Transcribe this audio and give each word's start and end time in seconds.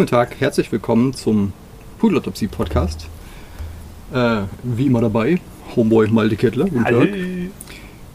Schönen 0.00 0.06
guten 0.06 0.16
Tag, 0.16 0.40
herzlich 0.40 0.72
willkommen 0.72 1.12
zum 1.12 1.52
Pudelautopsie 1.98 2.46
Podcast. 2.46 3.06
Äh, 4.14 4.44
wie 4.62 4.86
immer 4.86 5.02
dabei, 5.02 5.38
Homeboy 5.76 6.08
Malte 6.08 6.36
Kettler. 6.36 6.64
Guten 6.70 6.84
Tag. 6.84 7.08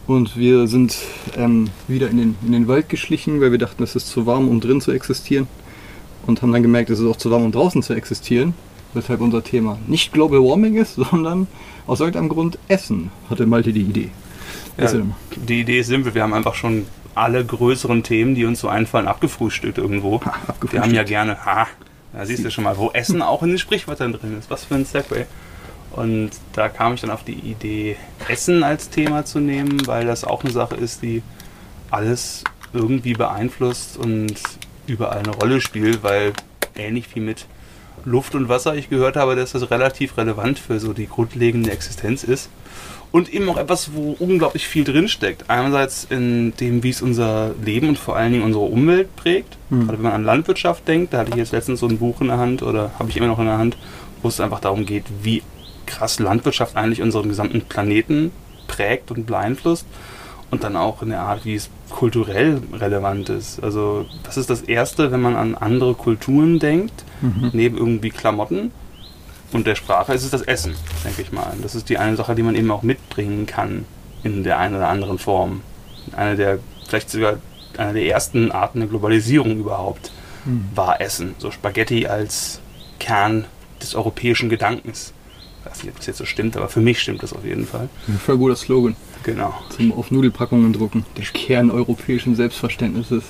Und 0.08 0.36
wir 0.36 0.66
sind 0.66 0.96
ähm, 1.36 1.70
wieder 1.86 2.10
in 2.10 2.16
den, 2.16 2.34
in 2.44 2.50
den 2.50 2.66
Wald 2.66 2.88
geschlichen, 2.88 3.40
weil 3.40 3.52
wir 3.52 3.58
dachten, 3.58 3.84
es 3.84 3.94
ist 3.94 4.08
zu 4.08 4.26
warm, 4.26 4.48
um 4.48 4.60
drin 4.60 4.80
zu 4.80 4.90
existieren. 4.90 5.46
Und 6.26 6.42
haben 6.42 6.50
dann 6.50 6.64
gemerkt, 6.64 6.90
es 6.90 6.98
ist 6.98 7.06
auch 7.06 7.18
zu 7.18 7.30
warm, 7.30 7.44
um 7.44 7.52
draußen 7.52 7.84
zu 7.84 7.94
existieren. 7.94 8.54
Weshalb 8.92 9.20
unser 9.20 9.44
Thema 9.44 9.78
nicht 9.86 10.12
Global 10.12 10.40
Warming 10.40 10.74
ist, 10.74 10.96
sondern 11.10 11.46
aus 11.86 12.00
irgendeinem 12.00 12.30
Grund 12.30 12.58
Essen, 12.66 13.12
hatte 13.30 13.46
Malte 13.46 13.72
die 13.72 13.82
Idee. 13.82 14.10
Ja, 14.76 14.90
die 15.36 15.60
Idee 15.60 15.78
ist 15.78 15.86
simpel, 15.86 16.16
wir 16.16 16.24
haben 16.24 16.34
einfach 16.34 16.56
schon 16.56 16.86
alle 17.16 17.44
größeren 17.44 18.02
Themen, 18.02 18.34
die 18.34 18.44
uns 18.44 18.60
so 18.60 18.68
einfallen, 18.68 19.08
abgefrühstückt 19.08 19.78
irgendwo. 19.78 20.20
Ha, 20.20 20.30
abgefrühstückt. 20.46 20.72
Wir 20.72 20.82
haben 20.82 20.94
ja 20.94 21.02
gerne, 21.02 21.44
ha, 21.44 21.66
da 22.12 22.24
siehst 22.24 22.44
du 22.44 22.50
schon 22.50 22.64
mal, 22.64 22.76
wo 22.76 22.90
Essen 22.92 23.22
auch 23.22 23.42
in 23.42 23.50
den 23.50 23.58
Sprichwörtern 23.58 24.12
drin 24.12 24.38
ist. 24.38 24.50
Was 24.50 24.64
für 24.64 24.74
ein 24.74 24.84
Segway. 24.84 25.26
Und 25.92 26.30
da 26.52 26.68
kam 26.68 26.94
ich 26.94 27.00
dann 27.00 27.10
auf 27.10 27.24
die 27.24 27.32
Idee, 27.32 27.96
Essen 28.28 28.62
als 28.62 28.90
Thema 28.90 29.24
zu 29.24 29.40
nehmen, 29.40 29.86
weil 29.86 30.04
das 30.04 30.24
auch 30.24 30.44
eine 30.44 30.52
Sache 30.52 30.74
ist, 30.74 31.02
die 31.02 31.22
alles 31.90 32.44
irgendwie 32.74 33.14
beeinflusst 33.14 33.96
und 33.96 34.34
überall 34.86 35.18
eine 35.18 35.30
Rolle 35.30 35.60
spielt, 35.60 36.02
weil 36.02 36.34
ähnlich 36.74 37.14
wie 37.14 37.20
mit 37.20 37.46
Luft 38.04 38.34
und 38.34 38.48
Wasser 38.48 38.74
ich 38.74 38.90
gehört 38.90 39.16
habe, 39.16 39.36
dass 39.36 39.52
das 39.52 39.70
relativ 39.70 40.18
relevant 40.18 40.58
für 40.58 40.78
so 40.80 40.92
die 40.92 41.08
grundlegende 41.08 41.70
Existenz 41.70 42.24
ist 42.24 42.50
und 43.16 43.32
eben 43.32 43.48
auch 43.48 43.56
etwas, 43.56 43.94
wo 43.94 44.14
unglaublich 44.18 44.68
viel 44.68 44.84
drinsteckt. 44.84 45.48
Einerseits 45.48 46.06
in 46.10 46.54
dem, 46.60 46.82
wie 46.82 46.90
es 46.90 47.00
unser 47.00 47.54
Leben 47.64 47.88
und 47.88 47.98
vor 47.98 48.14
allen 48.14 48.30
Dingen 48.30 48.44
unsere 48.44 48.66
Umwelt 48.66 49.16
prägt. 49.16 49.56
Mhm. 49.70 49.86
Gerade 49.86 49.96
wenn 49.96 50.02
man 50.02 50.12
an 50.12 50.24
Landwirtschaft 50.24 50.86
denkt, 50.86 51.14
da 51.14 51.20
hatte 51.20 51.30
ich 51.30 51.36
jetzt 51.36 51.52
letztens 51.52 51.80
so 51.80 51.88
ein 51.88 51.96
Buch 51.96 52.20
in 52.20 52.26
der 52.26 52.36
Hand 52.36 52.62
oder 52.62 52.90
habe 52.98 53.08
ich 53.08 53.16
immer 53.16 53.28
noch 53.28 53.38
in 53.38 53.46
der 53.46 53.56
Hand, 53.56 53.78
wo 54.20 54.28
es 54.28 54.38
einfach 54.38 54.60
darum 54.60 54.84
geht, 54.84 55.04
wie 55.22 55.42
krass 55.86 56.18
Landwirtschaft 56.18 56.76
eigentlich 56.76 57.00
unseren 57.00 57.30
gesamten 57.30 57.62
Planeten 57.62 58.32
prägt 58.66 59.10
und 59.10 59.26
beeinflusst. 59.26 59.86
Und 60.50 60.62
dann 60.62 60.76
auch 60.76 61.00
in 61.00 61.08
der 61.08 61.22
Art, 61.22 61.46
wie 61.46 61.54
es 61.54 61.70
kulturell 61.88 62.60
relevant 62.74 63.30
ist. 63.30 63.64
Also, 63.64 64.04
was 64.24 64.36
ist 64.36 64.50
das 64.50 64.60
Erste, 64.60 65.10
wenn 65.10 65.22
man 65.22 65.36
an 65.36 65.54
andere 65.54 65.94
Kulturen 65.94 66.58
denkt, 66.58 67.02
mhm. 67.22 67.50
neben 67.54 67.78
irgendwie 67.78 68.10
Klamotten? 68.10 68.72
Und 69.56 69.66
der 69.66 69.74
Sprache 69.74 70.12
ist 70.12 70.22
es 70.22 70.30
das 70.30 70.42
Essen, 70.42 70.74
denke 71.02 71.22
ich 71.22 71.32
mal. 71.32 71.54
Das 71.62 71.74
ist 71.74 71.88
die 71.88 71.96
eine 71.96 72.14
Sache, 72.14 72.34
die 72.34 72.42
man 72.42 72.54
eben 72.54 72.70
auch 72.70 72.82
mitbringen 72.82 73.46
kann 73.46 73.86
in 74.22 74.44
der 74.44 74.58
einen 74.58 74.74
oder 74.74 74.88
anderen 74.88 75.18
Form. 75.18 75.62
Eine 76.14 76.36
der, 76.36 76.58
vielleicht 76.86 77.10
sogar 77.10 77.38
eine 77.78 77.94
der 77.94 78.06
ersten 78.06 78.52
Arten 78.52 78.80
der 78.80 78.88
Globalisierung 78.88 79.58
überhaupt 79.58 80.12
mhm. 80.44 80.68
war 80.74 81.00
Essen. 81.00 81.34
So 81.38 81.50
Spaghetti 81.50 82.06
als 82.06 82.60
Kern 82.98 83.46
des 83.80 83.94
europäischen 83.94 84.50
Gedankens. 84.50 85.14
Ich 85.60 85.70
weiß 85.70 85.82
nicht, 85.82 85.92
ob 85.92 85.96
das 85.96 86.06
jetzt 86.06 86.18
so 86.18 86.26
stimmt, 86.26 86.56
aber 86.56 86.68
für 86.68 86.80
mich 86.80 87.00
stimmt 87.00 87.22
das 87.22 87.32
auf 87.32 87.44
jeden 87.44 87.66
Fall. 87.66 87.88
Ein 88.06 88.18
voll 88.18 88.36
guter 88.36 88.56
Slogan. 88.56 88.94
Genau. 89.22 89.54
Zum 89.70 89.92
auf 89.92 90.10
Nudelpackungen 90.10 90.74
drucken. 90.74 91.06
Der 91.16 91.24
Kern 91.24 91.70
europäischen 91.70 92.36
Selbstverständnisses. 92.36 93.24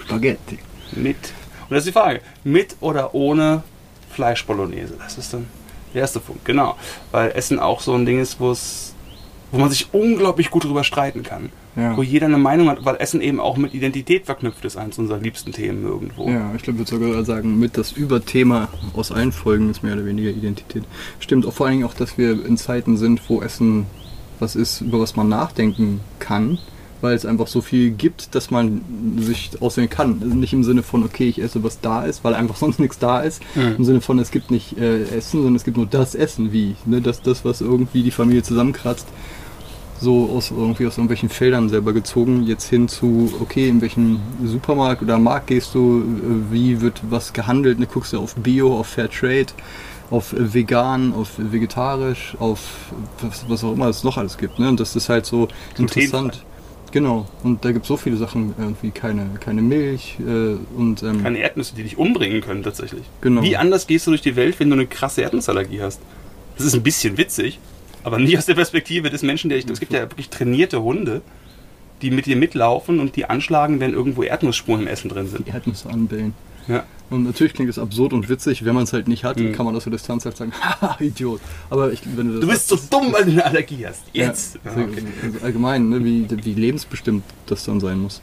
Spaghetti. 0.00 0.58
Mit. 0.92 1.16
Und 1.68 1.70
das 1.70 1.80
ist 1.80 1.86
die 1.88 1.92
Frage. 1.92 2.20
Mit 2.44 2.76
oder 2.80 3.14
ohne 3.14 3.64
Fleischbolognese? 4.10 4.94
Das 4.98 5.18
ist 5.18 5.34
dann 5.34 5.46
der 5.94 6.02
erste 6.02 6.20
Punkt, 6.20 6.44
genau. 6.44 6.76
Weil 7.10 7.32
Essen 7.32 7.58
auch 7.58 7.80
so 7.80 7.94
ein 7.94 8.06
Ding 8.06 8.20
ist, 8.20 8.40
wo 8.40 8.50
es 8.50 8.92
wo 9.52 9.58
man 9.58 9.70
sich 9.70 9.92
unglaublich 9.92 10.50
gut 10.50 10.64
drüber 10.64 10.82
streiten 10.82 11.22
kann. 11.22 11.50
Ja. 11.76 11.96
Wo 11.96 12.02
jeder 12.02 12.26
eine 12.26 12.38
Meinung 12.38 12.68
hat, 12.70 12.84
weil 12.84 12.96
Essen 12.96 13.20
eben 13.20 13.38
auch 13.38 13.56
mit 13.56 13.74
Identität 13.74 14.26
verknüpft 14.26 14.64
ist, 14.64 14.76
eines 14.76 14.98
unserer 14.98 15.18
liebsten 15.18 15.52
Themen 15.52 15.84
irgendwo. 15.84 16.28
Ja, 16.28 16.52
ich 16.56 16.62
glaube, 16.62 16.82
ich 16.82 16.90
würde 16.90 17.06
sogar 17.06 17.24
sagen, 17.24 17.58
mit 17.58 17.76
das 17.76 17.92
Überthema 17.92 18.68
aus 18.94 19.12
allen 19.12 19.32
Folgen 19.32 19.70
ist 19.70 19.82
mehr 19.82 19.94
oder 19.94 20.06
weniger 20.06 20.30
Identität. 20.30 20.84
Stimmt 21.20 21.46
auch 21.46 21.52
vor 21.52 21.66
allen 21.66 21.76
Dingen 21.76 21.88
auch, 21.88 21.94
dass 21.94 22.18
wir 22.18 22.44
in 22.44 22.56
Zeiten 22.56 22.96
sind, 22.96 23.20
wo 23.28 23.42
Essen 23.42 23.86
was 24.38 24.56
ist, 24.56 24.80
über 24.80 25.00
was 25.00 25.16
man 25.16 25.28
nachdenken 25.28 26.00
kann 26.18 26.58
weil 27.02 27.14
es 27.14 27.26
einfach 27.26 27.48
so 27.48 27.60
viel 27.60 27.90
gibt, 27.90 28.34
dass 28.34 28.50
man 28.50 28.82
sich 29.18 29.50
auswählen 29.60 29.90
kann. 29.90 30.20
Also 30.22 30.34
nicht 30.34 30.52
im 30.52 30.64
Sinne 30.64 30.82
von, 30.82 31.02
okay, 31.02 31.28
ich 31.28 31.42
esse, 31.42 31.62
was 31.64 31.80
da 31.80 32.04
ist, 32.04 32.24
weil 32.24 32.34
einfach 32.34 32.56
sonst 32.62 32.78
nichts 32.78 32.98
da 32.98 33.20
ist. 33.20 33.42
Mhm. 33.54 33.76
Im 33.78 33.84
Sinne 33.84 34.00
von, 34.00 34.18
es 34.18 34.30
gibt 34.30 34.50
nicht 34.50 34.78
äh, 34.78 35.02
Essen, 35.04 35.38
sondern 35.38 35.56
es 35.56 35.64
gibt 35.64 35.76
nur 35.76 35.86
das 35.86 36.14
Essen, 36.14 36.52
wie. 36.52 36.76
Ne? 36.86 37.00
Das, 37.00 37.20
das, 37.20 37.44
was 37.44 37.60
irgendwie 37.60 38.02
die 38.02 38.10
Familie 38.10 38.42
zusammenkratzt. 38.42 39.06
So 40.00 40.30
aus, 40.34 40.50
irgendwie 40.50 40.86
aus 40.86 40.94
irgendwelchen 40.94 41.28
Feldern 41.28 41.68
selber 41.68 41.92
gezogen, 41.92 42.42
jetzt 42.42 42.68
hin 42.68 42.88
zu, 42.88 43.32
okay, 43.40 43.68
in 43.68 43.80
welchem 43.80 44.18
Supermarkt 44.44 45.00
oder 45.00 45.16
Markt 45.18 45.48
gehst 45.48 45.74
du, 45.74 46.00
äh, 46.00 46.52
wie 46.52 46.80
wird 46.80 47.02
was 47.08 47.32
gehandelt, 47.32 47.78
ne? 47.78 47.86
guckst 47.86 48.12
du 48.12 48.18
auf 48.18 48.34
Bio, 48.34 48.76
auf 48.76 48.88
Fair 48.88 49.08
Trade, 49.08 49.46
auf 50.10 50.34
vegan, 50.36 51.14
auf 51.14 51.30
vegetarisch, 51.38 52.36
auf 52.38 52.60
was, 53.20 53.44
was 53.48 53.64
auch 53.64 53.72
immer 53.72 53.86
es 53.86 54.04
noch 54.04 54.18
alles 54.18 54.38
gibt. 54.38 54.58
Ne? 54.58 54.68
Und 54.68 54.78
das 54.78 54.94
ist 54.94 55.08
halt 55.08 55.24
so 55.24 55.48
Zum 55.74 55.86
interessant. 55.86 56.44
Genau, 56.92 57.26
und 57.42 57.64
da 57.64 57.72
gibt 57.72 57.84
es 57.86 57.88
so 57.88 57.96
viele 57.96 58.16
Sachen, 58.16 58.54
irgendwie 58.58 58.90
keine, 58.90 59.30
keine 59.40 59.62
Milch 59.62 60.18
äh, 60.20 60.56
und. 60.76 61.02
Ähm, 61.02 61.22
keine 61.22 61.38
Erdnüsse, 61.38 61.74
die 61.74 61.82
dich 61.82 61.96
umbringen 61.96 62.42
können, 62.42 62.62
tatsächlich. 62.62 63.02
Genau. 63.22 63.42
Wie 63.42 63.56
anders 63.56 63.86
gehst 63.86 64.06
du 64.06 64.10
durch 64.10 64.20
die 64.20 64.36
Welt, 64.36 64.60
wenn 64.60 64.68
du 64.68 64.76
eine 64.76 64.86
krasse 64.86 65.22
Erdnussallergie 65.22 65.80
hast? 65.80 66.00
Das 66.56 66.66
ist 66.66 66.74
ein 66.74 66.82
bisschen 66.82 67.16
witzig, 67.16 67.58
aber 68.04 68.18
nicht 68.18 68.36
aus 68.36 68.44
der 68.44 68.54
Perspektive 68.54 69.08
des 69.08 69.22
Menschen, 69.22 69.48
der 69.48 69.58
ich. 69.58 69.66
Es 69.68 69.80
gibt 69.80 69.92
ja 69.94 70.00
wirklich 70.02 70.28
trainierte 70.28 70.82
Hunde, 70.82 71.22
die 72.02 72.10
mit 72.10 72.26
dir 72.26 72.36
mitlaufen 72.36 73.00
und 73.00 73.16
die 73.16 73.24
anschlagen, 73.24 73.80
wenn 73.80 73.94
irgendwo 73.94 74.22
Erdnussspuren 74.22 74.82
im 74.82 74.86
Essen 74.86 75.08
drin 75.08 75.28
sind. 75.28 75.46
Die 75.46 75.52
Erdnüsse 75.52 75.88
anbellen. 75.88 76.34
Ja. 76.68 76.84
Und 77.10 77.24
natürlich 77.24 77.52
klingt 77.52 77.68
es 77.68 77.78
absurd 77.78 78.14
und 78.14 78.28
witzig, 78.30 78.64
wenn 78.64 78.74
man 78.74 78.84
es 78.84 78.92
halt 78.94 79.06
nicht 79.06 79.22
hat, 79.24 79.38
mhm. 79.38 79.52
kann 79.52 79.66
man 79.66 79.76
aus 79.76 79.84
der 79.84 79.92
Distanz 79.92 80.24
halt 80.24 80.36
sagen, 80.36 80.52
haha, 80.60 80.96
Idiot. 80.98 81.40
Aber 81.68 81.92
ich, 81.92 82.00
wenn 82.16 82.28
du, 82.28 82.32
das 82.34 82.40
du 82.40 82.46
bist 82.48 82.68
so 82.68 82.78
dumm, 82.90 83.12
weil 83.12 83.26
du 83.26 83.32
eine 83.32 83.44
Allergie 83.44 83.86
hast. 83.86 84.04
Jetzt. 84.12 84.58
Ja, 84.64 84.78
ja, 84.78 84.86
okay. 84.86 85.02
also 85.22 85.44
allgemein, 85.44 85.90
ne, 85.90 86.02
wie, 86.04 86.26
wie 86.30 86.54
lebensbestimmt 86.54 87.24
das 87.46 87.64
dann 87.64 87.80
sein 87.80 87.98
muss. 87.98 88.22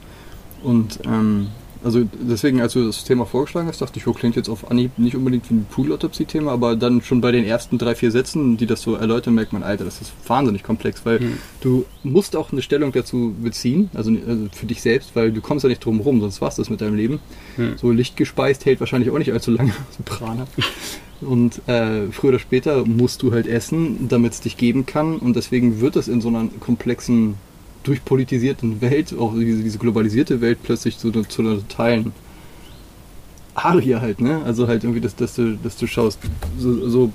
Und 0.64 1.00
ähm, 1.06 1.50
also 1.84 2.04
deswegen, 2.20 2.62
als 2.62 2.74
du 2.74 2.86
das 2.86 3.04
Thema 3.04 3.26
vorgeschlagen 3.26 3.68
hast, 3.68 3.82
dachte 3.82 4.00
ich, 4.00 4.08
oh, 4.08 4.14
klingt 4.14 4.36
jetzt 4.36 4.50
auf 4.50 4.70
Anhieb 4.70 4.98
nicht 4.98 5.16
unbedingt 5.16 5.50
wie 5.50 5.56
ein 5.56 5.66
Pool-Autopsie-Thema, 5.70 6.52
aber 6.52 6.76
dann 6.76 7.02
schon 7.02 7.22
bei 7.22 7.32
den 7.32 7.46
ersten 7.46 7.78
drei, 7.78 7.96
vier 7.96 8.12
Sätzen, 8.12 8.58
die 8.58 8.66
das 8.66 8.82
so 8.82 8.96
erläutern, 8.96 9.36
merkt 9.36 9.54
man, 9.54 9.64
Alter, 9.64 9.86
das 9.86 10.02
ist 10.02 10.12
wahnsinnig 10.28 10.64
komplex, 10.64 11.06
weil 11.06 11.20
hm. 11.20 11.38
du 11.62 11.86
musst 12.04 12.36
auch 12.36 12.52
eine 12.52 12.62
Stellung 12.62 12.92
dazu 12.92 13.34
beziehen, 13.42 13.90
also, 13.94 14.12
also, 14.28 14.48
für 14.52 14.66
dich 14.66 14.82
selbst, 14.82 15.16
weil 15.16 15.32
du 15.32 15.42
kommst 15.42 15.64
ja 15.64 15.70
nicht 15.70 15.84
drum 15.84 16.02
rum, 16.02 16.20
sonst 16.20 16.42
war's 16.42 16.56
das 16.56 16.70
mit 16.70 16.82
deinem 16.82 16.96
Leben. 16.96 17.20
Hm. 17.56 17.78
So 17.78 17.92
lichtgespeist 17.92 18.66
hält 18.66 18.80
wahrscheinlich 18.80 19.10
auch 19.12 19.18
nicht 19.18 19.32
allzu 19.32 19.52
lange, 19.52 19.72
so 19.98 20.04
Prana. 20.04 20.48
Und 21.22 21.68
äh, 21.68 22.08
früher 22.12 22.30
oder 22.30 22.40
später 22.40 22.86
musst 22.86 23.22
du 23.22 23.34
halt 23.34 23.46
essen, 23.48 24.08
damit 24.08 24.34
es 24.34 24.42
dich 24.42 24.58
geben 24.58 24.86
kann. 24.86 25.18
Und 25.18 25.36
deswegen 25.36 25.82
wird 25.82 25.96
es 25.96 26.08
in 26.08 26.22
so 26.22 26.30
einer 26.30 26.48
komplexen 26.60 27.36
durchpolitisierten 27.84 28.82
Welt, 28.82 29.14
auch 29.18 29.34
diese, 29.34 29.64
diese 29.64 29.78
globalisierte 29.78 30.42
Welt 30.42 30.60
plötzlich 30.64 30.98
zu, 30.98 31.12
zu 31.12 31.42
einer 31.42 31.56
totalen 31.56 32.14
Aria 33.56 34.02
halt, 34.02 34.22
ne? 34.22 34.42
Also 34.46 34.68
halt 34.68 34.84
irgendwie, 34.84 35.02
dass, 35.02 35.16
dass, 35.16 35.36
du, 35.36 35.58
dass 35.58 35.78
du 35.78 35.88
schaust. 35.88 36.20
So, 36.58 36.90
so, 36.90 37.14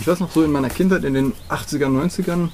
ich 0.00 0.06
weiß 0.06 0.20
noch 0.20 0.30
so 0.30 0.42
in 0.42 0.52
meiner 0.52 0.70
Kindheit, 0.70 1.04
in 1.04 1.14
den 1.14 1.32
80 1.48 1.82
ern 1.82 1.96
90ern, 1.96 2.48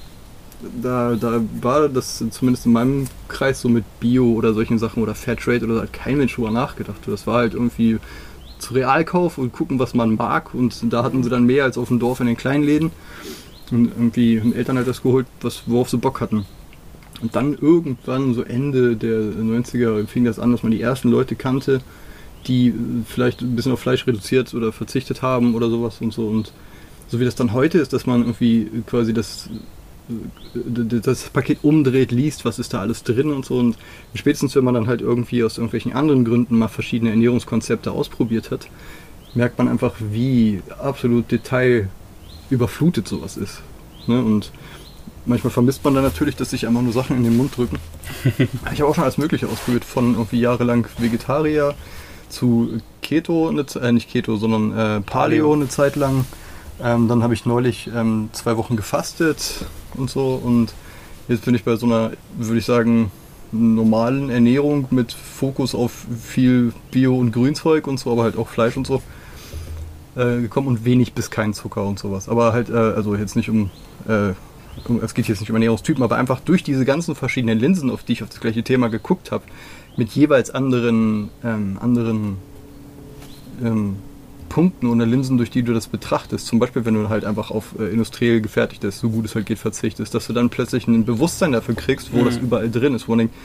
da, 0.81 1.15
da 1.15 1.41
war 1.61 1.89
das 1.89 2.23
zumindest 2.29 2.65
in 2.65 2.73
meinem 2.73 3.07
Kreis 3.27 3.61
so 3.61 3.69
mit 3.69 3.83
Bio 3.99 4.33
oder 4.33 4.53
solchen 4.53 4.77
Sachen 4.77 5.01
oder 5.01 5.15
Fairtrade 5.15 5.65
oder 5.65 5.75
so, 5.75 5.81
hat 5.81 5.93
kein 5.93 6.17
Mensch 6.17 6.35
drüber 6.35 6.51
nachgedacht. 6.51 6.99
Das 7.07 7.25
war 7.25 7.37
halt 7.37 7.53
irgendwie 7.53 7.97
zu 8.59 8.73
Realkauf 8.73 9.37
und 9.37 9.53
gucken, 9.53 9.79
was 9.79 9.93
man 9.93 10.15
mag. 10.15 10.53
Und 10.53 10.93
da 10.93 11.03
hatten 11.03 11.23
sie 11.23 11.29
dann 11.29 11.45
mehr 11.45 11.63
als 11.63 11.77
auf 11.77 11.87
dem 11.87 11.99
Dorf 11.99 12.19
in 12.19 12.27
den 12.27 12.37
kleinen 12.37 12.63
Läden. 12.63 12.91
Und 13.71 13.85
irgendwie 13.85 14.39
haben 14.39 14.53
Eltern 14.53 14.77
halt 14.77 14.87
das 14.87 15.01
geholt, 15.01 15.25
was, 15.41 15.63
worauf 15.65 15.89
sie 15.89 15.97
Bock 15.97 16.21
hatten. 16.21 16.45
Und 17.21 17.35
dann 17.35 17.53
irgendwann, 17.53 18.33
so 18.33 18.43
Ende 18.43 18.95
der 18.95 19.19
90er, 19.19 20.07
fing 20.07 20.25
das 20.25 20.39
an, 20.39 20.51
dass 20.51 20.63
man 20.63 20.71
die 20.71 20.81
ersten 20.81 21.09
Leute 21.09 21.35
kannte, 21.35 21.81
die 22.47 22.73
vielleicht 23.05 23.41
ein 23.41 23.55
bisschen 23.55 23.71
auf 23.71 23.79
Fleisch 23.79 24.07
reduziert 24.07 24.53
oder 24.53 24.71
verzichtet 24.71 25.21
haben 25.21 25.53
oder 25.53 25.69
sowas 25.69 26.01
und 26.01 26.13
so. 26.13 26.27
Und 26.27 26.51
so 27.07 27.19
wie 27.19 27.25
das 27.25 27.35
dann 27.35 27.53
heute 27.53 27.77
ist, 27.77 27.93
dass 27.93 28.05
man 28.05 28.21
irgendwie 28.21 28.69
quasi 28.87 29.13
das, 29.13 29.49
das 30.53 31.29
Paket 31.29 31.59
umdreht, 31.63 32.11
liest, 32.11 32.45
was 32.45 32.57
ist 32.57 32.73
da 32.73 32.79
alles 32.79 33.03
drin 33.03 33.31
und 33.31 33.45
so. 33.45 33.57
Und 33.57 33.77
spätestens, 34.15 34.55
wenn 34.55 34.63
man 34.63 34.73
dann 34.73 34.87
halt 34.87 35.01
irgendwie 35.01 35.43
aus 35.43 35.57
irgendwelchen 35.57 35.93
anderen 35.93 36.25
Gründen 36.25 36.57
mal 36.57 36.69
verschiedene 36.69 37.11
Ernährungskonzepte 37.11 37.91
ausprobiert 37.91 38.49
hat, 38.49 38.67
merkt 39.35 39.57
man 39.57 39.67
einfach, 39.67 39.93
wie 39.99 40.61
absolut 40.79 41.31
detailüberflutet 41.31 43.07
sowas 43.07 43.37
ist. 43.37 43.61
Ne? 44.07 44.23
Und 44.23 44.51
Manchmal 45.25 45.51
vermisst 45.51 45.83
man 45.83 45.93
dann 45.93 46.03
natürlich, 46.03 46.35
dass 46.35 46.49
sich 46.49 46.67
einfach 46.67 46.81
nur 46.81 46.93
Sachen 46.93 47.17
in 47.17 47.23
den 47.23 47.37
Mund 47.37 47.55
drücken. 47.55 47.77
ich 48.73 48.81
habe 48.81 48.87
auch 48.87 48.95
schon 48.95 49.03
alles 49.03 49.17
Mögliche 49.17 49.47
ausprobiert, 49.47 49.85
von 49.85 50.13
irgendwie 50.15 50.39
jahrelang 50.39 50.87
Vegetarier 50.97 51.75
zu 52.29 52.79
Keto, 53.01 53.49
eine, 53.49 53.65
äh, 53.81 53.91
nicht 53.91 54.09
Keto, 54.09 54.37
sondern 54.37 54.77
äh, 54.77 55.01
Paleo 55.01 55.53
eine 55.53 55.67
Zeit 55.67 55.95
lang. 55.95 56.25
Ähm, 56.81 57.07
dann 57.07 57.21
habe 57.21 57.33
ich 57.33 57.45
neulich 57.45 57.89
ähm, 57.95 58.29
zwei 58.31 58.57
Wochen 58.57 58.75
gefastet 58.75 59.65
und 59.95 60.09
so. 60.09 60.39
Und 60.43 60.73
jetzt 61.27 61.45
bin 61.45 61.53
ich 61.53 61.63
bei 61.63 61.75
so 61.75 61.85
einer, 61.85 62.11
würde 62.37 62.59
ich 62.59 62.65
sagen, 62.65 63.11
normalen 63.51 64.29
Ernährung 64.29 64.87
mit 64.91 65.11
Fokus 65.11 65.75
auf 65.75 66.05
viel 66.23 66.73
Bio- 66.89 67.17
und 67.17 67.31
Grünzeug 67.31 67.85
und 67.85 67.99
so, 67.99 68.11
aber 68.11 68.23
halt 68.23 68.37
auch 68.37 68.47
Fleisch 68.47 68.77
und 68.77 68.87
so. 68.87 69.01
äh, 70.15 70.41
gekommen 70.41 70.67
und 70.67 70.85
wenig 70.85 71.13
bis 71.13 71.29
kein 71.29 71.53
Zucker 71.53 71.83
und 71.83 71.99
sowas. 71.99 72.29
Aber 72.29 72.53
halt, 72.53 72.69
äh, 72.69 72.73
also 72.73 73.15
jetzt 73.15 73.35
nicht 73.35 73.49
um, 73.49 73.69
äh, 74.07 74.29
um, 74.29 74.35
es 75.01 75.13
geht 75.13 75.27
jetzt 75.27 75.41
nicht 75.41 75.49
um 75.49 75.55
Ernährungstypen, 75.55 76.03
aber 76.03 76.17
einfach 76.17 76.39
durch 76.39 76.63
diese 76.63 76.85
ganzen 76.85 77.15
verschiedenen 77.15 77.59
Linsen, 77.59 77.89
auf 77.89 78.03
die 78.03 78.13
ich 78.13 78.23
auf 78.23 78.29
das 78.29 78.39
gleiche 78.39 78.63
Thema 78.63 78.89
geguckt 78.89 79.31
habe, 79.31 79.43
mit 79.97 80.11
jeweils 80.11 80.49
anderen, 80.49 81.29
ähm, 81.43 81.77
anderen 81.81 82.37
ähm, 83.63 83.95
Punkten 84.49 84.87
oder 84.87 85.05
Linsen, 85.05 85.37
durch 85.37 85.49
die 85.49 85.63
du 85.63 85.73
das 85.73 85.87
betrachtest. 85.87 86.45
Zum 86.45 86.59
Beispiel, 86.59 86.83
wenn 86.85 86.93
du 86.93 87.09
halt 87.09 87.25
einfach 87.25 87.51
auf 87.51 87.75
äh, 87.79 87.85
industriell 87.85 88.41
gefertigtes, 88.41 88.99
so 88.99 89.09
gut 89.09 89.25
es 89.25 89.35
halt 89.35 89.45
geht, 89.45 89.59
verzichtest, 89.59 90.13
dass 90.13 90.27
du 90.27 90.33
dann 90.33 90.49
plötzlich 90.49 90.87
ein 90.87 91.05
Bewusstsein 91.05 91.53
dafür 91.53 91.75
kriegst, 91.75 92.11
wo 92.13 92.19
mhm. 92.19 92.25
das 92.25 92.37
überall 92.37 92.69
drin 92.69 92.93
ist. 92.93 93.07
Wo 93.07 93.13
man 93.13 93.19
denkt, 93.19 93.35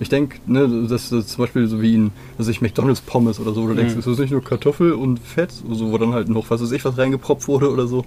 ich 0.00 0.08
denke, 0.08 0.38
ne, 0.46 0.86
dass 0.88 1.10
das 1.10 1.28
zum 1.28 1.44
Beispiel 1.44 1.66
so 1.66 1.80
wie 1.80 1.96
ein, 1.96 2.12
also 2.38 2.50
ich 2.50 2.60
McDonalds 2.60 3.02
Pommes 3.02 3.38
oder 3.38 3.52
so, 3.52 3.62
wo 3.62 3.68
du 3.68 3.74
denkst, 3.74 3.94
mhm. 3.94 3.98
das 3.98 4.06
ist 4.06 4.18
nicht 4.18 4.32
nur 4.32 4.42
Kartoffel 4.42 4.92
und 4.92 5.18
Fett, 5.18 5.52
so, 5.52 5.92
wo 5.92 5.98
dann 5.98 6.12
halt 6.12 6.28
noch 6.28 6.50
was 6.50 6.62
weiß 6.62 6.72
ich 6.72 6.84
was 6.84 6.96
reingepropft 6.96 7.48
wurde 7.48 7.70
oder 7.70 7.86
so. 7.86 8.04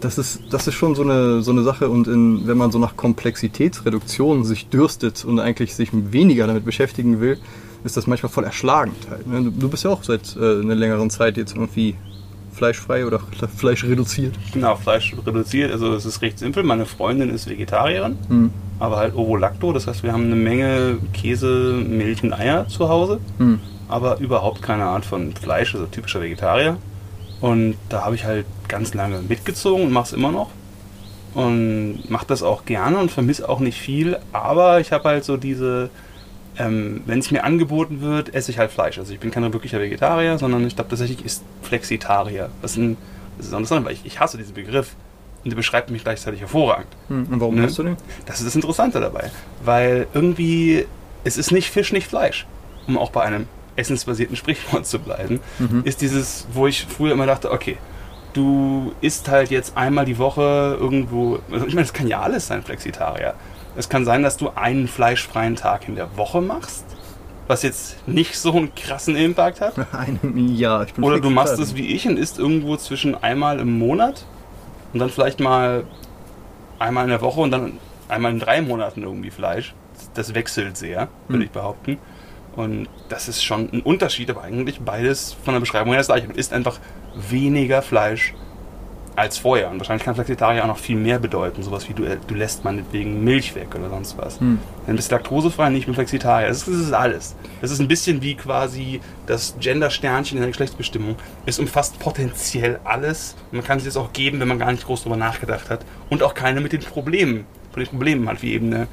Das 0.00 0.18
ist, 0.18 0.42
das 0.50 0.66
ist 0.66 0.74
schon 0.74 0.94
so 0.94 1.02
eine, 1.02 1.42
so 1.42 1.50
eine 1.50 1.62
Sache 1.62 1.88
und 1.88 2.06
in, 2.06 2.46
wenn 2.46 2.56
man 2.56 2.70
so 2.70 2.78
nach 2.78 2.96
Komplexitätsreduktion 2.96 4.44
sich 4.44 4.68
dürstet 4.68 5.24
und 5.24 5.40
eigentlich 5.40 5.74
sich 5.74 5.90
weniger 5.92 6.46
damit 6.46 6.64
beschäftigen 6.64 7.20
will, 7.20 7.38
ist 7.84 7.96
das 7.96 8.06
manchmal 8.06 8.30
voll 8.30 8.44
erschlagend 8.44 8.96
halt. 9.10 9.26
Ne? 9.26 9.52
Du 9.56 9.68
bist 9.68 9.84
ja 9.84 9.90
auch 9.90 10.02
seit 10.02 10.36
äh, 10.36 10.60
einer 10.60 10.74
längeren 10.74 11.10
Zeit 11.10 11.36
jetzt 11.36 11.54
irgendwie 11.54 11.96
fleischfrei 12.52 13.06
oder 13.06 13.20
Fleisch 13.56 13.84
reduziert. 13.84 14.34
Genau, 14.52 14.76
Fleisch 14.76 15.14
reduziert. 15.24 15.72
Also 15.72 15.94
es 15.94 16.04
ist 16.04 16.20
recht 16.22 16.38
simpel. 16.38 16.62
Meine 16.64 16.86
Freundin 16.86 17.30
ist 17.30 17.48
Vegetarierin, 17.48 18.18
mhm. 18.28 18.50
aber 18.78 18.96
halt 18.96 19.14
Ovolacto. 19.14 19.72
Das 19.72 19.86
heißt, 19.86 20.02
wir 20.02 20.12
haben 20.12 20.24
eine 20.24 20.36
Menge 20.36 20.98
Käse, 21.12 21.72
Milch 21.88 22.22
und 22.22 22.32
Eier 22.32 22.68
zu 22.68 22.88
Hause, 22.88 23.20
mhm. 23.38 23.60
aber 23.88 24.18
überhaupt 24.18 24.60
keine 24.60 24.84
Art 24.84 25.06
von 25.06 25.32
Fleisch, 25.34 25.74
also 25.74 25.86
typischer 25.86 26.20
Vegetarier. 26.20 26.76
Und 27.40 27.76
da 27.88 28.04
habe 28.04 28.14
ich 28.14 28.24
halt 28.24 28.46
ganz 28.66 28.94
lange 28.94 29.20
mitgezogen 29.20 29.84
und 29.84 29.92
mache 29.92 30.06
es 30.06 30.12
immer 30.12 30.32
noch. 30.32 30.50
Und 31.34 32.08
mache 32.08 32.26
das 32.26 32.42
auch 32.42 32.64
gerne 32.64 32.98
und 32.98 33.10
vermisse 33.10 33.48
auch 33.48 33.60
nicht 33.60 33.80
viel. 33.80 34.18
Aber 34.32 34.80
ich 34.80 34.92
habe 34.92 35.08
halt 35.08 35.24
so 35.24 35.36
diese 35.36 35.90
ähm, 36.58 37.02
wenn 37.06 37.20
es 37.20 37.30
mir 37.30 37.44
angeboten 37.44 38.00
wird, 38.00 38.34
esse 38.34 38.50
ich 38.50 38.58
halt 38.58 38.70
Fleisch. 38.70 38.98
Also 38.98 39.12
ich 39.12 39.20
bin 39.20 39.30
kein 39.30 39.50
wirklicher 39.52 39.80
Vegetarier, 39.80 40.38
sondern 40.38 40.66
ich 40.66 40.74
glaube 40.74 40.90
tatsächlich 40.90 41.24
ist 41.24 41.44
Flexitarier. 41.62 42.50
Was 42.62 42.76
ein, 42.76 42.96
das 43.36 43.46
ist 43.46 43.52
interessant, 43.52 43.86
weil 43.86 43.92
ich, 43.92 44.04
ich 44.04 44.20
hasse 44.20 44.36
diesen 44.36 44.54
Begriff 44.54 44.96
und 45.44 45.50
der 45.50 45.56
beschreibt 45.56 45.90
mich 45.90 46.02
gleichzeitig 46.02 46.40
hervorragend. 46.40 46.88
Hm, 47.08 47.26
und 47.30 47.40
warum 47.40 47.54
ne? 47.54 47.66
du 47.66 47.82
den? 47.82 47.96
Das 48.26 48.40
ist 48.40 48.46
das 48.46 48.56
Interessante 48.56 49.00
dabei. 49.00 49.30
Weil 49.64 50.08
irgendwie, 50.14 50.86
es 51.24 51.36
ist 51.36 51.52
nicht 51.52 51.70
Fisch, 51.70 51.92
nicht 51.92 52.08
Fleisch. 52.08 52.46
Um 52.86 52.98
auch 52.98 53.10
bei 53.10 53.22
einem 53.22 53.46
essensbasierten 53.78 54.36
Sprichwort 54.36 54.86
zu 54.86 54.98
bleiben, 54.98 55.40
mhm. 55.58 55.82
ist 55.84 56.00
dieses, 56.00 56.46
wo 56.52 56.66
ich 56.66 56.86
früher 56.86 57.12
immer 57.12 57.26
dachte, 57.26 57.50
okay, 57.50 57.78
du 58.32 58.92
isst 59.00 59.28
halt 59.28 59.50
jetzt 59.50 59.76
einmal 59.76 60.04
die 60.04 60.18
Woche 60.18 60.76
irgendwo, 60.78 61.40
also 61.50 61.66
ich 61.66 61.74
meine, 61.74 61.86
das 61.86 61.92
kann 61.92 62.06
ja 62.06 62.20
alles 62.20 62.46
sein, 62.46 62.62
Flexitarier. 62.62 63.34
Es 63.76 63.88
kann 63.88 64.04
sein, 64.04 64.22
dass 64.22 64.36
du 64.36 64.50
einen 64.50 64.88
fleischfreien 64.88 65.56
Tag 65.56 65.88
in 65.88 65.94
der 65.94 66.16
Woche 66.16 66.40
machst, 66.40 66.84
was 67.46 67.62
jetzt 67.62 68.06
nicht 68.06 68.38
so 68.38 68.52
einen 68.52 68.74
krassen 68.74 69.16
Impact 69.16 69.60
hat. 69.60 69.74
Einen, 69.92 70.54
ja, 70.54 70.82
ich 70.82 70.94
bin 70.94 71.04
Oder 71.04 71.20
du 71.20 71.30
machst 71.30 71.58
es 71.58 71.74
wie 71.76 71.86
ich 71.94 72.06
und 72.06 72.18
isst 72.18 72.38
irgendwo 72.38 72.76
zwischen 72.76 73.14
einmal 73.14 73.58
im 73.58 73.78
Monat 73.78 74.26
und 74.92 74.98
dann 74.98 75.08
vielleicht 75.08 75.40
mal 75.40 75.84
einmal 76.78 77.04
in 77.04 77.10
der 77.10 77.22
Woche 77.22 77.40
und 77.40 77.50
dann 77.50 77.78
einmal 78.08 78.32
in 78.32 78.38
drei 78.38 78.60
Monaten 78.60 79.02
irgendwie 79.02 79.30
Fleisch. 79.30 79.74
Das 80.14 80.34
wechselt 80.34 80.76
sehr, 80.76 81.08
würde 81.28 81.40
hm. 81.40 81.46
ich 81.46 81.50
behaupten. 81.50 81.98
Und 82.58 82.88
das 83.08 83.28
ist 83.28 83.44
schon 83.44 83.68
ein 83.72 83.82
Unterschied, 83.82 84.28
aber 84.30 84.42
eigentlich 84.42 84.80
beides 84.80 85.36
von 85.44 85.54
der 85.54 85.60
Beschreibung 85.60 85.92
her 85.92 85.98
das 85.98 86.08
gleiche. 86.08 86.26
Man 86.26 86.34
isst 86.34 86.52
einfach 86.52 86.80
weniger 87.14 87.82
Fleisch 87.82 88.34
als 89.14 89.38
vorher. 89.38 89.70
Und 89.70 89.78
wahrscheinlich 89.78 90.04
kann 90.04 90.16
Flexitarier 90.16 90.64
auch 90.64 90.66
noch 90.66 90.78
viel 90.78 90.96
mehr 90.96 91.20
bedeuten. 91.20 91.62
Sowas 91.62 91.88
wie 91.88 91.92
du, 91.92 92.02
du 92.04 92.34
lässt 92.34 92.64
meinetwegen 92.64 93.22
Milch 93.22 93.54
weg 93.54 93.68
oder 93.76 93.90
sonst 93.90 94.18
was. 94.18 94.40
Hm. 94.40 94.58
Dann 94.88 94.96
bist 94.96 95.12
du 95.12 95.14
laktosefrei, 95.14 95.70
nicht 95.70 95.86
mehr 95.86 95.94
Flexitarier. 95.94 96.48
Das 96.48 96.58
ist, 96.58 96.66
das 96.66 96.74
ist 96.74 96.92
alles. 96.92 97.36
Das 97.60 97.70
ist 97.70 97.78
ein 97.78 97.86
bisschen 97.86 98.22
wie 98.22 98.34
quasi 98.34 99.00
das 99.26 99.54
Gender-Sternchen 99.60 100.36
in 100.36 100.42
der 100.42 100.50
Geschlechtsbestimmung. 100.50 101.14
Es 101.46 101.60
umfasst 101.60 102.00
potenziell 102.00 102.80
alles. 102.82 103.36
man 103.52 103.62
kann 103.62 103.78
es 103.78 103.84
jetzt 103.84 103.96
auch 103.96 104.12
geben, 104.12 104.40
wenn 104.40 104.48
man 104.48 104.58
gar 104.58 104.72
nicht 104.72 104.84
groß 104.84 105.04
darüber 105.04 105.16
nachgedacht 105.16 105.70
hat. 105.70 105.84
Und 106.10 106.24
auch 106.24 106.34
keine 106.34 106.60
mit 106.60 106.72
den 106.72 106.80
Problemen, 106.80 107.46
von 107.70 107.84
den 107.84 107.90
Problemen 107.90 108.28
hat, 108.28 108.42
wie 108.42 108.52
eben 108.52 108.74
eine 108.74 108.88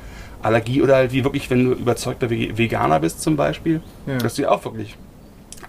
Allergie 0.45 0.83
oder 0.83 0.95
halt 0.95 1.11
wie 1.11 1.23
wirklich, 1.23 1.49
wenn 1.49 1.65
du 1.65 1.71
überzeugter 1.71 2.29
Veganer 2.29 2.99
bist 2.99 3.21
zum 3.21 3.35
Beispiel, 3.35 3.81
ja. 4.05 4.19
dass 4.19 4.35
du 4.35 4.43
ja 4.43 4.51
auch 4.51 4.63
wirklich 4.63 4.95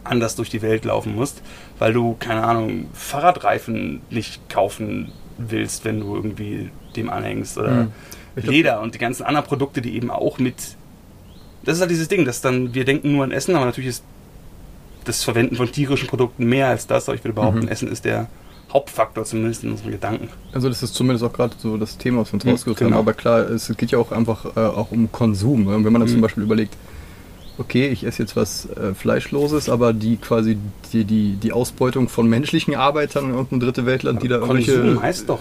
anders 0.04 0.36
durch 0.36 0.50
die 0.50 0.60
Welt 0.60 0.84
laufen 0.84 1.14
musst, 1.14 1.42
weil 1.78 1.94
du, 1.94 2.14
keine 2.18 2.44
Ahnung, 2.44 2.88
Fahrradreifen 2.92 4.02
nicht 4.10 4.50
kaufen 4.50 5.12
willst, 5.38 5.84
wenn 5.86 6.00
du 6.00 6.14
irgendwie 6.14 6.70
dem 6.94 7.08
anhängst 7.08 7.56
oder 7.56 7.70
mhm. 7.70 7.92
Leder 8.36 8.82
und 8.82 8.94
die 8.94 8.98
ganzen 8.98 9.24
anderen 9.24 9.46
Produkte, 9.46 9.80
die 9.80 9.96
eben 9.96 10.10
auch 10.10 10.38
mit. 10.38 10.56
Das 11.64 11.76
ist 11.76 11.80
halt 11.80 11.90
dieses 11.90 12.08
Ding, 12.08 12.26
dass 12.26 12.42
dann 12.42 12.74
wir 12.74 12.84
denken 12.84 13.12
nur 13.12 13.24
an 13.24 13.32
Essen, 13.32 13.56
aber 13.56 13.64
natürlich 13.64 13.88
ist 13.88 14.04
das 15.04 15.24
Verwenden 15.24 15.56
von 15.56 15.72
tierischen 15.72 16.06
Produkten 16.06 16.44
mehr 16.44 16.68
als 16.68 16.86
das, 16.86 17.08
aber 17.08 17.16
ich 17.16 17.24
würde 17.24 17.34
behaupten, 17.34 17.62
mhm. 17.62 17.68
Essen 17.68 17.90
ist 17.90 18.04
der 18.04 18.28
Hauptfaktor, 18.72 19.24
zumindest 19.24 19.64
in 19.64 19.70
unseren 19.70 19.92
Gedanken. 19.92 20.28
Also 20.52 20.68
das 20.68 20.82
ist 20.82 20.94
zumindest 20.94 21.24
auch 21.24 21.32
gerade 21.32 21.54
so 21.58 21.76
das 21.76 21.98
Thema, 21.98 22.22
was 22.22 22.32
wir 22.32 22.34
uns 22.34 22.44
mhm, 22.44 22.50
rausgesucht 22.50 22.78
genau. 22.78 22.92
haben. 22.92 22.98
Aber 22.98 23.12
klar, 23.12 23.48
es 23.48 23.72
geht 23.76 23.90
ja 23.90 23.98
auch 23.98 24.12
einfach 24.12 24.56
äh, 24.56 24.60
auch 24.60 24.90
um 24.90 25.10
Konsum. 25.12 25.68
Wenn 25.68 25.82
man 25.82 25.94
dann 25.94 26.02
mhm. 26.02 26.08
zum 26.08 26.20
Beispiel 26.20 26.42
überlegt, 26.42 26.74
okay, 27.58 27.88
ich 27.88 28.04
esse 28.04 28.22
jetzt 28.22 28.36
was 28.36 28.68
äh, 28.70 28.94
Fleischloses, 28.94 29.68
aber 29.68 29.92
die 29.92 30.16
quasi 30.16 30.58
die, 30.92 31.04
die, 31.04 31.36
die 31.36 31.52
Ausbeutung 31.52 32.08
von 32.08 32.28
menschlichen 32.28 32.74
Arbeitern 32.74 33.26
in 33.26 33.30
irgendeinem 33.30 33.60
dritte 33.60 33.86
Weltland, 33.86 34.22
die 34.22 34.28
da 34.28 34.38
Konsum 34.38 34.58
irgendwelche... 34.58 35.02
heißt 35.02 35.28
doch 35.28 35.40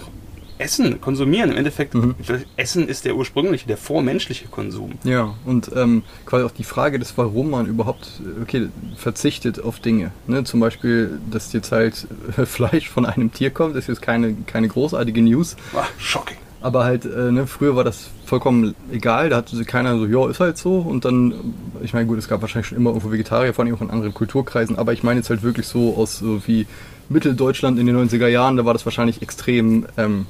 Essen, 0.58 1.00
konsumieren. 1.00 1.50
Im 1.50 1.56
Endeffekt, 1.56 1.94
mhm. 1.94 2.14
Essen 2.56 2.88
ist 2.88 3.04
der 3.04 3.16
ursprüngliche, 3.16 3.66
der 3.66 3.76
vormenschliche 3.76 4.48
Konsum. 4.48 4.92
Ja, 5.04 5.34
und 5.44 5.70
ähm, 5.74 6.02
quasi 6.24 6.44
auch 6.44 6.50
die 6.50 6.64
Frage 6.64 6.98
des, 6.98 7.16
warum 7.16 7.50
man 7.50 7.66
überhaupt 7.66 8.20
okay, 8.42 8.68
verzichtet 8.96 9.60
auf 9.60 9.80
Dinge. 9.80 10.12
Ne? 10.26 10.44
Zum 10.44 10.60
Beispiel, 10.60 11.18
dass 11.30 11.52
jetzt 11.52 11.72
halt 11.72 12.06
Fleisch 12.44 12.88
von 12.88 13.06
einem 13.06 13.32
Tier 13.32 13.50
kommt, 13.50 13.76
ist 13.76 13.88
jetzt 13.88 14.02
keine, 14.02 14.34
keine 14.46 14.68
großartige 14.68 15.22
News. 15.22 15.56
Ach, 15.76 15.88
shocking. 15.98 16.36
Aber 16.62 16.84
halt, 16.84 17.04
äh, 17.04 17.30
ne, 17.30 17.46
früher 17.46 17.76
war 17.76 17.84
das 17.84 18.08
vollkommen 18.24 18.74
egal, 18.90 19.28
da 19.28 19.36
hatte 19.36 19.64
keiner 19.64 19.98
so, 19.98 20.06
ja, 20.06 20.28
ist 20.28 20.40
halt 20.40 20.58
so. 20.58 20.78
Und 20.78 21.04
dann, 21.04 21.34
ich 21.82 21.92
meine, 21.92 22.06
gut, 22.06 22.18
es 22.18 22.28
gab 22.28 22.40
wahrscheinlich 22.40 22.68
schon 22.68 22.78
immer 22.78 22.90
irgendwo 22.90 23.12
Vegetarier, 23.12 23.54
vor 23.54 23.64
allem 23.64 23.74
auch 23.74 23.82
in 23.82 23.90
anderen 23.90 24.14
Kulturkreisen, 24.14 24.76
aber 24.76 24.92
ich 24.92 25.02
meine 25.02 25.20
jetzt 25.20 25.30
halt 25.30 25.42
wirklich 25.42 25.66
so 25.66 25.94
aus 25.96 26.18
so 26.18 26.44
wie 26.46 26.66
Mitteldeutschland 27.08 27.78
in 27.78 27.86
den 27.86 27.96
90er 27.96 28.26
Jahren, 28.26 28.56
da 28.56 28.64
war 28.64 28.72
das 28.72 28.84
wahrscheinlich 28.84 29.22
extrem 29.22 29.86
ähm, 29.96 30.26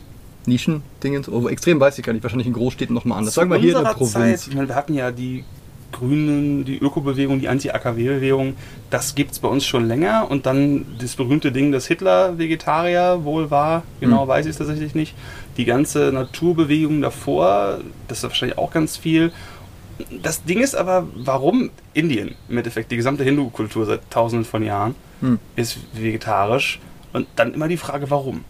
Nischen-Dingens. 0.47 1.29
Oh, 1.29 1.49
extrem 1.49 1.81
weiß 1.81 1.99
ich 1.99 2.05
gar 2.05 2.13
nicht, 2.13 2.23
wahrscheinlich 2.23 2.47
in 2.47 2.53
Großstädten 2.53 2.95
nochmal 2.95 3.19
anders. 3.19 3.35
Sagen 3.35 3.51
wir 3.51 3.59
hier 3.59 3.77
in 3.77 3.85
der 3.85 3.91
Provinz. 3.91 4.13
Zeit, 4.13 4.49
ich 4.49 4.55
meine, 4.55 4.69
wir 4.69 4.75
hatten 4.75 4.95
ja 4.95 5.11
die 5.11 5.45
Grünen, 5.93 6.65
die 6.65 6.79
Ökobewegung, 6.79 7.41
die 7.41 7.49
Anti-AKW-Bewegung, 7.49 8.57
das 8.91 9.15
gibt 9.15 9.33
es 9.33 9.39
bei 9.39 9.49
uns 9.49 9.65
schon 9.65 9.87
länger. 9.87 10.31
Und 10.31 10.47
dann 10.47 10.85
das 11.01 11.17
berühmte 11.17 11.53
Ding, 11.53 11.73
dass 11.73 11.87
Hitler 11.87 12.39
Vegetarier 12.39 13.25
wohl 13.25 13.51
war, 13.51 13.83
genau 14.01 14.23
hm. 14.23 14.29
weiß 14.29 14.47
ich 14.47 14.51
es 14.51 14.59
tatsächlich 14.59 14.95
nicht. 14.95 15.15
Die 15.57 15.65
ganze 15.65 16.13
Naturbewegung 16.13 17.01
davor, 17.01 17.79
das 18.09 18.19
ist 18.19 18.25
wahrscheinlich 18.25 18.59
auch 18.59 18.71
ganz 18.71 18.97
viel. 18.97 19.33
Das 20.23 20.45
Ding 20.45 20.61
ist 20.61 20.75
aber, 20.75 21.07
warum 21.15 21.71
Indien 21.95 22.35
im 22.49 22.59
Endeffekt, 22.59 22.91
die 22.91 22.97
gesamte 22.97 23.25
Hindu-Kultur 23.25 23.87
seit 23.87 24.11
tausenden 24.11 24.45
von 24.45 24.63
Jahren, 24.63 24.95
hm. 25.21 25.39
ist 25.57 25.79
vegetarisch. 25.95 26.81
Und 27.13 27.27
dann 27.37 27.55
immer 27.55 27.69
die 27.69 27.79
Frage, 27.79 28.11
warum? 28.11 28.45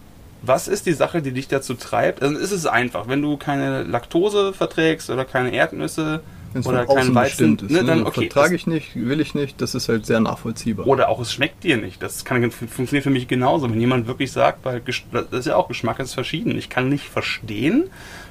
Was 0.47 0.69
ist 0.69 0.87
die 0.87 0.93
Sache, 0.93 1.23
die 1.23 1.33
dich 1.33 1.49
dazu 1.49 1.75
treibt? 1.75 2.23
Also 2.23 2.37
ist 2.37 2.53
es 2.53 2.67
einfach, 2.67 3.09
wenn 3.09 3.21
du 3.21 3.37
keine 3.37 3.83
Laktose 3.83 4.53
verträgst 4.53 5.11
oder 5.11 5.25
keine 5.25 5.53
Erdnüsse, 5.53 6.21
Wenn's 6.53 6.67
oder 6.67 6.87
kein 6.87 7.15
Weizen, 7.15 7.59
ist, 7.59 7.71
ne, 7.71 7.85
dann 7.85 8.01
ne, 8.01 8.07
okay. 8.07 8.31
Vertrage 8.31 8.55
ich 8.55 8.67
nicht, 8.67 8.95
will 8.95 9.21
ich 9.21 9.35
nicht, 9.35 9.61
das 9.61 9.75
ist 9.75 9.89
halt 9.89 10.07
sehr 10.07 10.21
nachvollziehbar. 10.21 10.87
Oder 10.87 11.09
auch 11.09 11.21
es 11.21 11.33
schmeckt 11.33 11.65
dir 11.65 11.77
nicht. 11.77 12.03
Das 12.03 12.25
kann, 12.25 12.51
funktioniert 12.51 13.05
für 13.05 13.11
mich 13.11 13.29
genauso. 13.29 13.69
Wenn 13.69 13.81
jemand 13.81 14.07
wirklich 14.07 14.33
sagt, 14.33 14.65
weil 14.65 14.81
das 14.81 15.41
ist 15.41 15.47
ja 15.47 15.57
auch 15.57 15.69
Geschmack 15.69 15.99
ist 15.99 16.15
verschieden. 16.15 16.57
Ich 16.57 16.71
kann 16.71 16.89
nicht 16.89 17.05
verstehen, 17.05 17.91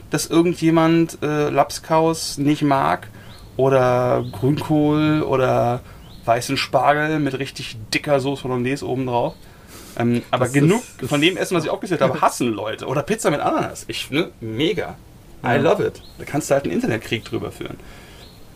dass 0.10 0.28
irgendjemand 0.28 1.20
äh, 1.22 1.50
Lapskaus 1.50 2.38
nicht 2.38 2.62
mag 2.62 3.08
oder 3.58 4.26
Grünkohl 4.32 5.22
oder 5.22 5.82
weißen 6.26 6.58
Spargel 6.58 7.20
mit 7.20 7.38
richtig 7.38 7.78
dicker 7.94 8.20
Soße 8.20 8.44
Hollandaise 8.44 8.88
obendrauf. 8.88 9.36
Ähm, 9.98 10.22
aber 10.32 10.46
das 10.46 10.54
genug 10.54 10.84
ist, 11.02 11.10
von 11.10 11.22
dem 11.22 11.38
Essen, 11.38 11.56
was 11.56 11.64
ich 11.64 11.70
aufgezählt 11.70 12.02
habe, 12.02 12.20
hassen 12.22 12.54
Leute. 12.54 12.88
Oder 12.88 13.04
Pizza 13.04 13.32
mit 13.32 13.40
Ananas. 13.40 13.86
Ich, 13.88 14.12
ne, 14.12 14.32
mega. 14.42 14.96
I 15.44 15.58
love 15.58 15.86
it. 15.86 16.02
Da 16.18 16.26
kannst 16.26 16.50
du 16.50 16.56
halt 16.56 16.66
einen 16.66 16.74
Internetkrieg 16.74 17.24
drüber 17.24 17.52
führen. 17.52 17.78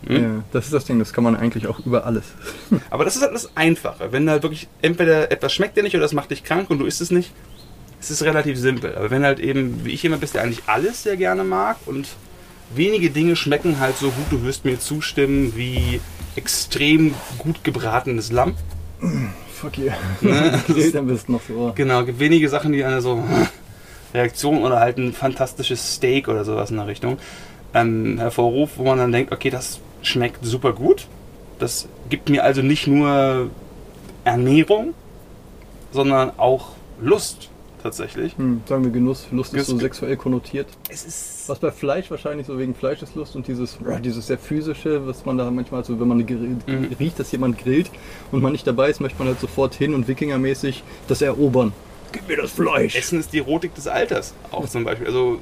Hm? 0.06 0.22
Ja, 0.22 0.44
das 0.52 0.66
ist 0.66 0.72
das 0.72 0.84
Ding, 0.86 0.98
das 0.98 1.12
kann 1.12 1.24
man 1.24 1.36
eigentlich 1.36 1.66
auch 1.66 1.78
über 1.80 2.06
alles. 2.06 2.24
Aber 2.90 3.04
das 3.04 3.16
ist 3.16 3.22
halt 3.22 3.34
das 3.34 3.54
Einfache. 3.56 4.12
Wenn 4.12 4.28
halt 4.28 4.42
wirklich 4.42 4.68
entweder 4.82 5.30
etwas 5.30 5.52
schmeckt 5.52 5.76
dir 5.76 5.82
nicht 5.82 5.94
oder 5.94 6.04
es 6.04 6.12
macht 6.12 6.30
dich 6.30 6.42
krank 6.42 6.70
und 6.70 6.78
du 6.78 6.86
isst 6.86 7.00
es 7.00 7.10
nicht, 7.10 7.32
es 8.00 8.10
ist 8.10 8.22
relativ 8.22 8.58
simpel. 8.58 8.96
Aber 8.96 9.10
wenn 9.10 9.24
halt 9.24 9.40
eben, 9.40 9.84
wie 9.84 9.90
ich 9.90 10.02
jemand 10.02 10.22
bist, 10.22 10.34
der 10.34 10.42
eigentlich 10.42 10.62
alles 10.66 11.02
sehr 11.02 11.16
gerne 11.16 11.44
mag 11.44 11.76
und 11.86 12.08
wenige 12.74 13.10
Dinge 13.10 13.36
schmecken 13.36 13.78
halt 13.78 13.96
so 13.98 14.10
gut, 14.10 14.26
du 14.30 14.42
wirst 14.42 14.64
mir 14.64 14.78
zustimmen, 14.78 15.54
wie 15.54 16.00
extrem 16.36 17.14
gut 17.38 17.62
gebratenes 17.62 18.32
Lamm. 18.32 18.54
Fuck 19.60 19.76
you. 19.78 19.90
Ne? 20.20 20.60
Grillt 20.66 20.96
am 20.96 21.06
besten 21.06 21.32
noch 21.32 21.42
so. 21.46 21.72
Genau, 21.74 22.04
gibt 22.04 22.18
wenige 22.18 22.48
Sachen, 22.48 22.72
die 22.72 22.82
eine 22.82 23.00
so 23.00 23.22
Reaktion 24.14 24.62
oder 24.62 24.80
halt 24.80 24.98
ein 24.98 25.12
fantastisches 25.12 25.96
Steak 25.96 26.28
oder 26.28 26.44
sowas 26.44 26.70
in 26.70 26.78
der 26.78 26.86
Richtung 26.86 27.18
ähm, 27.74 28.18
hervorruft, 28.18 28.78
wo 28.78 28.84
man 28.84 28.98
dann 28.98 29.12
denkt, 29.12 29.32
okay, 29.32 29.50
das 29.50 29.80
schmeckt 30.02 30.44
super 30.44 30.72
gut. 30.72 31.06
Das 31.58 31.88
gibt 32.08 32.30
mir 32.30 32.42
also 32.42 32.62
nicht 32.62 32.86
nur 32.86 33.50
Ernährung, 34.24 34.94
sondern 35.92 36.32
auch 36.38 36.70
Lust 37.00 37.49
tatsächlich. 37.82 38.36
Hm, 38.36 38.62
sagen 38.66 38.84
wir 38.84 38.90
Genuss. 38.90 39.26
Lust 39.30 39.54
ist 39.54 39.66
so 39.66 39.78
sexuell 39.78 40.16
konnotiert. 40.16 40.68
Es 40.88 41.04
ist 41.04 41.48
was 41.48 41.58
bei 41.58 41.70
Fleisch 41.70 42.10
wahrscheinlich 42.10 42.46
so 42.46 42.58
wegen 42.58 42.74
Fleischeslust 42.74 43.36
und 43.36 43.46
dieses, 43.48 43.78
dieses 44.04 44.26
sehr 44.26 44.38
physische, 44.38 45.06
was 45.06 45.24
man 45.24 45.36
da 45.36 45.50
manchmal 45.50 45.84
so, 45.84 45.98
wenn 45.98 46.08
man 46.08 46.18
mhm. 46.18 46.96
riecht, 46.98 47.18
dass 47.18 47.32
jemand 47.32 47.58
grillt 47.58 47.90
und 48.30 48.40
man 48.42 48.52
nicht 48.52 48.66
dabei 48.66 48.90
ist, 48.90 49.00
möchte 49.00 49.18
man 49.18 49.28
halt 49.28 49.40
sofort 49.40 49.74
hin 49.74 49.94
und 49.94 50.06
Wikingermäßig 50.06 50.84
das 51.08 51.22
erobern. 51.22 51.72
Gib 52.12 52.28
mir 52.28 52.36
das 52.36 52.52
Fleisch. 52.52 52.96
Essen 52.96 53.20
ist 53.20 53.32
die 53.32 53.38
Erotik 53.38 53.74
des 53.74 53.86
Alters 53.86 54.34
auch 54.50 54.68
zum 54.68 54.84
Beispiel. 54.84 55.06
Also 55.06 55.40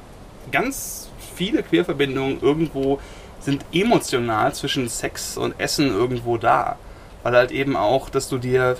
ganz 0.51 1.09
viele 1.35 1.63
Querverbindungen 1.63 2.41
irgendwo 2.41 2.99
sind 3.39 3.65
emotional 3.71 4.53
zwischen 4.53 4.89
Sex 4.89 5.37
und 5.37 5.59
Essen 5.59 5.87
irgendwo 5.87 6.37
da. 6.37 6.77
Weil 7.23 7.33
halt 7.33 7.51
eben 7.51 7.75
auch, 7.75 8.09
dass 8.09 8.29
du 8.29 8.37
dir 8.37 8.77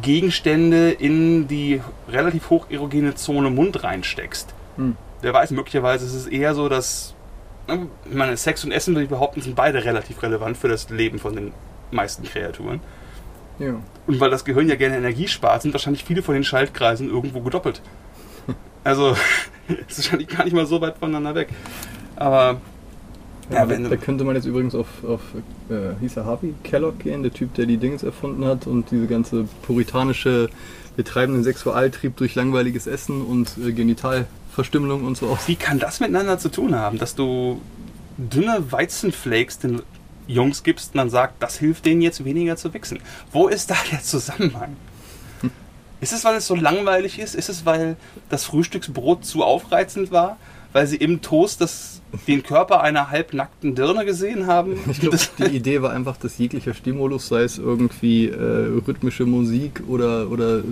Gegenstände 0.00 0.90
in 0.90 1.48
die 1.48 1.80
relativ 2.08 2.50
hocherogene 2.50 3.14
Zone 3.14 3.50
Mund 3.50 3.84
reinsteckst. 3.84 4.54
Hm. 4.76 4.96
Wer 5.20 5.34
weiß, 5.34 5.50
möglicherweise 5.50 6.06
ist 6.06 6.14
es 6.14 6.26
eher 6.26 6.54
so, 6.54 6.68
dass 6.68 7.14
ich 7.68 8.14
meine, 8.14 8.36
Sex 8.36 8.64
und 8.64 8.72
Essen, 8.72 8.94
würde 8.94 9.04
ich 9.04 9.10
behaupten, 9.10 9.40
sind 9.40 9.54
beide 9.54 9.84
relativ 9.84 10.22
relevant 10.22 10.56
für 10.56 10.68
das 10.68 10.90
Leben 10.90 11.18
von 11.18 11.34
den 11.34 11.52
meisten 11.90 12.24
Kreaturen. 12.24 12.80
Ja. 13.58 13.74
Und 14.06 14.20
weil 14.20 14.30
das 14.30 14.44
Gehirn 14.44 14.68
ja 14.68 14.74
gerne 14.74 14.96
Energie 14.96 15.28
spart, 15.28 15.62
sind 15.62 15.72
wahrscheinlich 15.72 16.04
viele 16.04 16.22
von 16.22 16.34
den 16.34 16.44
Schaltkreisen 16.44 17.08
irgendwo 17.08 17.40
gedoppelt. 17.40 17.80
Also, 18.84 19.16
ist 19.88 19.98
wahrscheinlich 19.98 20.26
gar 20.26 20.42
nicht 20.42 20.54
mal 20.54 20.66
so 20.66 20.80
weit 20.80 20.98
voneinander 20.98 21.36
weg. 21.36 21.50
Aber 22.16 22.60
ja, 23.50 23.64
ja, 23.64 23.88
da 23.88 23.96
könnte 23.96 24.24
man 24.24 24.36
jetzt 24.36 24.46
übrigens 24.46 24.74
auf, 24.74 24.86
auf 25.04 25.20
äh, 25.68 25.98
hieß 26.00 26.16
er 26.16 26.24
Harvey 26.24 26.54
Kellogg 26.62 26.98
gehen, 27.02 27.22
der 27.22 27.32
Typ, 27.32 27.54
der 27.54 27.66
die 27.66 27.76
Dings 27.76 28.02
erfunden 28.02 28.44
hat 28.44 28.66
und 28.66 28.90
diese 28.90 29.06
ganze 29.06 29.46
puritanische, 29.62 30.48
wir 30.96 31.04
treiben 31.04 31.34
den 31.34 31.42
Sexualtrieb 31.42 32.16
durch 32.16 32.34
langweiliges 32.34 32.86
Essen 32.86 33.22
und 33.22 33.56
äh, 33.58 33.72
Genitalverstümmelung 33.72 35.04
und 35.04 35.16
so 35.16 35.28
auch. 35.28 35.38
Wie 35.46 35.56
kann 35.56 35.78
das 35.78 36.00
miteinander 36.00 36.38
zu 36.38 36.50
tun 36.50 36.74
haben, 36.74 36.98
dass 36.98 37.14
du 37.14 37.60
dünne 38.16 38.70
Weizenflakes 38.70 39.58
den 39.58 39.82
Jungs 40.26 40.62
gibst 40.62 40.94
und 40.94 40.98
dann 40.98 41.10
sagst, 41.10 41.36
das 41.40 41.58
hilft 41.58 41.84
denen 41.84 42.00
jetzt 42.00 42.24
weniger 42.24 42.56
zu 42.56 42.72
wichsen? 42.72 43.00
Wo 43.32 43.48
ist 43.48 43.70
da 43.70 43.76
der 43.90 44.02
Zusammenhang? 44.02 44.76
Hm. 45.40 45.50
Ist 46.00 46.12
es, 46.12 46.24
weil 46.24 46.34
es 46.34 46.48
so 46.48 46.56
langweilig 46.56 47.20
ist? 47.20 47.36
Ist 47.36 47.48
es, 47.48 47.64
weil 47.64 47.96
das 48.28 48.44
Frühstücksbrot 48.44 49.24
zu 49.24 49.44
aufreizend 49.44 50.10
war? 50.10 50.36
Weil 50.72 50.86
sie 50.86 50.96
im 50.96 51.20
Toast 51.20 51.60
das 51.60 52.02
den 52.26 52.42
Körper 52.42 52.82
einer 52.82 53.10
halbnackten 53.10 53.74
Dirne 53.74 54.04
gesehen 54.04 54.46
haben. 54.46 54.78
Ich 54.90 55.00
glaube, 55.00 55.18
die 55.38 55.56
Idee 55.56 55.82
war 55.82 55.92
einfach, 55.92 56.16
dass 56.16 56.38
jeglicher 56.38 56.74
Stimulus, 56.74 57.28
sei 57.28 57.42
es 57.42 57.58
irgendwie 57.58 58.28
äh, 58.28 58.80
rhythmische 58.86 59.24
Musik 59.24 59.82
oder, 59.88 60.30
oder 60.30 60.58
äh, 60.58 60.62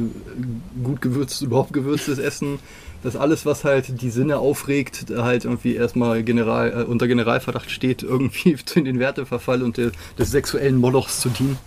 gut 0.83 1.01
gewürztes, 1.01 1.43
überhaupt 1.43 1.73
gewürztes 1.73 2.19
Essen, 2.19 2.59
dass 3.03 3.17
alles, 3.17 3.47
was 3.47 3.65
halt 3.65 4.03
die 4.03 4.11
Sinne 4.11 4.39
aufregt, 4.39 5.07
halt 5.17 5.47
irgendwie 5.47 5.75
erstmal 5.75 6.23
General, 6.23 6.83
äh, 6.83 6.85
unter 6.85 7.09
Generalverdacht 7.09 7.71
steht, 7.71 8.03
irgendwie 8.03 8.57
in 8.75 8.85
den 8.85 8.99
Werteverfall 8.99 9.63
und 9.63 9.79
de, 9.79 9.93
des 10.19 10.31
sexuellen 10.31 10.77
Molochs 10.77 11.21
zu 11.21 11.31
dienen. 11.31 11.59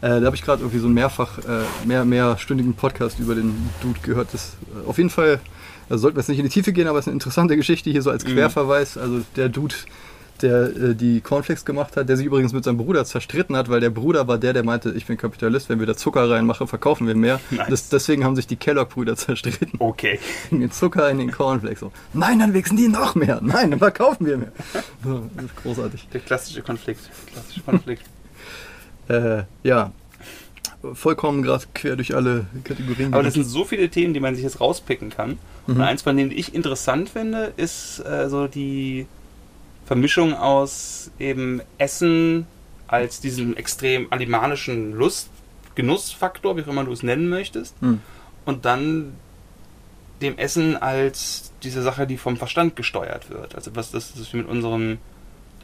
Äh, 0.00 0.20
da 0.20 0.26
habe 0.26 0.36
ich 0.36 0.42
gerade 0.42 0.62
irgendwie 0.62 0.78
so 0.78 0.86
einen 0.86 0.94
mehrfach, 0.94 1.38
äh, 1.38 1.64
mehr, 1.84 2.04
mehrstündigen 2.04 2.74
Podcast 2.74 3.18
über 3.18 3.34
den 3.34 3.52
Dude 3.82 3.98
gehört. 4.02 4.28
Das 4.32 4.56
äh, 4.72 4.88
auf 4.88 4.98
jeden 4.98 5.10
Fall 5.10 5.40
also 5.88 6.02
sollten 6.02 6.16
wir 6.16 6.20
jetzt 6.20 6.28
nicht 6.28 6.38
in 6.38 6.44
die 6.44 6.50
Tiefe 6.50 6.72
gehen, 6.72 6.86
aber 6.86 6.98
es 6.98 7.04
ist 7.04 7.08
eine 7.08 7.14
interessante 7.14 7.56
Geschichte 7.56 7.90
hier 7.90 8.02
so 8.02 8.10
als 8.10 8.24
mhm. 8.24 8.32
Querverweis. 8.32 8.98
Also 8.98 9.22
der 9.36 9.48
Dude, 9.48 9.74
der 10.42 10.76
äh, 10.76 10.94
die 10.94 11.20
Cornflakes 11.20 11.64
gemacht 11.64 11.96
hat, 11.96 12.08
der 12.08 12.16
sich 12.16 12.26
übrigens 12.26 12.52
mit 12.52 12.64
seinem 12.64 12.78
Bruder 12.78 13.04
zerstritten 13.04 13.56
hat, 13.56 13.68
weil 13.68 13.80
der 13.80 13.90
Bruder 13.90 14.28
war 14.28 14.38
der, 14.38 14.52
der 14.52 14.64
meinte, 14.64 14.90
ich 14.90 15.06
bin 15.06 15.16
Kapitalist, 15.16 15.68
wenn 15.68 15.80
wir 15.80 15.86
da 15.86 15.96
Zucker 15.96 16.30
reinmachen, 16.30 16.66
verkaufen 16.66 17.06
wir 17.06 17.14
mehr. 17.14 17.40
Nice. 17.50 17.66
Das, 17.70 17.88
deswegen 17.88 18.24
haben 18.24 18.36
sich 18.36 18.46
die 18.46 18.56
Kellogg-Brüder 18.56 19.16
zerstritten. 19.16 19.72
Okay. 19.78 20.20
Den 20.50 20.70
Zucker 20.70 21.10
in 21.10 21.18
den 21.18 21.32
Cornflakes. 21.32 21.80
So. 21.80 21.92
Nein, 22.12 22.38
dann 22.38 22.52
wichsen 22.52 22.76
die 22.76 22.88
noch 22.88 23.14
mehr. 23.14 23.40
Nein, 23.42 23.70
dann 23.70 23.78
verkaufen 23.78 24.26
wir 24.26 24.36
mehr. 24.36 24.52
So, 25.02 25.28
das 25.34 25.46
ist 25.46 25.56
großartig. 25.56 26.08
Der 26.12 26.20
klassische 26.20 26.62
Konflikt. 26.62 27.00
Klassische 27.32 27.60
Konflikt. 27.66 28.02
äh, 29.08 29.42
ja, 29.62 29.92
vollkommen 30.94 31.42
gerade 31.42 31.64
quer 31.74 31.96
durch 31.96 32.14
alle 32.14 32.46
Kategorien. 32.64 33.12
Aber 33.12 33.22
das 33.22 33.34
sind 33.34 33.44
so 33.44 33.64
viele 33.64 33.88
Themen, 33.88 34.14
die 34.14 34.20
man 34.20 34.34
sich 34.34 34.44
jetzt 34.44 34.60
rauspicken 34.60 35.10
kann. 35.10 35.38
Mhm. 35.66 35.76
Und 35.76 35.80
eins 35.80 36.02
von 36.02 36.16
denen, 36.16 36.30
die 36.30 36.36
ich 36.36 36.54
interessant 36.54 37.08
finde, 37.10 37.52
ist 37.56 38.00
äh, 38.00 38.28
so 38.28 38.46
die 38.46 39.06
Vermischung 39.86 40.34
aus 40.34 41.10
eben 41.18 41.60
Essen 41.78 42.46
als 42.86 43.20
diesem 43.20 43.56
extrem 43.56 44.06
alimanischen 44.10 44.92
Lust, 44.92 45.30
Genussfaktor, 45.74 46.56
wie 46.56 46.62
auch 46.62 46.68
immer 46.68 46.84
du 46.84 46.92
es 46.92 47.02
nennen 47.02 47.28
möchtest, 47.28 47.80
mhm. 47.82 48.00
und 48.44 48.64
dann 48.64 49.12
dem 50.20 50.36
Essen 50.36 50.76
als 50.76 51.52
diese 51.62 51.82
Sache, 51.82 52.06
die 52.06 52.18
vom 52.18 52.36
Verstand 52.36 52.76
gesteuert 52.76 53.30
wird. 53.30 53.54
Also 53.54 53.74
was 53.74 53.90
das, 53.90 54.14
das 54.14 54.32
wir 54.32 54.40
mit 54.40 54.48
unserem 54.48 54.98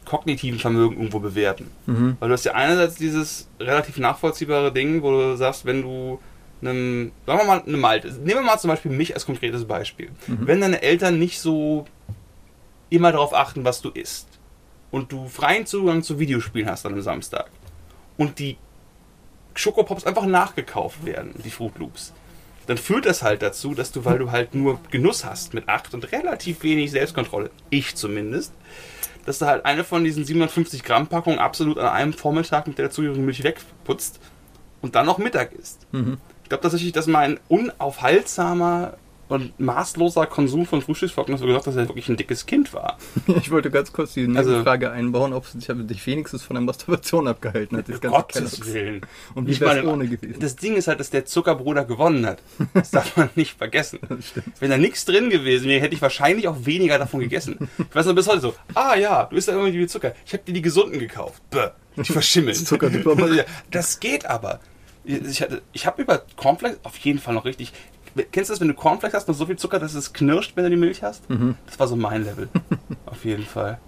kognitiven 0.05 0.59
Vermögen 0.59 0.95
irgendwo 0.95 1.19
bewerten. 1.19 1.69
Mhm. 1.85 2.17
Weil 2.19 2.29
du 2.29 2.33
hast 2.33 2.45
ja 2.45 2.53
einerseits 2.53 2.95
dieses 2.95 3.47
relativ 3.59 3.97
nachvollziehbare 3.97 4.71
Ding, 4.71 5.01
wo 5.01 5.11
du 5.11 5.35
sagst, 5.35 5.65
wenn 5.65 5.81
du 5.81 6.19
einem, 6.61 7.11
sagen 7.25 7.39
wir 7.39 7.45
mal, 7.45 7.63
eine 7.65 7.77
Malte, 7.77 8.07
nehmen 8.13 8.39
wir 8.39 8.41
mal 8.41 8.59
zum 8.59 8.69
Beispiel 8.69 8.91
mich 8.91 9.13
als 9.13 9.25
konkretes 9.25 9.65
Beispiel. 9.65 10.09
Mhm. 10.27 10.47
Wenn 10.47 10.61
deine 10.61 10.81
Eltern 10.81 11.19
nicht 11.19 11.39
so 11.39 11.85
immer 12.89 13.11
darauf 13.11 13.33
achten, 13.33 13.65
was 13.65 13.81
du 13.81 13.89
isst 13.89 14.27
und 14.91 15.11
du 15.11 15.27
freien 15.27 15.65
Zugang 15.65 16.03
zu 16.03 16.19
Videospielen 16.19 16.69
hast 16.69 16.85
an 16.85 16.93
einem 16.93 17.01
Samstag 17.01 17.49
und 18.17 18.39
die 18.39 18.57
Schokopops 19.55 20.05
einfach 20.05 20.25
nachgekauft 20.25 21.05
werden, 21.05 21.33
die 21.43 21.49
Fruit 21.49 21.77
Loops, 21.77 22.13
dann 22.67 22.77
führt 22.77 23.05
das 23.05 23.21
halt 23.21 23.41
dazu, 23.41 23.73
dass 23.73 23.91
du, 23.91 24.05
weil 24.05 24.17
du 24.17 24.31
halt 24.31 24.55
nur 24.55 24.79
Genuss 24.91 25.23
hast 25.23 25.53
mit 25.53 25.69
8 25.69 25.93
und 25.93 26.11
relativ 26.11 26.63
wenig 26.63 26.91
Selbstkontrolle, 26.91 27.51
ich 27.69 27.95
zumindest, 27.95 28.53
dass 29.25 29.39
du 29.39 29.45
halt 29.47 29.65
eine 29.65 29.83
von 29.83 30.03
diesen 30.03 30.23
750 30.23 30.83
Gramm 30.83 31.07
Packungen 31.07 31.39
absolut 31.39 31.77
an 31.77 31.87
einem 31.87 32.13
Vormittag 32.13 32.67
mit 32.67 32.77
der 32.77 32.87
dazugehörigen 32.87 33.25
Milch 33.25 33.43
wegputzt 33.43 34.19
und 34.81 34.95
dann 34.95 35.05
noch 35.05 35.17
Mittag 35.17 35.51
isst. 35.53 35.87
Mhm. 35.91 36.17
Ich 36.43 36.49
glaube 36.49 36.61
tatsächlich, 36.61 36.91
dass 36.93 37.07
mein 37.07 37.39
unaufhaltsamer 37.47 38.93
und 39.27 39.59
maßloser 39.59 40.27
Konsum 40.27 40.65
von 40.65 40.81
Frühstücksflocken 40.81 41.33
hast 41.33 41.41
du 41.41 41.47
gesagt, 41.47 41.67
dass 41.67 41.75
er 41.75 41.87
wirklich 41.87 42.07
ein 42.09 42.17
dickes 42.17 42.45
Kind 42.45 42.73
war. 42.73 42.97
ich 43.27 43.49
wollte 43.49 43.71
ganz 43.71 43.91
kurz 43.91 44.13
die 44.13 44.31
also, 44.35 44.63
Frage 44.63 44.91
einbauen, 44.91 45.33
ob 45.33 45.45
es 45.45 45.53
dich 45.53 46.07
wenigstens 46.07 46.43
von 46.43 46.55
der 46.55 46.63
Masturbation 46.63 47.27
abgehalten 47.27 47.77
hat. 47.77 47.89
Das 47.89 48.01
ganze 48.01 48.17
Gottes 48.17 48.73
Willen. 48.73 49.01
Und 49.33 49.47
wie 49.47 49.59
wäre 49.59 49.87
ohne 49.87 50.07
gewesen? 50.07 50.39
Das 50.39 50.55
Ding 50.55 50.75
ist 50.75 50.87
halt, 50.87 50.99
dass 50.99 51.09
der 51.09 51.25
Zuckerbruder 51.25 51.85
gewonnen 51.85 52.25
hat. 52.25 52.41
Das 52.73 52.91
darf 52.91 53.17
man 53.17 53.29
nicht 53.35 53.57
vergessen. 53.57 53.99
Wenn 54.59 54.69
da 54.69 54.77
nichts 54.77 55.05
drin 55.05 55.29
gewesen 55.29 55.67
wäre, 55.67 55.81
hätte 55.81 55.95
ich 55.95 56.01
wahrscheinlich 56.01 56.47
auch 56.47 56.65
weniger 56.65 56.99
davon 56.99 57.19
gegessen. 57.19 57.69
Ich 57.77 57.95
weiß 57.95 58.05
noch 58.05 58.15
bis 58.15 58.27
heute 58.27 58.41
so, 58.41 58.53
ah 58.75 58.95
ja, 58.95 59.25
du 59.25 59.35
isst 59.35 59.47
ja 59.47 59.55
irgendwie 59.55 59.79
wie 59.79 59.87
Zucker. 59.87 60.13
Ich 60.25 60.33
habe 60.33 60.43
dir 60.43 60.53
die 60.53 60.61
gesunden 60.61 60.99
gekauft. 60.99 61.41
Bäh, 61.49 61.69
die 61.97 62.11
verschimmeln. 62.11 62.55
Zucker, 62.55 62.89
das 63.71 63.99
geht 63.99 64.25
aber. 64.25 64.59
Ich, 65.03 65.45
ich 65.71 65.85
habe 65.85 66.01
über 66.01 66.23
Cornflakes 66.35 66.79
auf 66.83 66.97
jeden 66.97 67.19
Fall 67.19 67.35
noch 67.35 67.45
richtig 67.45 67.73
kennst 68.23 68.49
du 68.49 68.53
das, 68.53 68.61
wenn 68.61 68.67
du 68.67 68.73
Cornflakes 68.73 69.15
hast 69.15 69.27
und 69.27 69.35
so 69.35 69.45
viel 69.45 69.57
Zucker, 69.57 69.79
dass 69.79 69.93
es 69.93 70.13
knirscht, 70.13 70.55
wenn 70.55 70.63
du 70.63 70.69
die 70.69 70.77
Milch 70.77 71.03
hast? 71.03 71.29
Mhm. 71.29 71.55
Das 71.65 71.79
war 71.79 71.87
so 71.87 71.95
mein 71.95 72.23
Level. 72.23 72.49
Auf 73.05 73.25
jeden 73.25 73.45
Fall. 73.45 73.79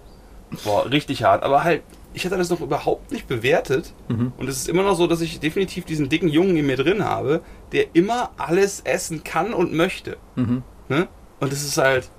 Boah, 0.64 0.90
richtig 0.90 1.24
hart. 1.24 1.42
Aber 1.42 1.64
halt, 1.64 1.82
ich 2.14 2.24
hatte 2.24 2.36
das 2.36 2.50
noch 2.50 2.60
überhaupt 2.60 3.12
nicht 3.12 3.26
bewertet. 3.28 3.92
Mhm. 4.08 4.32
Und 4.36 4.48
es 4.48 4.58
ist 4.58 4.68
immer 4.68 4.82
noch 4.82 4.96
so, 4.96 5.06
dass 5.06 5.20
ich 5.20 5.40
definitiv 5.40 5.84
diesen 5.84 6.08
dicken 6.08 6.28
Jungen 6.28 6.56
in 6.56 6.66
mir 6.66 6.76
drin 6.76 7.04
habe, 7.04 7.42
der 7.72 7.94
immer 7.94 8.30
alles 8.36 8.80
essen 8.80 9.24
kann 9.24 9.52
und 9.52 9.72
möchte. 9.72 10.16
Mhm. 10.36 10.62
Ne? 10.88 11.08
Und 11.40 11.52
das 11.52 11.62
ist 11.62 11.78
halt, 11.78 12.10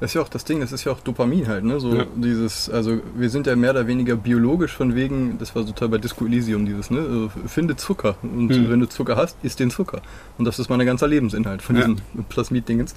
das 0.00 0.10
ist 0.10 0.14
ja 0.14 0.22
auch 0.22 0.28
das 0.28 0.44
Ding, 0.44 0.60
das 0.60 0.72
ist 0.72 0.84
ja 0.84 0.92
auch 0.92 1.00
Dopamin 1.00 1.46
halt, 1.46 1.62
ne? 1.62 1.78
So 1.78 1.94
ja. 1.94 2.06
dieses, 2.16 2.70
also 2.70 3.00
wir 3.14 3.28
sind 3.28 3.46
ja 3.46 3.54
mehr 3.54 3.72
oder 3.72 3.86
weniger 3.86 4.16
biologisch 4.16 4.72
von 4.72 4.94
wegen, 4.94 5.36
das 5.38 5.54
war 5.54 5.66
total 5.66 5.90
bei 5.90 5.98
Disco 5.98 6.24
Elysium 6.24 6.64
dieses, 6.64 6.90
ne? 6.90 7.00
Also, 7.00 7.30
finde 7.46 7.76
Zucker. 7.76 8.16
Und 8.22 8.48
mhm. 8.48 8.70
wenn 8.70 8.80
du 8.80 8.88
Zucker 8.88 9.16
hast, 9.16 9.36
isst 9.42 9.60
den 9.60 9.70
Zucker. 9.70 10.00
Und 10.38 10.46
das 10.46 10.58
ist 10.58 10.70
mein 10.70 10.84
ganzer 10.86 11.06
Lebensinhalt 11.06 11.60
von 11.60 11.76
ja. 11.76 11.82
diesem 11.82 11.98
Plasmid-Dingens. 12.30 12.94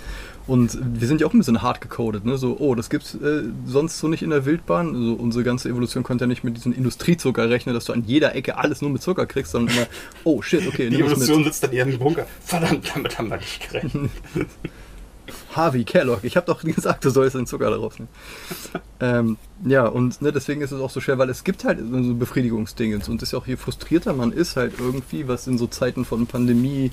Und 0.48 0.79
wir 0.81 1.05
sind 1.07 1.19
ja 1.19 1.27
auch 1.27 1.33
ein 1.33 1.39
bisschen 1.39 1.62
hart 1.62 1.81
gecodet, 1.81 2.24
ne? 2.24 2.38
So, 2.38 2.55
oh, 2.57 2.74
das 2.74 2.89
gibt's 2.89 3.15
äh, 3.15 3.43
sonst 3.65 4.00
so 4.00 4.07
nicht 4.07 4.24
in 4.24 4.29
der 4.29 4.45
Wildbahn. 4.45 4.95
Also 4.95 5.13
unsere 5.15 5.43
ganze 5.43 5.67
Evolution 5.67 6.03
konnte 6.03 6.24
ja 6.24 6.27
nicht 6.27 6.45
mit 6.45 6.55
diesem 6.55 6.72
Industriezucker 6.72 7.50
rechnen, 7.50 7.75
dass 7.75 7.83
du 7.83 7.91
an 7.91 8.05
jeder 8.05 8.33
Ecke 8.33 8.57
alles 8.57 8.81
nur 8.81 8.91
mit 8.91 9.01
Zucker 9.01 9.25
kriegst, 9.25 9.51
sondern 9.51 9.75
immer, 9.75 9.88
oh 10.24 10.41
shit, 10.41 10.65
okay. 10.65 10.89
Die 10.89 11.01
Evolution 11.01 11.43
sitzt 11.43 11.65
dann 11.65 11.74
eher 11.74 11.86
im 11.86 12.00
Bunker. 12.00 12.25
Verdammt, 12.39 12.93
damit 12.95 13.17
haben 13.19 13.29
wir 13.29 13.38
nicht 13.38 13.69
gerechnet. 13.69 14.10
Harvey 15.55 15.83
Kellogg, 15.83 16.24
ich 16.24 16.36
habe 16.36 16.45
doch 16.45 16.63
gesagt, 16.63 17.05
du 17.05 17.10
sollst 17.10 17.36
den 17.36 17.48
Zucker 17.48 17.69
daraus 17.69 18.00
nehmen. 18.00 18.10
ähm, 19.00 19.38
ja, 19.65 19.86
und 19.86 20.22
ne, 20.22 20.31
deswegen 20.31 20.62
ist 20.62 20.72
es 20.72 20.81
auch 20.81 20.89
so 20.89 21.01
schwer, 21.01 21.17
weil 21.17 21.29
es 21.29 21.43
gibt 21.43 21.63
halt 21.63 21.79
so 21.79 22.13
Befriedigungsdinge 22.15 22.95
und 22.95 23.22
es 23.22 23.29
ist 23.29 23.31
ja 23.33 23.39
auch, 23.39 23.48
je 23.48 23.57
frustrierter 23.57 24.13
man 24.13 24.31
ist, 24.31 24.55
halt 24.55 24.74
irgendwie, 24.79 25.27
was 25.27 25.48
in 25.48 25.57
so 25.57 25.67
Zeiten 25.67 26.05
von 26.05 26.27
Pandemie, 26.27 26.91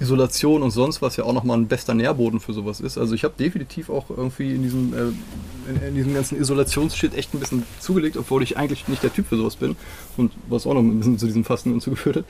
Isolation 0.00 0.62
und 0.62 0.70
sonst 0.70 1.02
was 1.02 1.16
ja 1.16 1.24
auch 1.24 1.32
nochmal 1.32 1.58
ein 1.58 1.66
bester 1.66 1.94
Nährboden 1.94 2.40
für 2.40 2.52
sowas 2.52 2.80
ist. 2.80 2.98
Also 2.98 3.14
ich 3.14 3.24
habe 3.24 3.34
definitiv 3.38 3.90
auch 3.90 4.10
irgendwie 4.10 4.54
in 4.54 4.62
diesem, 4.62 4.94
äh, 4.94 5.70
in, 5.70 5.82
in, 5.88 5.94
diesem 5.94 6.14
ganzen 6.14 6.38
Isolationsshit 6.38 7.14
echt 7.16 7.34
ein 7.34 7.40
bisschen 7.40 7.64
zugelegt, 7.80 8.16
obwohl 8.16 8.42
ich 8.42 8.56
eigentlich 8.56 8.86
nicht 8.86 9.02
der 9.02 9.12
Typ 9.12 9.26
für 9.26 9.36
sowas 9.36 9.56
bin. 9.56 9.76
Und 10.16 10.32
was 10.48 10.66
auch 10.66 10.74
noch 10.74 10.80
ein 10.80 10.98
bisschen 10.98 11.18
zu 11.18 11.26
diesem 11.26 11.44
Fasten 11.44 11.70
hinzugeführt 11.70 12.16
hat. 12.16 12.24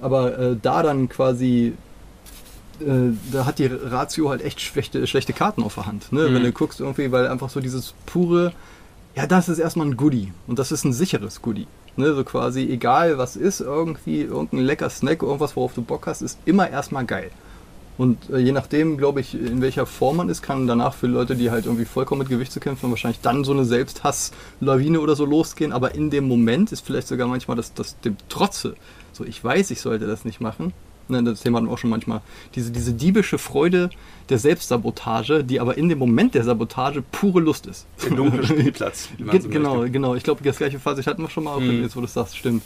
Aber 0.00 0.38
äh, 0.38 0.56
da 0.60 0.82
dann 0.82 1.08
quasi 1.08 1.72
da 3.32 3.46
hat 3.46 3.58
die 3.58 3.66
Ratio 3.66 4.30
halt 4.30 4.42
echt 4.42 4.60
schlechte, 4.60 5.06
schlechte 5.06 5.32
Karten 5.32 5.62
auf 5.62 5.74
der 5.74 5.86
Hand. 5.86 6.12
Ne? 6.12 6.28
Mhm. 6.28 6.34
Wenn 6.34 6.42
du 6.42 6.52
guckst 6.52 6.80
irgendwie, 6.80 7.10
weil 7.12 7.26
einfach 7.28 7.50
so 7.50 7.60
dieses 7.60 7.94
pure, 8.06 8.52
ja, 9.14 9.26
das 9.26 9.48
ist 9.48 9.58
erstmal 9.58 9.86
ein 9.86 9.96
Goodie 9.96 10.32
und 10.46 10.58
das 10.58 10.72
ist 10.72 10.84
ein 10.84 10.92
sicheres 10.92 11.42
Goodie. 11.42 11.66
Ne, 11.96 12.12
so 12.12 12.24
quasi, 12.24 12.68
egal 12.68 13.18
was 13.18 13.36
ist, 13.36 13.60
irgendwie, 13.60 14.22
irgendein 14.22 14.60
lecker 14.60 14.90
Snack, 14.90 15.22
irgendwas, 15.22 15.54
worauf 15.54 15.74
du 15.74 15.82
Bock 15.82 16.08
hast, 16.08 16.22
ist 16.22 16.40
immer 16.44 16.68
erstmal 16.68 17.04
geil. 17.04 17.30
Und 17.96 18.30
äh, 18.30 18.38
je 18.38 18.50
nachdem, 18.50 18.98
glaube 18.98 19.20
ich, 19.20 19.34
in 19.34 19.62
welcher 19.62 19.86
Form 19.86 20.16
man 20.16 20.28
ist, 20.28 20.42
kann 20.42 20.66
danach 20.66 20.94
für 20.94 21.06
Leute, 21.06 21.36
die 21.36 21.50
halt 21.50 21.66
irgendwie 21.66 21.84
vollkommen 21.84 22.20
mit 22.20 22.28
Gewicht 22.28 22.50
zu 22.50 22.58
kämpfen, 22.58 22.90
wahrscheinlich 22.90 23.20
dann 23.20 23.44
so 23.44 23.52
eine 23.52 23.64
Selbsthass-Lawine 23.64 25.00
oder 25.00 25.14
so 25.14 25.24
losgehen. 25.24 25.72
Aber 25.72 25.94
in 25.94 26.10
dem 26.10 26.26
Moment 26.26 26.72
ist 26.72 26.84
vielleicht 26.84 27.06
sogar 27.06 27.28
manchmal 27.28 27.56
das, 27.56 27.72
das 27.72 28.00
dem 28.00 28.16
Trotze. 28.28 28.74
So, 29.12 29.24
ich 29.24 29.42
weiß, 29.42 29.70
ich 29.70 29.80
sollte 29.80 30.08
das 30.08 30.24
nicht 30.24 30.40
machen. 30.40 30.72
Ne, 31.08 31.22
das 31.22 31.40
Thema 31.40 31.58
hatten 31.58 31.68
wir 31.68 31.72
auch 31.72 31.78
schon 31.78 31.90
manchmal. 31.90 32.20
Diese, 32.54 32.70
diese 32.70 32.92
diebische 32.92 33.38
Freude 33.38 33.90
der 34.28 34.38
Selbstsabotage, 34.38 35.44
die 35.44 35.60
aber 35.60 35.76
in 35.76 35.88
dem 35.88 35.98
Moment 35.98 36.34
der 36.34 36.44
Sabotage 36.44 37.02
pure 37.02 37.40
Lust 37.40 37.66
ist. 37.66 37.86
Der 38.02 38.16
dunkle 38.16 38.44
Spielplatz. 38.46 39.08
Ge 39.18 39.40
so 39.40 39.48
genau, 39.48 39.76
möchte. 39.76 39.90
genau. 39.90 40.14
Ich 40.14 40.22
glaube, 40.22 40.42
das 40.42 40.56
gleiche 40.56 40.78
Fazit 40.78 41.06
hatten 41.06 41.22
wir 41.22 41.30
schon 41.30 41.44
mal, 41.44 41.54
auch 41.54 41.60
mhm. 41.60 41.82
jetzt, 41.82 41.94
wo 41.96 42.00
du 42.00 42.06
das 42.06 42.14
sagst, 42.14 42.36
stimmt. 42.36 42.62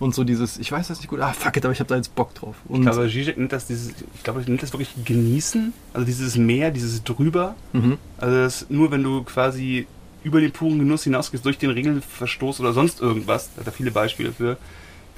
Und 0.00 0.14
so 0.14 0.22
dieses, 0.22 0.58
ich 0.58 0.70
weiß 0.70 0.88
das 0.88 0.98
nicht 0.98 1.08
gut, 1.08 1.20
ah 1.20 1.32
fuck 1.32 1.56
it, 1.56 1.64
aber 1.64 1.72
ich 1.72 1.80
habe 1.80 1.88
da 1.88 1.96
jetzt 1.96 2.14
Bock 2.14 2.32
drauf. 2.34 2.54
Und 2.68 2.82
ich 2.82 2.90
glaube, 2.90 3.08
Zizek 3.08 3.36
nennt 3.36 3.52
das 3.52 3.66
dieses, 3.66 3.90
ich 4.14 4.22
glaube, 4.22 4.40
nennt 4.46 4.62
das 4.62 4.72
wirklich 4.72 4.90
genießen, 5.04 5.72
also 5.92 6.06
dieses 6.06 6.36
Meer, 6.36 6.70
dieses 6.70 7.02
drüber. 7.02 7.56
Mhm. 7.72 7.98
Also 8.16 8.36
das 8.36 8.66
nur 8.68 8.92
wenn 8.92 9.02
du 9.02 9.24
quasi 9.24 9.86
über 10.22 10.40
den 10.40 10.52
puren 10.52 10.78
Genuss 10.78 11.04
hinausgehst, 11.04 11.44
durch 11.44 11.58
den 11.58 11.70
Regelverstoß 11.70 12.60
oder 12.60 12.72
sonst 12.72 13.00
irgendwas, 13.00 13.50
da 13.54 13.60
hat 13.60 13.66
er 13.66 13.72
viele 13.72 13.90
Beispiele 13.90 14.32
für, 14.32 14.56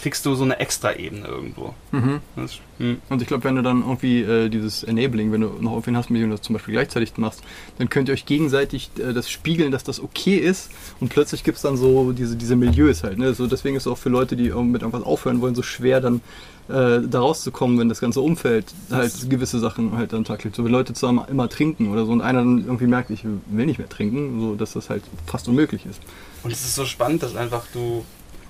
kriegst 0.00 0.25
du 0.26 0.35
so 0.35 0.45
eine 0.45 0.59
Extra-Ebene 0.59 1.26
irgendwo. 1.26 1.75
Mhm. 1.92 2.21
Das, 2.37 2.59
hm. 2.78 3.00
Und 3.09 3.23
ich 3.23 3.28
glaube, 3.28 3.45
wenn 3.45 3.57
du 3.57 3.62
dann 3.62 3.83
irgendwie 3.83 4.23
äh, 4.23 4.49
dieses 4.49 4.83
Enabling, 4.83 5.33
wenn 5.33 5.42
du 5.42 5.49
noch 5.61 5.73
irgendwen 5.73 5.97
hast, 5.97 6.11
mit 6.11 6.23
dem 6.23 6.30
du 6.30 6.37
das 6.37 6.45
zum 6.45 6.54
Beispiel 6.54 6.73
gleichzeitig 6.73 7.16
machst, 7.16 7.42
dann 7.78 7.88
könnt 7.88 8.09
ihr 8.09 8.14
euch 8.14 8.26
gegenseitig 8.26 8.90
äh, 8.99 9.12
das 9.12 9.30
spiegeln, 9.30 9.71
dass 9.71 9.85
das 9.85 10.00
okay 10.00 10.37
ist 10.37 10.71
und 11.00 11.09
plötzlich 11.09 11.45
gibt 11.45 11.57
es 11.57 11.62
dann 11.62 11.76
so 11.76 12.12
diese, 12.12 12.37
diese 12.37 12.57
Milieus 12.57 13.04
halt. 13.04 13.19
Ne? 13.19 13.35
So, 13.35 13.47
deswegen 13.47 13.76
ist 13.76 13.87
es 13.87 13.92
auch 13.92 13.99
für 13.99 14.09
Leute, 14.09 14.37
die 14.37 14.50
mit 14.50 14.83
irgendwas 14.83 15.02
aufhören 15.02 15.40
wollen, 15.40 15.54
so 15.54 15.62
schwer 15.62 16.00
dann 16.00 16.23
äh, 16.69 17.00
da 17.07 17.21
rauszukommen, 17.21 17.78
wenn 17.78 17.88
das 17.88 18.00
ganze 18.00 18.21
Umfeld 18.21 18.66
halt 18.90 19.12
gewisse 19.28 19.59
Sachen 19.59 19.97
halt 19.97 20.12
an 20.14 20.21
den 20.21 20.25
Tag 20.25 20.45
legt. 20.45 20.57
So 20.57 20.64
wie 20.64 20.71
Leute 20.71 20.95
zusammen 20.95 21.25
immer 21.28 21.49
trinken 21.49 21.90
oder 21.90 22.07
so 22.07 22.12
und 22.12 22.21
einer 22.21 22.40
dann 22.40 22.64
irgendwie 22.64 22.87
merkt, 22.87 23.11
ich 23.11 23.25
will 23.25 23.66
nicht 23.66 23.78
mehr 23.78 23.88
trinken, 23.88 24.40
so 24.40 24.54
dass 24.54 24.73
das 24.73 24.88
halt 24.88 25.02
fast 25.26 25.49
unmöglich 25.49 25.85
ist. 25.87 26.00
Und 26.42 26.52
es 26.52 26.62
ist 26.62 26.75
so 26.75 26.85
spannend, 26.85 27.23
dass 27.23 27.37
einfach 27.37 27.64
du 27.73 28.04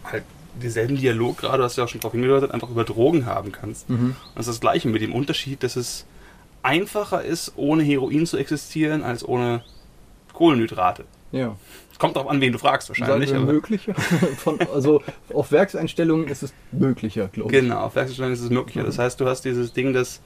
halt 0.05 0.25
denselben 0.63 0.97
Dialog 0.97 1.39
gerade, 1.39 1.63
hast 1.63 1.77
du 1.77 1.81
ja 1.81 1.85
auch 1.85 1.89
schon 1.89 2.01
darauf 2.01 2.13
hingedeutet, 2.13 2.51
einfach 2.51 2.71
über 2.71 2.85
Drogen 2.85 3.27
haben 3.27 3.53
kannst. 3.53 3.89
Mhm. 3.89 3.97
Und 3.97 4.17
das 4.35 4.47
ist 4.47 4.55
das 4.55 4.61
Gleiche 4.61 4.89
mit 4.89 5.03
dem 5.03 5.15
Unterschied, 5.15 5.63
dass 5.63 5.77
es 5.77 6.07
einfacher 6.63 7.23
ist, 7.23 7.53
ohne 7.57 7.83
Heroin 7.83 8.27
zu 8.27 8.37
existieren, 8.37 9.03
als 9.03 9.27
ohne 9.27 9.63
Kohlenhydrate. 10.33 11.05
Ja. 11.33 11.57
Es 11.93 11.99
kommt 11.99 12.17
darauf 12.17 12.31
an, 12.31 12.41
wen 12.41 12.53
du 12.53 12.59
fragst 12.59 12.89
wahrscheinlich. 12.89 13.31
Sagen 13.31 13.47
wir 13.47 13.53
möglicher. 13.53 13.95
Von, 14.39 14.59
also 14.73 15.03
auf 15.33 15.53
Werkseinstellungen 15.53 16.29
ist 16.29 16.43
es 16.43 16.53
möglicher, 16.73 17.29
glaube 17.29 17.55
ich. 17.55 17.61
Genau, 17.61 17.81
auf 17.81 17.95
Werkseinstellungen 17.95 18.35
ist 18.35 18.43
es 18.43 18.51
möglicher. 18.51 18.83
Mhm. 18.83 18.87
Das 18.87 18.99
heißt, 18.99 19.21
du 19.21 19.27
hast 19.27 19.45
dieses 19.45 19.73
Ding, 19.73 19.93
dass 19.93 20.21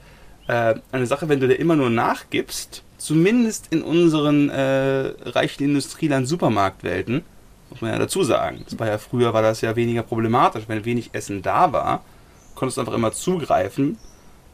äh, 0.47 0.75
eine 0.91 1.05
Sache, 1.05 1.29
wenn 1.29 1.39
du 1.39 1.47
dir 1.47 1.55
immer 1.55 1.75
nur 1.75 1.89
nachgibst, 1.89 2.83
zumindest 2.97 3.67
in 3.71 3.81
unseren 3.81 4.49
äh, 4.49 5.13
reichen 5.29 5.63
Industrieland 5.63 6.27
Supermarktwelten, 6.27 7.23
muss 7.69 7.81
man 7.81 7.91
ja 7.91 7.99
dazu 7.99 8.23
sagen. 8.23 8.61
Das 8.63 8.77
war 8.79 8.87
ja 8.87 8.97
früher 8.97 9.33
war 9.33 9.41
das 9.41 9.61
ja 9.61 9.75
weniger 9.75 10.03
problematisch. 10.03 10.65
Wenn 10.67 10.85
wenig 10.85 11.09
Essen 11.13 11.41
da 11.41 11.71
war, 11.73 12.03
konntest 12.55 12.77
du 12.77 12.81
einfach 12.81 12.93
immer 12.93 13.11
zugreifen, 13.11 13.97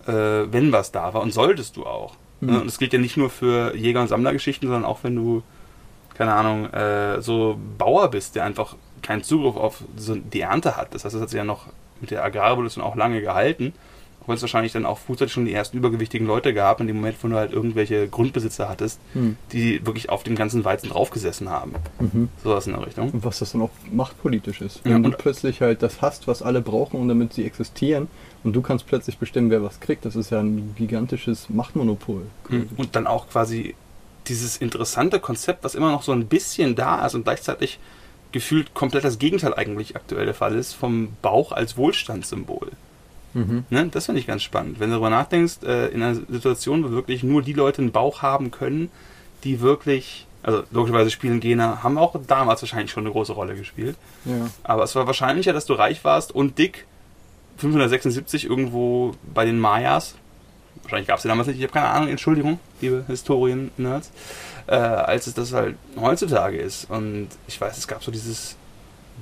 äh, 0.08 0.12
wenn 0.12 0.72
was 0.72 0.92
da 0.92 1.14
war 1.14 1.22
und 1.22 1.34
solltest 1.34 1.78
du 1.78 1.86
auch. 1.86 2.16
Mhm. 2.40 2.58
Und 2.58 2.66
das 2.68 2.80
gilt 2.80 2.94
ja 2.94 3.00
nicht 3.00 3.18
nur 3.18 3.30
für 3.30 3.76
Jäger- 3.76 4.02
und 4.02 4.08
Sammlergeschichten, 4.08 4.68
sondern 4.68 4.86
auch 4.86 5.00
wenn 5.04 5.16
du, 5.16 5.44
keine 6.16 6.34
Ahnung, 6.34 6.72
äh, 6.74 7.22
so 7.22 7.60
Bauer 7.78 8.10
bist, 8.10 8.36
der 8.36 8.46
einfach 8.46 8.76
keinen 9.02 9.24
Zugriff 9.24 9.56
auf 9.56 9.84
so 9.96 10.16
die 10.16 10.42
Ernte 10.42 10.78
hat. 10.78 10.94
Das 10.94 11.06
heißt, 11.06 11.16
das 11.16 11.22
hat 11.22 11.30
sich 11.30 11.38
ja 11.38 11.44
noch 11.44 11.68
mit 12.00 12.12
der 12.12 12.24
Agrarrevolution 12.24 12.84
auch 12.84 12.96
lange 12.96 13.22
gehalten 13.22 13.74
weil 14.28 14.36
es 14.36 14.42
wahrscheinlich 14.42 14.72
dann 14.72 14.86
auch 14.86 14.98
frühzeitig 14.98 15.34
schon 15.34 15.46
die 15.46 15.54
ersten 15.54 15.78
übergewichtigen 15.78 16.28
Leute 16.28 16.54
gab, 16.54 16.80
in 16.80 16.88
dem 16.88 16.98
Moment, 16.98 17.18
wo 17.22 17.28
du 17.28 17.36
halt 17.36 17.52
irgendwelche 17.52 18.08
Grundbesitzer 18.08 18.70
hattest, 18.70 19.00
hm. 19.14 19.38
die 19.52 19.86
wirklich 19.86 20.10
auf 20.10 20.24
dem 20.24 20.36
ganzen 20.36 20.64
Weizen 20.64 20.90
draufgesessen 20.90 21.50
haben. 21.50 21.74
Mhm. 22.00 22.30
Sowas 22.44 22.68
in 22.68 22.74
der 22.74 22.86
Richtung. 22.86 23.10
Und 23.10 23.26
was 23.26 23.40
das 23.40 23.52
dann 23.54 23.62
auch 23.62 23.72
machtpolitisch 23.92 24.62
ist. 24.62 24.82
Wenn 24.84 25.04
ja, 25.04 25.10
du 25.10 25.18
plötzlich 25.18 25.62
halt 25.62 25.82
das 25.82 26.02
hast, 26.02 26.28
was 26.28 26.42
alle 26.42 26.62
brauchen, 26.62 27.00
und 27.00 27.08
damit 27.08 27.34
sie 27.34 27.46
existieren, 27.46 28.08
und 28.44 28.54
du 28.54 28.62
kannst 28.62 28.88
plötzlich 28.88 29.18
bestimmen, 29.18 29.50
wer 29.50 29.64
was 29.64 29.80
kriegt, 29.80 30.06
das 30.06 30.16
ist 30.16 30.32
ja 30.32 30.40
ein 30.40 30.74
gigantisches 30.76 31.50
Machtmonopol. 31.50 32.24
Mhm. 32.50 32.70
Und 32.78 32.96
dann 32.96 33.08
auch 33.08 33.30
quasi 33.30 33.76
dieses 34.28 34.58
interessante 34.58 35.20
Konzept, 35.20 35.64
was 35.64 35.76
immer 35.76 35.92
noch 35.92 36.04
so 36.04 36.12
ein 36.12 36.28
bisschen 36.28 36.76
da 36.76 37.06
ist 37.06 37.16
und 37.16 37.24
gleichzeitig 37.24 37.80
gefühlt 38.32 38.74
komplett 38.74 39.04
das 39.04 39.20
Gegenteil 39.20 39.54
eigentlich 39.54 39.96
aktuell 39.96 40.26
der 40.26 40.34
Fall 40.34 40.56
ist, 40.56 40.74
vom 40.74 41.10
Bauch 41.22 41.52
als 41.52 41.76
Wohlstandssymbol. 41.76 42.72
Mhm. 43.34 43.66
Ne? 43.70 43.88
Das 43.92 44.06
finde 44.06 44.20
ich 44.20 44.28
ganz 44.28 44.44
spannend. 44.44 44.80
Wenn 44.80 44.90
du 44.90 44.96
darüber 44.96 45.10
nachdenkst, 45.10 45.64
äh, 45.64 45.88
in 45.88 46.04
einer 46.04 46.16
Situation, 46.16 46.84
wo 46.84 46.92
wirklich 46.92 47.24
nur 47.24 47.42
die 47.42 47.54
Leute 47.54 47.82
einen 47.82 47.92
Bauch 47.92 48.22
haben 48.22 48.52
können, 48.52 48.90
die 49.44 49.62
wirklich, 49.62 50.28
also 50.44 50.64
logischerweise 50.72 51.12
spielen 51.12 51.40
Gene, 51.40 51.84
haben 51.84 51.98
auch 51.98 52.16
damals 52.28 52.62
wahrscheinlich 52.62 52.92
schon 52.92 53.04
eine 53.04 53.12
große 53.12 53.34
Rolle 53.34 53.56
gespielt. 53.56 53.96
Ja. 54.26 54.48
Aber 54.64 54.84
es 54.84 54.96
war 54.96 55.08
wahrscheinlicher, 55.08 55.54
dass 55.54 55.66
du 55.66 55.74
reich 55.74 56.04
warst 56.04 56.34
und 56.34 56.58
dick 56.58 56.86
576 57.58 58.46
irgendwo 58.46 59.14
bei 59.34 59.46
den 59.46 59.60
Mayas. 59.60 60.16
Wahrscheinlich 60.84 61.08
gab 61.08 61.18
es 61.18 61.24
sie 61.24 61.28
damals 61.28 61.48
nicht, 61.48 61.58
ich 61.58 61.64
habe 61.64 61.74
keine 61.74 61.88
Ahnung, 61.88 62.10
Entschuldigung, 62.10 62.60
liebe 62.82 63.04
Historien-Nerds, 63.08 64.12
äh, 64.68 64.76
als 64.76 65.28
es 65.28 65.36
das 65.36 65.54
halt 65.54 65.76
heutzutage 66.00 66.58
ist. 66.58 66.90
Und 66.90 67.28
ich 67.48 67.62
weiß, 67.62 67.78
es 67.78 67.88
gab 67.88 68.04
so 68.04 68.12
dieses 68.12 68.56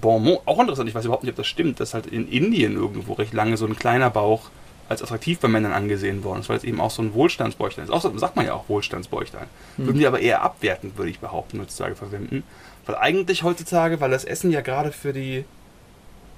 Bonmont, 0.01 0.41
auch 0.45 0.59
interessant, 0.59 0.89
ich 0.89 0.95
weiß 0.95 1.05
überhaupt 1.05 1.23
nicht, 1.23 1.31
ob 1.31 1.37
das 1.37 1.47
stimmt, 1.47 1.79
dass 1.79 1.93
halt 1.93 2.07
in 2.07 2.29
Indien 2.29 2.75
irgendwo 2.75 3.13
recht 3.13 3.33
lange 3.33 3.57
so 3.57 3.65
ein 3.65 3.75
kleiner 3.75 4.09
Bauch 4.09 4.49
als 4.89 5.03
attraktiv 5.03 5.39
bei 5.39 5.47
Männern 5.47 5.71
angesehen 5.71 6.23
worden 6.23 6.39
ist, 6.39 6.49
weil 6.49 6.57
es 6.57 6.63
eben 6.63 6.81
auch 6.81 6.89
so 6.89 7.03
ein 7.03 7.13
Wohlstandsbäuchlein 7.13 7.85
ist. 7.85 7.91
Auch 7.91 8.01
so, 8.01 8.17
sagt 8.17 8.35
man 8.35 8.45
ja 8.45 8.53
auch 8.53 8.67
Wohlstandsbäuchlein. 8.67 9.45
Hm. 9.77 9.85
Würden 9.85 9.99
die 9.99 10.07
aber 10.07 10.19
eher 10.19 10.41
abwertend, 10.41 10.97
würde 10.97 11.11
ich 11.11 11.19
behaupten, 11.19 11.61
heutzutage 11.61 11.95
verwenden. 11.95 12.43
Weil 12.87 12.95
eigentlich 12.95 13.43
heutzutage, 13.43 14.01
weil 14.01 14.09
das 14.09 14.25
Essen 14.25 14.51
ja 14.51 14.61
gerade 14.61 14.91
für 14.91 15.13
die. 15.13 15.45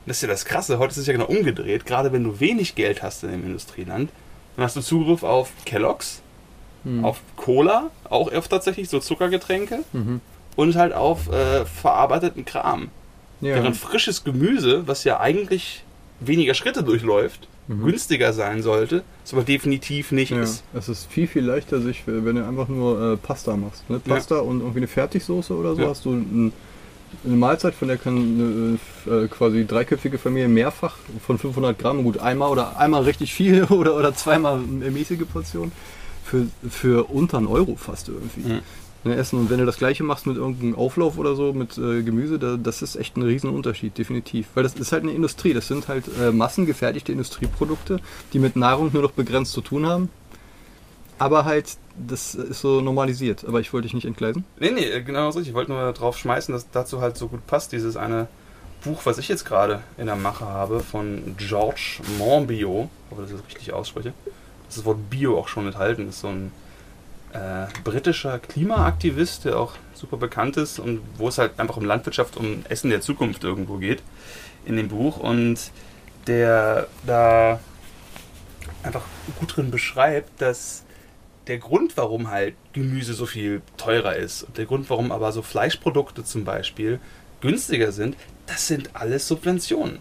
Das 0.06 0.18
ist 0.18 0.24
ja 0.24 0.28
das 0.28 0.46
Krasse, 0.46 0.80
heute 0.80 0.92
ist 0.92 0.98
es 0.98 1.08
ja 1.08 1.14
genau 1.14 1.28
umgedreht. 1.28 1.86
Gerade 1.86 2.12
wenn 2.12 2.24
du 2.24 2.40
wenig 2.40 2.76
Geld 2.76 3.02
hast 3.04 3.24
in 3.24 3.32
dem 3.32 3.46
Industrieland, 3.46 4.10
dann 4.56 4.66
hast 4.66 4.76
du 4.76 4.82
Zugriff 4.82 5.24
auf 5.24 5.52
Kelloggs, 5.64 6.22
hm. 6.84 7.06
auf 7.06 7.22
Cola, 7.38 7.90
auch 8.10 8.32
oft 8.32 8.50
tatsächlich 8.50 8.90
so 8.90 9.00
Zuckergetränke 9.00 9.84
mhm. 9.94 10.20
und 10.56 10.76
halt 10.76 10.94
auf 10.94 11.32
äh, 11.32 11.66
verarbeiteten 11.66 12.44
Kram. 12.44 12.90
Ja. 13.42 13.56
Während 13.56 13.76
frisches 13.76 14.24
Gemüse, 14.24 14.88
was 14.88 15.04
ja 15.04 15.20
eigentlich 15.20 15.84
weniger 16.20 16.54
Schritte 16.54 16.84
durchläuft, 16.84 17.48
mhm. 17.68 17.86
günstiger 17.86 18.34
sein 18.34 18.62
sollte, 18.62 19.04
es 19.26 19.34
aber 19.34 19.44
definitiv 19.44 20.12
nicht 20.12 20.32
ja. 20.32 20.42
ist. 20.42 20.64
Es 20.74 20.90
ist 20.90 21.12
viel, 21.12 21.28
viel 21.28 21.44
leichter, 21.44 21.82
sich, 21.82 22.04
wenn 22.06 22.36
du 22.36 22.48
einfach 22.48 22.68
nur 22.68 23.14
äh, 23.14 23.18
Pasta 23.18 23.58
machst. 23.58 23.90
Ne? 23.90 24.00
Pasta 24.00 24.36
ja. 24.36 24.42
und 24.42 24.60
irgendwie 24.60 24.80
eine 24.80 24.88
Fertigsoße 24.88 25.56
oder 25.56 25.76
so, 25.76 25.88
hast 25.88 26.06
du 26.06 26.12
ein, 26.12 26.54
eine 27.26 27.36
Mahlzeit, 27.36 27.74
von 27.74 27.88
der 27.88 27.98
kann 27.98 28.80
eine, 29.08 29.24
äh, 29.24 29.28
quasi 29.28 29.66
dreiköpfige 29.66 30.18
Familie 30.18 30.48
mehrfach 30.48 30.98
von 31.26 31.38
500 31.38 31.78
Gramm, 31.78 32.04
gut 32.04 32.20
einmal 32.20 32.50
oder 32.50 32.78
einmal 32.78 33.04
richtig 33.04 33.34
viel 33.34 33.64
oder, 33.70 33.96
oder 33.96 34.14
zweimal 34.14 34.60
eine 34.60 34.92
mäßige 34.92 35.26
Portion, 35.32 35.72
für, 36.24 36.46
für 36.70 37.10
unter 37.10 37.40
einen 37.40 37.48
Euro 37.48 37.76
fast 37.76 38.08
irgendwie. 38.08 38.54
Mhm 38.54 38.60
essen. 39.10 39.40
Und 39.40 39.50
wenn 39.50 39.58
du 39.58 39.66
das 39.66 39.78
gleiche 39.78 40.04
machst 40.04 40.28
mit 40.28 40.38
irgendeinem 40.38 40.76
Auflauf 40.76 41.18
oder 41.18 41.36
so, 41.36 41.54
mit 41.54 41.78
äh, 41.78 42.04
Gemüse, 42.04 42.38
da, 42.38 42.58
das 42.58 42.82
ist 42.82 42.96
echt 42.96 43.18
ein 43.18 43.24
Riesenunterschied, 43.24 43.98
definitiv. 43.98 44.48
Weil 44.54 44.64
das 44.64 44.76
ist 44.76 44.92
halt 44.92 45.04
eine 45.04 45.14
Industrie. 45.14 45.54
Das 45.54 45.68
sind 45.68 45.88
halt 45.88 46.06
äh, 46.20 46.32
massengefertigte 46.32 47.12
Industrieprodukte, 47.12 48.00
die 48.34 48.40
mit 48.40 48.56
Nahrung 48.56 48.92
nur 48.94 49.02
noch 49.02 49.12
begrenzt 49.12 49.54
zu 49.54 49.62
tun 49.62 49.86
haben. 49.88 50.10
Aber 51.18 51.46
halt, 51.46 51.78
das 51.98 52.36
ist 52.36 52.62
so 52.62 52.82
normalisiert. 52.82 53.46
Aber 53.48 53.60
ich 53.60 53.74
wollte 53.74 53.86
dich 53.86 53.94
nicht 53.94 54.06
entgleisen. 54.06 54.44
Nee, 54.60 54.72
nee, 54.72 55.02
genau 55.02 55.30
so. 55.32 55.40
Ich 55.40 55.54
wollte 55.54 55.72
nur 55.72 55.94
drauf 55.94 56.18
schmeißen, 56.18 56.54
dass 56.54 56.70
dazu 56.72 57.02
halt 57.02 57.18
so 57.18 57.28
gut 57.28 57.46
passt, 57.46 57.72
dieses 57.72 57.96
eine 57.96 58.28
Buch, 58.84 59.02
was 59.04 59.18
ich 59.20 59.28
jetzt 59.28 59.46
gerade 59.46 59.82
in 59.98 60.08
der 60.08 60.16
Mache 60.16 60.46
habe, 60.46 60.80
von 60.80 61.36
George 61.38 62.00
Monbiot, 62.18 62.90
ob 63.12 63.24
ich 63.24 63.32
das 63.32 63.46
richtig 63.48 63.74
ausspreche. 63.74 64.14
Das 64.68 64.84
Wort 64.86 65.10
Bio 65.10 65.38
auch 65.38 65.48
schon 65.48 65.68
enthalten 65.68 66.10
ist. 66.10 66.22
So 66.22 66.28
ein 66.28 66.52
äh, 67.34 67.68
britischer 67.84 68.40
Klimaaktivist, 68.40 69.46
der 69.46 69.58
auch 69.58 69.74
super 69.94 70.18
bekannt 70.18 70.58
ist 70.58 70.80
und 70.80 71.02
wo 71.18 71.28
es 71.28 71.38
halt 71.38 71.60
einfach 71.60 71.78
um 71.78 71.86
Landwirtschaft, 71.86 72.38
um 72.38 72.64
Essen 72.70 72.90
der 72.90 73.02
Zukunft 73.02 73.44
irgendwo 73.44 73.78
geht 73.78 74.02
in 74.66 74.76
dem 74.76 74.90
Buch 74.90 75.18
und 75.18 75.72
der 76.28 76.88
da 77.06 77.60
einfach 78.84 79.04
gut 79.40 79.56
drin 79.56 79.72
beschreibt, 79.72 80.42
dass 80.42 80.84
der 81.48 81.58
Grund, 81.58 81.98
warum 81.98 82.30
halt 82.30 82.56
Gemüse 82.74 83.14
so 83.14 83.26
viel 83.26 83.62
teurer 83.78 84.16
ist 84.16 84.44
und 84.44 84.58
der 84.58 84.66
Grund, 84.66 84.90
warum 84.90 85.12
aber 85.12 85.32
so 85.32 85.42
Fleischprodukte 85.42 86.24
zum 86.24 86.46
Beispiel 86.46 87.00
günstiger 87.42 87.92
sind, 87.92 88.16
das 88.46 88.68
sind 88.68 88.92
alles 88.96 89.28
Subventionen. 89.28 90.00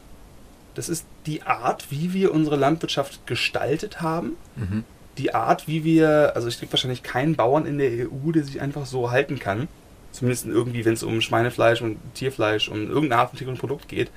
Das 0.75 0.89
ist 0.89 1.07
die 1.27 1.43
Art, 1.43 1.91
wie 1.91 2.13
wir 2.13 2.33
unsere 2.33 2.57
Landwirtschaft 2.57 3.27
gestaltet 3.27 4.01
haben. 4.01 4.37
Mhm. 4.57 4.85
Die 5.21 5.35
Art, 5.35 5.69
wie 5.69 5.85
wir, 5.85 6.33
also 6.35 6.49
ich 6.49 6.59
kriege 6.59 6.73
wahrscheinlich 6.73 7.03
keinen 7.03 7.37
Bauern 7.37 7.67
in 7.67 7.79
der 7.79 7.91
EU, 7.91 8.33
der 8.33 8.43
sich 8.43 8.61
einfach 8.61 8.87
so 8.87 9.11
halten 9.11 9.39
kann. 9.39 9.69
Zumindest 10.13 10.47
irgendwie, 10.47 10.85
wenn 10.85 10.95
es 10.95 11.03
um 11.03 11.21
Schweinefleisch 11.21 11.83
und 11.83 11.99
Tierfleisch 12.15 12.69
und 12.69 12.89
irgendeine 12.89 13.21
Art 13.23 13.39
von 13.39 13.57
Produkt 13.59 13.89
geht, 13.89 14.11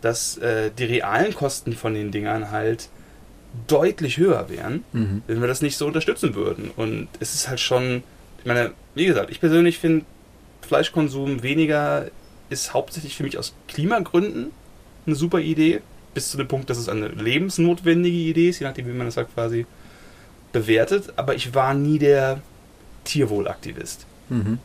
dass 0.00 0.36
äh, 0.38 0.70
die 0.76 0.84
realen 0.84 1.32
Kosten 1.32 1.74
von 1.74 1.94
den 1.94 2.10
Dingern 2.10 2.50
halt 2.50 2.88
deutlich 3.68 4.18
höher 4.18 4.48
wären, 4.48 4.84
mhm. 4.92 5.22
wenn 5.26 5.40
wir 5.40 5.48
das 5.48 5.62
nicht 5.62 5.76
so 5.76 5.86
unterstützen 5.86 6.34
würden. 6.34 6.70
Und 6.76 7.08
es 7.20 7.34
ist 7.34 7.48
halt 7.48 7.60
schon, 7.60 8.02
ich 8.40 8.46
meine, 8.46 8.72
wie 8.94 9.06
gesagt, 9.06 9.30
ich 9.30 9.40
persönlich 9.40 9.78
finde 9.78 10.04
Fleischkonsum 10.62 11.42
weniger 11.42 12.06
ist 12.50 12.74
hauptsächlich 12.74 13.16
für 13.16 13.22
mich 13.22 13.38
aus 13.38 13.54
Klimagründen 13.68 14.50
eine 15.06 15.14
super 15.14 15.40
Idee, 15.40 15.80
bis 16.14 16.30
zu 16.30 16.36
dem 16.36 16.48
Punkt, 16.48 16.68
dass 16.68 16.78
es 16.78 16.88
eine 16.88 17.08
lebensnotwendige 17.08 18.16
Idee 18.16 18.50
ist, 18.50 18.60
je 18.60 18.66
nachdem, 18.66 18.86
wie 18.86 18.92
man 18.92 19.06
das 19.06 19.16
halt 19.16 19.32
quasi 19.32 19.66
bewertet. 20.52 21.12
Aber 21.16 21.34
ich 21.34 21.54
war 21.54 21.74
nie 21.74 21.98
der 21.98 22.40
Tierwohlaktivist. 23.04 24.06
Mhm. 24.28 24.58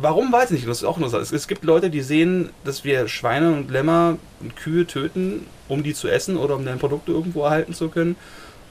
Warum 0.00 0.32
weiß 0.32 0.50
ich 0.50 0.60
nicht. 0.60 0.68
Das 0.68 0.78
ist 0.78 0.84
auch 0.84 0.98
so. 0.98 1.18
Es 1.18 1.48
gibt 1.48 1.64
Leute, 1.64 1.90
die 1.90 2.02
sehen, 2.02 2.50
dass 2.64 2.84
wir 2.84 3.06
Schweine 3.08 3.52
und 3.52 3.70
Lämmer 3.70 4.18
und 4.40 4.56
Kühe 4.56 4.86
töten, 4.86 5.46
um 5.68 5.82
die 5.82 5.94
zu 5.94 6.08
essen 6.08 6.36
oder 6.36 6.56
um 6.56 6.64
deren 6.64 6.78
Produkte 6.78 7.12
irgendwo 7.12 7.44
erhalten 7.44 7.74
zu 7.74 7.88
können. 7.88 8.16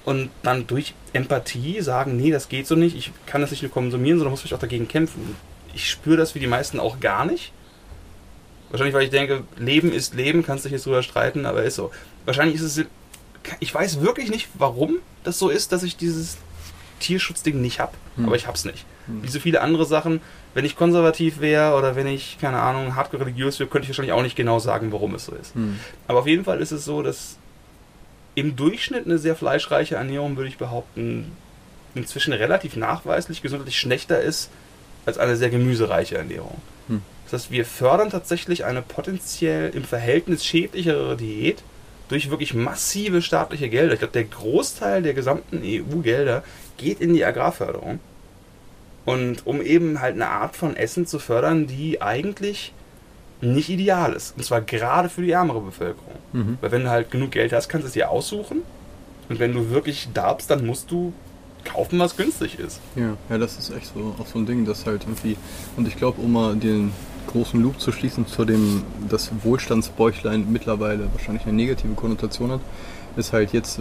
Und 0.04 0.30
dann 0.44 0.68
durch 0.68 0.94
Empathie 1.13 1.82
sagen, 1.82 2.15
nee, 2.15 2.32
das 2.32 2.50
geht 2.50 2.68
so 2.68 2.76
nicht, 2.76 2.96
ich 2.96 3.12
kann 3.26 3.41
das 3.41 3.50
nicht 3.50 3.63
nur 3.63 3.72
konsumieren, 3.72 4.20
sondern 4.20 4.32
muss 4.32 4.44
mich 4.44 4.54
auch 4.54 4.60
dagegen 4.60 4.88
kämpfen. 4.88 5.36
Ich 5.74 5.89
spüre 5.89 6.18
das 6.18 6.36
wie 6.36 6.39
die 6.39 6.48
meisten 6.48 6.80
auch 6.80 7.00
gar 7.00 7.26
nicht. 7.26 7.52
Wahrscheinlich, 8.70 8.94
weil 8.94 9.04
ich 9.04 9.10
denke, 9.10 9.44
Leben 9.58 9.91
ist 9.91 10.15
Leben, 10.15 10.44
kannst 10.44 10.65
dich 10.65 10.74
jetzt 10.74 10.86
drüber 10.86 11.02
streiten, 11.02 11.46
aber 11.46 11.63
ist 11.63 11.76
so. 11.76 11.91
Wahrscheinlich 12.26 12.56
ist 12.56 12.78
es. 12.78 12.86
Ich 13.60 13.74
weiß 13.74 14.02
wirklich 14.02 14.30
nicht, 14.30 14.50
warum 14.56 14.98
das 15.24 15.39
so 15.39 15.50
ist, 15.50 15.72
dass 15.72 15.84
ich 15.84 15.98
dieses 15.98 16.38
Tierschutzding 16.99 17.62
nicht 17.62 17.79
habe, 17.79 17.93
hm. 18.15 18.25
aber 18.25 18.36
ich 18.36 18.47
hab's 18.47 18.65
nicht. 18.65 18.86
Hm. 19.08 19.23
Wie 19.23 19.27
so 19.27 19.39
viele 19.39 19.62
andere 19.62 19.86
Sachen, 19.86 20.21
wenn 20.53 20.65
ich 20.65 20.75
konservativ 20.75 21.39
wäre 21.39 21.75
oder 21.75 21.95
wenn 21.95 22.08
ich, 22.08 22.38
keine 22.39 22.60
Ahnung, 22.60 22.95
hardcore 22.95 23.25
religiös 23.25 23.60
wäre, 23.60 23.69
könnte 23.69 23.86
ich 23.86 23.89
wahrscheinlich 23.89 24.13
auch 24.13 24.21
nicht 24.21 24.36
genau 24.36 24.60
sagen, 24.60 24.91
warum 24.91 25.15
es 25.15 25.25
so 25.25 25.34
ist. 25.34 25.55
Hm. 25.55 25.79
Aber 26.08 26.19
auf 26.19 26.27
jeden 26.27 26.45
Fall 26.45 26.62
ist 26.62 26.71
es 26.71 26.86
so, 26.86 27.01
dass 27.01 27.38
im 28.36 28.55
Durchschnitt 28.55 29.05
eine 29.05 29.17
sehr 29.17 29.36
fleischreiche 29.36 29.95
Ernährung, 29.95 30.36
würde 30.38 30.49
ich 30.49 30.58
behaupten, 30.58 31.31
inzwischen 31.93 32.34
relativ 32.34 32.75
nachweislich 32.75 33.41
gesundheitlich 33.41 33.79
schlechter 33.79 34.21
ist 34.21 34.49
als 35.05 35.17
eine 35.17 35.36
sehr 35.36 35.49
gemüsereiche 35.49 36.17
Ernährung. 36.17 36.62
Hm. 36.88 37.01
Das 37.25 37.34
heißt, 37.34 37.51
wir 37.51 37.65
fördern 37.65 38.10
tatsächlich 38.10 38.65
eine 38.65 38.81
potenziell 38.81 39.73
im 39.73 39.84
Verhältnis 39.84 40.45
schädlichere 40.45 41.15
Diät 41.15 41.63
durch 42.08 42.29
wirklich 42.29 42.53
massive 42.53 43.21
staatliche 43.21 43.69
Gelder. 43.69 43.93
Ich 43.93 43.99
glaube, 43.99 44.13
der 44.13 44.25
Großteil 44.25 45.01
der 45.01 45.13
gesamten 45.13 45.62
EU-Gelder 45.63 46.43
geht 46.78 47.02
in 47.02 47.14
die 47.14 47.26
Agrarförderung. 47.26 48.00
Und 49.06 49.46
um 49.46 49.62
eben 49.62 50.02
halt 50.02 50.16
eine 50.16 50.28
Art 50.28 50.56
von 50.56 50.76
Essen 50.76 51.06
zu 51.06 51.20
fördern, 51.20 51.68
die 51.68 52.02
eigentlich 52.02 52.74
nicht 53.42 53.70
ideal 53.70 54.14
ist. 54.14 54.36
Und 54.36 54.44
zwar 54.44 54.62
gerade 54.62 55.10
für 55.10 55.22
die 55.22 55.32
ärmere 55.32 55.62
Bevölkerung. 55.62 56.16
Mhm. 56.34 56.58
Weil 56.62 56.72
wenn 56.72 56.84
du 56.84 56.90
halt 56.90 57.12
genug 57.12 57.32
Geld 57.32 57.54
hast, 57.54 57.70
kannst 57.70 57.84
du 57.84 57.88
es 57.88 57.94
dir 57.94 58.10
aussuchen. 58.10 58.64
Und 59.30 59.40
wenn 59.40 59.54
du 59.54 59.70
wirklich 59.70 60.10
darbst, 60.14 60.50
dann 60.50 60.66
musst 60.66 60.90
du 60.90 61.14
kaufen, 61.64 62.00
was 62.00 62.16
günstig 62.16 62.60
ist. 62.60 62.80
Ja, 62.96 63.18
ja, 63.30 63.38
das 63.38 63.58
ist 63.58 63.72
echt 63.76 63.92
so 63.94 64.16
auch 64.20 64.28
so 64.28 64.40
ein 64.40 64.46
Ding, 64.46 64.66
das 64.66 64.86
halt 64.86 65.04
irgendwie. 65.04 65.36
Und 65.78 65.88
ich 65.88 65.98
glaube, 65.98 66.22
um 66.22 66.34
mal 66.34 66.56
den 66.56 66.92
großen 67.28 67.62
Loop 67.62 67.80
zu 67.80 67.92
schließen 67.92 68.28
zu 68.28 68.46
dem, 68.46 68.84
dass 69.10 69.32
Wohlstandsbäuchlein 69.44 70.52
mittlerweile 70.52 71.12
wahrscheinlich 71.12 71.46
eine 71.46 71.54
negative 71.54 71.94
Konnotation 71.94 72.52
hat, 72.52 72.62
ist 73.17 73.34
halt 73.34 73.54
jetzt, 73.54 73.80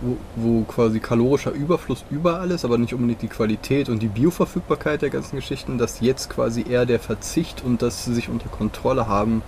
wo, 0.00 0.16
wo, 0.36 0.62
quasi 0.62 1.00
kalorischer 1.00 1.52
Überfluss 1.52 2.04
überall 2.10 2.50
ist, 2.50 2.64
aber 2.64 2.78
nicht 2.78 2.94
unbedingt 2.94 3.22
die 3.22 3.28
Qualität 3.28 3.88
und 3.88 4.00
die 4.00 4.08
Bioverfügbarkeit 4.08 5.02
der 5.02 5.10
ganzen 5.10 5.36
Geschichten, 5.36 5.78
dass 5.78 6.00
jetzt 6.00 6.30
quasi 6.30 6.64
eher 6.68 6.86
der 6.86 7.00
Verzicht 7.00 7.62
und 7.64 7.82
das 7.82 8.04
sich 8.04 8.28
unter 8.28 8.48
Kontrolle 8.48 9.06
haben 9.06 9.42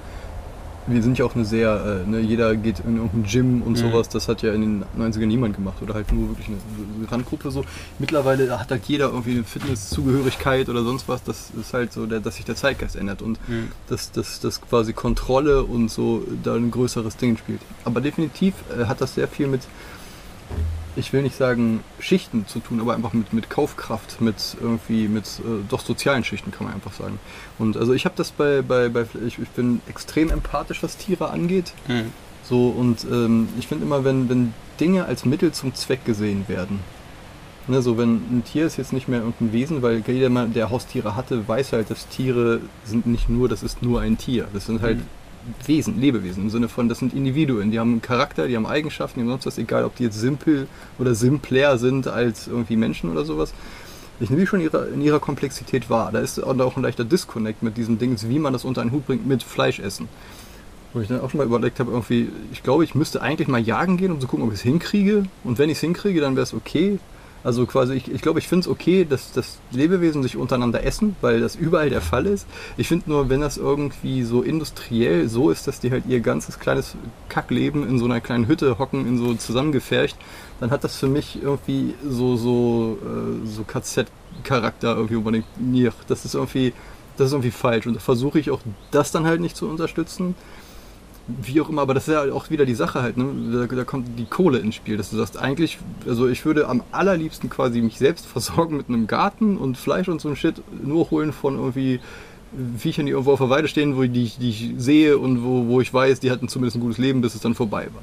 wir 0.87 1.03
sind 1.03 1.19
ja 1.19 1.25
auch 1.25 1.35
eine 1.35 1.45
sehr, 1.45 2.03
äh, 2.05 2.09
ne, 2.09 2.21
jeder 2.21 2.57
geht 2.57 2.81
in 2.81 2.97
irgendein 2.97 3.25
Gym 3.25 3.63
und 3.63 3.73
mhm. 3.73 3.77
sowas, 3.77 4.09
das 4.09 4.29
hat 4.29 4.43
ja 4.43 4.53
in 4.53 4.61
den 4.61 4.85
90ern 4.99 5.27
niemand 5.27 5.57
gemacht 5.57 5.81
oder 5.83 5.95
halt 5.95 6.13
nur 6.13 6.31
wirklich 6.31 6.49
eine, 6.49 6.59
eine 6.99 7.11
Randgruppe 7.11 7.51
so. 7.51 7.65
Mittlerweile 7.99 8.59
hat 8.59 8.71
halt 8.71 8.85
jeder 8.87 9.07
irgendwie 9.07 9.33
eine 9.33 9.45
Fitnesszugehörigkeit 9.45 10.69
oder 10.69 10.83
sonst 10.85 11.09
was, 11.09 11.23
das 11.23 11.51
ist 11.59 11.73
halt 11.73 11.93
so, 11.93 12.07
der, 12.07 12.21
dass 12.21 12.37
sich 12.37 12.45
der 12.45 12.57
Zeitgeist 12.57 12.97
ändert 12.97 13.23
und 13.23 13.39
mhm. 13.49 13.71
dass, 13.89 14.13
dass, 14.13 14.41
dass 14.41 14.61
quasi 14.61 14.93
Kontrolle 14.93 15.63
und 15.63 15.91
so 15.91 16.23
da 16.43 16.55
ein 16.55 16.71
größeres 16.71 17.17
Ding 17.17 17.37
spielt. 17.37 17.61
Aber 17.85 18.01
definitiv 18.01 18.55
äh, 18.79 18.85
hat 18.85 19.01
das 19.01 19.15
sehr 19.15 19.29
viel 19.29 19.47
mit 19.47 19.63
ich 20.97 21.13
will 21.13 21.23
nicht 21.23 21.37
sagen 21.37 21.83
Schichten 21.99 22.47
zu 22.47 22.61
tun, 22.61 22.81
aber 22.81 22.95
einfach 22.95 23.13
mit, 23.13 23.33
mit 23.33 23.51
Kaufkraft, 23.51 24.21
mit 24.21 24.57
irgendwie, 24.61 25.09
mit 25.09 25.25
äh, 25.41 25.65
doch 25.69 25.81
sozialen 25.81 26.25
Schichten 26.25 26.51
kann 26.51 26.67
man 26.67 26.75
einfach 26.75 26.93
sagen. 26.93 27.19
Und 27.59 27.77
also 27.77 27.93
ich 27.93 28.05
habe 28.05 28.15
das 28.17 28.31
bei, 28.31 28.63
bei, 28.63 28.89
bei 28.89 29.07
ich, 29.27 29.39
ich, 29.39 29.49
bin 29.51 29.81
extrem 29.89 30.31
empathisch, 30.31 30.83
was 30.83 30.97
Tiere 30.97 31.31
angeht. 31.31 31.73
Mhm. 31.89 32.13
So, 32.45 32.69
und 32.69 33.05
ähm, 33.11 33.49
ich 33.59 33.67
finde 33.67 33.85
immer, 33.85 34.05
wenn, 34.05 34.29
wenn 34.29 34.55
Dinge 34.79 35.07
als 35.07 35.25
Mittel 35.25 35.53
zum 35.53 35.75
Zweck 35.75 36.05
gesehen 36.05 36.45
werden, 36.47 36.81
ne, 37.67 37.81
so 37.81 37.97
wenn 37.99 38.17
ein 38.17 38.43
Tier 38.45 38.67
ist 38.67 38.77
jetzt 38.77 38.93
nicht 38.93 39.09
mehr 39.09 39.21
irgendein 39.21 39.53
Wesen, 39.53 39.83
weil 39.83 40.03
jeder, 40.07 40.29
der 40.47 40.71
Haustiere 40.71 41.17
hatte, 41.17 41.49
weiß 41.49 41.73
halt, 41.73 41.91
dass 41.91 42.09
Tiere 42.09 42.61
sind 42.85 43.07
nicht 43.07 43.29
nur, 43.29 43.49
das 43.49 43.63
ist 43.63 43.83
nur 43.83 44.01
ein 44.01 44.19
Tier. 44.19 44.47
Das 44.53 44.67
sind 44.67 44.83
halt 44.83 44.99
mhm 44.99 45.24
Wesen, 45.67 46.01
Lebewesen, 46.01 46.45
im 46.45 46.51
Sinne 46.51 46.69
von, 46.69 46.89
das 46.89 46.99
sind 46.99 47.15
Individuen, 47.15 47.71
die 47.71 47.79
haben 47.79 47.93
einen 47.93 48.03
Charakter, 48.03 48.49
die 48.49 48.57
haben 48.57 48.67
Eigenschaften, 48.67 49.21
die 49.21 49.25
haben 49.25 49.31
sonst 49.31 49.47
was, 49.47 49.59
egal 49.59 49.85
ob 49.85 49.97
die 49.97 50.05
jetzt 50.05 50.19
simpel 50.19 50.67
oder 50.99 51.15
simpler 51.15 51.79
sind 51.79 52.09
als 52.09 52.49
irgendwie 52.49 52.77
Menschen 52.77 53.11
oder 53.11 53.25
sowas. 53.25 53.53
Ich 54.21 54.31
nehme 54.31 54.43
die 54.43 54.47
schon 54.47 54.61
ihre, 54.61 54.87
in 54.89 55.01
ihrer 55.01 55.19
Komplexität 55.19 55.91
wahr. 55.91 56.11
Da 56.13 56.21
ist 56.21 56.43
auch 56.43 56.77
ein 56.77 56.83
leichter 56.83 57.05
Disconnect 57.05 57.63
mit 57.63 57.77
diesen 57.77 57.99
Dingen, 57.99 58.17
wie 58.29 58.39
man 58.39 58.53
das 58.53 58.65
unter 58.65 58.81
einen 58.81 58.93
Hut 58.93 59.07
bringt 59.07 59.27
mit 59.27 59.43
Fleischessen. 59.43 60.09
Wo 60.93 61.01
ich 61.01 61.09
dann 61.09 61.21
auch 61.21 61.31
schon 61.31 61.39
mal 61.39 61.47
überlegt 61.47 61.81
habe, 61.81 61.91
irgendwie, 61.91 62.29
ich 62.53 62.63
glaube, 62.63 62.85
ich 62.85 62.95
müsste 62.95 63.21
eigentlich 63.21 63.49
mal 63.49 63.61
jagen 63.61 63.97
gehen, 63.97 64.13
um 64.13 64.21
zu 64.21 64.29
gucken, 64.29 64.47
ob 64.47 64.53
ich 64.53 64.61
es 64.61 64.63
hinkriege. 64.63 65.25
Und 65.43 65.59
wenn 65.59 65.69
ich 65.69 65.79
es 65.79 65.81
hinkriege, 65.81 66.21
dann 66.21 66.37
wäre 66.37 66.45
es 66.45 66.55
okay. 66.55 67.01
Also 67.45 67.67
quasi, 67.67 67.93
ich, 67.93 68.11
ich 68.11 68.23
glaube, 68.23 68.39
ich 68.39 68.49
finde 68.49 68.63
es 68.63 68.69
okay, 68.69 69.05
dass, 69.05 69.33
dass 69.33 69.59
Lebewesen 69.71 70.23
sich 70.23 70.37
untereinander 70.37 70.83
essen, 70.83 71.15
weil 71.21 71.41
das 71.41 71.57
überall 71.57 71.91
der 71.91 72.01
Fall 72.01 72.25
ist. 72.25 72.47
Ich 72.79 72.89
finde 72.89 73.11
nur, 73.11 73.29
wenn 73.29 73.43
das 73.43 73.59
irgendwie 73.59 74.23
so 74.23 74.43
industriell 74.43 75.29
so 75.29 75.51
ist, 75.51 75.67
dass 75.67 75.79
die 75.79 75.91
halt 75.91 76.05
ihr 76.09 76.21
ganzes 76.21 76.59
kleines 76.59 76.97
Kackleben 77.29 77.87
in 77.87 77.99
so 77.99 78.07
einer 78.07 78.23
kleinen 78.23 78.49
Hütte 78.49 78.79
hocken, 78.79 79.07
in 79.07 79.19
so 79.19 79.35
zusammengefercht, 79.35 80.17
dann 80.59 80.71
hat 80.71 80.85
das 80.85 80.97
für 80.97 81.07
mich 81.07 81.43
irgendwie 81.43 81.95
so, 82.09 82.37
so, 82.37 82.99
äh, 83.03 83.47
so 83.47 83.63
KZ-Charakter 83.65 84.97
irgendwie, 84.97 85.17
wo 85.17 85.21
man 85.21 85.35
denkt, 85.35 85.49
das 86.09 86.25
ist 86.25 86.35
irgendwie, 86.35 86.73
das 87.19 87.27
ist 87.27 87.33
irgendwie 87.35 87.51
falsch. 87.51 87.87
Und 87.87 87.95
da 87.95 88.01
versuche 88.01 88.39
ich 88.39 88.51
auch 88.51 88.61
das 88.91 89.13
dann 89.13 89.27
halt 89.27 89.43
nicht 89.43 89.57
zu 89.57 89.69
unterstützen 89.69 90.35
wie 91.27 91.61
auch 91.61 91.69
immer, 91.71 91.83
aber 91.83 91.95
das 91.95 92.07
ist 92.09 92.15
ja 92.15 92.33
auch 92.33 92.51
wieder 92.51 92.67
die 92.67 92.75
Sache 92.75 93.01
halt, 93.01 93.17
ne? 93.17 93.67
da, 93.67 93.75
da, 93.75 93.85
kommt 93.85 94.19
die 94.19 94.27
Kohle 94.27 94.59
ins 94.59 94.75
Spiel, 94.75 94.97
dass 94.97 95.11
du 95.11 95.17
sagst, 95.17 95.39
eigentlich, 95.39 95.79
also 96.07 96.29
ich 96.29 96.45
würde 96.45 96.69
am 96.69 96.83
allerliebsten 96.93 97.49
quasi 97.49 97.81
mich 97.81 97.99
selbst 97.99 98.27
versorgen 98.35 98.77
mit 98.77 98.89
einem 98.89 99.07
Garten 99.07 99.57
und 99.57 99.77
Fleisch 99.77 100.09
und 100.09 100.21
so 100.21 100.29
ein 100.29 100.37
Shit 100.37 100.63
nur 100.83 101.11
holen 101.11 101.33
von 101.33 101.57
irgendwie 101.57 102.01
Viechern, 102.79 103.07
die 103.07 103.13
irgendwo 103.13 103.33
auf 103.33 103.41
der 103.41 103.51
Weide 103.51 103.69
stehen, 103.69 103.97
wo 103.97 104.03
ich, 104.03 104.13
die, 104.13 104.31
die 104.39 104.51
ich 104.51 104.73
sehe 104.77 105.19
und 105.19 105.43
wo, 105.43 105.67
wo 105.67 105.81
ich 105.81 105.93
weiß, 105.93 106.21
die 106.21 106.31
hatten 106.31 106.49
zumindest 106.49 106.77
ein 106.77 106.81
gutes 106.81 106.99
Leben, 106.99 107.21
bis 107.21 107.35
es 107.35 107.41
dann 107.41 107.55
vorbei 107.55 107.89
war. 107.93 108.03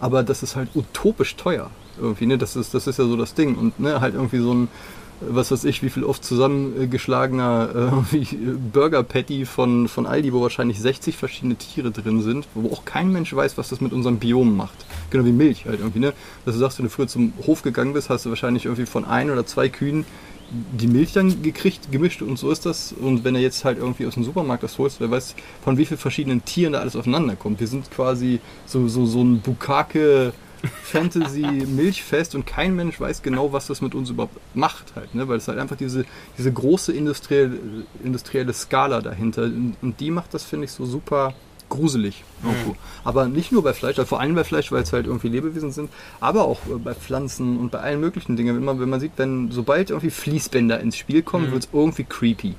Aber 0.00 0.24
das 0.24 0.42
ist 0.42 0.56
halt 0.56 0.70
utopisch 0.74 1.36
teuer 1.36 1.70
irgendwie, 2.00 2.26
ne? 2.26 2.38
Das 2.38 2.56
ist, 2.56 2.74
das 2.74 2.88
ist 2.88 2.98
ja 2.98 3.04
so 3.04 3.16
das 3.16 3.34
Ding 3.34 3.54
und 3.54 3.78
ne, 3.78 4.00
halt 4.00 4.14
irgendwie 4.14 4.38
so 4.38 4.52
ein 4.52 4.68
was 5.28 5.50
weiß 5.50 5.64
ich, 5.64 5.82
wie 5.82 5.90
viel 5.90 6.04
oft 6.04 6.24
zusammengeschlagener 6.24 8.02
äh, 8.12 8.36
Burger 8.72 9.02
Patty 9.02 9.44
von, 9.46 9.88
von 9.88 10.06
Aldi, 10.06 10.32
wo 10.32 10.42
wahrscheinlich 10.42 10.80
60 10.80 11.16
verschiedene 11.16 11.56
Tiere 11.56 11.90
drin 11.90 12.22
sind, 12.22 12.46
wo 12.54 12.72
auch 12.72 12.84
kein 12.84 13.12
Mensch 13.12 13.34
weiß, 13.34 13.58
was 13.58 13.68
das 13.68 13.80
mit 13.80 13.92
unserem 13.92 14.18
Biom 14.18 14.56
macht. 14.56 14.86
Genau 15.10 15.24
wie 15.24 15.32
Milch 15.32 15.66
halt 15.66 15.80
irgendwie, 15.80 16.00
ne? 16.00 16.12
Dass 16.44 16.54
du 16.54 16.60
sagst, 16.60 16.78
wenn 16.78 16.86
du 16.86 16.90
früher 16.90 17.08
zum 17.08 17.32
Hof 17.46 17.62
gegangen 17.62 17.92
bist, 17.92 18.10
hast 18.10 18.26
du 18.26 18.30
wahrscheinlich 18.30 18.64
irgendwie 18.64 18.86
von 18.86 19.04
ein 19.04 19.30
oder 19.30 19.46
zwei 19.46 19.68
Kühen 19.68 20.04
die 20.52 20.86
Milch 20.86 21.12
dann 21.12 21.42
gekriegt, 21.42 21.90
gemischt 21.90 22.20
und 22.20 22.38
so 22.38 22.50
ist 22.50 22.66
das. 22.66 22.92
Und 22.92 23.24
wenn 23.24 23.34
er 23.34 23.40
jetzt 23.40 23.64
halt 23.64 23.78
irgendwie 23.78 24.06
aus 24.06 24.14
dem 24.14 24.24
Supermarkt 24.24 24.62
das 24.62 24.78
holst, 24.78 25.00
wer 25.00 25.10
weiß, 25.10 25.34
von 25.64 25.78
wie 25.78 25.86
vielen 25.86 25.98
verschiedenen 25.98 26.44
Tieren 26.44 26.74
da 26.74 26.80
alles 26.80 26.94
aufeinander 26.94 27.36
kommt. 27.36 27.60
Wir 27.60 27.66
sind 27.66 27.90
quasi 27.90 28.40
so, 28.66 28.86
so, 28.88 29.06
so 29.06 29.22
ein 29.22 29.40
Bukake 29.40 30.32
Fantasy-Milchfest 30.84 32.34
und 32.34 32.46
kein 32.46 32.76
Mensch 32.76 33.00
weiß 33.00 33.22
genau, 33.22 33.52
was 33.52 33.66
das 33.66 33.80
mit 33.80 33.94
uns 33.94 34.10
überhaupt 34.10 34.36
macht 34.54 34.94
halt, 34.94 35.14
ne? 35.14 35.28
weil 35.28 35.38
es 35.38 35.48
halt 35.48 35.58
einfach 35.58 35.76
diese, 35.76 36.04
diese 36.38 36.52
große 36.52 36.92
industrielle, 36.92 37.58
industrielle 38.04 38.52
Skala 38.52 39.00
dahinter 39.00 39.44
und 39.44 39.94
die 39.98 40.10
macht 40.10 40.34
das, 40.34 40.44
finde 40.44 40.66
ich, 40.66 40.72
so 40.72 40.86
super 40.86 41.34
gruselig. 41.72 42.22
Mhm. 42.42 42.74
Aber 43.02 43.26
nicht 43.28 43.50
nur 43.50 43.62
bei 43.62 43.72
Fleisch, 43.72 43.98
also 43.98 44.06
vor 44.06 44.20
allem 44.20 44.34
bei 44.34 44.44
Fleisch, 44.44 44.70
weil 44.70 44.82
es 44.82 44.92
halt 44.92 45.06
irgendwie 45.06 45.28
Lebewesen 45.28 45.72
sind, 45.72 45.90
aber 46.20 46.44
auch 46.44 46.60
äh, 46.66 46.76
bei 46.76 46.94
Pflanzen 46.94 47.58
und 47.58 47.72
bei 47.72 47.78
allen 47.80 47.98
möglichen 47.98 48.36
Dingen. 48.36 48.54
Wenn 48.54 48.64
man, 48.64 48.78
wenn 48.78 48.90
man 48.90 49.00
sieht, 49.00 49.12
wenn 49.16 49.50
sobald 49.50 49.90
irgendwie 49.90 50.10
Fließbänder 50.10 50.78
ins 50.80 50.96
Spiel 50.96 51.22
kommen, 51.22 51.48
mhm. 51.48 51.52
wird 51.52 51.64
es 51.64 51.68
irgendwie 51.72 52.04
creepy. 52.04 52.54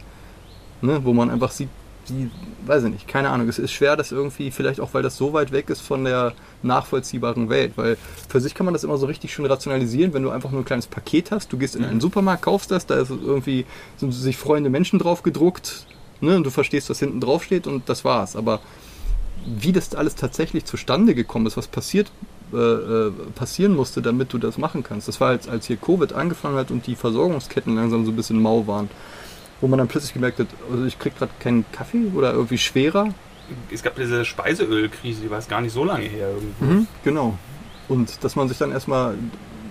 Ne? 0.81 1.05
Wo 1.05 1.13
man 1.13 1.29
einfach 1.29 1.51
sieht, 1.51 1.69
die, 2.09 2.29
weiß 2.65 2.83
ich 2.83 2.91
nicht, 2.91 3.07
keine 3.07 3.29
Ahnung, 3.29 3.47
es 3.47 3.59
ist 3.59 3.71
schwer, 3.71 3.95
das 3.95 4.11
irgendwie, 4.11 4.51
vielleicht 4.51 4.79
auch, 4.79 4.93
weil 4.93 5.03
das 5.03 5.17
so 5.17 5.33
weit 5.33 5.51
weg 5.51 5.69
ist 5.69 5.81
von 5.81 6.03
der 6.03 6.33
nachvollziehbaren 6.61 7.49
Welt, 7.49 7.73
weil 7.75 7.97
für 8.29 8.39
sich 8.41 8.53
kann 8.55 8.65
man 8.65 8.73
das 8.73 8.83
immer 8.83 8.97
so 8.97 9.05
richtig 9.05 9.33
schön 9.33 9.45
rationalisieren, 9.45 10.13
wenn 10.13 10.23
du 10.23 10.29
einfach 10.29 10.51
nur 10.51 10.61
ein 10.61 10.65
kleines 10.65 10.87
Paket 10.87 11.31
hast, 11.31 11.51
du 11.51 11.57
gehst 11.57 11.75
in 11.75 11.83
einen 11.83 11.95
mhm. 11.95 12.01
Supermarkt, 12.01 12.43
kaufst 12.43 12.71
das, 12.71 12.85
da 12.85 12.95
ist 12.95 13.09
irgendwie, 13.09 13.65
sind 13.97 14.11
sich 14.11 14.37
freunde 14.37 14.69
Menschen 14.69 14.99
drauf 14.99 15.23
gedruckt, 15.23 15.85
ne, 16.21 16.35
und 16.35 16.43
du 16.43 16.49
verstehst, 16.49 16.89
was 16.89 16.99
hinten 16.99 17.19
drauf 17.19 17.43
steht 17.43 17.67
und 17.67 17.89
das 17.89 18.05
war's, 18.05 18.35
aber 18.35 18.59
wie 19.45 19.71
das 19.71 19.93
alles 19.93 20.15
tatsächlich 20.15 20.65
zustande 20.65 21.15
gekommen 21.15 21.47
ist, 21.47 21.57
was 21.57 21.67
passiert, 21.67 22.11
äh, 22.53 22.57
äh, 22.57 23.11
passieren 23.35 23.75
musste, 23.75 24.01
damit 24.01 24.31
du 24.31 24.37
das 24.37 24.57
machen 24.57 24.83
kannst. 24.83 25.07
Das 25.07 25.19
war 25.19 25.29
als, 25.29 25.47
als 25.47 25.65
hier 25.65 25.77
Covid 25.77 26.13
angefangen 26.13 26.55
hat 26.55 26.71
und 26.71 26.85
die 26.85 26.95
Versorgungsketten 26.95 27.75
langsam 27.75 28.05
so 28.05 28.11
ein 28.11 28.15
bisschen 28.15 28.39
mau 28.39 28.67
waren, 28.67 28.89
wo 29.63 29.67
man 29.69 29.79
dann 29.79 29.87
plötzlich 29.87 30.13
gemerkt 30.13 30.39
hat, 30.39 30.47
also 30.69 30.83
ich 30.83 30.99
krieg 30.99 31.17
gerade 31.17 31.31
keinen 31.39 31.63
Kaffee 31.71 32.11
oder 32.13 32.33
irgendwie 32.33 32.57
schwerer. 32.57 33.13
Es 33.71 33.81
gab 33.81 33.95
diese 33.95 34.25
Speiseölkrise, 34.25 35.21
die 35.21 35.29
war 35.29 35.37
es 35.37 35.47
gar 35.47 35.61
nicht 35.61 35.71
so 35.71 35.85
lange 35.85 36.03
her. 36.03 36.31
Mhm, 36.59 36.85
genau. 37.05 37.37
Und 37.87 38.21
dass 38.25 38.35
man 38.35 38.49
sich 38.49 38.57
dann 38.57 38.73
erstmal 38.73 39.15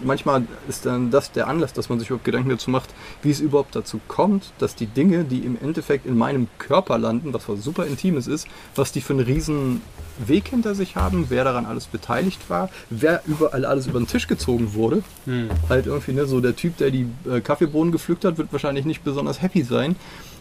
manchmal 0.05 0.47
ist 0.69 0.87
dann 0.87 1.11
das 1.11 1.33
der 1.33 1.49
Anlass, 1.49 1.73
dass 1.73 1.89
man 1.89 1.99
sich 1.99 2.09
überhaupt 2.09 2.25
Gedanken 2.25 2.51
dazu 2.51 2.71
macht, 2.71 2.91
wie 3.23 3.31
es 3.31 3.41
überhaupt 3.41 3.75
dazu 3.77 4.01
kommt, 4.09 4.53
dass 4.59 4.75
die 4.75 4.87
Dinge, 4.87 5.25
die 5.25 5.41
im 5.41 5.57
Endeffekt 5.61 6.07
in 6.07 6.17
meinem 6.17 6.49
Körper 6.59 6.99
landen, 6.99 7.33
was 7.33 7.49
was 7.49 7.63
super 7.63 7.87
Intimes 7.87 8.27
ist, 8.27 8.47
was 8.75 8.93
die 8.93 9.01
für 9.01 9.13
einen 9.13 9.25
riesen 9.25 9.83
Weg 10.19 10.49
hinter 10.49 10.75
sich 10.75 10.97
haben, 10.97 11.27
wer 11.29 11.45
daran 11.45 11.67
alles 11.67 11.87
beteiligt 11.87 12.49
war, 12.49 12.71
wer 12.91 13.23
überall 13.27 13.65
alles 13.65 13.87
über 13.87 13.99
den 13.99 14.07
Tisch 14.07 14.27
gezogen 14.27 14.75
wurde. 14.75 15.03
Hm. 15.25 15.49
Halt 15.69 15.87
irgendwie, 15.87 16.13
ne, 16.13 16.27
so 16.27 16.41
der 16.41 16.55
Typ, 16.55 16.77
der 16.77 16.91
die 16.91 17.07
äh, 17.31 17.41
Kaffeebohnen 17.41 17.93
gepflückt 17.93 18.25
hat, 18.25 18.39
wird 18.39 18.53
wahrscheinlich 18.53 18.85
nicht 18.85 19.05
besonders 19.05 19.41
happy 19.43 19.63
sein 19.63 19.97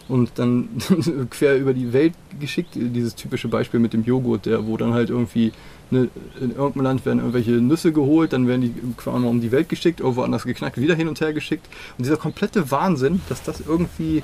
und 0.08 0.32
dann 0.36 0.68
quer 1.30 1.56
über 1.56 1.74
die 1.74 1.92
Welt 1.92 2.14
geschickt. 2.38 2.70
Dieses 2.74 3.14
typische 3.14 3.48
Beispiel 3.48 3.80
mit 3.80 3.92
dem 3.92 4.04
Joghurt, 4.04 4.46
der, 4.46 4.66
wo 4.66 4.76
dann 4.76 4.92
halt 4.92 5.10
irgendwie 5.10 5.52
ne, 5.90 6.08
in 6.40 6.50
irgendeinem 6.50 6.84
Land 6.84 7.06
werden 7.06 7.18
irgendwelche 7.18 7.52
Nüsse 7.52 7.92
geholt, 7.92 8.32
dann 8.32 8.46
werden 8.46 8.62
die 8.62 8.74
quasi 8.96 9.24
um 9.24 9.40
die 9.40 9.52
Welt 9.52 9.68
geschickt, 9.68 10.00
irgendwo 10.00 10.22
anders 10.22 10.44
geknackt, 10.44 10.80
wieder 10.80 10.94
hin 10.94 11.08
und 11.08 11.20
her 11.20 11.32
geschickt. 11.32 11.66
Und 11.98 12.04
dieser 12.04 12.16
komplette 12.16 12.70
Wahnsinn, 12.70 13.20
dass 13.28 13.42
das 13.42 13.60
irgendwie 13.60 14.22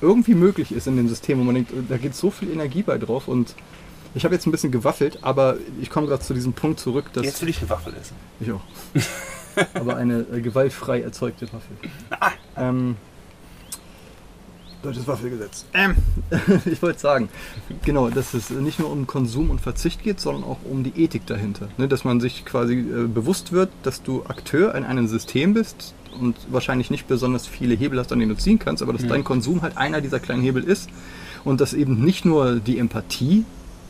irgendwie 0.00 0.34
möglich 0.34 0.72
ist 0.72 0.86
in 0.86 0.96
dem 0.96 1.08
System, 1.08 1.38
wo 1.38 1.44
man 1.44 1.54
denkt, 1.54 1.72
da 1.88 1.98
geht 1.98 2.14
so 2.14 2.30
viel 2.30 2.50
Energie 2.50 2.82
bei 2.82 2.96
drauf 2.96 3.28
und 3.28 3.54
ich 4.14 4.24
habe 4.24 4.34
jetzt 4.34 4.46
ein 4.46 4.50
bisschen 4.50 4.72
gewaffelt, 4.72 5.18
aber 5.22 5.56
ich 5.80 5.90
komme 5.90 6.06
gerade 6.06 6.22
zu 6.22 6.34
diesem 6.34 6.52
Punkt 6.52 6.80
zurück, 6.80 7.12
dass. 7.12 7.24
Jetzt 7.24 7.42
will 7.42 7.48
ich 7.48 7.60
eine 7.60 7.70
Waffel 7.70 7.94
essen. 7.94 8.16
Ich 8.40 8.50
auch. 8.50 8.62
aber 9.74 9.96
eine 9.96 10.26
äh, 10.32 10.40
gewaltfrei 10.40 11.02
erzeugte 11.02 11.46
Waffel. 11.52 11.76
Ah. 12.10 12.32
Ähm, 12.56 12.96
Deutsches 14.82 15.06
Waffelgesetz. 15.06 15.66
Ähm, 15.74 15.96
ich 16.64 16.80
wollte 16.80 16.98
sagen, 16.98 17.28
genau, 17.84 18.08
dass 18.08 18.32
es 18.34 18.50
nicht 18.50 18.78
nur 18.78 18.90
um 18.90 19.06
Konsum 19.06 19.50
und 19.50 19.60
Verzicht 19.60 20.02
geht, 20.02 20.20
sondern 20.20 20.44
auch 20.44 20.58
um 20.64 20.82
die 20.82 21.02
Ethik 21.02 21.26
dahinter. 21.26 21.68
Ne? 21.76 21.86
Dass 21.86 22.04
man 22.04 22.20
sich 22.20 22.44
quasi 22.44 22.74
äh, 22.74 23.06
bewusst 23.06 23.52
wird, 23.52 23.70
dass 23.82 24.02
du 24.02 24.24
Akteur 24.24 24.74
in 24.74 24.84
einem 24.84 25.06
System 25.06 25.52
bist 25.52 25.94
und 26.18 26.36
wahrscheinlich 26.48 26.90
nicht 26.90 27.08
besonders 27.08 27.46
viele 27.46 27.74
Hebel 27.74 27.98
hast, 27.98 28.10
an 28.12 28.20
denen 28.20 28.34
du 28.34 28.40
ziehen 28.40 28.58
kannst, 28.58 28.82
aber 28.82 28.92
dass 28.92 29.02
ja. 29.02 29.08
dein 29.08 29.22
Konsum 29.22 29.62
halt 29.62 29.76
einer 29.76 30.00
dieser 30.00 30.18
kleinen 30.18 30.42
Hebel 30.42 30.64
ist 30.64 30.88
und 31.44 31.60
dass 31.60 31.74
eben 31.74 32.02
nicht 32.02 32.24
nur 32.24 32.56
die 32.56 32.78
Empathie 32.78 33.44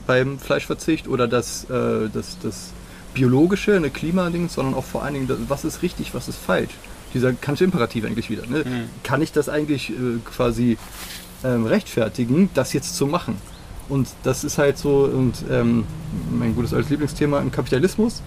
beim 0.06 0.38
Fleischverzicht 0.38 1.06
oder 1.06 1.28
das, 1.28 1.70
äh, 1.70 2.08
das, 2.12 2.38
das 2.42 2.72
biologische, 3.14 3.76
eine 3.76 3.90
Klimading, 3.90 4.48
sondern 4.48 4.74
auch 4.74 4.84
vor 4.84 5.04
allen 5.04 5.14
Dingen, 5.14 5.46
was 5.48 5.64
ist 5.64 5.82
richtig, 5.82 6.14
was 6.14 6.28
ist 6.28 6.38
falsch 6.38 6.74
dieser 7.14 7.32
kantische 7.32 7.64
Imperativ 7.64 8.04
eigentlich 8.04 8.30
wieder. 8.30 8.46
Ne? 8.46 8.64
Mhm. 8.64 8.88
Kann 9.02 9.22
ich 9.22 9.32
das 9.32 9.48
eigentlich 9.48 9.90
äh, 9.90 10.18
quasi 10.24 10.78
ähm, 11.44 11.66
rechtfertigen, 11.66 12.50
das 12.54 12.72
jetzt 12.72 12.96
zu 12.96 13.06
machen? 13.06 13.36
Und 13.88 14.08
das 14.22 14.44
ist 14.44 14.58
halt 14.58 14.78
so, 14.78 15.04
und 15.04 15.44
ähm, 15.50 15.84
mein 16.30 16.54
gutes 16.54 16.72
altes 16.72 16.90
Lieblingsthema 16.90 17.40
im 17.40 17.50
Kapitalismus 17.50 18.22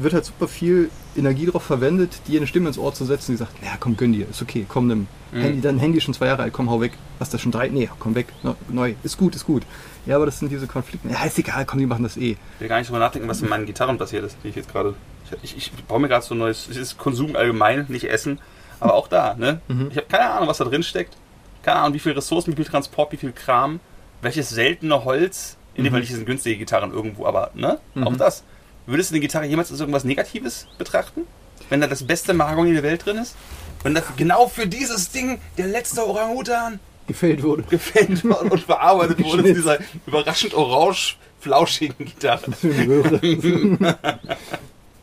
wird 0.00 0.14
halt 0.14 0.24
super 0.24 0.48
viel 0.48 0.90
Energie 1.16 1.46
darauf 1.46 1.62
verwendet, 1.62 2.20
dir 2.26 2.38
eine 2.38 2.46
Stimme 2.46 2.68
ins 2.68 2.78
Ohr 2.78 2.92
zu 2.94 3.04
setzen, 3.04 3.32
die 3.32 3.38
sagt, 3.38 3.52
ja 3.62 3.72
komm, 3.78 3.96
gönn 3.96 4.12
dir, 4.12 4.28
ist 4.28 4.42
okay, 4.42 4.66
komm, 4.68 4.86
nimm. 4.86 5.06
Mhm. 5.32 5.40
Handy, 5.40 5.60
dein 5.60 5.78
Handy 5.78 5.98
ist 5.98 6.04
schon 6.04 6.14
zwei 6.14 6.26
Jahre 6.26 6.42
alt, 6.42 6.52
komm, 6.52 6.70
hau 6.70 6.80
weg. 6.80 6.92
Hast 7.18 7.32
du 7.32 7.38
schon 7.38 7.52
drei? 7.52 7.68
Nee, 7.68 7.88
komm 7.98 8.14
weg, 8.14 8.26
neu, 8.68 8.94
ist 9.02 9.16
gut, 9.16 9.34
ist 9.34 9.46
gut. 9.46 9.62
Ja, 10.04 10.16
aber 10.16 10.26
das 10.26 10.38
sind 10.38 10.50
diese 10.50 10.66
Konflikte. 10.66 11.08
Ja, 11.08 11.24
ist 11.24 11.38
egal, 11.38 11.64
komm, 11.64 11.78
die 11.78 11.86
machen 11.86 12.02
das 12.02 12.16
eh. 12.16 12.32
Ich 12.32 12.60
will 12.60 12.68
gar 12.68 12.78
nicht 12.78 12.88
drüber 12.88 13.00
nachdenken, 13.00 13.28
was 13.28 13.40
in 13.42 13.48
meinen 13.48 13.66
Gitarren 13.66 13.98
passiert 13.98 14.24
ist, 14.24 14.36
die 14.44 14.48
ich 14.48 14.56
jetzt 14.56 14.70
gerade 14.70 14.94
ich, 15.42 15.56
ich, 15.56 15.72
baue 15.84 16.00
mir 16.00 16.08
gerade 16.08 16.24
so 16.24 16.34
ein 16.34 16.38
neues, 16.38 16.68
es 16.68 16.76
ist 16.76 16.98
Konsum 16.98 17.36
allgemein, 17.36 17.86
nicht 17.88 18.04
Essen, 18.04 18.40
aber 18.80 18.94
auch 18.94 19.08
da, 19.08 19.34
ne? 19.34 19.60
Mhm. 19.68 19.88
Ich 19.90 19.96
habe 19.96 20.06
keine 20.06 20.30
Ahnung, 20.30 20.48
was 20.48 20.58
da 20.58 20.64
drin 20.64 20.82
steckt. 20.82 21.16
Keine 21.62 21.80
Ahnung, 21.80 21.94
wie 21.94 21.98
viel 21.98 22.12
Ressourcen, 22.12 22.52
wie 22.52 22.56
viel 22.56 22.64
Transport, 22.64 23.12
wie 23.12 23.16
viel 23.16 23.32
Kram, 23.32 23.80
welches 24.22 24.50
seltene 24.50 25.04
Holz. 25.04 25.56
In 25.74 25.84
dem 25.84 25.90
mhm. 25.90 25.94
Fall 25.94 26.00
nicht 26.00 26.12
sind 26.12 26.26
günstige 26.26 26.56
Gitarren 26.56 26.92
irgendwo, 26.92 27.26
aber 27.26 27.50
ne? 27.54 27.78
Mhm. 27.94 28.06
Auch 28.06 28.16
das. 28.16 28.44
Würdest 28.86 29.10
du 29.10 29.14
eine 29.14 29.20
Gitarre 29.20 29.46
jemals 29.46 29.70
als 29.70 29.80
irgendwas 29.80 30.04
Negatives 30.04 30.66
betrachten? 30.78 31.22
Wenn 31.68 31.80
da 31.80 31.86
das 31.86 32.06
beste 32.06 32.34
Mahagoni 32.34 32.72
der 32.72 32.82
Welt 32.82 33.04
drin 33.04 33.18
ist? 33.18 33.34
Wenn 33.82 33.94
da 33.94 34.02
genau 34.16 34.46
für 34.46 34.66
dieses 34.66 35.10
Ding 35.10 35.40
der 35.58 35.66
letzte 35.66 36.06
Orangutan 36.06 36.78
gefällt 37.06 37.42
wurde. 37.42 37.62
Gefällt 37.64 38.24
wurde 38.24 38.50
und 38.50 38.66
bearbeitet 38.66 39.22
wurde 39.22 39.48
in 39.48 39.54
dieser 39.54 39.78
überraschend 40.06 40.54
orange 40.54 41.16
flauschigen 41.40 42.04
Gitarre. 42.04 42.52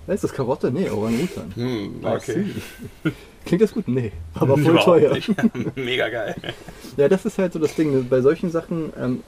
Was 0.05 0.15
ist 0.15 0.23
das 0.25 0.33
Karotte? 0.33 0.71
Nee, 0.71 0.89
Orang-Utan. 0.89 1.51
Hm, 1.55 1.95
okay. 2.03 2.45
Klingt 3.45 3.61
das 3.61 3.73
gut? 3.73 3.87
Nee, 3.87 4.11
aber 4.35 4.57
voll 4.57 4.77
teuer. 4.79 5.17
Mega 5.75 6.09
geil. 6.09 6.35
Ja, 6.95 7.09
das 7.09 7.25
ist 7.25 7.39
halt 7.39 7.53
so 7.53 7.57
das 7.57 7.73
Ding. 7.73 7.91
Ne? 7.91 8.05
Bei 8.07 8.21
solchen 8.21 8.51
Sachen, 8.51 8.93
ähm, 9.01 9.23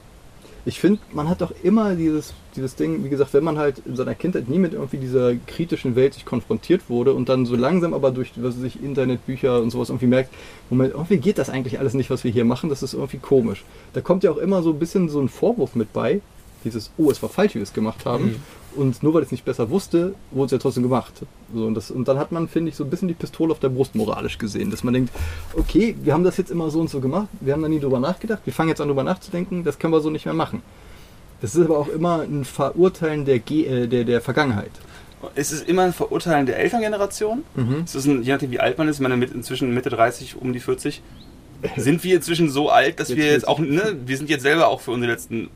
ich 0.64 0.78
finde, 0.78 1.00
man 1.12 1.28
hat 1.28 1.40
doch 1.40 1.52
immer 1.64 1.96
dieses, 1.96 2.32
dieses 2.54 2.76
Ding, 2.76 3.02
wie 3.02 3.08
gesagt, 3.08 3.34
wenn 3.34 3.42
man 3.42 3.58
halt 3.58 3.82
in 3.84 3.96
seiner 3.96 4.14
Kindheit 4.14 4.48
nie 4.48 4.60
mit 4.60 4.72
irgendwie 4.72 4.98
dieser 4.98 5.34
kritischen 5.34 5.96
Welt 5.96 6.14
sich 6.14 6.24
konfrontiert 6.24 6.88
wurde 6.88 7.12
und 7.12 7.28
dann 7.28 7.44
so 7.44 7.56
langsam 7.56 7.92
aber 7.92 8.12
durch 8.12 8.32
was 8.36 8.54
sich 8.54 8.80
Internetbücher 8.80 9.60
und 9.60 9.70
sowas 9.70 9.88
irgendwie 9.88 10.06
merkt, 10.06 10.32
Moment, 10.70 10.94
irgendwie 10.94 11.16
geht 11.16 11.38
das 11.38 11.50
eigentlich 11.50 11.80
alles 11.80 11.94
nicht, 11.94 12.08
was 12.08 12.22
wir 12.22 12.30
hier 12.30 12.44
machen, 12.44 12.70
das 12.70 12.84
ist 12.84 12.94
irgendwie 12.94 13.18
komisch. 13.18 13.64
Da 13.92 14.00
kommt 14.00 14.22
ja 14.22 14.30
auch 14.30 14.38
immer 14.38 14.62
so 14.62 14.70
ein 14.70 14.78
bisschen 14.78 15.08
so 15.08 15.20
ein 15.20 15.28
Vorwurf 15.28 15.74
mit 15.74 15.92
bei, 15.92 16.20
dieses, 16.64 16.90
oh, 16.98 17.10
es 17.10 17.20
war 17.22 17.30
falsch, 17.30 17.54
wie 17.54 17.58
wir 17.58 17.64
es 17.64 17.72
gemacht 17.72 18.04
haben. 18.04 18.26
Mhm. 18.26 18.36
Und 18.76 19.02
nur 19.02 19.14
weil 19.14 19.22
ich 19.22 19.26
es 19.26 19.32
nicht 19.32 19.44
besser 19.44 19.70
wusste, 19.70 20.14
wurde 20.30 20.46
es 20.46 20.52
ja 20.52 20.58
trotzdem 20.58 20.82
gemacht. 20.82 21.12
So, 21.54 21.66
und, 21.66 21.74
das, 21.74 21.90
und 21.90 22.06
dann 22.08 22.18
hat 22.18 22.30
man, 22.30 22.48
finde 22.48 22.70
ich, 22.70 22.76
so 22.76 22.84
ein 22.84 22.90
bisschen 22.90 23.08
die 23.08 23.14
Pistole 23.14 23.52
auf 23.52 23.58
der 23.58 23.70
Brust 23.70 23.94
moralisch 23.94 24.38
gesehen, 24.38 24.70
dass 24.70 24.84
man 24.84 24.94
denkt, 24.94 25.12
okay, 25.56 25.96
wir 26.02 26.12
haben 26.12 26.24
das 26.24 26.36
jetzt 26.36 26.50
immer 26.50 26.70
so 26.70 26.80
und 26.80 26.90
so 26.90 27.00
gemacht, 27.00 27.28
wir 27.40 27.52
haben 27.52 27.62
da 27.62 27.68
nie 27.68 27.80
drüber 27.80 28.00
nachgedacht, 28.00 28.42
wir 28.44 28.52
fangen 28.52 28.68
jetzt 28.68 28.80
an 28.80 28.88
drüber 28.88 29.02
nachzudenken, 29.02 29.64
das 29.64 29.78
können 29.78 29.92
wir 29.92 30.00
so 30.00 30.10
nicht 30.10 30.26
mehr 30.26 30.34
machen. 30.34 30.62
Das 31.40 31.54
ist 31.54 31.64
aber 31.64 31.78
auch 31.78 31.88
immer 31.88 32.20
ein 32.20 32.44
Verurteilen 32.44 33.24
der, 33.24 33.36
äh, 33.50 33.86
der, 33.86 34.04
der 34.04 34.20
Vergangenheit. 34.20 34.70
Es 35.34 35.52
ist 35.52 35.66
immer 35.68 35.82
ein 35.82 35.92
Verurteilen 35.92 36.46
der 36.46 36.58
Elterngeneration. 36.58 37.42
Mhm. 37.54 37.82
Es 37.84 37.94
ist 37.94 38.06
ein, 38.06 38.22
je 38.22 38.32
nachdem, 38.32 38.50
wie 38.50 38.60
alt 38.60 38.78
man 38.78 38.88
ist, 38.88 38.96
ich 38.96 39.02
meine, 39.02 39.16
mit 39.16 39.32
inzwischen 39.32 39.72
Mitte 39.72 39.90
30, 39.90 40.36
um 40.36 40.52
die 40.52 40.60
40, 40.60 41.02
sind 41.76 42.04
wir 42.04 42.16
inzwischen 42.16 42.50
so 42.50 42.70
alt, 42.70 43.00
dass 43.00 43.08
jetzt 43.08 43.18
wir 43.18 43.26
jetzt 43.26 43.48
auch, 43.48 43.58
ne, 43.58 43.96
wir 44.04 44.16
sind 44.16 44.28
jetzt 44.30 44.42
selber 44.42 44.68
auch 44.68 44.80
für 44.80 44.90
unsere 44.90 45.12
letzten 45.12 45.48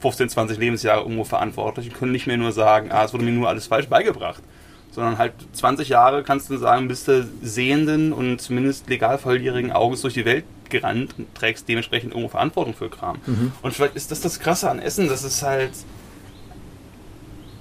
15, 0.00 0.28
20 0.28 0.58
Lebensjahre 0.58 1.02
irgendwo 1.02 1.24
verantwortlich 1.24 1.88
und 1.88 1.96
können 1.96 2.12
nicht 2.12 2.26
mehr 2.26 2.36
nur 2.36 2.52
sagen, 2.52 2.90
ah, 2.92 3.04
es 3.04 3.12
wurde 3.12 3.24
mir 3.24 3.32
nur 3.32 3.48
alles 3.48 3.66
falsch 3.66 3.88
beigebracht. 3.88 4.42
Sondern 4.90 5.18
halt 5.18 5.34
20 5.52 5.88
Jahre 5.88 6.22
kannst 6.22 6.50
du 6.50 6.56
sagen, 6.56 6.88
bist 6.88 7.08
du 7.08 7.28
sehenden 7.42 8.12
und 8.12 8.40
zumindest 8.40 8.88
legal 8.88 9.18
volljährigen 9.18 9.72
Auges 9.72 10.00
durch 10.02 10.14
die 10.14 10.24
Welt 10.24 10.44
gerannt 10.70 11.14
und 11.18 11.34
trägst 11.34 11.68
dementsprechend 11.68 12.12
irgendwo 12.12 12.28
Verantwortung 12.28 12.74
für 12.74 12.88
Kram. 12.88 13.18
Mhm. 13.26 13.52
Und 13.62 13.74
vielleicht 13.74 13.96
ist 13.96 14.10
das 14.10 14.20
das 14.20 14.40
Krasse 14.40 14.70
an 14.70 14.78
Essen, 14.78 15.08
dass 15.08 15.24
es 15.24 15.42
halt 15.42 15.72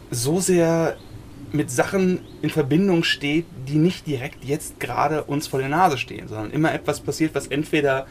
so 0.09 0.39
sehr 0.39 0.97
mit 1.51 1.71
Sachen 1.71 2.19
in 2.41 2.49
Verbindung 2.49 3.03
steht, 3.03 3.45
die 3.67 3.77
nicht 3.77 4.05
direkt 4.07 4.43
jetzt 4.43 4.79
gerade 4.79 5.23
uns 5.23 5.47
vor 5.47 5.59
der 5.59 5.69
Nase 5.69 5.97
stehen, 5.97 6.27
sondern 6.27 6.51
immer 6.51 6.73
etwas 6.73 6.99
passiert, 6.99 7.35
was 7.35 7.47
entweder 7.47 8.05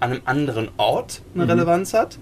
an 0.00 0.12
einem 0.12 0.22
anderen 0.24 0.68
Ort 0.76 1.22
eine 1.34 1.44
mhm. 1.44 1.50
Relevanz 1.50 1.94
hat 1.94 2.18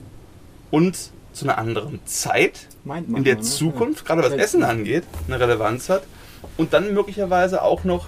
und 0.70 1.12
zu 1.32 1.44
einer 1.44 1.58
anderen 1.58 2.00
Zeit 2.04 2.68
in 2.84 3.24
der 3.24 3.36
ne? 3.36 3.40
Zukunft, 3.40 4.04
gerade 4.04 4.22
was 4.22 4.32
Essen 4.32 4.62
angeht, 4.62 5.04
eine 5.26 5.38
Relevanz 5.38 5.88
hat 5.88 6.02
und 6.56 6.72
dann 6.72 6.92
möglicherweise 6.94 7.62
auch 7.62 7.84
noch 7.84 8.06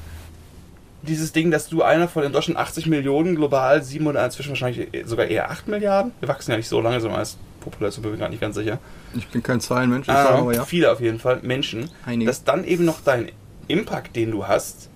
dieses 1.03 1.33
Ding, 1.33 1.51
dass 1.51 1.69
du 1.69 1.83
einer 1.83 2.09
von 2.09 2.25
in 2.25 2.33
Deutschland 2.33 2.59
80 2.59 2.87
Millionen, 2.87 3.37
global 3.37 3.83
7 3.83 4.07
oder 4.07 4.25
inzwischen 4.25 4.51
wahrscheinlich 4.51 4.89
sogar 5.05 5.27
eher 5.27 5.51
8 5.51 5.69
Milliarden. 5.69 6.13
Wir 6.21 6.29
wachsen 6.29 6.51
ja 6.51 6.57
nicht 6.57 6.69
so 6.69 6.81
lange, 6.81 7.01
sondern 7.01 7.21
als 7.21 7.37
Population 7.61 8.03
bin 8.03 8.15
ich 8.15 8.21
gar 8.21 8.29
nicht 8.29 8.41
ganz 8.41 8.57
sicher. 8.57 8.79
Ich 9.15 9.29
bin 9.29 9.43
kein 9.43 9.61
Zahlenmensch, 9.61 10.09
ah, 10.09 10.31
aber 10.31 10.55
ja. 10.55 10.65
Viele 10.65 10.91
auf 10.91 11.01
jeden 11.01 11.19
Fall, 11.19 11.41
Menschen. 11.43 11.91
Einige. 12.05 12.27
Dass 12.29 12.45
dann 12.45 12.65
eben 12.65 12.85
noch 12.85 13.01
dein 13.01 13.31
Impact, 13.69 14.17
den 14.17 14.31
du 14.31 14.47
hast, 14.47 14.91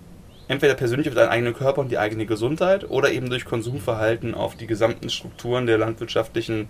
entweder 0.47 0.73
persönlich 0.73 1.07
auf 1.07 1.15
deinen 1.15 1.29
eigenen 1.29 1.53
Körper 1.53 1.81
und 1.81 1.89
die 1.89 1.97
eigene 1.97 2.25
Gesundheit 2.25 2.89
oder 2.89 3.11
eben 3.11 3.29
durch 3.29 3.45
Konsumverhalten 3.45 4.33
auf 4.33 4.55
die 4.55 4.67
gesamten 4.67 5.09
Strukturen 5.09 5.65
der 5.67 5.77
landwirtschaftlichen, 5.77 6.67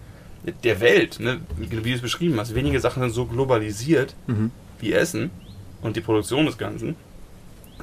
der 0.63 0.79
Welt, 0.79 1.19
ne? 1.19 1.41
wie 1.57 1.67
du 1.67 1.93
es 1.93 2.01
beschrieben 2.01 2.39
hast. 2.39 2.55
Wenige 2.55 2.79
Sachen 2.79 3.01
sind 3.03 3.11
so 3.11 3.25
globalisiert 3.25 4.15
mhm. 4.27 4.51
wie 4.79 4.93
Essen 4.93 5.31
und 5.81 5.95
die 5.95 6.01
Produktion 6.01 6.45
des 6.45 6.57
Ganzen, 6.57 6.95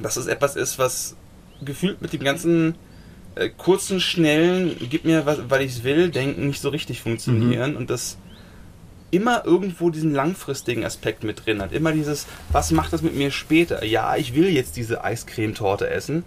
dass 0.01 0.17
es 0.17 0.27
etwas 0.27 0.55
ist, 0.55 0.79
was 0.79 1.15
gefühlt 1.61 2.01
mit 2.01 2.13
dem 2.13 2.23
ganzen 2.23 2.75
äh, 3.35 3.49
kurzen, 3.49 3.99
schnellen, 3.99 4.75
gib 4.89 5.05
mir 5.05 5.25
was, 5.25 5.49
weil 5.49 5.61
ich 5.61 5.73
es 5.73 5.83
will, 5.83 6.09
denken 6.09 6.47
nicht 6.47 6.61
so 6.61 6.69
richtig 6.69 7.01
funktionieren 7.01 7.71
mhm. 7.71 7.77
und 7.77 7.89
das 7.89 8.17
immer 9.09 9.45
irgendwo 9.45 9.89
diesen 9.89 10.13
langfristigen 10.13 10.83
Aspekt 10.83 11.23
mit 11.23 11.45
drin 11.45 11.61
hat. 11.61 11.71
Immer 11.71 11.93
dieses, 11.93 12.27
was 12.51 12.71
macht 12.71 12.91
das 12.91 13.01
mit 13.01 13.15
mir 13.15 13.31
später? 13.31 13.85
Ja, 13.85 14.15
ich 14.17 14.35
will 14.35 14.49
jetzt 14.49 14.75
diese 14.75 15.03
Eiscremetorte 15.03 15.89
essen. 15.89 16.23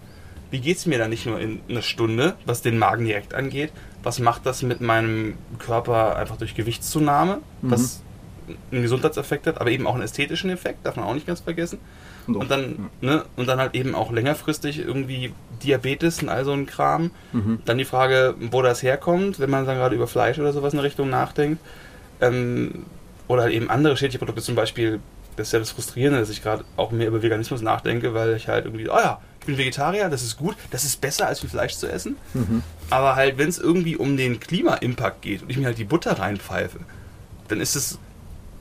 Wie 0.51 0.59
geht 0.59 0.77
es 0.77 0.85
mir 0.85 0.99
dann 0.99 1.09
nicht 1.09 1.25
nur 1.25 1.39
in 1.39 1.61
einer 1.69 1.81
Stunde, 1.81 2.35
was 2.45 2.61
den 2.61 2.77
Magen 2.77 3.05
direkt 3.05 3.33
angeht? 3.33 3.71
Was 4.03 4.19
macht 4.19 4.45
das 4.45 4.61
mit 4.61 4.81
meinem 4.81 5.35
Körper 5.59 6.17
einfach 6.17 6.37
durch 6.37 6.55
Gewichtszunahme, 6.55 7.39
mhm. 7.61 7.71
was 7.71 8.01
einen 8.71 8.81
Gesundheitseffekt 8.81 9.47
hat, 9.47 9.61
aber 9.61 9.71
eben 9.71 9.87
auch 9.87 9.93
einen 9.93 10.03
ästhetischen 10.03 10.49
Effekt, 10.49 10.85
darf 10.85 10.95
man 10.97 11.05
auch 11.05 11.13
nicht 11.13 11.27
ganz 11.27 11.39
vergessen. 11.39 11.79
Und, 12.27 12.35
und 12.35 12.51
dann, 12.51 12.89
ja. 13.01 13.09
ne, 13.09 13.25
und 13.35 13.47
dann 13.47 13.59
halt 13.59 13.75
eben 13.75 13.95
auch 13.95 14.11
längerfristig 14.11 14.79
irgendwie 14.79 15.33
Diabetes 15.63 16.21
und 16.21 16.29
all 16.29 16.45
so 16.45 16.51
ein 16.51 16.65
Kram. 16.65 17.11
Mhm. 17.31 17.59
Dann 17.65 17.77
die 17.77 17.85
Frage, 17.85 18.35
wo 18.51 18.61
das 18.61 18.83
herkommt, 18.83 19.39
wenn 19.39 19.49
man 19.49 19.65
dann 19.65 19.77
gerade 19.77 19.95
über 19.95 20.07
Fleisch 20.07 20.37
oder 20.37 20.53
sowas 20.53 20.73
in 20.73 20.77
der 20.77 20.85
Richtung 20.85 21.09
nachdenkt. 21.09 21.61
Ähm, 22.19 22.85
oder 23.27 23.43
halt 23.43 23.53
eben 23.53 23.69
andere 23.69 23.95
schädliche 23.95 24.19
Produkte, 24.19 24.41
zum 24.41 24.55
Beispiel, 24.55 24.99
das 25.35 25.47
ist 25.47 25.53
ja 25.53 25.59
das 25.59 25.71
Frustrierende, 25.71 26.19
dass 26.19 26.29
ich 26.29 26.43
gerade 26.43 26.65
auch 26.75 26.91
mehr 26.91 27.07
über 27.07 27.21
Veganismus 27.21 27.61
nachdenke, 27.61 28.13
weil 28.13 28.35
ich 28.35 28.47
halt 28.47 28.65
irgendwie, 28.65 28.89
oh 28.89 28.97
ja, 28.97 29.21
ich 29.41 29.47
bin 29.47 29.57
Vegetarier, 29.57 30.07
das 30.09 30.21
ist 30.21 30.37
gut, 30.37 30.55
das 30.69 30.83
ist 30.83 31.01
besser 31.01 31.27
als 31.27 31.39
viel 31.39 31.49
Fleisch 31.49 31.73
zu 31.73 31.87
essen. 31.87 32.15
Mhm. 32.33 32.61
Aber 32.91 33.15
halt, 33.15 33.39
wenn 33.39 33.49
es 33.49 33.57
irgendwie 33.57 33.95
um 33.95 34.15
den 34.15 34.39
Klima-Impact 34.39 35.21
geht 35.23 35.41
und 35.41 35.49
ich 35.49 35.57
mir 35.57 35.65
halt 35.65 35.79
die 35.79 35.83
Butter 35.83 36.19
reinpfeife, 36.19 36.79
dann 37.47 37.59
ist 37.59 37.75
es, 37.75 37.97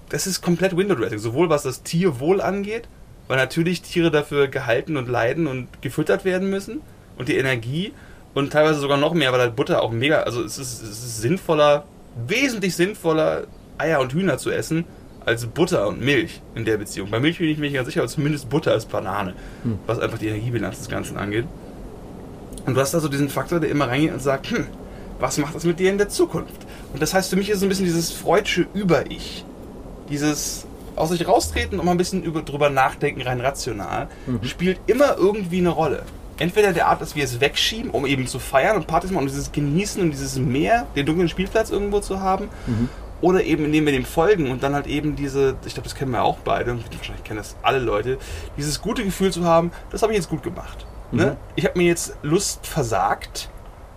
das 0.09 0.27
ist 0.27 0.41
komplett 0.41 0.77
Window 0.77 0.95
Dressing, 0.95 1.19
sowohl 1.19 1.51
was 1.51 1.65
das 1.65 1.83
Tierwohl 1.83 2.41
angeht, 2.41 2.89
weil 3.29 3.37
natürlich 3.37 3.83
Tiere 3.83 4.11
dafür 4.11 4.49
gehalten 4.49 4.97
und 4.97 5.07
leiden 5.07 5.47
und 5.47 5.69
gefüttert 5.83 6.25
werden 6.25 6.49
müssen 6.49 6.81
und 7.17 7.29
die 7.29 7.37
Energie 7.37 7.93
und 8.33 8.51
teilweise 8.51 8.81
sogar 8.81 8.97
noch 8.97 9.13
mehr, 9.13 9.33
weil 9.33 9.41
halt 9.41 9.57
Butter 9.57 9.83
auch 9.83 9.93
mega, 9.93 10.23
also 10.23 10.43
es 10.43 10.57
ist, 10.57 10.83
es 10.83 11.05
ist 11.05 11.21
sinnvoller, 11.21 11.85
wesentlich 12.27 12.75
sinnvoller, 12.75 13.45
Eier 13.77 14.01
und 14.01 14.13
Hühner 14.15 14.39
zu 14.39 14.51
essen, 14.51 14.85
als 15.27 15.47
Butter 15.47 15.87
und 15.89 16.01
Milch 16.01 16.41
in 16.55 16.65
der 16.65 16.77
Beziehung. 16.77 17.11
Bei 17.11 17.21
Milch 17.21 17.39
bin 17.39 17.49
ich 17.49 17.59
mir 17.59 17.65
nicht 17.65 17.75
ganz 17.75 17.87
sicher, 17.87 18.01
aber 18.01 18.09
zumindest 18.09 18.49
Butter 18.49 18.75
ist 18.75 18.91
Banane, 18.91 19.35
hm. 19.63 19.79
was 19.87 19.99
einfach 19.99 20.19
die 20.19 20.29
Energiebilanz 20.29 20.79
des 20.79 20.89
Ganzen 20.89 21.17
angeht. 21.17 21.47
Und 22.67 22.75
du 22.75 22.81
hast 22.81 22.95
also 22.95 23.09
diesen 23.09 23.29
Faktor, 23.29 23.61
der 23.61 23.71
immer 23.71 23.89
reingeht 23.89 24.13
und 24.13 24.23
sagt, 24.23 24.51
hm, 24.51 24.67
was 25.19 25.39
macht 25.39 25.55
das 25.55 25.65
mit 25.65 25.79
dir 25.79 25.91
in 25.91 25.99
der 25.99 26.09
Zukunft? 26.09 26.67
Und 26.93 27.03
das 27.03 27.15
heißt, 27.15 27.31
für 27.31 27.37
mich 27.37 27.51
ist 27.51 27.61
so 27.61 27.67
ein 27.67 27.69
bisschen 27.69 27.85
dieses 27.85 28.11
freudsche 28.11 28.67
Über-Ich. 28.75 29.45
Dieses 30.09 30.67
aus 30.97 31.11
sich 31.11 31.27
raustreten 31.27 31.79
und 31.79 31.87
mal 31.87 31.93
ein 31.93 31.99
bisschen 31.99 32.23
über, 32.23 32.43
drüber 32.43 32.69
nachdenken, 32.69 33.23
rein 33.23 33.41
rational, 33.41 34.09
mhm. 34.27 34.43
spielt 34.45 34.81
immer 34.87 35.17
irgendwie 35.17 35.59
eine 35.59 35.71
Rolle 35.71 36.03
entweder 36.41 36.73
der 36.73 36.89
Art, 36.89 37.01
dass 37.01 37.15
wir 37.15 37.23
es 37.23 37.41
wegschieben, 37.41 37.91
um 37.91 38.07
eben 38.07 38.27
zu 38.27 38.39
feiern 38.39 38.77
und 38.77 38.87
Partys 38.87 39.11
machen, 39.11 39.25
um 39.25 39.29
dieses 39.29 39.53
Genießen 39.53 40.03
und 40.03 40.11
dieses 40.11 40.37
Meer, 40.37 40.87
den 40.97 41.07
dunklen 41.07 41.29
Spielplatz 41.29 41.71
irgendwo 41.71 42.01
zu 42.01 42.21
haben, 42.21 42.49
mhm. 42.67 42.89
Oder 43.21 43.43
eben 43.45 43.65
indem 43.65 43.87
wir 43.87 43.93
dem 43.93 44.05
folgen 44.05 44.51
und 44.51 44.63
dann 44.63 44.75
halt 44.75 44.87
eben 44.87 45.17
diese, 45.17 45.57
ich 45.65 45.75
glaube, 45.75 45.89
das 45.89 45.95
kennen 45.95 46.13
wir 46.13 46.23
auch 46.23 46.39
beide, 46.39 46.79
wahrscheinlich 46.97 47.25
kennen 47.25 47.39
das 47.39 47.57
alle 47.63 47.79
Leute, 47.79 48.19
dieses 48.57 48.81
gute 48.81 49.05
Gefühl 49.05 49.33
zu 49.33 49.45
haben, 49.45 49.73
das 49.91 50.03
habe 50.03 50.13
ich 50.13 50.19
jetzt 50.19 50.29
gut 50.29 50.43
gemacht. 50.43 50.87
Ne? 51.13 51.23
Mhm. 51.23 51.29
Ne? 51.31 51.37
Ich 51.57 51.65
habe 51.65 51.79
mir 51.79 51.87
jetzt 51.87 52.17
Lust 52.23 52.67
versagt, 52.67 53.51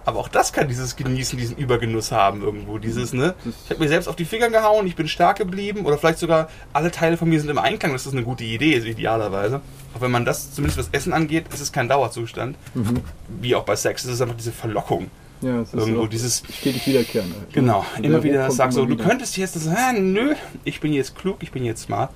aber 0.06 0.20
auch 0.20 0.28
das 0.28 0.52
kann 0.52 0.68
dieses 0.68 0.96
Genießen, 0.96 1.38
diesen 1.40 1.56
Übergenuss 1.56 2.12
haben 2.12 2.42
irgendwo. 2.42 2.78
Dieses, 2.78 3.14
ne? 3.14 3.36
Ich 3.46 3.70
habe 3.70 3.80
mir 3.80 3.88
selbst 3.88 4.08
auf 4.08 4.16
die 4.16 4.26
Finger 4.26 4.50
gehauen, 4.50 4.86
ich 4.86 4.96
bin 4.96 5.08
stark 5.08 5.38
geblieben 5.38 5.86
oder 5.86 5.98
vielleicht 5.98 6.20
sogar 6.20 6.50
alle 6.74 6.92
Teile 6.92 7.16
von 7.16 7.30
mir 7.30 7.40
sind 7.40 7.50
im 7.50 7.58
Einklang. 7.58 7.94
Das 7.94 8.06
ist 8.06 8.12
eine 8.12 8.24
gute 8.24 8.44
Idee, 8.44 8.74
ist 8.74 8.86
idealerweise. 8.86 9.62
Auch 9.96 10.02
wenn 10.02 10.12
man 10.12 10.26
das, 10.26 10.54
zumindest 10.54 10.78
was 10.78 10.90
Essen 10.92 11.14
angeht, 11.14 11.46
ist 11.54 11.62
es 11.62 11.72
kein 11.72 11.88
Dauerzustand. 11.88 12.58
Mhm. 12.74 13.02
Wie 13.40 13.56
auch 13.56 13.64
bei 13.64 13.78
Sex. 13.78 14.04
Es 14.04 14.12
ist 14.12 14.22
einfach 14.22 14.36
diese 14.36 14.52
Verlockung. 14.52 15.10
Ja, 15.44 15.62
es 15.62 15.74
ist 15.74 15.80
irgendwo 15.80 16.08
dieses. 16.08 16.44
Stetig 16.52 16.88
wiederkehren. 16.88 17.34
Halt. 17.38 17.54
Genau. 17.54 17.86
Und 17.98 18.06
immer 18.06 18.24
wieder 18.24 18.50
sagst 18.52 18.76
so, 18.76 18.86
du 18.86 18.98
könntest 18.98 19.38
jetzt 19.38 19.56
das, 19.56 19.68
ah, 19.68 19.94
nö, 19.94 20.36
ich 20.64 20.80
bin 20.80 20.94
jetzt 20.94 21.16
klug, 21.16 21.38
ich 21.42 21.52
bin 21.52 21.64
jetzt 21.66 21.84
smart 21.84 22.12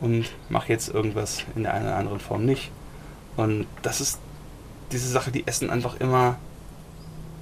und 0.00 0.26
mache 0.48 0.72
jetzt 0.72 0.88
irgendwas 0.88 1.44
in 1.56 1.64
der 1.64 1.74
einen 1.74 1.86
oder 1.86 1.96
anderen 1.96 2.20
Form 2.20 2.44
nicht. 2.44 2.70
Und 3.36 3.66
das 3.82 4.00
ist 4.00 4.18
diese 4.92 5.08
Sache, 5.08 5.30
die 5.30 5.46
Essen 5.46 5.70
einfach 5.70 5.98
immer 6.00 6.36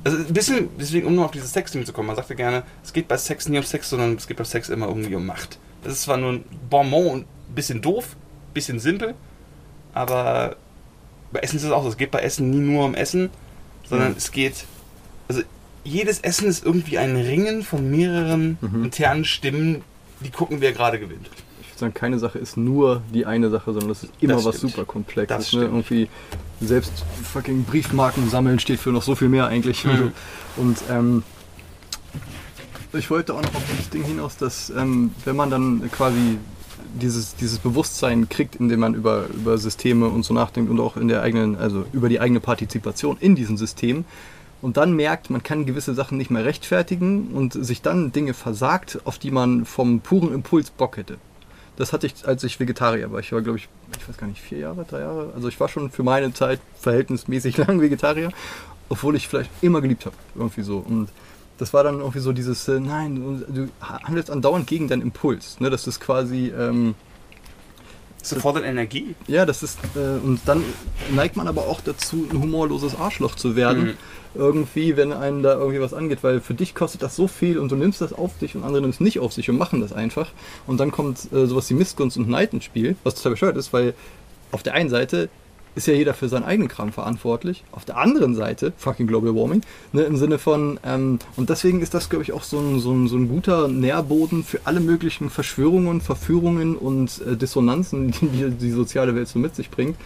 also 0.04 0.16
ein 0.16 0.33
bisschen, 0.33 0.70
deswegen, 0.78 1.06
um 1.06 1.14
nur 1.14 1.26
auf 1.26 1.30
dieses 1.30 1.52
Sex-Ding 1.52 1.85
zu 1.85 1.92
kommen, 1.92 2.06
man 2.06 2.16
sagt 2.16 2.30
ja 2.30 2.37
gerne, 2.37 2.62
es 2.83 2.92
geht 2.92 3.06
bei 3.06 3.16
Sex 3.16 3.48
nie 3.48 3.59
um 3.59 3.64
Sex, 3.64 3.90
sondern 3.90 4.14
es 4.14 4.26
geht 4.26 4.38
bei 4.38 4.44
Sex 4.44 4.68
immer 4.70 4.88
irgendwie 4.88 5.14
um 5.14 5.26
Macht. 5.26 5.59
Das 5.83 5.92
ist 5.92 6.02
zwar 6.02 6.16
nur 6.16 6.33
ein 6.33 6.44
Bonbon 6.70 7.06
und 7.06 7.20
ein 7.20 7.54
bisschen 7.54 7.83
doof, 7.83 8.16
ein 8.48 8.54
bisschen 8.54 8.80
simpel, 8.80 9.14
aber 9.92 10.56
bei 11.33 11.40
Essen 11.40 11.56
ist 11.56 11.64
es 11.64 11.70
auch 11.70 11.83
so. 11.83 11.90
Es 11.90 11.96
geht 11.96 12.11
bei 12.11 12.20
Essen 12.20 12.50
nie 12.50 12.59
nur 12.59 12.85
um 12.85 12.94
Essen, 12.94 13.30
sondern 13.88 14.12
mhm. 14.12 14.16
es 14.16 14.33
geht, 14.33 14.64
jedes 15.85 16.21
Essen 16.21 16.49
ist 16.49 16.64
irgendwie 16.64 16.99
ein 16.99 17.16
Ringen 17.16 17.62
von 17.62 17.90
mehreren 17.90 18.59
mhm. 18.61 18.85
internen 18.85 19.25
Stimmen, 19.25 19.83
die 20.21 20.31
gucken, 20.31 20.61
wer 20.61 20.73
gerade 20.73 20.99
gewinnt 20.99 21.31
sagen, 21.81 21.95
keine 21.95 22.19
Sache 22.21 22.38
ist 22.38 22.57
nur 22.57 23.03
die 23.12 23.27
eine 23.27 23.51
Sache, 23.51 23.73
sondern 23.73 23.88
das 23.88 24.05
ist 24.05 24.12
immer 24.21 24.35
das 24.35 24.45
was 24.45 24.61
super 24.61 24.85
komplexes. 24.85 25.53
Ne? 25.55 25.62
Irgendwie 25.62 26.09
selbst 26.61 27.05
fucking 27.25 27.64
Briefmarken 27.64 28.31
sammeln 28.31 28.61
steht 28.61 28.79
für 28.79 28.90
noch 28.90 29.03
so 29.03 29.16
viel 29.16 29.29
mehr 29.29 29.49
eigentlich. 29.49 29.85
Mhm. 29.85 30.12
Und 30.57 30.79
ähm, 30.88 31.25
ich 32.93 33.11
wollte 33.11 33.35
auch 33.35 33.43
noch 33.43 33.55
auf 33.55 33.64
das 33.77 33.90
Ding 33.90 34.05
hinaus, 34.05 34.37
dass 34.37 34.71
ähm, 34.71 35.11
wenn 35.25 35.35
man 35.35 35.51
dann 35.51 35.90
quasi 35.90 36.38
dieses, 37.01 37.35
dieses 37.37 37.59
Bewusstsein 37.59 38.29
kriegt, 38.29 38.57
indem 38.57 38.81
man 38.81 38.95
über, 38.95 39.27
über 39.29 39.59
Systeme 39.59 40.09
und 40.09 40.25
so 40.25 40.35
nachdenkt 40.35 40.71
und 40.71 40.81
auch 40.81 40.97
in 40.97 41.09
der 41.09 41.23
eigenen, 41.23 41.57
also 41.57 41.85
über 41.93 42.09
die 42.09 42.21
eigene 42.21 42.40
Partizipation 42.40 43.16
in 43.21 43.37
diesen 43.37 43.57
Systemen, 43.57 44.05
und 44.62 44.77
dann 44.77 44.94
merkt, 44.94 45.31
man 45.31 45.42
kann 45.42 45.64
gewisse 45.64 45.94
Sachen 45.94 46.18
nicht 46.18 46.31
mehr 46.31 46.44
rechtfertigen 46.44 47.29
und 47.29 47.53
sich 47.53 47.83
dann 47.83 48.12
Dinge 48.12 48.35
versagt, 48.35 49.01
auf 49.05 49.18
die 49.18 49.31
man 49.31 49.64
vom 49.64 50.01
puren 50.01 50.35
Impuls 50.35 50.70
Bock 50.70 50.96
hätte. 50.96 51.16
Das 51.77 51.94
hatte 51.94 52.07
ich, 52.07 52.27
als 52.27 52.44
ich 52.44 52.61
Vegetarier 52.61 53.11
war. 53.11 53.20
Ich 53.20 53.33
war, 53.33 53.40
glaube 53.40 53.59
ich, 53.59 53.68
ich 53.99 54.07
weiß 54.07 54.18
gar 54.18 54.27
nicht, 54.27 54.40
vier 54.40 54.59
Jahre, 54.59 54.85
drei 54.85 55.01
Jahre. 55.01 55.33
Also 55.35 55.49
ich 55.49 55.59
war 55.59 55.68
schon 55.68 55.90
für 55.90 56.03
meine 56.03 56.35
Zeit 56.35 56.61
verhältnismäßig 56.79 57.57
lang 57.66 57.81
Vegetarier, 57.81 58.33
obwohl 58.90 59.16
ich 59.16 59.29
vielleicht 59.29 59.51
immer 59.62 59.81
geliebt 59.81 60.05
habe. 60.05 60.16
Irgendwie 60.35 60.62
so. 60.62 60.79
Und 60.79 61.09
das 61.57 61.73
war 61.73 61.83
dann 61.83 62.01
irgendwie 62.01 62.18
so 62.18 62.33
dieses, 62.33 62.68
äh, 62.68 62.81
nein, 62.81 63.16
du 63.49 63.68
handelst 63.81 64.31
andauernd 64.31 64.66
gegen 64.66 64.88
deinen 64.88 65.03
Impuls. 65.03 65.59
Ne? 65.61 65.70
Das 65.70 65.87
ist 65.87 66.01
quasi... 66.01 66.49
Ähm, 66.49 66.94
Sofort 68.23 68.59
in 68.59 68.64
Energie. 68.64 69.14
Ja, 69.29 69.46
das 69.46 69.62
ist, 69.62 69.79
äh, 69.96 70.23
und 70.23 70.40
dann 70.44 70.62
neigt 71.14 71.37
man 71.37 71.49
aber 71.49 71.62
auch 71.62 71.81
dazu, 71.81 72.29
ein 72.31 72.38
humorloses 72.38 72.94
Arschloch 72.94 73.35
zu 73.35 73.57
werden. 73.57 73.85
Mhm 73.85 73.94
irgendwie, 74.35 74.97
wenn 74.97 75.12
einen 75.12 75.43
da 75.43 75.55
irgendwie 75.55 75.81
was 75.81 75.95
angeht, 75.95 76.23
weil 76.23 76.40
für 76.40 76.55
dich 76.55 76.75
kostet 76.75 77.03
das 77.03 77.16
so 77.16 77.27
viel 77.27 77.59
und 77.59 77.73
du 77.73 77.77
nimmst 77.77 78.01
das 78.01 78.12
auf 78.12 78.38
dich 78.38 78.55
und 78.55 78.64
andere 78.64 78.88
es 78.88 79.01
nicht 79.01 79.19
auf 79.19 79.33
sich 79.33 79.51
und 79.51 79.59
machen 79.59 79.81
das 79.81 79.93
einfach. 79.93 80.29
Und 80.66 80.79
dann 80.79 80.90
kommt 80.90 81.33
äh, 81.33 81.47
sowas 81.47 81.69
wie 81.71 81.75
Missgunst 81.75 82.16
und 82.16 82.29
Neid 82.29 82.53
ins 82.53 82.64
Spiel, 82.64 82.97
was 83.05 83.14
total 83.14 83.33
bescheuert 83.33 83.57
ist, 83.57 83.73
weil 83.73 83.95
auf 84.53 84.62
der 84.62 84.75
einen 84.75 84.90
Seite 84.90 85.29
ist 85.75 85.87
ja 85.87 85.95
jeder 85.95 86.14
für 86.14 86.29
seinen 86.29 86.45
eigenen 86.45 86.69
Kram 86.69 86.93
verantwortlich. 86.93 87.64
Auf 87.73 87.85
der 87.85 87.97
anderen 87.97 88.35
Seite, 88.35 88.73
fucking 88.77 89.07
Global 89.07 89.35
Warming, 89.35 89.62
ne, 89.93 90.03
im 90.03 90.16
Sinne 90.16 90.38
von, 90.38 90.81
ähm, 90.85 91.19
und 91.37 91.49
deswegen 91.49 91.81
ist 91.81 91.95
das, 91.95 92.11
glaube 92.11 92.25
ich, 92.25 92.33
auch 92.33 92.43
so 92.43 92.59
ein, 92.59 92.81
so, 92.81 92.93
ein, 92.93 93.09
so 93.09 93.16
ein 93.16 93.29
guter 93.29 93.69
Nährboden 93.69 94.43
für 94.43 94.61
alle 94.64 94.81
möglichen 94.81 95.31
Verschwörungen, 95.31 96.01
Verführungen 96.01 96.77
und 96.77 97.23
äh, 97.27 97.37
Dissonanzen, 97.37 98.11
die 98.21 98.51
die 98.51 98.71
soziale 98.71 99.14
Welt 99.14 99.29
so 99.29 99.38
mit 99.38 99.55
sich 99.55 99.71
bringt. 99.71 99.97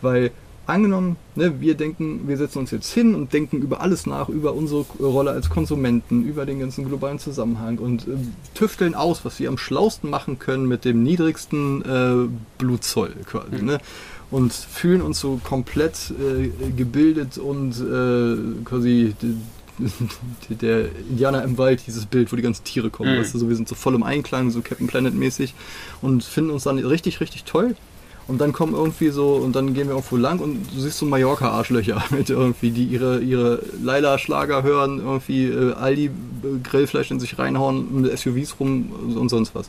Weil 0.00 0.30
angenommen, 0.66 1.16
ne, 1.34 1.60
wir 1.60 1.74
denken, 1.74 2.28
wir 2.28 2.36
setzen 2.36 2.60
uns 2.60 2.70
jetzt 2.70 2.92
hin 2.92 3.14
und 3.14 3.32
denken 3.32 3.58
über 3.58 3.80
alles 3.80 4.06
nach, 4.06 4.28
über 4.28 4.54
unsere 4.54 4.84
Rolle 5.00 5.32
als 5.32 5.50
Konsumenten, 5.50 6.24
über 6.24 6.46
den 6.46 6.60
ganzen 6.60 6.86
globalen 6.86 7.18
Zusammenhang 7.18 7.78
und 7.78 8.06
äh, 8.06 8.12
tüfteln 8.54 8.94
aus, 8.94 9.24
was 9.24 9.38
wir 9.40 9.48
am 9.48 9.58
schlausten 9.58 10.08
machen 10.08 10.38
können 10.38 10.66
mit 10.66 10.84
dem 10.84 11.02
niedrigsten 11.02 11.82
äh, 11.82 12.28
Blutzoll 12.58 13.14
quasi. 13.26 13.56
Mhm. 13.56 13.64
Ne? 13.64 13.78
Und 14.30 14.52
fühlen 14.52 15.02
uns 15.02 15.20
so 15.20 15.40
komplett 15.42 16.10
äh, 16.10 16.70
gebildet 16.70 17.38
und 17.38 17.72
äh, 17.72 18.64
quasi 18.64 19.14
der 20.48 20.88
Indianer 21.10 21.42
im 21.42 21.58
Wald, 21.58 21.82
dieses 21.86 22.06
Bild, 22.06 22.32
wo 22.32 22.36
die 22.36 22.42
ganzen 22.42 22.64
Tiere 22.64 22.88
kommen. 22.88 23.14
Mhm. 23.14 23.20
Weißt 23.20 23.34
du, 23.34 23.38
so, 23.38 23.48
wir 23.48 23.56
sind 23.56 23.68
so 23.68 23.74
voll 23.74 23.94
im 23.94 24.04
Einklang, 24.04 24.50
so 24.50 24.62
Captain 24.62 24.86
Planet 24.86 25.14
mäßig 25.14 25.54
und 26.00 26.24
finden 26.24 26.50
uns 26.50 26.62
dann 26.62 26.78
richtig, 26.78 27.20
richtig 27.20 27.44
toll 27.44 27.74
Und 28.28 28.40
dann 28.40 28.52
kommen 28.52 28.74
irgendwie 28.74 29.08
so, 29.08 29.34
und 29.34 29.56
dann 29.56 29.74
gehen 29.74 29.88
wir 29.88 29.94
irgendwo 29.94 30.16
lang 30.16 30.38
und 30.38 30.66
du 30.74 30.80
siehst 30.80 30.98
so 30.98 31.06
Mallorca-Arschlöcher 31.06 32.04
mit 32.10 32.30
irgendwie, 32.30 32.70
die 32.70 32.84
ihre, 32.84 33.20
ihre 33.20 33.62
Laila-Schlager 33.82 34.62
hören, 34.62 35.00
irgendwie 35.00 35.46
äh, 35.46 35.72
Aldi-Grillfleisch 35.74 37.10
in 37.10 37.20
sich 37.20 37.38
reinhauen, 37.38 38.02
mit 38.02 38.18
SUVs 38.18 38.60
rum 38.60 38.92
und 39.16 39.28
sonst 39.28 39.54
was. 39.54 39.68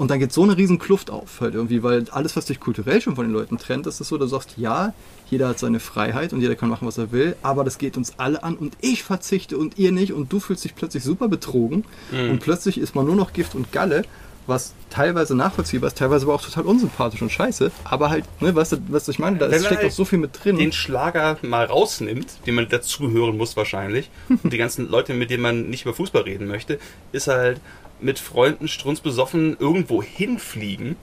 Und 0.00 0.10
dann 0.10 0.18
geht 0.18 0.32
so 0.32 0.44
eine 0.44 0.56
riesen 0.56 0.78
Kluft 0.78 1.10
auf, 1.10 1.42
halt 1.42 1.54
irgendwie, 1.54 1.82
weil 1.82 2.06
alles, 2.10 2.34
was 2.34 2.46
dich 2.46 2.58
kulturell 2.58 3.02
schon 3.02 3.16
von 3.16 3.26
den 3.26 3.34
Leuten 3.34 3.58
trennt, 3.58 3.86
ist 3.86 4.00
es 4.00 4.08
so, 4.08 4.16
du 4.16 4.26
sagst, 4.26 4.54
ja, 4.56 4.94
jeder 5.28 5.48
hat 5.48 5.58
seine 5.58 5.78
Freiheit 5.78 6.32
und 6.32 6.40
jeder 6.40 6.54
kann 6.54 6.70
machen, 6.70 6.88
was 6.88 6.96
er 6.96 7.12
will, 7.12 7.36
aber 7.42 7.64
das 7.64 7.76
geht 7.76 7.98
uns 7.98 8.14
alle 8.16 8.42
an 8.42 8.56
und 8.56 8.78
ich 8.80 9.02
verzichte 9.02 9.58
und 9.58 9.76
ihr 9.78 9.92
nicht 9.92 10.14
und 10.14 10.32
du 10.32 10.40
fühlst 10.40 10.64
dich 10.64 10.74
plötzlich 10.74 11.04
super 11.04 11.28
betrogen 11.28 11.84
mhm. 12.12 12.30
und 12.30 12.40
plötzlich 12.40 12.78
ist 12.78 12.94
man 12.94 13.04
nur 13.04 13.14
noch 13.14 13.34
Gift 13.34 13.54
und 13.54 13.72
Galle, 13.72 14.04
was 14.50 14.74
teilweise 14.90 15.34
nachvollziehbar 15.34 15.88
ist, 15.88 15.96
teilweise 15.96 16.26
aber 16.26 16.34
auch 16.34 16.42
total 16.42 16.66
unsympathisch 16.66 17.22
und 17.22 17.32
scheiße, 17.32 17.70
aber 17.84 18.10
halt, 18.10 18.24
ne, 18.42 18.54
weißt 18.54 18.72
du, 18.72 18.76
was 18.88 19.08
ich 19.08 19.18
meine, 19.18 19.38
da 19.38 19.50
Wenn 19.50 19.60
steckt 19.60 19.76
halt 19.76 19.86
auch 19.86 19.94
so 19.94 20.04
viel 20.04 20.18
mit 20.18 20.44
drin. 20.44 20.58
Den 20.58 20.72
Schlager 20.72 21.38
mal 21.40 21.64
rausnimmt, 21.64 22.46
den 22.46 22.56
man 22.56 22.68
dazuhören 22.68 23.38
muss 23.38 23.56
wahrscheinlich, 23.56 24.10
und 24.28 24.52
die 24.52 24.58
ganzen 24.58 24.90
Leute, 24.90 25.14
mit 25.14 25.30
denen 25.30 25.42
man 25.42 25.70
nicht 25.70 25.82
über 25.86 25.94
Fußball 25.94 26.22
reden 26.22 26.46
möchte, 26.46 26.78
ist 27.12 27.28
halt, 27.28 27.60
mit 28.02 28.18
Freunden 28.18 28.68
strunzbesoffen 28.68 29.56
irgendwo 29.58 30.02
hinfliegen, 30.02 30.96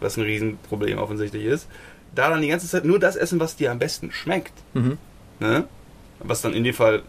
was 0.00 0.16
ein 0.16 0.22
Riesenproblem 0.22 0.98
offensichtlich 0.98 1.44
ist, 1.44 1.68
da 2.14 2.30
dann 2.30 2.42
die 2.42 2.48
ganze 2.48 2.66
Zeit 2.66 2.84
nur 2.84 2.98
das 2.98 3.16
essen, 3.16 3.40
was 3.40 3.56
dir 3.56 3.70
am 3.70 3.78
besten 3.78 4.12
schmeckt. 4.12 4.52
Mhm. 4.74 4.98
Ne? 5.40 5.64
Was 6.20 6.40
dann 6.40 6.54
in 6.54 6.64
dem 6.64 6.74
Fall, 6.74 7.02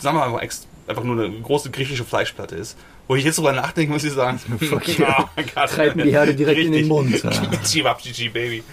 sagen 0.00 0.16
wir 0.16 0.28
mal, 0.28 0.40
einfach 0.86 1.04
nur 1.04 1.22
eine 1.22 1.40
große 1.40 1.70
griechische 1.70 2.04
Fleischplatte 2.04 2.56
ist. 2.56 2.76
Wo 3.12 3.16
ich 3.16 3.24
jetzt 3.24 3.36
drüber 3.36 3.52
nachdenke, 3.52 3.92
muss 3.92 4.04
ich 4.04 4.14
sagen, 4.14 4.38
fuck 4.58 4.88
yeah. 4.98 5.28
Treibt 5.66 5.96
mir 5.96 6.04
die 6.04 6.12
Herde 6.12 6.34
direkt 6.34 6.60
Richtig. 6.60 6.74
in 6.74 6.80
den 6.80 6.88
Mund. 6.88 7.22
Chibabchichi, 7.70 8.30
Baby. 8.30 8.64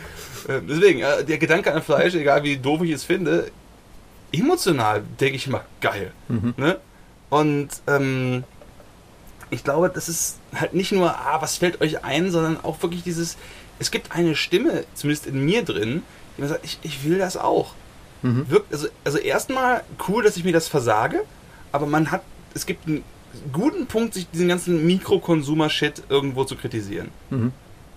Äh, 0.47 0.61
deswegen, 0.61 1.01
äh, 1.01 1.25
der 1.25 1.37
Gedanke 1.37 1.73
an 1.73 1.83
Fleisch, 1.83 2.15
egal 2.15 2.41
wie 2.43 2.55
doof 2.55 2.81
ich 2.83 2.91
es 2.91 3.03
finde, 3.03 3.51
emotional 4.31 5.03
denke 5.19 5.35
ich 5.35 5.45
immer 5.47 5.65
geil. 5.81 6.13
Mhm. 6.29 6.53
Ne? 6.55 6.79
Und 7.29 7.67
ähm, 7.87 8.45
ich 9.49 9.65
glaube, 9.65 9.91
das 9.93 10.07
ist 10.07 10.37
halt 10.55 10.73
nicht 10.73 10.93
nur, 10.93 11.13
ah, 11.13 11.41
was 11.41 11.57
fällt 11.57 11.81
euch 11.81 12.05
ein, 12.05 12.31
sondern 12.31 12.63
auch 12.63 12.81
wirklich 12.81 13.03
dieses, 13.03 13.35
es 13.77 13.91
gibt 13.91 14.13
eine 14.13 14.37
Stimme, 14.37 14.85
zumindest 14.93 15.27
in 15.27 15.43
mir 15.43 15.65
drin, 15.65 16.01
die 16.37 16.43
mir 16.43 16.47
sagt, 16.47 16.63
ich, 16.63 16.79
ich 16.83 17.03
will 17.03 17.17
das 17.17 17.35
auch. 17.35 17.73
Mhm. 18.21 18.49
Wirkt, 18.49 18.71
also, 18.71 18.87
also 19.03 19.17
erstmal 19.17 19.83
cool, 20.07 20.23
dass 20.23 20.37
ich 20.37 20.45
mir 20.45 20.53
das 20.53 20.69
versage, 20.69 21.23
aber 21.73 21.87
man 21.87 22.09
hat, 22.09 22.21
es 22.53 22.65
gibt 22.65 22.87
einen 22.87 23.03
guten 23.53 23.85
Punkt, 23.87 24.13
sich 24.13 24.27
diesen 24.29 24.47
ganzen 24.47 24.85
Mikrokonsumer-Shit 24.85 26.03
irgendwo 26.09 26.43
zu 26.43 26.55
kritisieren. 26.55 27.09
Mhm. 27.29 27.51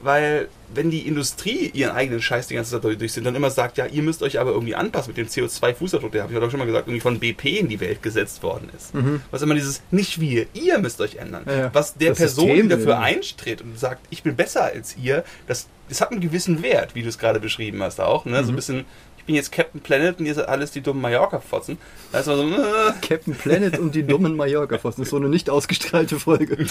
Weil, 0.04 0.48
wenn 0.74 0.90
die 0.90 1.06
Industrie 1.06 1.70
ihren 1.72 1.92
eigenen 1.94 2.20
Scheiß 2.20 2.48
die 2.48 2.56
ganze 2.56 2.72
Zeit 2.72 3.00
durch 3.00 3.12
sind, 3.12 3.22
dann 3.22 3.36
immer 3.36 3.50
sagt, 3.52 3.78
ja, 3.78 3.86
ihr 3.86 4.02
müsst 4.02 4.24
euch 4.24 4.40
aber 4.40 4.50
irgendwie 4.50 4.74
anpassen 4.74 5.14
mit 5.14 5.16
dem 5.16 5.28
CO2-Fußabdruck, 5.28 6.10
der 6.10 6.24
habe 6.24 6.32
ich 6.32 6.40
doch 6.40 6.50
schon 6.50 6.58
mal 6.58 6.64
gesagt, 6.66 6.88
irgendwie 6.88 7.00
von 7.00 7.20
BP 7.20 7.60
in 7.60 7.68
die 7.68 7.78
Welt 7.78 8.02
gesetzt 8.02 8.42
worden 8.42 8.68
ist. 8.76 8.92
Mhm. 8.96 9.20
Was 9.30 9.42
immer 9.42 9.54
dieses, 9.54 9.80
nicht 9.92 10.20
wir, 10.20 10.46
ihr 10.54 10.78
müsst 10.80 11.00
euch 11.00 11.16
ändern. 11.16 11.44
Ja. 11.46 11.70
Was 11.72 11.94
der 11.94 12.14
Person, 12.14 12.46
System 12.48 12.68
die 12.68 12.74
dafür 12.74 12.98
eintritt 12.98 13.62
und 13.62 13.78
sagt, 13.78 14.04
ich 14.10 14.24
bin 14.24 14.34
besser 14.34 14.64
als 14.64 14.96
ihr, 14.96 15.22
das, 15.46 15.68
das 15.88 16.00
hat 16.00 16.10
einen 16.10 16.20
gewissen 16.20 16.64
Wert, 16.64 16.96
wie 16.96 17.02
du 17.02 17.08
es 17.08 17.18
gerade 17.18 17.38
beschrieben 17.38 17.80
hast 17.80 18.00
auch. 18.00 18.24
Ne? 18.24 18.42
So 18.42 18.48
ein 18.48 18.52
Mhm. 18.52 18.56
bisschen, 18.56 18.84
ich 19.22 19.26
bin 19.26 19.36
jetzt 19.36 19.52
Captain 19.52 19.80
Planet 19.80 20.18
und 20.18 20.26
ihr 20.26 20.34
seid 20.34 20.48
alles 20.48 20.72
die 20.72 20.80
dummen 20.80 21.00
Mallorca-Fotzen. 21.00 21.78
Da 22.10 22.18
ist 22.18 22.26
man 22.26 22.38
so, 22.38 22.42
äh, 22.42 22.92
Captain 23.06 23.36
Planet 23.36 23.78
und 23.78 23.94
die 23.94 24.02
dummen 24.02 24.34
Mallorca-Fossen. 24.34 25.02
Das 25.02 25.06
ist 25.06 25.10
so 25.10 25.16
eine 25.16 25.28
nicht 25.28 25.48
ausgestrahlte 25.48 26.18
Folge. 26.18 26.56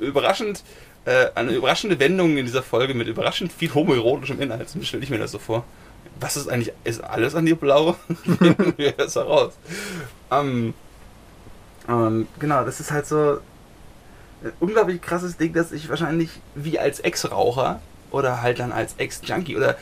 Überraschend, 0.00 0.64
äh, 1.04 1.26
eine 1.36 1.52
überraschende 1.52 2.00
Wendung 2.00 2.36
in 2.36 2.44
dieser 2.44 2.64
Folge 2.64 2.92
mit 2.92 3.06
überraschend 3.06 3.52
viel 3.52 3.72
homoerotischem 3.72 4.40
Inhalt. 4.40 4.68
So 4.68 4.82
stelle 4.82 5.04
ich 5.04 5.10
mir 5.10 5.18
das 5.18 5.30
so 5.30 5.38
vor. 5.38 5.62
Was 6.18 6.36
ist 6.36 6.48
eigentlich, 6.48 6.74
ist 6.82 7.04
alles 7.04 7.36
an 7.36 7.46
dir 7.46 7.54
blau? 7.54 7.96
Wir 8.76 8.92
das 8.92 9.14
heraus. 9.14 9.52
Ähm, 10.32 10.74
ähm, 11.88 12.26
genau, 12.40 12.64
das 12.64 12.80
ist 12.80 12.90
halt 12.90 13.06
so 13.06 13.38
ein 14.42 14.52
unglaublich 14.58 15.00
krasses 15.00 15.36
Ding, 15.36 15.52
dass 15.52 15.70
ich 15.70 15.88
wahrscheinlich 15.88 16.30
wie 16.56 16.80
als 16.80 16.98
Ex-Raucher 16.98 17.80
oder 18.10 18.42
halt 18.42 18.58
dann 18.58 18.72
als 18.72 18.94
Ex-Junkie 18.98 19.56
oder 19.56 19.76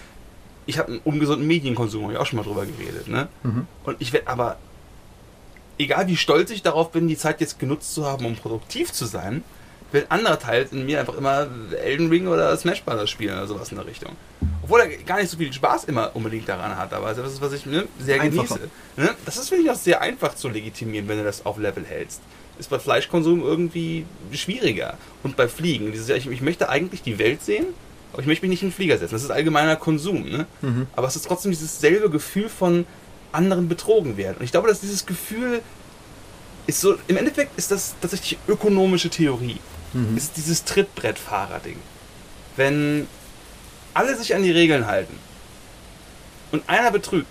ich 0.70 0.78
habe 0.78 0.92
einen 0.92 1.00
ungesunden 1.04 1.46
Medienkonsum, 1.46 2.04
habe 2.04 2.12
ich 2.14 2.18
auch 2.18 2.26
schon 2.26 2.38
mal 2.38 2.44
drüber 2.44 2.64
geredet, 2.64 3.08
ne? 3.08 3.28
Mhm. 3.42 3.66
Und 3.84 3.96
ich 3.98 4.12
werde 4.12 4.28
aber, 4.28 4.56
egal 5.78 6.06
wie 6.06 6.16
stolz 6.16 6.50
ich 6.50 6.62
darauf 6.62 6.90
bin, 6.92 7.08
die 7.08 7.16
Zeit 7.16 7.40
jetzt 7.40 7.58
genutzt 7.58 7.94
zu 7.94 8.06
haben, 8.06 8.24
um 8.24 8.36
produktiv 8.36 8.92
zu 8.92 9.04
sein, 9.04 9.44
will 9.92 10.06
anderer 10.08 10.38
Teil 10.38 10.68
in 10.70 10.86
mir 10.86 11.00
einfach 11.00 11.14
immer 11.14 11.48
Elden 11.82 12.08
Ring 12.08 12.28
oder 12.28 12.56
Smash 12.56 12.82
Bros. 12.84 13.10
spielen 13.10 13.34
oder 13.34 13.46
sowas 13.46 13.70
in 13.70 13.76
der 13.76 13.86
Richtung. 13.86 14.12
Obwohl 14.62 14.80
er 14.80 14.88
gar 14.88 15.18
nicht 15.18 15.30
so 15.30 15.36
viel 15.36 15.52
Spaß 15.52 15.84
immer 15.84 16.14
unbedingt 16.14 16.48
daran 16.48 16.76
hat, 16.76 16.92
aber 16.92 17.12
das 17.12 17.32
ist, 17.32 17.40
was 17.40 17.52
ich 17.52 17.66
ne, 17.66 17.86
sehr 17.98 18.20
Einfacher. 18.20 18.54
genieße. 18.54 18.70
Ne? 18.96 19.10
Das 19.24 19.36
ist, 19.36 19.48
finde 19.48 19.64
ich, 19.64 19.70
auch 19.70 19.76
sehr 19.76 20.00
einfach 20.00 20.34
zu 20.34 20.48
legitimieren, 20.48 21.08
wenn 21.08 21.18
du 21.18 21.24
das 21.24 21.44
auf 21.44 21.58
Level 21.58 21.84
hältst. 21.84 22.20
Ist 22.58 22.70
bei 22.70 22.78
Fleischkonsum 22.78 23.42
irgendwie 23.42 24.04
schwieriger. 24.32 24.96
Und 25.22 25.36
bei 25.36 25.48
Fliegen. 25.48 25.92
Dieses, 25.92 26.08
ich, 26.10 26.28
ich 26.28 26.42
möchte 26.42 26.68
eigentlich 26.68 27.02
die 27.02 27.18
Welt 27.18 27.42
sehen, 27.42 27.66
aber 28.12 28.22
ich 28.22 28.26
möchte 28.26 28.44
mich 28.44 28.50
nicht 28.50 28.62
in 28.62 28.68
den 28.68 28.74
Flieger 28.74 28.98
setzen. 28.98 29.14
Das 29.14 29.22
ist 29.22 29.30
allgemeiner 29.30 29.76
Konsum. 29.76 30.24
Ne? 30.24 30.46
Mhm. 30.62 30.86
Aber 30.96 31.06
es 31.06 31.16
ist 31.16 31.26
trotzdem 31.26 31.52
dieses 31.52 31.80
selbe 31.80 32.10
Gefühl 32.10 32.48
von 32.48 32.86
anderen 33.32 33.68
betrogen 33.68 34.16
werden. 34.16 34.36
Und 34.38 34.44
ich 34.44 34.50
glaube, 34.50 34.68
dass 34.68 34.80
dieses 34.80 35.06
Gefühl 35.06 35.62
ist 36.66 36.80
so, 36.80 36.96
im 37.06 37.16
Endeffekt 37.16 37.56
ist 37.58 37.70
das 37.70 37.94
tatsächlich 38.00 38.38
ökonomische 38.48 39.10
Theorie. 39.10 39.58
Mhm. 39.92 40.16
Es 40.16 40.24
ist 40.24 40.36
dieses 40.36 40.64
Trittbrettfahrer-Ding. 40.64 41.76
Wenn 42.56 43.06
alle 43.94 44.16
sich 44.16 44.34
an 44.34 44.42
die 44.42 44.50
Regeln 44.50 44.86
halten 44.86 45.14
und 46.52 46.68
einer 46.68 46.90
betrügt, 46.90 47.26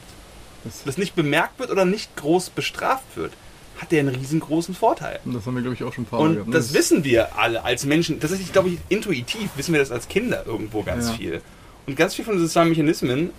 das 0.86 0.98
nicht 0.98 1.16
bemerkt 1.16 1.60
wird 1.60 1.72
oder 1.72 1.86
nicht 1.86 2.16
groß 2.16 2.50
bestraft 2.50 3.16
wird, 3.16 3.34
hat 3.80 3.92
der 3.92 4.02
einen 4.02 4.16
riesengroßen 4.16 4.76
Vorteil. 4.76 5.20
das 5.26 5.46
haben 5.46 5.56
wir, 5.56 5.62
glaube 5.62 5.76
ich, 5.76 5.84
auch 5.84 5.94
schon 5.94 6.04
ein 6.04 6.08
paar 6.08 6.20
Mal 6.20 6.28
Und 6.30 6.36
gehabt. 6.36 6.54
das 6.54 6.74
wissen 6.74 7.04
wir 7.04 7.38
alle 7.38 7.64
als 7.64 7.86
Menschen. 7.86 8.20
Tatsächlich, 8.20 8.52
glaube 8.52 8.70
ich, 8.70 8.78
intuitiv 8.90 9.50
wissen 9.56 9.74
wir 9.74 9.80
das 9.80 9.92
als 9.92 10.08
Kinder 10.08 10.44
irgendwo 10.46 10.84
ganz 10.84 11.08
Ja. 11.08 11.14
viel. 11.14 11.42
Und 11.88 11.96
ganz 11.96 12.14
viel 12.16 12.26
von 12.26 12.36
den 12.36 12.42
sozialen 12.42 12.70
Mechanismen, 12.70 13.30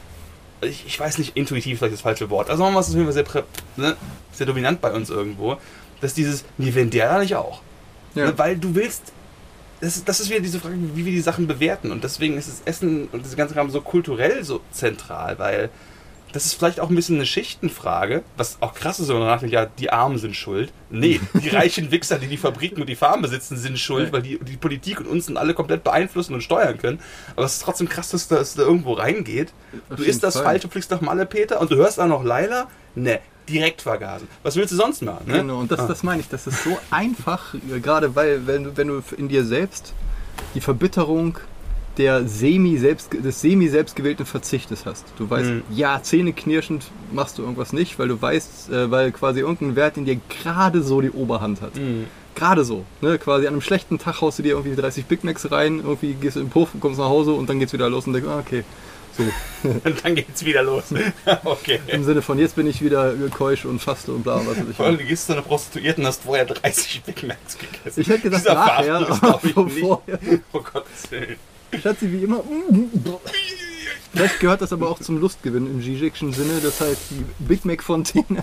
ich, 0.62 0.84
ich 0.86 0.98
weiß 0.98 1.18
nicht, 1.18 1.36
intuitiv 1.36 1.78
vielleicht 1.78 1.94
das 1.94 2.00
falsche 2.02 2.30
Wort. 2.30 2.50
Also 2.50 2.64
nochmal 2.64 2.80
ist 2.82 2.88
auf 2.90 2.94
jeden 2.94 3.10
Fall 3.12 3.12
sehr, 3.24 3.44
ne, 3.76 3.96
sehr 4.32 4.46
dominant 4.46 4.80
bei 4.80 4.92
uns 4.92 5.08
irgendwo, 5.10 5.56
dass 6.00 6.14
dieses, 6.14 6.44
nee, 6.58 6.74
wenn 6.74 6.90
der 6.90 7.08
da 7.12 7.18
nicht 7.20 7.34
auch. 7.36 7.60
ja. 8.14 8.26
Ne, 8.26 8.38
weil 8.38 8.56
du 8.58 8.74
willst, 8.74 9.12
das, 9.80 9.96
ist- 9.96 10.08
das 10.08 10.20
ist 10.20 10.28
wieder 10.30 10.40
diese 10.40 10.58
Frage, 10.60 10.74
wie 10.94 11.04
wir 11.04 11.12
die 11.12 11.20
Sachen 11.20 11.46
bewerten. 11.46 11.90
Und 11.92 12.02
deswegen 12.04 12.36
ist 12.36 12.48
das 12.48 12.62
Essen 12.64 13.08
und 13.12 13.24
das 13.24 13.36
ganze 13.36 13.54
Kram 13.54 13.70
so 13.70 13.80
kulturell 13.80 14.42
so 14.44 14.60
zentral, 14.72 15.38
weil 15.38 15.70
das 16.32 16.46
ist 16.46 16.54
vielleicht 16.54 16.80
auch 16.80 16.88
ein 16.90 16.94
bisschen 16.94 17.16
eine 17.16 17.26
Schichtenfrage, 17.26 18.22
was 18.36 18.58
auch 18.60 18.74
krass 18.74 19.00
ist, 19.00 19.08
wenn 19.08 19.18
man 19.18 19.26
nachdenkt, 19.26 19.52
ja, 19.54 19.66
die 19.66 19.90
Armen 19.90 20.18
sind 20.18 20.36
schuld. 20.36 20.72
Nee, 20.90 21.20
die 21.42 21.48
reichen 21.50 21.90
Wichser, 21.90 22.18
die 22.18 22.26
die 22.28 22.36
Fabriken 22.36 22.80
und 22.80 22.88
die 22.88 22.96
Farmen 22.96 23.22
besitzen, 23.22 23.56
sind 23.56 23.78
schuld, 23.78 24.12
weil 24.12 24.22
die, 24.22 24.38
die 24.38 24.56
Politik 24.56 25.00
und 25.00 25.06
uns 25.06 25.26
sind 25.26 25.36
alle 25.36 25.54
komplett 25.54 25.84
beeinflussen 25.84 26.34
und 26.34 26.42
steuern 26.42 26.78
können. 26.78 27.00
Aber 27.36 27.44
es 27.46 27.54
ist 27.54 27.62
trotzdem 27.62 27.88
krass, 27.88 28.10
dass 28.10 28.28
das 28.28 28.54
da 28.54 28.62
irgendwo 28.62 28.92
reingeht. 28.92 29.52
Auf 29.90 29.96
Du 29.96 30.02
isst 30.04 30.22
das 30.22 30.34
Fall. 30.34 30.44
falsch, 30.44 30.62
du 30.62 30.68
fliegst 30.68 30.90
nach 30.90 31.00
Malle, 31.00 31.26
Peter, 31.26 31.60
und 31.60 31.70
du 31.70 31.76
hörst 31.76 31.98
auch 32.00 32.06
noch 32.06 32.24
Laila? 32.24 32.68
Ne, 32.94 33.20
direkt 33.48 33.82
vergasen. 33.82 34.28
Was 34.42 34.56
willst 34.56 34.72
du 34.72 34.76
sonst 34.76 35.02
machen? 35.02 35.24
Ne? 35.26 35.38
Genau, 35.38 35.58
und 35.60 35.70
das, 35.70 35.80
Ah. 35.80 35.86
das 35.88 36.02
meine 36.02 36.20
ich, 36.20 36.28
das 36.28 36.46
ist 36.46 36.62
so 36.64 36.78
einfach, 36.90 37.54
äh, 37.54 37.80
gerade 37.80 38.14
weil, 38.16 38.46
wenn, 38.46 38.64
du- 38.64 38.76
wenn 38.76 38.88
du 38.88 39.02
in 39.16 39.28
dir 39.28 39.44
selbst 39.44 39.92
die 40.54 40.60
Verbitterung 40.60 41.38
der 41.98 42.26
semi 42.26 42.76
-selbst, 42.78 43.20
des 43.20 43.40
semi-selbstgewählten 43.40 44.24
Verzichtes 44.26 44.86
hast. 44.86 45.04
Du 45.18 45.28
weißt, 45.28 45.50
Mhm. 45.50 45.62
ja, 45.74 46.00
zähneknirschend 46.02 46.84
machst 47.12 47.38
du 47.38 47.42
irgendwas 47.42 47.72
nicht, 47.72 47.98
weil 47.98 48.08
du 48.08 48.20
weißt, 48.20 48.70
äh, 48.70 48.90
weil 48.90 49.12
quasi 49.12 49.40
irgendein 49.40 49.76
Wert 49.76 49.96
in 49.96 50.04
dir 50.04 50.18
gerade 50.42 50.82
so 50.82 51.00
die 51.00 51.10
Oberhand 51.10 51.60
hat. 51.60 51.76
Mhm. 51.76 52.06
Gerade 52.36 52.64
so. 52.64 52.84
Ne? 53.00 53.18
Quasi 53.18 53.46
an 53.46 53.54
einem 53.54 53.60
schlechten 53.60 53.98
Tag 53.98 54.20
haust 54.20 54.38
du 54.38 54.42
dir 54.42 54.50
irgendwie 54.52 54.74
30 54.76 55.04
Big 55.06 55.24
Macs 55.24 55.50
rein, 55.50 55.78
irgendwie 55.78 56.14
gehst 56.14 56.36
du 56.36 56.40
im 56.40 56.48
Puff, 56.48 56.70
kommst 56.80 56.98
nach 57.00 57.08
Hause 57.08 57.32
und 57.32 57.48
dann 57.50 57.58
geht's 57.58 57.72
wieder 57.72 57.90
los 57.90 58.06
und 58.06 58.12
denkst, 58.14 58.28
ah, 58.30 58.38
okay. 58.38 58.64
So. 59.18 59.24
Und 59.84 60.04
dann 60.04 60.14
geht's 60.14 60.44
wieder 60.44 60.62
los. 60.62 60.84
okay. 61.44 61.80
Im 61.88 62.04
Sinne 62.04 62.22
von, 62.22 62.38
jetzt 62.38 62.54
bin 62.54 62.68
ich 62.68 62.80
wieder 62.80 63.12
keusch 63.36 63.64
und 63.64 63.80
faste 63.82 64.12
und 64.12 64.22
bla, 64.22 64.36
was 64.46 64.56
weiß 64.56 64.64
ich. 64.70 64.76
Vor 64.76 64.86
allem, 64.86 64.98
du 64.98 65.04
gehst 65.04 65.26
zu 65.26 65.32
einer 65.32 65.42
Prostituierten 65.42 66.04
und 66.04 66.08
hast 66.08 66.22
vorher 66.22 66.44
30 66.44 67.02
Big 67.02 67.24
Macs 67.26 67.58
gegessen. 67.58 68.00
Ich 68.00 68.08
hätte 68.08 68.30
Dieser 68.30 68.54
nachher, 68.54 68.94
aber 69.10 69.40
nicht. 69.64 69.80
vorher. 69.80 70.18
Oh 70.52 70.60
Gottes 70.60 71.10
Willen. 71.10 71.36
Schatzi, 71.78 72.10
wie 72.12 72.24
immer. 72.24 72.42
Vielleicht 74.12 74.40
gehört 74.40 74.60
das 74.60 74.72
aber 74.72 74.88
auch 74.88 74.98
zum 74.98 75.20
Lustgewinn 75.20 75.66
im 75.66 75.82
Zizekschen 75.82 76.32
Sinne. 76.32 76.60
Das 76.62 76.80
heißt, 76.80 77.10
die 77.10 77.24
Big 77.44 77.64
Mac 77.64 77.82
Fontäne. 77.82 78.42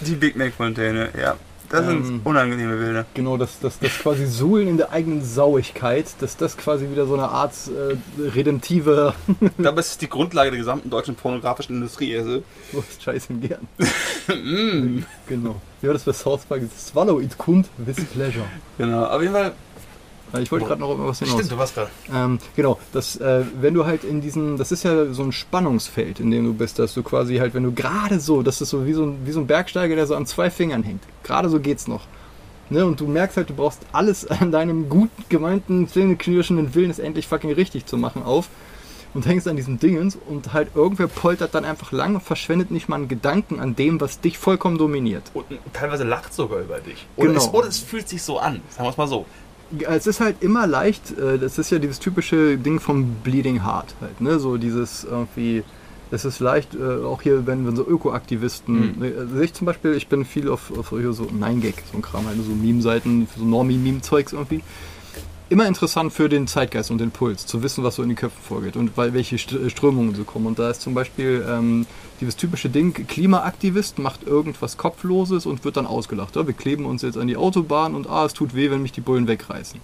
Die 0.00 0.14
Big 0.14 0.36
Mac 0.36 0.52
Fontäne, 0.54 1.10
ja. 1.20 1.36
Das 1.70 1.86
Ähm. 1.88 2.04
sind 2.04 2.26
unangenehme 2.26 2.76
Bilder. 2.76 3.06
Genau, 3.14 3.36
das, 3.36 3.58
das, 3.58 3.78
das 3.78 3.98
quasi 3.98 4.26
Suhlen 4.26 4.68
in 4.68 4.76
der 4.76 4.92
eigenen 4.92 5.24
Sauigkeit, 5.24 6.06
dass 6.20 6.36
das 6.36 6.56
quasi 6.56 6.90
wieder 6.90 7.06
so 7.06 7.14
eine 7.14 7.28
Art 7.28 7.52
äh, 7.68 7.96
redemptive. 8.22 9.14
Dabei 9.58 9.80
ist 9.80 9.88
es 9.92 9.98
die 9.98 10.08
Grundlage 10.08 10.50
der 10.50 10.58
gesamten 10.58 10.90
deutschen 10.90 11.14
pornografischen 11.14 11.76
Industrie. 11.76 12.16
Also. 12.16 12.42
Oh, 12.74 12.82
ist 12.88 13.02
scheiße 13.02 13.34
gern. 13.34 13.66
mm. 14.28 15.04
Genau. 15.26 15.60
Ja, 15.82 15.92
das 15.92 16.04
bei 16.04 16.12
South 16.12 16.44
Park. 16.44 16.62
Swallow 16.78 17.20
it 17.20 17.36
kund 17.38 17.68
with 17.78 17.96
pleasure. 18.12 18.44
Genau, 18.78 19.04
auf 19.06 19.20
jeden 19.22 19.32
Fall, 19.34 19.52
Ich 20.42 20.50
wollte 20.52 20.66
gerade 20.66 20.80
noch 20.80 20.96
was 20.98 21.18
hinaus. 21.18 21.34
Stimmt, 21.34 21.52
du 21.52 21.58
warst 21.58 21.76
da. 21.76 21.88
Ähm, 22.12 22.38
genau, 22.56 22.78
das, 22.92 23.16
äh, 23.16 23.44
wenn 23.60 23.74
du 23.74 23.86
halt 23.86 24.04
in 24.04 24.20
diesen, 24.20 24.56
das 24.56 24.72
ist 24.72 24.82
ja 24.84 25.12
so 25.12 25.22
ein 25.22 25.32
Spannungsfeld, 25.32 26.20
in 26.20 26.30
dem 26.30 26.44
du 26.44 26.54
bist, 26.54 26.78
dass 26.78 26.94
du 26.94 27.02
quasi 27.02 27.36
halt, 27.36 27.54
wenn 27.54 27.62
du 27.64 27.72
gerade 27.72 28.20
so, 28.20 28.42
das 28.42 28.60
ist 28.60 28.70
so 28.70 28.86
wie 28.86 28.92
so 28.92 29.04
ein, 29.04 29.18
wie 29.24 29.32
so 29.32 29.40
ein 29.40 29.46
Bergsteiger, 29.46 29.94
der 29.96 30.06
so 30.06 30.14
an 30.14 30.26
zwei 30.26 30.50
Fingern 30.50 30.82
hängt. 30.82 31.02
Gerade 31.22 31.48
so 31.48 31.60
geht's 31.60 31.86
noch. 31.88 32.02
Ne, 32.70 32.84
und 32.86 32.98
du 32.98 33.06
merkst 33.06 33.36
halt, 33.36 33.50
du 33.50 33.54
brauchst 33.54 33.80
alles 33.92 34.26
an 34.30 34.50
deinem 34.50 34.88
gut 34.88 35.10
gemeinten, 35.28 35.86
zähneknirschenden 35.88 36.74
Willen, 36.74 36.90
es 36.90 36.98
endlich 36.98 37.26
fucking 37.28 37.52
richtig 37.52 37.86
zu 37.86 37.96
machen, 37.98 38.22
auf 38.22 38.48
und 39.12 39.26
hängst 39.26 39.46
an 39.46 39.54
diesem 39.56 39.78
Dingens 39.78 40.16
und 40.28 40.52
halt 40.52 40.70
irgendwer 40.74 41.06
poltert 41.06 41.54
dann 41.54 41.64
einfach 41.64 41.92
lang 41.92 42.16
und 42.16 42.20
verschwendet 42.22 42.70
nicht 42.72 42.88
mal 42.88 42.96
einen 42.96 43.06
Gedanken 43.08 43.60
an 43.60 43.76
dem, 43.76 44.00
was 44.00 44.20
dich 44.20 44.38
vollkommen 44.38 44.76
dominiert. 44.76 45.22
Und 45.34 45.44
teilweise 45.72 46.02
lacht 46.04 46.34
sogar 46.34 46.60
über 46.60 46.80
dich. 46.80 47.06
Oder, 47.16 47.28
Genau. 47.28 47.40
es, 47.40 47.52
oder 47.54 47.68
es 47.68 47.78
fühlt 47.78 48.08
sich 48.08 48.22
so 48.22 48.38
an, 48.38 48.60
sagen 48.70 48.86
wir 48.86 48.90
es 48.90 48.96
mal 48.96 49.06
so. 49.06 49.24
Es 49.88 50.06
ist 50.06 50.20
halt 50.20 50.36
immer 50.42 50.66
leicht, 50.66 51.16
äh, 51.18 51.38
das 51.38 51.58
ist 51.58 51.70
ja 51.70 51.78
dieses 51.78 51.98
typische 51.98 52.56
Ding 52.56 52.80
vom 52.80 53.16
Bleeding 53.24 53.64
Heart 53.64 53.94
halt, 54.00 54.20
ne? 54.20 54.38
So 54.38 54.56
dieses 54.56 55.04
irgendwie, 55.04 55.64
es 56.10 56.24
ist 56.24 56.38
leicht, 56.40 56.74
äh, 56.74 57.04
auch 57.04 57.22
hier, 57.22 57.46
wenn, 57.46 57.66
wenn 57.66 57.74
so 57.76 57.86
Ökoaktivisten, 57.86 58.94
Mhm. 58.98 59.12
also 59.18 59.40
ich 59.40 59.52
zum 59.52 59.66
Beispiel, 59.66 59.94
ich 59.94 60.08
bin 60.08 60.24
viel 60.24 60.48
auf, 60.48 60.70
auf 60.78 60.90
solche 60.90 61.12
so 61.12 61.24
9gag, 61.24 61.74
so 61.90 61.98
ein 61.98 62.02
Kram, 62.02 62.26
halt, 62.26 62.36
so 62.44 62.52
Meme-Seiten, 62.52 63.26
so 63.36 63.44
Normie-Meme-Zeugs 63.44 64.32
irgendwie. 64.32 64.62
Immer 65.50 65.66
interessant 65.66 66.12
für 66.12 66.30
den 66.30 66.46
Zeitgeist 66.46 66.90
und 66.90 66.98
den 66.98 67.10
Puls, 67.10 67.46
zu 67.46 67.62
wissen, 67.62 67.84
was 67.84 67.96
so 67.96 68.02
in 68.02 68.08
den 68.08 68.16
Köpfen 68.16 68.42
vorgeht 68.42 68.76
und 68.76 68.96
weil 68.96 69.12
welche 69.12 69.36
St- 69.36 69.68
Strömungen 69.68 70.14
so 70.14 70.24
kommen. 70.24 70.46
Und 70.46 70.58
da 70.58 70.70
ist 70.70 70.80
zum 70.80 70.94
Beispiel 70.94 71.46
ähm, 71.48 71.86
dieses 72.20 72.36
typische 72.36 72.70
Ding, 72.70 72.94
Klimaaktivist 73.06 73.98
macht 73.98 74.26
irgendwas 74.26 74.78
Kopfloses 74.78 75.44
und 75.44 75.62
wird 75.64 75.76
dann 75.76 75.86
ausgelacht. 75.86 76.34
Ja, 76.34 76.46
wir 76.46 76.54
kleben 76.54 76.86
uns 76.86 77.02
jetzt 77.02 77.18
an 77.18 77.28
die 77.28 77.36
Autobahn 77.36 77.94
und 77.94 78.08
ah, 78.08 78.24
es 78.24 78.32
tut 78.32 78.54
weh, 78.54 78.70
wenn 78.70 78.80
mich 78.80 78.92
die 78.92 79.02
Bullen 79.02 79.28
wegreißen. 79.28 79.80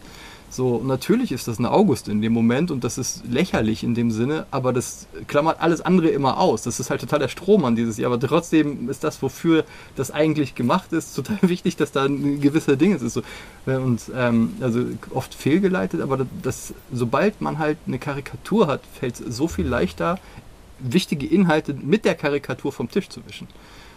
So, 0.52 0.82
natürlich 0.84 1.30
ist 1.30 1.46
das 1.46 1.60
eine 1.60 1.70
August 1.70 2.08
in 2.08 2.20
dem 2.20 2.32
Moment 2.32 2.72
und 2.72 2.82
das 2.82 2.98
ist 2.98 3.22
lächerlich 3.24 3.84
in 3.84 3.94
dem 3.94 4.10
Sinne, 4.10 4.46
aber 4.50 4.72
das 4.72 5.06
klammert 5.28 5.60
alles 5.60 5.80
andere 5.80 6.08
immer 6.08 6.38
aus. 6.38 6.62
Das 6.62 6.80
ist 6.80 6.90
halt 6.90 7.00
total 7.00 7.20
der 7.20 7.28
Strohmann 7.28 7.76
dieses 7.76 7.98
Jahr, 7.98 8.12
aber 8.12 8.20
trotzdem 8.20 8.90
ist 8.90 9.04
das, 9.04 9.22
wofür 9.22 9.64
das 9.94 10.10
eigentlich 10.10 10.56
gemacht 10.56 10.92
ist, 10.92 11.14
total 11.16 11.38
wichtig, 11.42 11.76
dass 11.76 11.92
da 11.92 12.04
ein 12.04 12.40
gewisser 12.40 12.74
Ding 12.74 12.96
ist. 12.96 13.08
So, 13.14 13.22
äh, 13.66 13.76
und 13.76 14.02
ähm, 14.12 14.54
also 14.60 14.84
oft 15.14 15.34
fehlgeleitet, 15.34 16.00
aber 16.00 16.26
das, 16.42 16.74
sobald 16.92 17.40
man 17.40 17.60
halt 17.60 17.78
eine 17.86 18.00
Karikatur 18.00 18.66
hat, 18.66 18.80
fällt 18.98 19.20
es 19.20 19.36
so 19.36 19.46
viel 19.46 19.68
leichter, 19.68 20.18
wichtige 20.80 21.26
Inhalte 21.26 21.74
mit 21.74 22.04
der 22.04 22.16
Karikatur 22.16 22.72
vom 22.72 22.90
Tisch 22.90 23.08
zu 23.08 23.20
wischen. 23.28 23.46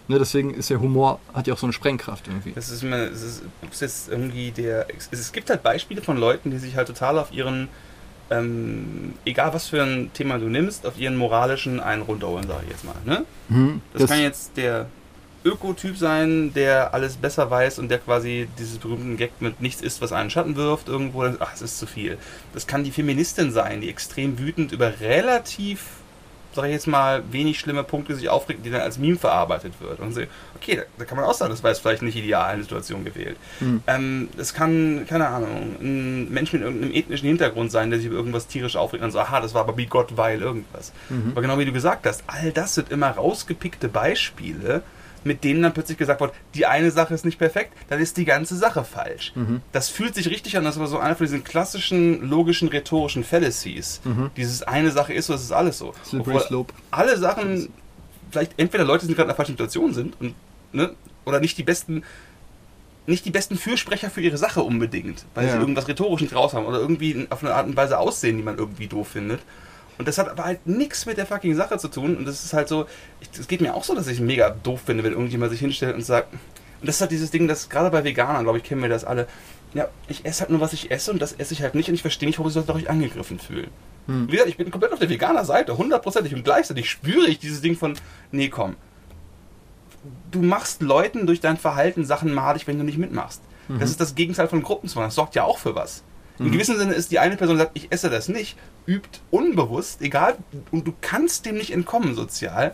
Ne, 0.07 0.19
deswegen 0.19 0.53
ist 0.53 0.69
der 0.69 0.81
Humor, 0.81 1.19
hat 1.33 1.47
ja 1.47 1.53
auch 1.53 1.57
so 1.57 1.65
eine 1.65 1.73
Sprengkraft 1.73 2.27
irgendwie. 2.27 2.51
Das 2.51 2.69
ist 2.69 2.83
immer, 2.83 2.97
es 2.97 3.21
ist, 3.21 3.43
jetzt 3.79 4.09
irgendwie 4.09 4.51
der. 4.51 4.87
Es, 5.11 5.31
gibt 5.31 5.49
halt 5.49 5.63
Beispiele 5.63 6.01
von 6.01 6.17
Leuten, 6.17 6.51
die 6.51 6.57
sich 6.57 6.75
halt 6.75 6.87
total 6.87 7.17
auf 7.17 7.31
ihren, 7.31 7.69
ähm, 8.29 9.13
egal 9.23 9.53
was 9.53 9.67
für 9.67 9.81
ein 9.81 10.11
Thema 10.13 10.39
du 10.39 10.49
nimmst, 10.49 10.85
auf 10.85 10.99
ihren 10.99 11.15
moralischen 11.15 11.79
einen 11.79 12.01
runterholen, 12.01 12.47
sage 12.47 12.63
ich 12.65 12.71
jetzt 12.71 12.83
mal. 12.83 12.95
Ne? 13.05 13.23
Mhm, 13.47 13.81
Das, 13.93 14.09
kann 14.09 14.19
jetzt 14.19 14.57
der 14.57 14.87
Ökotyp 15.45 15.97
sein, 15.97 16.53
der 16.53 16.93
alles 16.93 17.17
besser 17.17 17.49
weiß 17.49 17.79
und 17.79 17.89
der 17.89 17.99
quasi 17.99 18.47
dieses 18.59 18.77
berühmten 18.77 19.15
Gag 19.17 19.31
mit 19.39 19.61
nichts 19.61 19.81
ist, 19.81 20.01
was 20.01 20.11
einen 20.11 20.29
Schatten 20.29 20.55
wirft, 20.55 20.87
irgendwo, 20.89 21.23
ach, 21.39 21.53
es 21.53 21.61
ist 21.61 21.79
zu 21.79 21.85
viel. 21.85 22.17
Das 22.53 22.67
kann 22.67 22.83
die 22.83 22.91
Feministin 22.91 23.51
sein, 23.51 23.81
die 23.81 23.89
extrem 23.89 24.39
wütend 24.39 24.71
über 24.71 24.99
relativ, 24.99 25.85
sag 26.53 26.65
ich 26.65 26.71
jetzt 26.71 26.87
mal, 26.87 27.23
wenig 27.31 27.59
schlimme 27.59 27.83
Punkte 27.83 28.15
sich 28.15 28.29
aufregt, 28.29 28.65
die 28.65 28.71
dann 28.71 28.81
als 28.81 28.97
Meme 28.97 29.17
verarbeitet 29.17 29.73
wird. 29.79 29.99
Und 29.99 30.13
so, 30.13 30.21
okay, 30.55 30.75
da, 30.75 30.81
da 30.97 31.05
kann 31.05 31.17
man 31.17 31.25
auch 31.25 31.33
sagen, 31.33 31.51
das 31.51 31.63
war 31.63 31.71
jetzt 31.71 31.81
vielleicht 31.81 32.01
nicht 32.01 32.15
ideal 32.15 32.51
in 32.51 32.57
der 32.57 32.63
Situation 32.63 33.03
gewählt. 33.03 33.37
Mhm. 33.59 33.83
Ähm, 33.87 34.29
es 34.37 34.53
kann, 34.53 35.05
keine 35.07 35.27
Ahnung, 35.27 35.75
ein 35.81 36.31
Mensch 36.31 36.53
mit 36.53 36.61
irgendeinem 36.61 36.93
ethnischen 36.93 37.27
Hintergrund 37.27 37.71
sein, 37.71 37.89
der 37.89 37.99
sich 37.99 38.07
über 38.07 38.17
irgendwas 38.17 38.47
tierisch 38.47 38.75
aufregt 38.75 39.03
und 39.03 39.11
so, 39.11 39.19
aha, 39.19 39.41
das 39.41 39.53
war 39.53 39.61
aber 39.61 39.77
wie 39.77 39.85
Gott, 39.87 40.15
weil 40.15 40.41
irgendwas. 40.41 40.93
Mhm. 41.09 41.31
Aber 41.31 41.41
genau 41.41 41.57
wie 41.57 41.65
du 41.65 41.73
gesagt 41.73 42.05
hast, 42.05 42.23
all 42.27 42.51
das 42.51 42.75
sind 42.75 42.91
immer 42.91 43.09
rausgepickte 43.09 43.89
Beispiele, 43.89 44.83
mit 45.23 45.43
denen 45.43 45.61
dann 45.61 45.73
plötzlich 45.73 45.97
gesagt 45.97 46.21
wird, 46.21 46.33
die 46.55 46.65
eine 46.65 46.91
Sache 46.91 47.13
ist 47.13 47.25
nicht 47.25 47.37
perfekt, 47.39 47.73
dann 47.89 47.99
ist 47.99 48.17
die 48.17 48.25
ganze 48.25 48.55
Sache 48.55 48.83
falsch. 48.83 49.31
Mhm. 49.35 49.61
Das 49.71 49.89
fühlt 49.89 50.15
sich 50.15 50.29
richtig 50.29 50.57
an, 50.57 50.63
das 50.63 50.79
war 50.79 50.87
so 50.87 50.99
einer 50.99 51.15
von 51.15 51.25
diesen 51.25 51.43
klassischen, 51.43 52.27
logischen, 52.29 52.67
rhetorischen 52.69 53.23
Fallacies. 53.23 54.01
Mhm. 54.03 54.31
Dieses 54.37 54.63
eine 54.63 54.91
Sache 54.91 55.13
ist 55.13 55.27
so, 55.27 55.33
es 55.33 55.41
ist 55.43 55.51
alles 55.51 55.77
so. 55.77 55.93
Slippery 56.05 56.39
Slope. 56.41 56.73
alle 56.91 57.17
Sachen, 57.17 57.69
vielleicht 58.31 58.53
entweder 58.57 58.83
Leute 58.83 59.05
sind 59.05 59.15
gerade 59.15 59.25
in 59.25 59.29
einer 59.29 59.35
falschen 59.37 59.53
Situation 59.53 59.93
sind 59.93 60.19
und, 60.19 60.35
ne, 60.71 60.93
oder 61.25 61.39
nicht 61.39 61.57
die 61.57 61.63
besten 61.63 62.03
nicht 63.05 63.25
die 63.25 63.31
besten 63.31 63.57
Fürsprecher 63.57 64.09
für 64.09 64.21
ihre 64.21 64.37
Sache 64.37 64.63
unbedingt, 64.63 65.25
weil 65.35 65.45
Ja. 65.45 65.51
sie 65.53 65.57
irgendwas 65.59 65.89
rhetorisch 65.89 66.21
nicht 66.21 66.33
raus 66.35 66.53
haben 66.53 66.65
oder 66.65 66.79
irgendwie 66.79 67.27
auf 67.29 67.43
eine 67.43 67.53
Art 67.53 67.67
und 67.67 67.75
Weise 67.75 67.99
aussehen, 67.99 68.37
die 68.37 68.43
man 68.43 68.57
irgendwie 68.57 68.87
doof 68.87 69.09
findet. 69.09 69.41
Und 69.97 70.07
das 70.07 70.17
hat 70.17 70.27
aber 70.27 70.45
halt 70.45 70.65
nichts 70.65 71.05
mit 71.05 71.17
der 71.17 71.25
fucking 71.25 71.55
Sache 71.55 71.77
zu 71.77 71.87
tun. 71.87 72.17
Und 72.17 72.25
das 72.25 72.43
ist 72.43 72.53
halt 72.53 72.67
so, 72.67 72.85
es 73.37 73.47
geht 73.47 73.61
mir 73.61 73.75
auch 73.75 73.83
so, 73.83 73.95
dass 73.95 74.07
ich 74.07 74.19
mega 74.19 74.49
doof 74.49 74.81
finde, 74.85 75.03
wenn 75.03 75.13
irgendjemand 75.13 75.51
sich 75.51 75.59
hinstellt 75.59 75.95
und 75.95 76.01
sagt, 76.01 76.33
und 76.33 76.87
das 76.87 76.95
ist 76.95 77.01
halt 77.01 77.11
dieses 77.11 77.31
Ding, 77.31 77.47
das 77.47 77.69
gerade 77.69 77.89
bei 77.89 78.03
Veganern, 78.03 78.43
glaube 78.43 78.57
ich, 78.57 78.63
kennen 78.63 78.81
wir 78.81 78.89
das 78.89 79.05
alle. 79.05 79.27
Ja, 79.73 79.87
ich 80.07 80.25
esse 80.25 80.41
halt 80.41 80.49
nur, 80.49 80.59
was 80.59 80.73
ich 80.73 80.91
esse 80.91 81.11
und 81.11 81.21
das 81.21 81.33
esse 81.33 81.53
ich 81.53 81.61
halt 81.61 81.75
nicht 81.75 81.89
und 81.89 81.95
ich 81.95 82.01
verstehe 82.01 82.27
nicht, 82.27 82.37
warum 82.37 82.51
sie 82.51 82.59
sich 82.59 82.67
dadurch 82.67 82.89
angegriffen 82.89 83.39
fühlen. 83.39 83.69
Hm. 84.07 84.27
Wie 84.27 84.33
gesagt, 84.33 84.49
ich 84.49 84.57
bin 84.57 84.69
komplett 84.69 84.91
auf 84.91 84.99
der 84.99 85.09
Veganer-Seite, 85.09 85.77
hundertprozentig 85.77 86.35
und 86.35 86.43
gleichzeitig 86.43 86.89
spüre 86.89 87.27
ich 87.27 87.39
dieses 87.39 87.61
Ding 87.61 87.75
von, 87.75 87.95
nee, 88.31 88.49
komm. 88.49 88.75
Du 90.31 90.41
machst 90.41 90.81
Leuten 90.81 91.25
durch 91.25 91.39
dein 91.39 91.57
Verhalten 91.57 92.03
Sachen 92.03 92.33
madig, 92.33 92.67
wenn 92.67 92.77
du 92.77 92.83
nicht 92.83 92.97
mitmachst. 92.97 93.41
Das 93.79 93.89
ist 93.89 94.01
das 94.01 94.15
Gegenteil 94.15 94.49
von 94.49 94.61
Gruppenzwang. 94.61 95.05
Das 95.05 95.15
sorgt 95.15 95.35
ja 95.35 95.43
auch 95.45 95.57
für 95.57 95.73
was. 95.75 96.03
Im 96.39 96.51
gewissen 96.51 96.77
Sinne 96.77 96.93
ist 96.93 97.11
die 97.11 97.19
eine 97.19 97.37
Person, 97.37 97.57
die 97.57 97.61
sagt, 97.63 97.77
ich 97.77 97.91
esse 97.91 98.09
das 98.09 98.27
nicht, 98.27 98.57
übt 98.87 99.19
unbewusst, 99.31 100.01
egal, 100.01 100.37
und 100.71 100.87
du 100.87 100.93
kannst 101.01 101.45
dem 101.45 101.55
nicht 101.57 101.71
entkommen 101.71 102.15
sozial, 102.15 102.73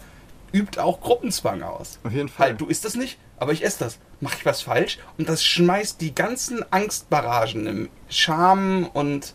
übt 0.54 0.80
auch 0.80 1.02
Gruppenzwang 1.02 1.62
aus. 1.62 2.00
Auf 2.04 2.14
jeden 2.14 2.30
Fall. 2.30 2.48
Halt, 2.48 2.62
du 2.62 2.68
isst 2.68 2.86
das 2.86 2.96
nicht, 2.96 3.18
aber 3.38 3.52
ich 3.52 3.64
esse 3.64 3.80
das. 3.80 4.00
Mache 4.22 4.38
ich 4.40 4.46
was 4.46 4.62
falsch? 4.62 5.00
Und 5.18 5.30
das 5.30 5.44
schmeißt 5.44 6.02
die 6.02 6.16
ganzen 6.16 6.64
Angstbarragen 6.72 7.68
im 7.68 7.90
Scham 8.10 8.88
und 8.94 9.34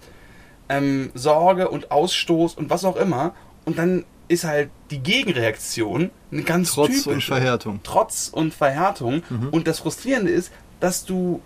ähm, 0.68 1.10
Sorge 1.14 1.68
und 1.68 1.90
Ausstoß 1.90 2.54
und 2.54 2.70
was 2.70 2.84
auch 2.84 2.96
immer. 2.96 3.34
Und 3.64 3.78
dann 3.78 4.04
ist 4.28 4.44
halt 4.44 4.70
die 4.90 4.98
Gegenreaktion 4.98 6.10
eine 6.32 6.42
ganz 6.42 6.72
Trotz 6.72 6.88
typische. 6.88 7.10
und 7.10 7.22
Verhärtung. 7.22 7.80
Trotz 7.82 8.28
und 8.32 8.54
Verhärtung. 8.54 9.22
Und 9.52 9.66
das 9.68 9.80
Frustrierende 9.80 10.30
ist, 10.32 10.50
dass 10.80 11.04
du 11.04 11.42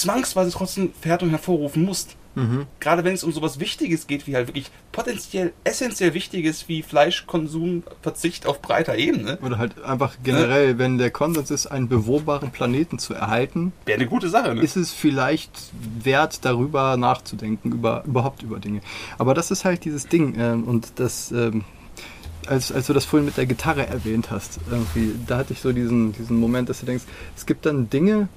zwangsweise 0.00 0.50
trotzdem 0.50 0.92
Verhärtung 1.00 1.30
hervorrufen 1.30 1.84
musst. 1.84 2.16
Mhm. 2.34 2.66
Gerade 2.80 3.04
wenn 3.04 3.12
es 3.12 3.24
um 3.24 3.32
sowas 3.32 3.60
Wichtiges 3.60 4.06
geht, 4.06 4.26
wie 4.26 4.34
halt 4.34 4.48
wirklich 4.48 4.70
potenziell 4.90 5.52
essentiell 5.64 6.14
Wichtiges 6.14 6.66
wie 6.66 6.82
Fleischkonsum, 6.82 7.82
Verzicht 8.00 8.46
auf 8.46 8.62
breiter 8.62 8.96
Ebene, 8.96 9.38
Oder 9.42 9.58
halt 9.58 9.82
einfach 9.84 10.16
generell, 10.22 10.78
wenn 10.78 10.96
der 10.96 11.10
Konsens 11.10 11.50
ist, 11.50 11.66
einen 11.66 11.88
bewohnbaren 11.88 12.50
Planeten 12.50 12.98
zu 12.98 13.12
erhalten, 13.12 13.74
wäre 13.84 13.98
eine 13.98 14.08
gute 14.08 14.30
Sache. 14.30 14.54
Ne? 14.54 14.62
ist 14.62 14.76
es 14.76 14.92
vielleicht 14.92 15.50
wert, 16.02 16.44
darüber 16.46 16.96
nachzudenken, 16.96 17.70
über, 17.70 18.02
überhaupt 18.06 18.42
über 18.42 18.58
Dinge. 18.60 18.80
Aber 19.18 19.34
das 19.34 19.50
ist 19.50 19.66
halt 19.66 19.84
dieses 19.84 20.06
Ding. 20.06 20.34
Ähm, 20.38 20.64
und 20.64 20.92
das, 20.96 21.32
ähm, 21.32 21.64
als, 22.46 22.72
als 22.72 22.86
du 22.86 22.94
das 22.94 23.04
vorhin 23.04 23.26
mit 23.26 23.36
der 23.36 23.44
Gitarre 23.44 23.86
erwähnt 23.86 24.30
hast, 24.30 24.58
irgendwie, 24.70 25.12
da 25.26 25.36
hatte 25.36 25.52
ich 25.52 25.60
so 25.60 25.72
diesen, 25.72 26.12
diesen 26.14 26.38
Moment, 26.38 26.70
dass 26.70 26.80
du 26.80 26.86
denkst, 26.86 27.04
es 27.36 27.44
gibt 27.44 27.66
dann 27.66 27.90
Dinge, 27.90 28.28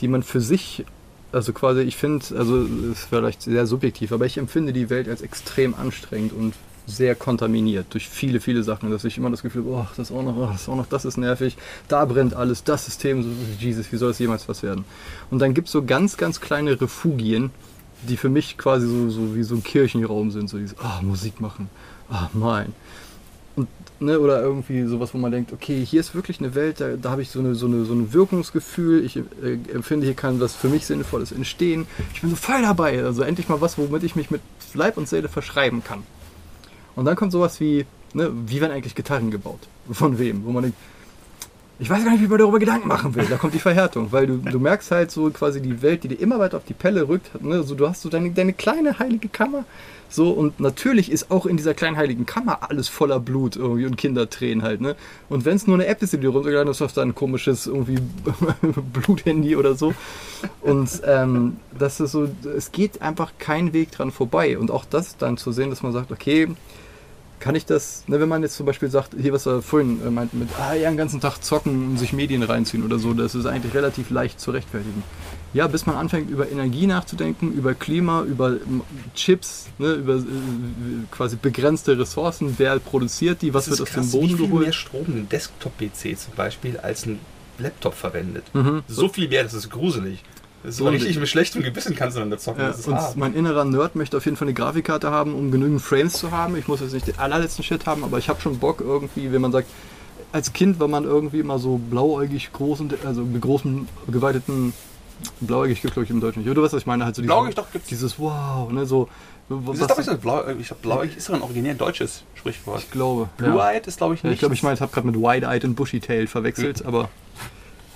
die 0.00 0.08
man 0.08 0.22
für 0.22 0.40
sich, 0.40 0.84
also 1.32 1.52
quasi, 1.52 1.80
ich 1.82 1.96
finde, 1.96 2.24
also 2.36 2.64
ist 2.90 3.06
vielleicht 3.08 3.42
sehr 3.42 3.66
subjektiv, 3.66 4.12
aber 4.12 4.26
ich 4.26 4.38
empfinde 4.38 4.72
die 4.72 4.90
Welt 4.90 5.08
als 5.08 5.22
extrem 5.22 5.74
anstrengend 5.74 6.32
und 6.32 6.54
sehr 6.86 7.14
kontaminiert 7.14 7.86
durch 7.90 8.08
viele, 8.08 8.40
viele 8.40 8.62
Sachen, 8.62 8.90
dass 8.90 9.04
ich 9.04 9.16
immer 9.16 9.30
das 9.30 9.42
Gefühl 9.42 9.62
habe, 9.64 9.74
oh, 9.74 9.86
das 9.96 10.10
ist 10.10 10.16
auch 10.16 10.22
noch, 10.22 10.36
oh, 10.36 10.46
das 10.52 10.62
ist 10.62 10.68
auch 10.68 10.76
noch, 10.76 10.86
das 10.86 11.04
ist 11.04 11.16
nervig, 11.16 11.56
da 11.88 12.04
brennt 12.04 12.34
alles, 12.34 12.62
das 12.62 12.84
System, 12.84 13.22
so, 13.22 13.30
Jesus, 13.58 13.90
wie 13.90 13.96
soll 13.96 14.10
es 14.10 14.18
jemals 14.18 14.48
was 14.48 14.62
werden? 14.62 14.84
Und 15.30 15.38
dann 15.38 15.54
gibt 15.54 15.68
es 15.68 15.72
so 15.72 15.82
ganz, 15.82 16.16
ganz 16.16 16.40
kleine 16.40 16.80
Refugien, 16.80 17.50
die 18.02 18.16
für 18.16 18.28
mich 18.28 18.58
quasi 18.58 18.86
so, 18.86 19.08
so 19.08 19.34
wie 19.34 19.42
so 19.42 19.54
ein 19.54 19.62
Kirchenraum 19.62 20.30
sind, 20.30 20.48
so 20.48 20.58
dieses, 20.58 20.78
ah, 20.78 21.00
Musik 21.02 21.40
machen, 21.40 21.70
ah, 22.10 22.28
mein. 22.34 22.72
Und, 23.56 23.68
ne, 24.00 24.18
oder 24.18 24.40
irgendwie 24.42 24.84
sowas, 24.84 25.14
wo 25.14 25.18
man 25.18 25.32
denkt, 25.32 25.52
okay, 25.52 25.84
hier 25.84 26.00
ist 26.00 26.14
wirklich 26.14 26.40
eine 26.40 26.54
Welt, 26.54 26.80
da, 26.80 26.96
da 26.96 27.10
habe 27.10 27.22
ich 27.22 27.30
so, 27.30 27.38
eine, 27.38 27.54
so, 27.54 27.66
eine, 27.66 27.84
so 27.84 27.94
ein 27.94 28.12
Wirkungsgefühl, 28.12 29.04
ich 29.04 29.16
äh, 29.16 29.22
empfinde, 29.72 30.06
hier 30.06 30.14
kann 30.14 30.40
was 30.40 30.54
für 30.54 30.68
mich 30.68 30.86
Sinnvolles 30.86 31.32
entstehen. 31.32 31.86
Ich 32.12 32.20
bin 32.20 32.30
so 32.30 32.36
voll 32.36 32.62
dabei, 32.62 33.02
also 33.02 33.22
endlich 33.22 33.48
mal 33.48 33.60
was, 33.60 33.78
womit 33.78 34.02
ich 34.02 34.16
mich 34.16 34.30
mit 34.30 34.40
Leib 34.74 34.96
und 34.96 35.08
Seele 35.08 35.28
verschreiben 35.28 35.82
kann. 35.84 36.02
Und 36.96 37.04
dann 37.04 37.16
kommt 37.16 37.32
sowas 37.32 37.60
wie, 37.60 37.86
ne, 38.12 38.30
wie 38.46 38.60
werden 38.60 38.72
eigentlich 38.72 38.94
Gitarren 38.94 39.30
gebaut? 39.30 39.60
Von 39.90 40.18
wem? 40.18 40.44
Wo 40.44 40.52
man 40.52 40.64
denkt, 40.64 40.78
ich 41.78 41.90
weiß 41.90 42.04
gar 42.04 42.12
nicht, 42.12 42.22
wie 42.22 42.28
man 42.28 42.38
darüber 42.38 42.60
Gedanken 42.60 42.86
machen 42.86 43.14
will. 43.16 43.26
Da 43.28 43.36
kommt 43.36 43.52
die 43.52 43.58
Verhärtung, 43.58 44.12
weil 44.12 44.26
du, 44.26 44.36
du 44.36 44.60
merkst 44.60 44.92
halt 44.92 45.10
so 45.10 45.30
quasi 45.30 45.60
die 45.60 45.82
Welt, 45.82 46.04
die 46.04 46.08
dir 46.08 46.20
immer 46.20 46.38
weiter 46.38 46.56
auf 46.56 46.64
die 46.64 46.74
Pelle 46.74 47.08
rückt. 47.08 47.42
Ne? 47.42 47.64
So, 47.64 47.74
du 47.74 47.88
hast 47.88 48.02
so 48.02 48.08
deine, 48.08 48.30
deine 48.30 48.52
kleine 48.52 48.98
heilige 48.98 49.28
Kammer. 49.28 49.64
So, 50.14 50.30
und 50.30 50.60
natürlich 50.60 51.10
ist 51.10 51.32
auch 51.32 51.44
in 51.44 51.56
dieser 51.56 51.74
kleinen 51.74 51.96
heiligen 51.96 52.24
Kammer 52.24 52.70
alles 52.70 52.86
voller 52.86 53.18
Blut 53.18 53.56
irgendwie 53.56 53.84
und 53.84 53.96
Kindertränen 53.96 54.62
halt, 54.62 54.80
ne? 54.80 54.94
Und 55.28 55.44
wenn 55.44 55.56
es 55.56 55.66
nur 55.66 55.74
eine 55.74 55.86
App 55.86 56.02
ist, 56.02 56.12
die 56.12 56.18
du 56.18 56.30
runtergeladen 56.30 56.68
hast, 56.68 56.82
auf 56.82 56.92
dein 56.92 57.16
komisches 57.16 57.66
irgendwie 57.66 57.98
Bluthandy 58.92 59.56
oder 59.56 59.74
so. 59.74 59.92
Und 60.60 60.88
ähm, 61.04 61.56
das 61.76 61.98
ist 61.98 62.12
so, 62.12 62.28
es 62.56 62.70
geht 62.70 63.02
einfach 63.02 63.32
kein 63.40 63.72
Weg 63.72 63.90
dran 63.90 64.12
vorbei. 64.12 64.56
Und 64.56 64.70
auch 64.70 64.84
das 64.84 65.16
dann 65.16 65.36
zu 65.36 65.50
sehen, 65.50 65.70
dass 65.70 65.82
man 65.82 65.92
sagt, 65.92 66.12
okay, 66.12 66.46
kann 67.40 67.56
ich 67.56 67.66
das, 67.66 68.04
ne, 68.06 68.20
wenn 68.20 68.28
man 68.28 68.42
jetzt 68.42 68.54
zum 68.56 68.66
Beispiel 68.66 68.90
sagt, 68.90 69.16
hier 69.20 69.32
was 69.32 69.46
er 69.46 69.62
vorhin 69.62 70.00
äh, 70.06 70.10
meinte 70.10 70.36
mit, 70.36 70.48
ah 70.60 70.74
ja, 70.74 70.90
den 70.90 70.96
ganzen 70.96 71.20
Tag 71.20 71.42
zocken 71.42 71.90
und 71.90 71.98
sich 71.98 72.12
Medien 72.12 72.44
reinziehen 72.44 72.84
oder 72.84 73.00
so, 73.00 73.14
das 73.14 73.34
ist 73.34 73.46
eigentlich 73.46 73.74
relativ 73.74 74.10
leicht 74.10 74.38
zu 74.38 74.52
rechtfertigen. 74.52 75.02
Ja, 75.54 75.68
bis 75.68 75.86
man 75.86 75.94
anfängt 75.94 76.30
über 76.30 76.50
Energie 76.50 76.86
nachzudenken, 76.86 77.52
über 77.52 77.74
Klima, 77.74 78.22
über 78.22 78.56
Chips, 79.14 79.68
ne, 79.78 79.92
über 79.92 80.16
äh, 80.16 80.20
quasi 81.12 81.36
begrenzte 81.36 81.96
Ressourcen, 81.96 82.54
wer 82.58 82.78
produziert 82.80 83.40
die, 83.40 83.54
was 83.54 83.70
wird 83.70 83.80
aus 83.80 83.90
dem 83.92 84.10
Boden 84.10 84.28
wie 84.28 84.34
viel 84.34 84.46
geholt. 84.46 84.64
mehr 84.64 84.72
Strom 84.72 85.06
ein 85.06 85.28
Desktop-PC 85.28 86.18
zum 86.18 86.34
Beispiel 86.34 86.76
als 86.78 87.06
ein 87.06 87.20
Laptop 87.58 87.94
verwendet. 87.94 88.44
Mhm. 88.52 88.82
So 88.88 89.08
viel 89.08 89.28
mehr, 89.28 89.44
das 89.44 89.54
ist 89.54 89.70
gruselig. 89.70 90.24
So 90.66 90.88
richtig 90.88 91.18
mit 91.18 91.28
schlechtem 91.28 91.62
Gewissen 91.62 91.94
kannst 91.94 92.16
du 92.16 92.20
dann 92.20 92.30
da 92.30 92.38
zocken. 92.38 92.62
Ja, 92.62 92.74
und 92.74 92.94
hart. 92.94 93.16
mein 93.16 93.34
innerer 93.34 93.64
Nerd 93.64 93.96
möchte 93.96 94.16
auf 94.16 94.24
jeden 94.24 94.36
Fall 94.36 94.48
eine 94.48 94.54
Grafikkarte 94.54 95.10
haben, 95.10 95.34
um 95.34 95.50
genügend 95.50 95.82
Frames 95.82 96.14
zu 96.14 96.30
haben. 96.30 96.56
Ich 96.56 96.68
muss 96.68 96.80
jetzt 96.80 96.94
nicht 96.94 97.06
den 97.06 97.18
allerletzten 97.18 97.62
Shit 97.62 97.84
haben, 97.86 98.02
aber 98.02 98.18
ich 98.18 98.28
habe 98.28 98.40
schon 98.40 98.58
Bock 98.58 98.80
irgendwie, 98.80 99.30
wenn 99.30 99.42
man 99.42 99.52
sagt, 99.52 99.68
als 100.32 100.52
Kind 100.52 100.80
war 100.80 100.88
man 100.88 101.04
irgendwie 101.04 101.40
immer 101.40 101.58
so 101.58 101.76
blauäugig 101.78 102.52
groß 102.52 102.80
und 102.80 102.94
also 103.04 103.22
mit 103.22 103.42
großen, 103.42 103.86
geweiteten, 104.08 104.72
blauäugig 105.40 105.82
gibt 105.82 105.94
glaube 105.94 106.04
ich 106.04 106.10
im 106.10 106.20
Deutschen 106.20 106.42
nicht. 106.42 106.50
Oder 106.50 106.62
was 106.62 106.72
ich 106.72 106.86
meine? 106.86 107.04
Halt 107.04 107.14
so 107.14 107.22
dieses, 107.22 107.34
blauäugig 107.34 107.54
doch 107.54 107.70
gibt's. 107.70 107.88
Dieses 107.88 108.18
Wow, 108.18 108.70
ne, 108.70 108.86
so. 108.86 109.08
Was, 109.48 109.78
ist, 109.78 109.98
ich, 109.98 110.04
so 110.06 110.16
blau, 110.16 110.46
ich 110.48 110.68
glaube, 110.68 110.82
blauäugig 110.82 111.16
ist 111.16 111.28
doch 111.28 111.34
ein 111.34 111.42
originär 111.42 111.74
deutsches 111.74 112.24
Sprichwort. 112.34 112.80
Ich 112.80 112.90
glaube. 112.90 113.28
Blue-eyed 113.36 113.82
ja. 113.82 113.88
ist 113.88 113.98
glaube 113.98 114.14
ich 114.14 114.22
nicht. 114.22 114.34
Ich 114.34 114.38
glaube, 114.38 114.54
ich 114.54 114.62
meine, 114.62 114.74
ich 114.74 114.80
habe 114.80 114.92
gerade 114.92 115.06
mit 115.06 115.16
Wide-eyed 115.16 115.64
und 115.64 115.74
Bushy-tailed 115.74 116.30
verwechselt, 116.30 116.80
mhm. 116.80 116.86
aber 116.88 117.10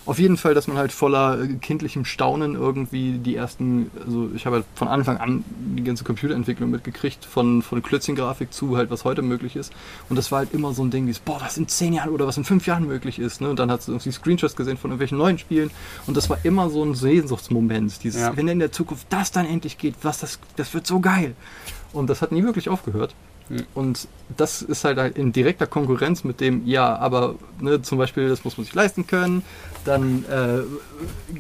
auf 0.09 0.19
jeden 0.19 0.39
Fall, 0.39 0.55
dass 0.55 0.67
man 0.67 0.79
halt 0.79 0.91
voller 0.91 1.39
äh, 1.39 1.49
kindlichem 1.61 2.07
Staunen 2.07 2.55
irgendwie 2.55 3.19
die 3.19 3.37
ersten, 3.37 3.91
also 4.07 4.31
ich 4.35 4.47
habe 4.47 4.57
halt 4.57 4.65
von 4.75 4.89
Anfang 4.89 5.19
an 5.19 5.45
die 5.77 5.85
ganze 5.85 6.03
Computerentwicklung 6.03 6.71
mitgekriegt, 6.71 7.27
von, 7.27 7.61
von 7.61 7.83
Klötzchen-Grafik 7.83 8.51
zu 8.51 8.79
halt, 8.79 8.91
was 8.91 9.05
heute 9.05 9.21
möglich 9.21 9.55
ist. 9.55 9.71
Und 10.09 10.17
das 10.17 10.33
war 10.33 10.39
halt 10.39 10.55
immer 10.55 10.73
so 10.73 10.83
ein 10.83 10.91
Ding, 10.91 11.07
wie 11.07 11.15
boah, 11.23 11.39
was 11.43 11.59
in 11.59 11.69
zehn 11.69 11.93
Jahren 11.93 12.09
oder 12.09 12.27
was 12.27 12.39
in 12.39 12.45
fünf 12.45 12.67
Jahren 12.67 12.87
möglich 12.87 13.19
ist. 13.19 13.43
Ne? 13.43 13.51
Und 13.51 13.59
dann 13.59 13.71
hat 13.71 13.87
du 13.87 13.93
irgendwie 13.93 14.11
Screenshots 14.11 14.57
gesehen 14.57 14.79
von 14.79 14.91
irgendwelchen 14.91 15.19
neuen 15.19 15.37
Spielen. 15.39 15.71
Und 16.07 16.17
das 16.17 16.31
war 16.31 16.39
immer 16.43 16.71
so 16.71 16.83
ein 16.83 16.95
Sehnsuchtsmoment. 16.95 18.03
Dieses, 18.03 18.23
ja. 18.23 18.35
wenn 18.35 18.49
in 18.49 18.61
der 18.61 18.73
Zukunft 18.73 19.07
das 19.11 19.31
dann 19.31 19.45
endlich 19.45 19.77
geht, 19.77 19.95
was 20.03 20.21
das, 20.21 20.39
das 20.57 20.73
wird 20.73 20.87
so 20.87 21.01
geil. 21.01 21.35
Und 21.93 22.09
das 22.09 22.23
hat 22.23 22.33
nie 22.33 22.45
wirklich 22.45 22.71
aufgehört. 22.71 23.15
Und 23.75 24.09
das 24.37 24.63
ist 24.63 24.85
halt, 24.85 24.99
halt 24.99 25.17
in 25.17 25.33
direkter 25.33 25.67
Konkurrenz 25.67 26.25
mit 26.25 26.41
dem, 26.41 26.67
ja, 26.67 26.97
aber 26.97 27.37
ne, 27.61 27.81
zum 27.83 27.99
Beispiel, 27.99 28.29
das 28.29 28.45
muss 28.45 28.59
man 28.59 28.65
sich 28.65 28.75
leisten 28.75 29.07
können, 29.07 29.43
dann 29.85 30.25
äh, 30.25 30.63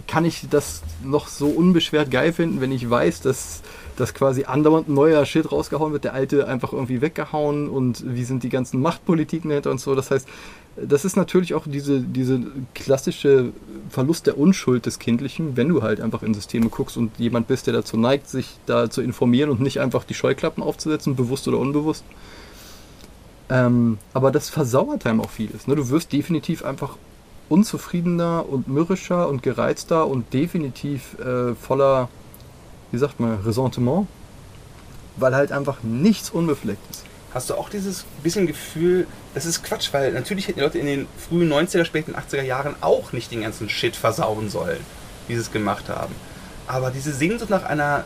kann 0.06 0.24
ich 0.24 0.46
das 0.48 0.82
noch 1.04 1.28
so 1.28 1.48
unbeschwert 1.48 2.10
geil 2.10 2.32
finden, 2.32 2.60
wenn 2.60 2.72
ich 2.72 2.88
weiß, 2.88 3.20
dass, 3.20 3.62
dass 3.96 4.14
quasi 4.14 4.44
andauernd 4.44 4.88
neuer 4.88 5.24
Shit 5.26 5.52
rausgehauen 5.52 5.92
wird, 5.92 6.04
der 6.04 6.14
alte 6.14 6.48
einfach 6.48 6.72
irgendwie 6.72 7.00
weggehauen 7.00 7.68
und 7.68 8.02
wie 8.06 8.24
sind 8.24 8.42
die 8.42 8.48
ganzen 8.48 8.80
Machtpolitiken 8.80 9.50
dahinter 9.50 9.70
und 9.70 9.80
so. 9.80 9.94
Das 9.94 10.10
heißt, 10.10 10.26
das 10.86 11.04
ist 11.04 11.16
natürlich 11.16 11.54
auch 11.54 11.64
diese, 11.66 12.00
diese 12.00 12.40
klassische 12.74 13.52
Verlust 13.90 14.26
der 14.26 14.38
Unschuld 14.38 14.86
des 14.86 14.98
Kindlichen, 14.98 15.56
wenn 15.56 15.68
du 15.68 15.82
halt 15.82 16.00
einfach 16.00 16.22
in 16.22 16.34
Systeme 16.34 16.68
guckst 16.68 16.96
und 16.96 17.18
jemand 17.18 17.48
bist, 17.48 17.66
der 17.66 17.74
dazu 17.74 17.96
neigt, 17.96 18.28
sich 18.28 18.58
da 18.66 18.90
zu 18.90 19.00
informieren 19.02 19.50
und 19.50 19.60
nicht 19.60 19.80
einfach 19.80 20.04
die 20.04 20.14
Scheuklappen 20.14 20.62
aufzusetzen, 20.62 21.16
bewusst 21.16 21.48
oder 21.48 21.58
unbewusst. 21.58 22.04
Ähm, 23.50 23.98
aber 24.12 24.30
das 24.30 24.50
versauert 24.50 25.06
einem 25.06 25.20
auch 25.20 25.30
vieles. 25.30 25.66
Ne? 25.66 25.74
Du 25.74 25.88
wirst 25.88 26.12
definitiv 26.12 26.64
einfach 26.64 26.96
unzufriedener 27.48 28.44
und 28.48 28.68
mürrischer 28.68 29.28
und 29.28 29.42
gereizter 29.42 30.06
und 30.06 30.32
definitiv 30.34 31.18
äh, 31.18 31.54
voller, 31.54 32.08
wie 32.92 32.98
sagt 32.98 33.20
man, 33.20 33.40
Ressentiment, 33.40 34.06
weil 35.16 35.34
halt 35.34 35.50
einfach 35.50 35.82
nichts 35.82 36.30
unbefleckt 36.30 36.82
ist 36.90 37.07
hast 37.34 37.50
du 37.50 37.54
auch 37.54 37.68
dieses 37.68 38.04
bisschen 38.22 38.46
Gefühl, 38.46 39.06
das 39.34 39.46
ist 39.46 39.62
Quatsch, 39.62 39.92
weil 39.92 40.12
natürlich 40.12 40.48
hätten 40.48 40.58
die 40.58 40.64
Leute 40.64 40.78
in 40.78 40.86
den 40.86 41.06
frühen 41.18 41.52
90er, 41.52 41.84
späten 41.84 42.14
80er 42.14 42.42
Jahren 42.42 42.74
auch 42.80 43.12
nicht 43.12 43.30
den 43.30 43.42
ganzen 43.42 43.68
Shit 43.68 43.96
versauen 43.96 44.48
sollen, 44.50 44.80
wie 45.26 45.34
sie 45.34 45.40
es 45.40 45.52
gemacht 45.52 45.88
haben. 45.88 46.14
Aber 46.66 46.90
diese 46.90 47.12
Sehnsucht 47.12 47.50
nach 47.50 47.64
einer 47.64 48.04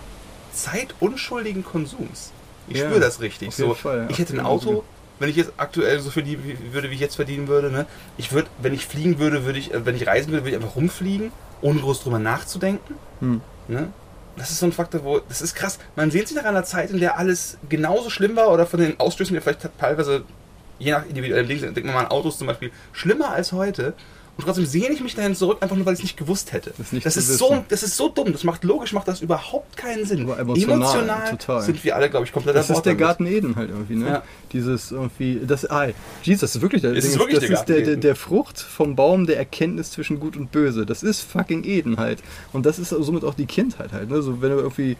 Zeit 0.52 0.94
unschuldigen 1.00 1.64
Konsums, 1.64 2.32
ich 2.68 2.78
ja, 2.78 2.86
spüre 2.86 3.00
das 3.00 3.20
richtig. 3.20 3.54
So, 3.54 3.74
Fall, 3.74 4.06
ich 4.10 4.18
hätte 4.18 4.34
ein 4.34 4.40
Auto, 4.40 4.84
wenn 5.18 5.28
ich 5.28 5.36
jetzt 5.36 5.52
aktuell 5.56 6.00
so 6.00 6.10
verdienen 6.10 6.58
würde, 6.72 6.90
wie 6.90 6.94
ich 6.94 7.00
jetzt 7.00 7.16
verdienen 7.16 7.48
würde, 7.48 7.70
ne? 7.70 7.86
ich 8.16 8.32
würde, 8.32 8.48
wenn 8.58 8.74
ich 8.74 8.86
fliegen 8.86 9.18
würde, 9.18 9.44
würde 9.44 9.58
ich, 9.58 9.72
äh, 9.72 9.86
wenn 9.86 9.96
ich 9.96 10.06
reisen 10.06 10.32
würde, 10.32 10.44
würde 10.44 10.56
ich 10.56 10.62
einfach 10.62 10.76
rumfliegen, 10.76 11.32
ohne 11.60 11.80
groß 11.80 12.02
drüber 12.02 12.18
nachzudenken. 12.18 12.94
Hm. 13.20 13.40
Ne? 13.68 13.92
Das 14.37 14.51
ist 14.51 14.59
so 14.61 14.66
ein 14.66 14.72
Faktor, 14.72 15.05
wo, 15.05 15.18
das 15.18 15.43
ist 15.43 15.55
krass. 15.55 15.78
Man 15.97 16.11
sehnt 16.11 16.28
sich 16.28 16.37
nach 16.37 16.45
einer 16.45 16.64
Zeit, 16.64 16.91
in 16.91 17.01
der 17.01 17.18
alles 17.18 17.59
genauso 17.68 18.11
schlimm 18.11 18.37
war 18.37 18.53
oder 18.53 18.66
von 18.66 18.80
den 18.80 18.99
Ausstößen, 18.99 19.35
die 19.35 19.41
vielleicht 19.41 19.68
teilweise, 19.78 20.24
je 20.78 20.93
nach 20.93 21.07
individuellem 21.07 21.49
Ding, 21.49 21.61
denkt 21.61 21.85
man 21.85 21.95
mal 21.95 22.01
an 22.05 22.11
Autos 22.11 22.39
zum 22.39 22.47
Beispiel, 22.47 22.70
schlimmer 22.93 23.30
als 23.30 23.53
heute. 23.53 23.95
Und 24.39 24.45
trotzdem 24.45 24.64
sehne 24.64 24.95
ich 24.95 25.03
mich 25.03 25.14
dahin 25.14 25.35
zurück, 25.35 25.59
einfach 25.61 25.76
nur 25.76 25.85
weil 25.85 25.93
ich 25.93 26.01
es 26.01 26.05
nicht 26.05 26.16
gewusst 26.16 26.53
hätte. 26.53 26.72
Das 26.78 26.93
ist, 26.93 27.05
das 27.05 27.16
ist 27.18 27.39
so, 27.39 27.64
das 27.68 27.83
ist 27.83 27.97
so 27.97 28.09
dumm. 28.09 28.33
Das 28.33 28.45
macht 28.45 28.64
logisch, 28.64 28.95
macht 28.95 29.07
das 29.07 29.20
überhaupt 29.20 29.76
keinen 29.76 30.07
Sinn. 30.07 30.22
Aber 30.22 30.41
emotional, 30.41 30.76
emotional 30.76 31.30
total. 31.33 31.62
sind 31.62 31.85
wir 31.85 31.95
alle, 31.95 32.09
glaube 32.09 32.24
ich, 32.24 32.33
komplett 32.33 32.57
Das 32.57 32.70
ist 32.70 32.83
der 32.83 32.95
Garten 32.95 33.26
Eden 33.26 33.57
halt 33.57 33.68
irgendwie, 33.68 33.97
ne? 33.97 34.07
Ja. 34.07 34.22
Dieses 34.53 34.91
irgendwie, 34.91 35.41
das, 35.47 35.70
ah, 35.70 35.89
Jesus, 36.22 36.41
das 36.41 36.57
ist 36.57 36.62
wirklich 36.62 36.80
der, 36.80 36.95
das 36.95 37.05
ist, 37.05 37.18
wirklich 37.18 37.41
das 37.41 37.47
der, 37.47 37.59
ist 37.59 37.64
der, 37.66 37.80
der, 37.83 37.97
der, 37.97 38.16
Frucht 38.16 38.59
vom 38.59 38.97
Baum 38.97 39.26
der 39.26 39.37
Erkenntnis 39.37 39.91
zwischen 39.91 40.18
Gut 40.18 40.37
und 40.37 40.51
Böse. 40.51 40.87
Das 40.87 41.03
ist 41.03 41.20
fucking 41.20 41.64
Eden 41.64 41.99
halt. 41.99 42.22
Und 42.55 42.64
das 42.64 42.78
ist 42.78 42.89
somit 42.89 43.24
auch 43.24 43.35
die 43.35 43.47
Kindheit 43.47 43.93
halt, 43.93 44.09
ne? 44.09 44.22
So, 44.22 44.41
wenn 44.41 44.51
du 44.51 44.57
irgendwie 44.57 44.97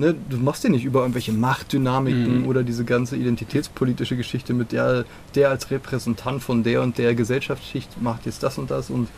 Ne, 0.00 0.14
du 0.14 0.36
machst 0.36 0.62
ja 0.62 0.70
nicht 0.70 0.84
über 0.84 1.00
irgendwelche 1.00 1.32
Machtdynamiken 1.32 2.42
mhm. 2.42 2.48
oder 2.48 2.62
diese 2.62 2.84
ganze 2.84 3.16
identitätspolitische 3.16 4.16
Geschichte 4.16 4.54
mit 4.54 4.70
der, 4.70 5.04
der 5.34 5.50
als 5.50 5.72
Repräsentant 5.72 6.40
von 6.40 6.62
der 6.62 6.82
und 6.82 6.98
der 6.98 7.16
Gesellschaftsschicht 7.16 8.00
macht 8.00 8.24
jetzt 8.24 8.44
das 8.44 8.58
und 8.58 8.70
das 8.70 8.90
und 8.90 9.08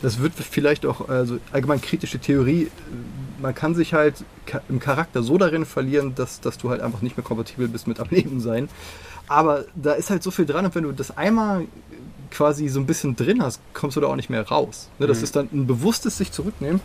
das 0.00 0.20
wird 0.20 0.32
vielleicht 0.34 0.86
auch, 0.86 1.08
also 1.08 1.38
allgemein 1.52 1.80
kritische 1.82 2.18
Theorie, 2.18 2.68
man 3.40 3.54
kann 3.54 3.74
sich 3.74 3.92
halt 3.92 4.24
im 4.68 4.80
Charakter 4.80 5.22
so 5.22 5.36
darin 5.36 5.66
verlieren, 5.66 6.14
dass, 6.14 6.40
dass 6.40 6.58
du 6.58 6.70
halt 6.70 6.80
einfach 6.80 7.02
nicht 7.02 7.16
mehr 7.16 7.24
kompatibel 7.24 7.68
bist 7.68 7.86
mit 7.86 8.00
am 8.00 8.08
Leben 8.10 8.40
sein. 8.40 8.68
Aber 9.28 9.66
da 9.76 9.92
ist 9.92 10.10
halt 10.10 10.22
so 10.22 10.30
viel 10.30 10.46
dran 10.46 10.64
und 10.64 10.74
wenn 10.74 10.84
du 10.84 10.92
das 10.92 11.16
einmal 11.16 11.66
quasi 12.30 12.68
so 12.68 12.80
ein 12.80 12.86
bisschen 12.86 13.16
drin 13.16 13.42
hast, 13.42 13.60
kommst 13.74 13.96
du 13.96 14.00
da 14.00 14.08
auch 14.08 14.16
nicht 14.16 14.30
mehr 14.30 14.48
raus. 14.48 14.88
Ne, 14.98 15.06
das 15.06 15.18
mhm. 15.18 15.24
ist 15.24 15.36
dann 15.36 15.48
ein 15.52 15.66
bewusstes 15.66 16.16
sich 16.16 16.32
zurücknehmen 16.32 16.80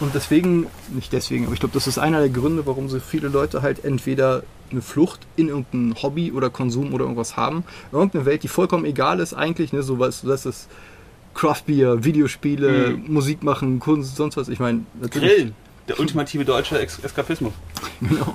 und 0.00 0.14
deswegen, 0.14 0.66
nicht 0.88 1.12
deswegen, 1.12 1.44
aber 1.44 1.54
ich 1.54 1.60
glaube, 1.60 1.74
das 1.74 1.86
ist 1.86 1.98
einer 1.98 2.20
der 2.20 2.30
Gründe, 2.30 2.66
warum 2.66 2.88
so 2.88 2.98
viele 3.00 3.28
Leute 3.28 3.62
halt 3.62 3.84
entweder 3.84 4.42
eine 4.70 4.82
Flucht 4.82 5.26
in 5.36 5.48
irgendein 5.48 6.02
Hobby 6.02 6.32
oder 6.32 6.48
Konsum 6.48 6.94
oder 6.94 7.04
irgendwas 7.04 7.36
haben. 7.36 7.64
Irgendeine 7.92 8.24
Welt, 8.24 8.42
die 8.42 8.48
vollkommen 8.48 8.84
egal 8.84 9.20
ist 9.20 9.34
eigentlich, 9.34 9.72
ne, 9.72 9.82
so 9.82 9.98
was, 9.98 10.22
das 10.22 10.46
ist 10.46 10.68
Craftbeer, 11.34 12.02
Videospiele, 12.04 12.96
mhm. 12.96 13.12
Musik 13.12 13.42
machen, 13.42 13.78
Kunst, 13.78 14.16
sonst 14.16 14.36
was. 14.36 14.48
Ich 14.48 14.58
meine, 14.58 14.82
Grillen. 15.10 15.54
Der 15.88 15.98
ultimative 15.98 16.44
deutsche 16.44 16.78
Eskapismus. 16.78 17.52
genau. 18.00 18.34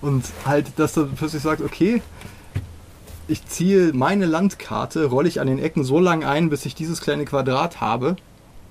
Und 0.00 0.24
halt, 0.46 0.72
dass 0.76 0.94
du 0.94 1.06
plötzlich 1.06 1.42
sagst, 1.42 1.64
okay, 1.64 2.02
ich 3.28 3.46
ziehe 3.46 3.92
meine 3.92 4.26
Landkarte, 4.26 5.06
rolle 5.06 5.28
ich 5.28 5.40
an 5.40 5.46
den 5.46 5.58
Ecken 5.58 5.84
so 5.84 5.98
lang 5.98 6.24
ein, 6.24 6.50
bis 6.50 6.66
ich 6.66 6.74
dieses 6.74 7.00
kleine 7.00 7.24
Quadrat 7.24 7.80
habe 7.80 8.16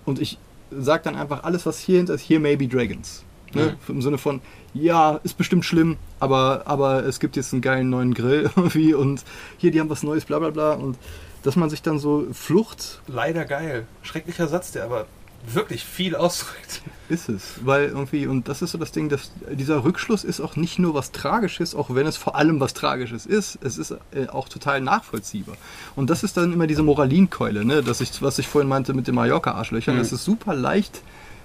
und 0.05 0.19
ich 0.19 0.37
sagt 0.79 1.05
dann 1.05 1.15
einfach 1.15 1.43
alles, 1.43 1.65
was 1.65 1.79
hier 1.79 1.97
hinter 1.97 2.13
ist, 2.13 2.21
hier 2.21 2.39
may 2.39 2.55
be 2.55 2.67
Dragons. 2.67 3.23
Ne? 3.53 3.77
Mhm. 3.87 3.95
Im 3.95 4.01
Sinne 4.01 4.17
von, 4.17 4.41
ja, 4.73 5.19
ist 5.23 5.37
bestimmt 5.37 5.65
schlimm, 5.65 5.97
aber, 6.19 6.63
aber 6.65 7.05
es 7.05 7.19
gibt 7.19 7.35
jetzt 7.35 7.53
einen 7.53 7.61
geilen 7.61 7.89
neuen 7.89 8.13
Grill 8.13 8.49
irgendwie 8.55 8.93
und 8.93 9.23
hier, 9.57 9.71
die 9.71 9.79
haben 9.79 9.89
was 9.89 10.03
Neues, 10.03 10.25
bla 10.25 10.39
bla 10.39 10.49
bla. 10.49 10.73
Und 10.73 10.97
dass 11.43 11.55
man 11.55 11.69
sich 11.69 11.81
dann 11.81 11.99
so 11.99 12.25
Flucht. 12.31 13.01
Leider 13.07 13.45
geil. 13.45 13.85
Schrecklicher 14.01 14.47
Satz, 14.47 14.71
der 14.71 14.85
aber 14.85 15.05
wirklich 15.45 15.83
viel 15.83 16.15
ausdrückt. 16.15 16.81
Ist 17.09 17.29
es, 17.29 17.59
weil 17.63 17.89
irgendwie, 17.89 18.27
und 18.27 18.47
das 18.47 18.61
ist 18.61 18.71
so 18.71 18.77
das 18.77 18.91
Ding, 18.91 19.09
dass 19.09 19.31
dieser 19.51 19.83
Rückschluss 19.83 20.23
ist 20.23 20.39
auch 20.39 20.55
nicht 20.55 20.79
nur 20.79 20.93
was 20.93 21.11
Tragisches, 21.11 21.75
auch 21.75 21.93
wenn 21.93 22.07
es 22.07 22.17
vor 22.17 22.35
allem 22.35 22.59
was 22.59 22.73
Tragisches 22.73 23.25
ist, 23.25 23.59
es 23.61 23.77
ist 23.77 23.91
äh, 23.91 24.27
auch 24.27 24.47
total 24.47 24.81
nachvollziehbar. 24.81 25.55
Und 25.95 26.09
das 26.09 26.23
ist 26.23 26.37
dann 26.37 26.53
immer 26.53 26.65
diese 26.65 26.81
Moralinkeule, 26.81 27.65
ne, 27.65 27.83
dass 27.83 28.01
ich, 28.01 28.21
was 28.21 28.39
ich 28.39 28.47
vorhin 28.47 28.69
meinte 28.69 28.93
mit 28.93 29.07
den 29.07 29.15
Mallorca-Arschlöchern, 29.15 29.95
mhm. 29.95 29.99
das 29.99 30.13
ist 30.13 30.23
super 30.23 30.55
leicht 30.55 31.01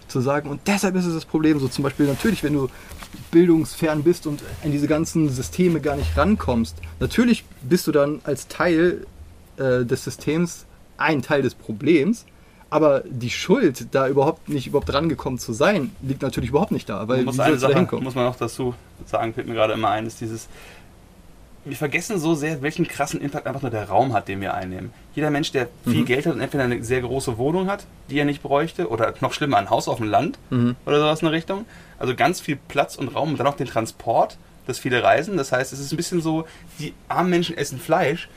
zu 0.07 0.21
sagen 0.21 0.49
und 0.49 0.61
deshalb 0.67 0.95
ist 0.97 1.05
es 1.05 1.15
das 1.15 1.27
Problem, 1.27 1.59
so 1.59 1.69
zum 1.69 1.85
Beispiel 1.85 2.07
natürlich, 2.07 2.43
wenn 2.43 2.55
du 2.55 2.69
bildungsfern 3.31 4.03
bist 4.03 4.27
und 4.27 4.43
in 4.63 4.73
diese 4.73 4.87
ganzen 4.87 5.29
Systeme 5.29 5.81
gar 5.81 5.97
nicht 5.97 6.17
rankommst, 6.17 6.77
natürlich 7.01 7.45
bist 7.63 7.87
du 7.87 7.93
dann 7.93 8.21
als 8.25 8.49
Teil 8.49 9.07
äh, 9.57 9.85
des 9.85 10.05
Systems 10.05 10.65
ein 10.97 11.23
Teil 11.23 11.43
des 11.43 11.55
Problems. 11.55 12.25
Aber 12.71 13.03
die 13.09 13.31
Schuld, 13.31 13.87
da 13.93 14.09
überhaupt 14.09 14.49
nicht 14.49 14.67
überhaupt 14.67 14.93
rangekommen 14.93 15.39
zu 15.39 15.53
sein, 15.55 15.91
liegt 16.03 16.21
natürlich 16.23 16.51
überhaupt 16.51 16.73
nicht 16.73 16.89
da. 16.89 17.09
Weil 17.09 17.23
muss, 17.25 17.41
eine 17.41 17.57
Sache, 17.59 17.87
muss 18.01 18.15
man 18.15 18.27
auch 18.27 18.37
dazu 18.37 18.75
sagen, 19.07 19.33
fällt 19.33 19.47
mir 19.49 19.55
gerade 19.55 19.73
immer 19.73 19.89
ein, 19.91 20.07
ist 20.07 20.21
dieses. 20.21 20.49
Wir 21.65 21.77
vergessen 21.77 22.19
so 22.19 22.35
sehr, 22.35 22.63
welchen 22.63 22.87
krassen 22.89 23.21
Impact 23.21 23.47
einfach 23.47 23.61
nur 23.63 23.71
der 23.71 23.89
Raum 23.89 24.13
hat, 24.15 24.29
den 24.29 24.41
wir 24.41 24.55
einnehmen. 24.55 24.91
Jeder 25.15 25.31
Mensch, 25.31 25.53
der 25.53 25.69
viel 25.85 26.01
Mhm. 26.03 26.05
Geld 26.07 26.27
hat 26.27 26.35
und 26.35 26.41
entweder 26.41 26.65
eine 26.65 26.83
sehr 26.83 27.01
große 27.03 27.37
Wohnung 27.37 27.69
hat, 27.69 27.85
die 28.09 28.19
er 28.19 28.25
nicht 28.25 28.43
bräuchte, 28.43 28.89
oder 28.89 29.13
noch 29.21 29.33
schlimmer, 29.35 29.59
ein 29.59 29.69
Haus 29.69 29.87
auf 29.89 29.99
dem 29.99 30.09
Land 30.09 30.39
Mhm. 30.51 30.77
oder 30.87 30.99
sowas 31.01 31.21
in 31.21 31.27
der 31.27 31.33
Richtung. 31.33 31.67
Also 31.99 32.15
ganz 32.15 32.41
viel 32.41 32.57
Platz 32.69 32.97
und 32.97 33.09
Raum 33.09 33.31
und 33.31 33.39
dann 33.41 33.47
auch 33.47 33.57
den 33.57 33.67
Transport, 33.67 34.39
dass 34.67 34.79
viele 34.79 35.03
reisen. 35.03 35.37
Das 35.37 35.53
heißt, 35.53 35.73
es 35.73 35.81
ist 35.81 35.93
ein 35.93 35.97
bisschen 35.97 36.23
so, 36.23 36.47
die 36.79 36.95
armen 37.09 37.29
Menschen 37.31 37.57
essen 37.59 37.79
Fleisch. 37.79 38.29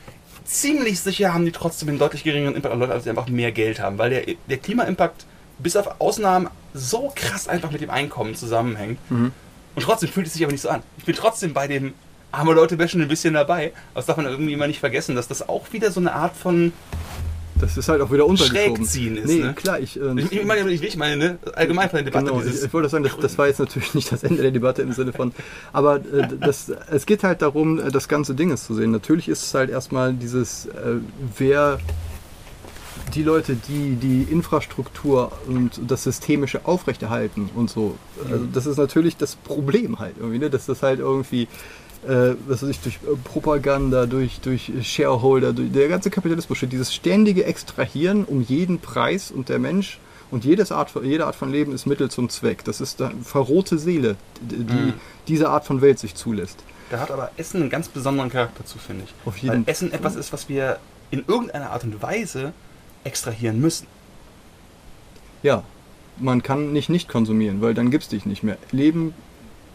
Ziemlich 0.44 1.00
sicher 1.00 1.32
haben 1.32 1.44
die 1.44 1.52
trotzdem 1.52 1.88
einen 1.88 1.98
deutlich 1.98 2.24
geringeren 2.24 2.54
Impact 2.54 2.72
an 2.72 2.80
Leute, 2.80 2.92
als 2.92 3.04
die 3.04 3.10
einfach 3.10 3.28
mehr 3.28 3.52
Geld 3.52 3.80
haben, 3.80 3.98
weil 3.98 4.10
der, 4.10 4.24
der 4.48 4.58
Klima-Impact 4.58 5.26
bis 5.58 5.76
auf 5.76 6.00
Ausnahmen 6.00 6.48
so 6.74 7.12
krass 7.14 7.48
einfach 7.48 7.70
mit 7.70 7.80
dem 7.80 7.90
Einkommen 7.90 8.34
zusammenhängt. 8.34 8.98
Mhm. 9.10 9.32
Und 9.74 9.82
trotzdem 9.82 10.08
fühlt 10.08 10.26
es 10.26 10.34
sich 10.34 10.42
aber 10.42 10.52
nicht 10.52 10.60
so 10.60 10.68
an. 10.68 10.82
Ich 10.98 11.04
bin 11.04 11.14
trotzdem 11.14 11.54
bei 11.54 11.66
dem 11.66 11.94
arme 12.32 12.54
Leute 12.54 12.78
wäschen 12.78 13.00
ein 13.00 13.08
bisschen 13.08 13.34
dabei. 13.34 13.72
Aber 13.92 14.00
das 14.00 14.06
darf 14.06 14.16
man 14.16 14.26
irgendwie 14.26 14.52
immer 14.52 14.66
nicht 14.66 14.80
vergessen, 14.80 15.14
dass 15.14 15.28
das 15.28 15.48
auch 15.48 15.72
wieder 15.72 15.90
so 15.92 16.00
eine 16.00 16.12
Art 16.12 16.36
von. 16.36 16.72
Das 17.62 17.76
ist 17.78 17.88
halt 17.88 18.02
auch 18.02 18.10
wieder 18.12 18.26
untergeschoben. 18.26 18.76
Schrägziehen 18.76 19.16
ist, 19.16 19.26
Nee, 19.28 19.38
ne? 19.40 19.54
klar, 19.54 19.80
ich. 19.80 19.98
äh, 19.98 20.12
Ich, 20.20 20.32
ich 20.32 20.44
meine, 20.44 20.70
ich, 20.70 20.82
ich 20.82 20.96
meine, 20.96 21.16
ne? 21.16 21.38
Allgemein 21.54 21.88
von 21.88 21.96
der 21.98 22.04
Debatte. 22.04 22.26
Genau, 22.26 22.40
ich, 22.40 22.46
dieses, 22.46 22.64
ich 22.64 22.72
wollte 22.74 22.88
sagen, 22.88 23.04
das, 23.04 23.16
das 23.18 23.38
war 23.38 23.46
jetzt 23.46 23.60
natürlich 23.60 23.94
nicht 23.94 24.12
das 24.12 24.22
Ende 24.24 24.42
der 24.42 24.50
Debatte 24.50 24.82
im 24.82 24.92
Sinne 24.92 25.12
von, 25.12 25.32
aber 25.72 25.96
äh, 25.96 26.28
das, 26.40 26.70
es 26.90 27.06
geht 27.06 27.22
halt 27.24 27.40
darum, 27.40 27.78
äh, 27.80 27.90
das 27.90 28.08
ganze 28.08 28.34
Ding 28.34 28.50
ist 28.50 28.66
zu 28.66 28.74
sehen. 28.74 28.90
Natürlich 28.90 29.28
ist 29.28 29.42
es 29.44 29.54
halt 29.54 29.70
erstmal 29.70 30.12
dieses, 30.12 30.66
äh, 30.66 30.96
wer 31.38 31.78
die 33.14 33.22
Leute, 33.22 33.56
die 33.56 33.96
die 33.96 34.22
Infrastruktur 34.30 35.32
und 35.46 35.80
das 35.86 36.04
Systemische 36.04 36.66
aufrechterhalten 36.66 37.50
und 37.54 37.68
so, 37.68 37.96
also 38.30 38.44
das 38.52 38.64
ist 38.66 38.78
natürlich 38.78 39.16
das 39.16 39.34
Problem 39.36 39.98
halt 39.98 40.14
irgendwie, 40.18 40.38
ne? 40.38 40.48
dass 40.50 40.66
das 40.66 40.82
halt 40.82 40.98
irgendwie 41.00 41.46
äh, 42.06 42.34
was 42.46 42.62
weiß 42.62 42.68
ich, 42.70 42.80
durch 42.80 42.96
äh, 42.96 43.16
Propaganda, 43.24 44.06
durch, 44.06 44.40
durch 44.40 44.72
Shareholder, 44.82 45.52
durch, 45.52 45.70
der 45.72 45.88
ganze 45.88 46.10
Kapitalismus 46.10 46.58
steht, 46.58 46.72
dieses 46.72 46.92
ständige 46.94 47.44
Extrahieren 47.44 48.24
um 48.24 48.40
jeden 48.42 48.78
Preis 48.80 49.30
und 49.30 49.48
der 49.48 49.58
Mensch 49.58 49.98
und 50.30 50.44
jedes 50.44 50.72
Art, 50.72 50.90
von- 50.90 51.04
jede 51.04 51.26
Art 51.26 51.36
von 51.36 51.52
Leben 51.52 51.72
ist 51.74 51.86
Mittel 51.86 52.10
zum 52.10 52.28
Zweck. 52.28 52.64
Das 52.64 52.80
ist 52.80 53.00
eine 53.02 53.14
verrohte 53.22 53.78
Seele, 53.78 54.16
die, 54.40 54.56
Mhm. 54.56 54.94
diese 55.28 55.48
Art 55.50 55.64
von 55.66 55.80
Welt 55.80 55.98
sich 55.98 56.14
zulässt. 56.14 56.58
da 56.90 57.00
hat 57.00 57.10
aber 57.10 57.30
Essen 57.36 57.60
einen 57.62 57.70
ganz 57.70 57.88
besonderen 57.88 58.30
Charakter 58.30 58.64
zu, 58.66 58.78
finde 58.78 59.04
ich. 59.04 59.14
Auf 59.26 59.38
jeden 59.38 59.64
Weil 59.66 59.70
Essen 59.72 59.92
etwas 59.92 60.14
ist, 60.16 60.32
was 60.32 60.48
wir 60.48 60.78
in 61.10 61.24
irgendeiner 61.26 61.70
Art 61.70 61.84
und 61.84 62.02
Weise 62.02 62.52
extrahieren 63.04 63.60
müssen. 63.60 63.86
Ja, 65.42 65.62
man 66.18 66.42
kann 66.42 66.72
nicht 66.72 66.88
nicht 66.88 67.08
konsumieren, 67.08 67.60
weil 67.62 67.74
dann 67.74 67.90
gibt's 67.90 68.08
dich 68.08 68.26
nicht 68.26 68.42
mehr. 68.42 68.58
Leben 68.70 69.14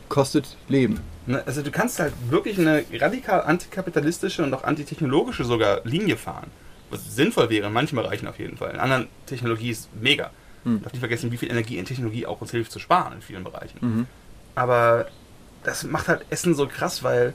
kostet 0.09 0.57
Leben. 0.69 0.99
Ne? 1.27 1.43
Also 1.45 1.61
du 1.61 1.71
kannst 1.71 1.99
halt 1.99 2.13
wirklich 2.29 2.57
eine 2.57 2.83
radikal 2.93 3.41
antikapitalistische 3.41 4.43
und 4.43 4.53
auch 4.53 4.63
antitechnologische 4.63 5.43
sogar 5.43 5.81
Linie 5.83 6.17
fahren. 6.17 6.49
Was 6.89 7.15
sinnvoll 7.15 7.49
wäre 7.49 7.67
in 7.67 7.73
manchen 7.73 7.97
Bereichen 7.97 8.27
auf 8.27 8.39
jeden 8.39 8.57
Fall. 8.57 8.71
In 8.71 8.79
anderen 8.79 9.07
Technologie 9.25 9.71
ist 9.71 9.89
mega. 10.01 10.31
Hm. 10.63 10.81
Darf 10.81 10.93
nicht 10.93 11.01
vergessen, 11.01 11.31
wie 11.31 11.37
viel 11.37 11.51
Energie 11.51 11.77
in 11.77 11.85
Technologie 11.85 12.25
auch 12.25 12.39
uns 12.39 12.51
hilft 12.51 12.71
zu 12.71 12.79
sparen 12.79 13.13
in 13.13 13.21
vielen 13.21 13.43
Bereichen. 13.43 13.77
Mhm. 13.81 14.07
Aber 14.55 15.07
das 15.63 15.83
macht 15.83 16.07
halt 16.07 16.25
Essen 16.29 16.55
so 16.55 16.65
krass, 16.65 17.03
weil 17.03 17.33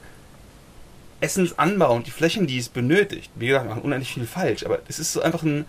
Essensanbau 1.21 1.95
und 1.95 2.07
die 2.07 2.11
Flächen, 2.11 2.47
die 2.47 2.57
es 2.57 2.69
benötigt, 2.69 3.31
wie 3.35 3.47
gesagt, 3.47 3.69
machen 3.69 3.83
unendlich 3.83 4.13
viel 4.13 4.25
falsch. 4.25 4.65
Aber 4.65 4.79
es 4.87 4.99
ist 4.99 5.13
so 5.13 5.21
einfach 5.21 5.43
ein, 5.43 5.65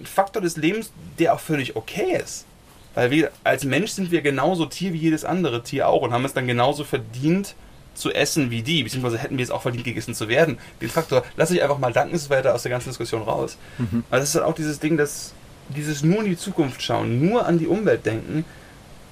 ein 0.00 0.06
Faktor 0.06 0.42
des 0.42 0.56
Lebens, 0.56 0.92
der 1.18 1.34
auch 1.34 1.40
völlig 1.40 1.76
okay 1.76 2.20
ist. 2.22 2.46
Weil 2.94 3.10
wir 3.10 3.30
als 3.42 3.64
Mensch 3.64 3.90
sind 3.90 4.10
wir 4.10 4.22
genauso 4.22 4.66
Tier 4.66 4.92
wie 4.92 4.98
jedes 4.98 5.24
andere 5.24 5.62
Tier 5.62 5.88
auch 5.88 6.02
und 6.02 6.12
haben 6.12 6.24
es 6.24 6.32
dann 6.32 6.46
genauso 6.46 6.84
verdient 6.84 7.54
zu 7.94 8.12
essen 8.12 8.50
wie 8.50 8.62
die, 8.62 8.82
beziehungsweise 8.82 9.18
hätten 9.18 9.38
wir 9.38 9.44
es 9.44 9.50
auch 9.50 9.62
verdient 9.62 9.84
gegessen 9.84 10.14
zu 10.14 10.28
werden. 10.28 10.58
Den 10.80 10.90
Faktor 10.90 11.24
lasse 11.36 11.54
ich 11.54 11.62
einfach 11.62 11.78
mal 11.78 11.92
dankenswerter 11.92 12.54
aus 12.54 12.62
der 12.62 12.70
ganzen 12.70 12.90
Diskussion 12.90 13.22
raus. 13.22 13.56
Mhm. 13.78 14.04
Aber 14.10 14.18
das 14.18 14.30
ist 14.30 14.34
halt 14.34 14.44
auch 14.44 14.54
dieses 14.54 14.80
Ding, 14.80 14.96
dass 14.96 15.32
dieses 15.68 16.02
nur 16.02 16.18
in 16.20 16.26
die 16.26 16.36
Zukunft 16.36 16.82
schauen, 16.82 17.24
nur 17.26 17.46
an 17.46 17.58
die 17.58 17.66
Umwelt 17.66 18.04
denken, 18.04 18.44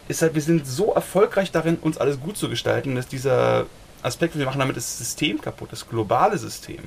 ist 0.09 0.23
halt, 0.23 0.35
wir 0.35 0.43
sind 0.43 0.67
so 0.67 0.93
erfolgreich 0.93 1.51
darin, 1.53 1.77
uns 1.77 1.97
alles 1.97 2.21
gut 2.21 2.37
zu 2.37 2.49
gestalten, 2.49 2.95
dass 2.95 3.07
dieser 3.09 3.67
Aspekt, 4.03 4.37
wir 4.37 4.45
machen 4.45 4.59
damit 4.59 4.77
das 4.77 4.99
System 4.99 5.41
kaputt, 5.41 5.73
das 5.73 5.89
globale 5.89 6.37
System. 6.37 6.81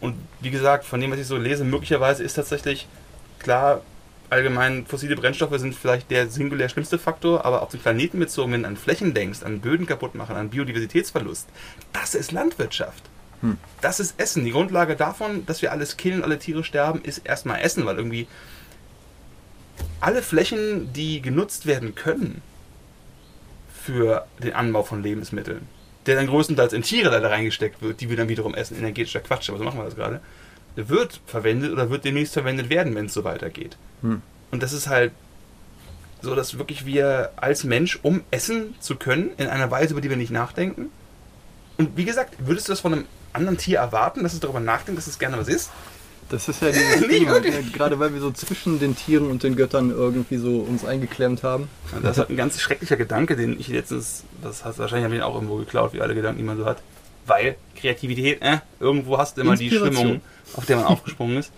Und 0.00 0.14
wie 0.40 0.50
gesagt, 0.50 0.84
von 0.84 1.00
dem, 1.00 1.10
was 1.10 1.18
ich 1.18 1.26
so 1.26 1.36
lese, 1.36 1.64
möglicherweise 1.64 2.22
ist 2.22 2.34
tatsächlich 2.34 2.86
klar, 3.38 3.80
allgemein 4.30 4.86
fossile 4.86 5.16
Brennstoffe 5.16 5.58
sind 5.58 5.74
vielleicht 5.74 6.10
der 6.10 6.28
singulär 6.28 6.68
schlimmste 6.68 6.98
Faktor, 6.98 7.44
aber 7.44 7.62
auf 7.62 7.70
den 7.70 7.80
Planeten 7.80 8.18
bezogen, 8.18 8.52
wenn 8.52 8.62
du 8.62 8.68
an 8.68 8.76
Flächen 8.76 9.14
denkst, 9.14 9.42
an 9.42 9.60
Böden 9.60 9.86
kaputt 9.86 10.14
machen, 10.14 10.36
an 10.36 10.50
Biodiversitätsverlust, 10.50 11.48
das 11.92 12.14
ist 12.14 12.32
Landwirtschaft. 12.32 13.02
Hm. 13.40 13.56
Das 13.80 14.00
ist 14.00 14.18
Essen. 14.18 14.44
Die 14.44 14.50
Grundlage 14.50 14.96
davon, 14.96 15.46
dass 15.46 15.62
wir 15.62 15.72
alles 15.72 15.96
killen, 15.96 16.22
alle 16.22 16.38
Tiere 16.38 16.64
sterben, 16.64 17.02
ist 17.02 17.18
erstmal 17.18 17.60
Essen, 17.60 17.86
weil 17.86 17.96
irgendwie 17.96 18.26
alle 20.00 20.22
Flächen, 20.22 20.92
die 20.92 21.22
genutzt 21.22 21.66
werden 21.66 21.94
können 21.94 22.42
für 23.82 24.26
den 24.42 24.52
Anbau 24.52 24.82
von 24.82 25.02
Lebensmitteln, 25.02 25.66
der 26.06 26.16
dann 26.16 26.26
größtenteils 26.26 26.72
in 26.72 26.82
Tiere 26.82 27.10
leider 27.10 27.30
reingesteckt 27.30 27.80
wird, 27.80 28.00
die 28.00 28.10
wir 28.10 28.16
dann 28.16 28.28
wiederum 28.28 28.54
essen, 28.54 28.76
energetischer 28.76 29.20
Quatsch, 29.20 29.48
aber 29.48 29.58
so 29.58 29.64
machen 29.64 29.78
wir 29.78 29.84
das 29.84 29.96
gerade, 29.96 30.20
wird 30.86 31.20
verwendet 31.26 31.72
oder 31.72 31.90
wird 31.90 32.04
demnächst 32.04 32.34
verwendet 32.34 32.70
werden, 32.70 32.94
wenn 32.94 33.06
es 33.06 33.14
so 33.14 33.24
weitergeht. 33.24 33.76
Hm. 34.02 34.22
Und 34.50 34.62
das 34.62 34.72
ist 34.72 34.88
halt 34.88 35.12
so, 36.20 36.34
dass 36.34 36.58
wirklich 36.58 36.86
wir 36.86 37.30
als 37.36 37.64
Mensch, 37.64 37.98
um 38.02 38.22
essen 38.30 38.74
zu 38.80 38.96
können, 38.96 39.30
in 39.36 39.46
einer 39.46 39.70
Weise, 39.70 39.92
über 39.92 40.00
die 40.00 40.10
wir 40.10 40.16
nicht 40.16 40.30
nachdenken. 40.30 40.90
Und 41.76 41.96
wie 41.96 42.04
gesagt, 42.04 42.34
würdest 42.38 42.68
du 42.68 42.72
das 42.72 42.80
von 42.80 42.92
einem 42.92 43.04
anderen 43.32 43.58
Tier 43.58 43.78
erwarten, 43.78 44.22
dass 44.22 44.34
es 44.34 44.40
darüber 44.40 44.60
nachdenkt, 44.60 44.98
dass 44.98 45.06
es 45.06 45.18
gerne 45.18 45.38
was 45.38 45.48
isst? 45.48 45.70
Das 46.28 46.48
ist 46.48 46.60
ja 46.60 46.70
dieses 46.70 47.08
Ding, 47.08 47.24
ne? 47.24 47.40
gerade 47.72 47.98
weil 47.98 48.12
wir 48.12 48.20
so 48.20 48.30
zwischen 48.30 48.78
den 48.80 48.96
Tieren 48.96 49.30
und 49.30 49.42
den 49.42 49.56
Göttern 49.56 49.90
irgendwie 49.90 50.36
so 50.36 50.58
uns 50.58 50.84
eingeklemmt 50.84 51.42
haben. 51.42 51.68
Das 52.02 52.12
ist 52.12 52.18
halt 52.18 52.30
ein 52.30 52.36
ganz 52.36 52.60
schrecklicher 52.60 52.96
Gedanke, 52.96 53.36
den 53.36 53.58
ich 53.58 53.68
letztens, 53.68 54.24
das 54.42 54.64
hast 54.64 54.78
wahrscheinlich 54.78 55.04
habe 55.04 55.14
ich 55.14 55.20
ihn 55.20 55.24
auch 55.24 55.34
irgendwo 55.34 55.56
geklaut, 55.56 55.94
wie 55.94 56.00
alle 56.02 56.14
Gedanken, 56.14 56.38
die 56.38 56.44
man 56.44 56.58
so 56.58 56.66
hat. 56.66 56.78
Weil 57.28 57.56
Kreativität, 57.76 58.42
äh, 58.42 58.58
irgendwo 58.80 59.18
hast 59.18 59.36
du 59.36 59.42
immer 59.42 59.56
die. 59.56 59.70
Schwimmung, 59.70 60.20
auf 60.54 60.66
der 60.66 60.76
man 60.76 60.86
aufgesprungen 60.86 61.36
ist. 61.36 61.52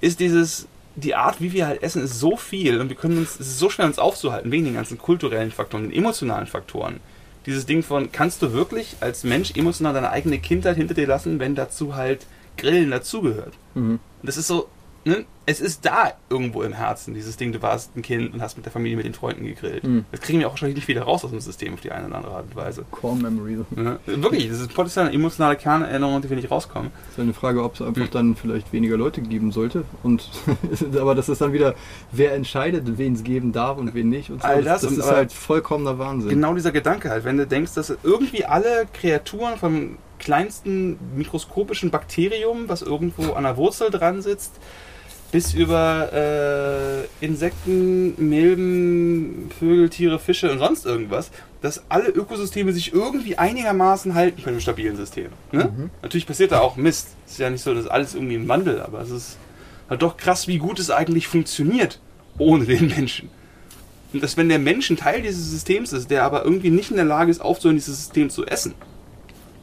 Ist 0.00 0.20
dieses, 0.20 0.68
die 0.96 1.14
Art, 1.14 1.40
wie 1.40 1.52
wir 1.52 1.66
halt 1.66 1.82
essen, 1.82 2.02
ist 2.02 2.18
so 2.18 2.36
viel 2.36 2.80
und 2.80 2.88
wir 2.88 2.96
können 2.96 3.18
uns, 3.18 3.40
es 3.40 3.48
ist 3.48 3.58
so 3.58 3.70
schwer 3.70 3.86
uns 3.86 3.98
aufzuhalten, 3.98 4.50
wegen 4.50 4.64
den 4.64 4.74
ganzen 4.74 4.98
kulturellen 4.98 5.50
Faktoren, 5.50 5.84
den 5.84 5.92
emotionalen 5.92 6.46
Faktoren. 6.46 7.00
Dieses 7.46 7.66
Ding 7.66 7.82
von, 7.82 8.12
kannst 8.12 8.42
du 8.42 8.52
wirklich 8.52 8.96
als 9.00 9.24
Mensch 9.24 9.52
emotional 9.56 9.94
deine 9.94 10.10
eigene 10.10 10.38
Kindheit 10.38 10.76
hinter 10.76 10.94
dir 10.94 11.06
lassen, 11.06 11.40
wenn 11.40 11.54
dazu 11.54 11.96
halt 11.96 12.26
Grillen 12.56 12.90
dazugehört? 12.90 13.54
Mhm. 13.74 14.00
Das 14.22 14.36
ist 14.36 14.48
so, 14.48 14.68
ne? 15.08 15.24
Es 15.46 15.60
ist 15.62 15.86
da 15.86 16.12
irgendwo 16.28 16.62
im 16.62 16.74
Herzen, 16.74 17.14
dieses 17.14 17.38
Ding, 17.38 17.52
du 17.52 17.62
warst 17.62 17.96
ein 17.96 18.02
Kind 18.02 18.34
und 18.34 18.42
hast 18.42 18.56
mit 18.56 18.66
der 18.66 18.72
Familie, 18.72 18.98
mit 18.98 19.06
den 19.06 19.14
Freunden 19.14 19.46
gegrillt. 19.46 19.82
Mhm. 19.82 20.04
Das 20.12 20.20
kriegen 20.20 20.40
wir 20.40 20.46
auch 20.46 20.52
wahrscheinlich 20.52 20.76
nicht 20.76 20.88
wieder 20.88 21.02
raus 21.02 21.24
aus 21.24 21.30
dem 21.30 21.40
System 21.40 21.72
auf 21.72 21.80
die 21.80 21.90
eine 21.90 22.06
oder 22.06 22.16
andere 22.16 22.34
Art 22.34 22.44
und 22.50 22.56
Weise. 22.56 22.84
Core 22.90 23.16
Memory. 23.16 23.58
Ne? 23.70 23.98
Wirklich, 24.04 24.50
das 24.50 24.60
ist 24.60 24.74
potenziell 24.74 25.06
eine 25.06 25.14
emotionale 25.14 25.56
Kernerinnerung, 25.56 26.20
die 26.20 26.28
wir 26.28 26.36
nicht 26.36 26.50
rauskommen. 26.50 26.90
Das 27.06 27.12
ist 27.12 27.20
eine 27.20 27.32
Frage, 27.32 27.64
ob 27.64 27.74
es 27.74 27.80
einfach 27.80 28.02
Hm. 28.02 28.10
dann 28.10 28.36
vielleicht 28.36 28.72
weniger 28.74 28.98
Leute 28.98 29.22
geben 29.22 29.50
sollte. 29.50 29.84
Und 30.02 30.28
aber 31.00 31.14
das 31.14 31.30
ist 31.30 31.40
dann 31.40 31.54
wieder, 31.54 31.74
wer 32.12 32.34
entscheidet, 32.34 32.98
wen 32.98 33.14
es 33.14 33.24
geben 33.24 33.52
darf 33.52 33.78
und 33.78 33.94
wen 33.94 34.10
nicht. 34.10 34.30
Und 34.30 34.42
so. 34.42 34.48
All 34.48 34.62
das 34.62 34.82
das 34.82 34.92
und 34.92 34.98
ist 34.98 35.10
halt 35.10 35.32
vollkommener 35.32 35.98
Wahnsinn. 35.98 36.28
Genau 36.28 36.52
dieser 36.54 36.72
Gedanke 36.72 37.08
halt, 37.08 37.24
wenn 37.24 37.38
du 37.38 37.46
denkst, 37.46 37.72
dass 37.72 37.96
irgendwie 38.02 38.44
alle 38.44 38.86
Kreaturen 38.92 39.56
vom 39.56 39.96
kleinsten 40.18 40.98
mikroskopischen 41.16 41.90
Bakterium, 41.90 42.68
was 42.68 42.82
irgendwo 42.82 43.32
an 43.32 43.44
der 43.44 43.56
Wurzel 43.56 43.90
dran 43.90 44.20
sitzt, 44.20 44.52
bis 45.30 45.52
über 45.52 46.10
äh, 46.12 47.24
Insekten, 47.24 48.14
Milben, 48.16 49.50
Vögel, 49.58 49.90
Tiere, 49.90 50.18
Fische 50.18 50.50
und 50.50 50.58
sonst 50.58 50.86
irgendwas, 50.86 51.30
dass 51.60 51.82
alle 51.90 52.08
Ökosysteme 52.08 52.72
sich 52.72 52.94
irgendwie 52.94 53.36
einigermaßen 53.36 54.14
halten 54.14 54.42
können 54.42 54.56
im 54.56 54.60
stabilen 54.60 54.96
System. 54.96 55.28
Ne? 55.52 55.64
Mhm. 55.64 55.90
Natürlich 56.02 56.26
passiert 56.26 56.52
da 56.52 56.60
auch 56.60 56.76
Mist. 56.76 57.08
Es 57.26 57.32
ist 57.32 57.38
ja 57.38 57.50
nicht 57.50 57.62
so, 57.62 57.74
dass 57.74 57.86
alles 57.86 58.14
irgendwie 58.14 58.36
im 58.36 58.48
Wandel, 58.48 58.80
aber 58.80 59.00
es 59.00 59.10
ist 59.10 59.36
halt 59.90 60.02
doch 60.02 60.16
krass, 60.16 60.48
wie 60.48 60.58
gut 60.58 60.78
es 60.78 60.90
eigentlich 60.90 61.28
funktioniert 61.28 62.00
ohne 62.38 62.64
den 62.64 62.88
Menschen. 62.88 63.30
Und 64.12 64.22
dass 64.22 64.36
wenn 64.36 64.48
der 64.48 64.58
Mensch 64.58 64.88
ein 64.88 64.96
Teil 64.96 65.20
dieses 65.20 65.50
Systems 65.50 65.92
ist, 65.92 66.10
der 66.10 66.24
aber 66.24 66.44
irgendwie 66.44 66.70
nicht 66.70 66.90
in 66.90 66.96
der 66.96 67.04
Lage 67.04 67.30
ist, 67.30 67.40
aufzuhören, 67.40 67.76
dieses 67.76 67.98
System 67.98 68.30
zu 68.30 68.46
essen, 68.46 68.74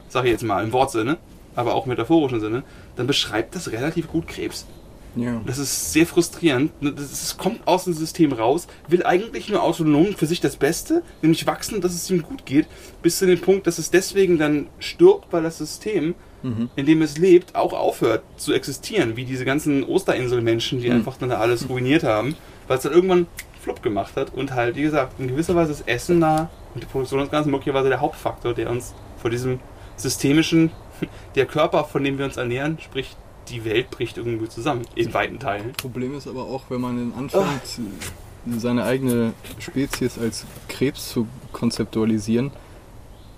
sage 0.09 0.27
ich 0.27 0.33
jetzt 0.33 0.43
mal 0.43 0.63
im 0.63 0.71
Wortsinne, 0.71 1.17
aber 1.55 1.73
auch 1.73 1.85
im 1.85 1.89
metaphorischen 1.89 2.39
Sinne, 2.39 2.63
dann 2.95 3.07
beschreibt 3.07 3.55
das 3.55 3.71
relativ 3.71 4.07
gut 4.07 4.27
Krebs. 4.27 4.67
Ja. 5.15 5.41
Das 5.45 5.57
ist 5.57 5.93
sehr 5.93 6.05
frustrierend. 6.05 6.71
Das 6.81 7.11
ist, 7.11 7.37
kommt 7.37 7.67
aus 7.67 7.85
dem 7.85 7.93
System 7.93 8.33
raus, 8.33 8.67
will 8.87 9.03
eigentlich 9.03 9.49
nur 9.49 9.63
autonom 9.63 10.13
für 10.13 10.25
sich 10.25 10.41
das 10.41 10.57
Beste, 10.57 11.03
nämlich 11.21 11.47
wachsen, 11.47 11.81
dass 11.81 11.93
es 11.93 12.09
ihm 12.09 12.21
gut 12.21 12.45
geht, 12.45 12.67
bis 13.01 13.19
zu 13.19 13.25
dem 13.25 13.39
Punkt, 13.39 13.67
dass 13.67 13.77
es 13.77 13.91
deswegen 13.91 14.37
dann 14.37 14.67
stirbt, 14.79 15.31
weil 15.31 15.43
das 15.43 15.57
System, 15.57 16.15
mhm. 16.43 16.69
in 16.75 16.85
dem 16.85 17.01
es 17.01 17.17
lebt, 17.17 17.55
auch 17.55 17.73
aufhört 17.73 18.23
zu 18.37 18.53
existieren, 18.53 19.15
wie 19.15 19.25
diese 19.25 19.45
ganzen 19.45 19.83
Osterinsel-Menschen, 19.83 20.81
die 20.81 20.89
mhm. 20.89 20.97
einfach 20.97 21.17
dann 21.17 21.29
da 21.29 21.37
alles 21.37 21.69
ruiniert 21.69 22.03
haben, 22.03 22.35
weil 22.67 22.77
es 22.77 22.83
dann 22.83 22.93
irgendwann 22.93 23.27
flupp 23.61 23.81
gemacht 23.81 24.15
hat 24.15 24.33
und 24.33 24.53
halt, 24.53 24.75
wie 24.75 24.83
gesagt, 24.83 25.19
in 25.19 25.27
gewisser 25.27 25.55
Weise 25.55 25.69
das 25.71 25.81
Essen 25.81 26.21
da 26.21 26.49
und 26.73 26.83
die 26.83 26.87
Produktion 26.87 27.21
des 27.21 27.31
Ganzen 27.31 27.51
möglicherweise 27.51 27.89
der 27.89 27.99
Hauptfaktor, 27.99 28.53
der 28.53 28.69
uns 28.69 28.93
vor 29.17 29.31
diesem 29.31 29.59
systemischen, 29.95 30.71
der 31.35 31.45
Körper, 31.45 31.85
von 31.85 32.03
dem 32.03 32.17
wir 32.17 32.25
uns 32.25 32.37
ernähren, 32.37 32.77
sprich 32.79 33.15
die 33.49 33.65
Welt 33.65 33.91
bricht 33.91 34.17
irgendwie 34.17 34.49
zusammen, 34.49 34.81
in 34.95 35.13
weiten 35.13 35.39
Teilen. 35.39 35.73
Problem 35.73 36.15
ist 36.17 36.27
aber 36.27 36.43
auch, 36.43 36.63
wenn 36.69 36.81
man 36.81 36.97
dann 36.97 37.19
anfängt, 37.19 37.45
oh. 37.79 38.51
seine 38.57 38.83
eigene 38.83 39.33
Spezies 39.59 40.17
als 40.17 40.45
Krebs 40.67 41.09
zu 41.09 41.27
konzeptualisieren, 41.53 42.51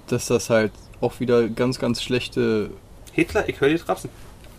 dass 0.08 0.28
das 0.28 0.50
halt 0.50 0.72
auch 1.02 1.20
wieder 1.20 1.48
ganz, 1.50 1.80
ganz 1.80 2.02
schlechte. 2.02 2.72
Hitler, 3.12 3.48
ich 3.48 3.60
höre 3.60 3.70
die 3.70 3.78
Trapsen. 3.78 4.10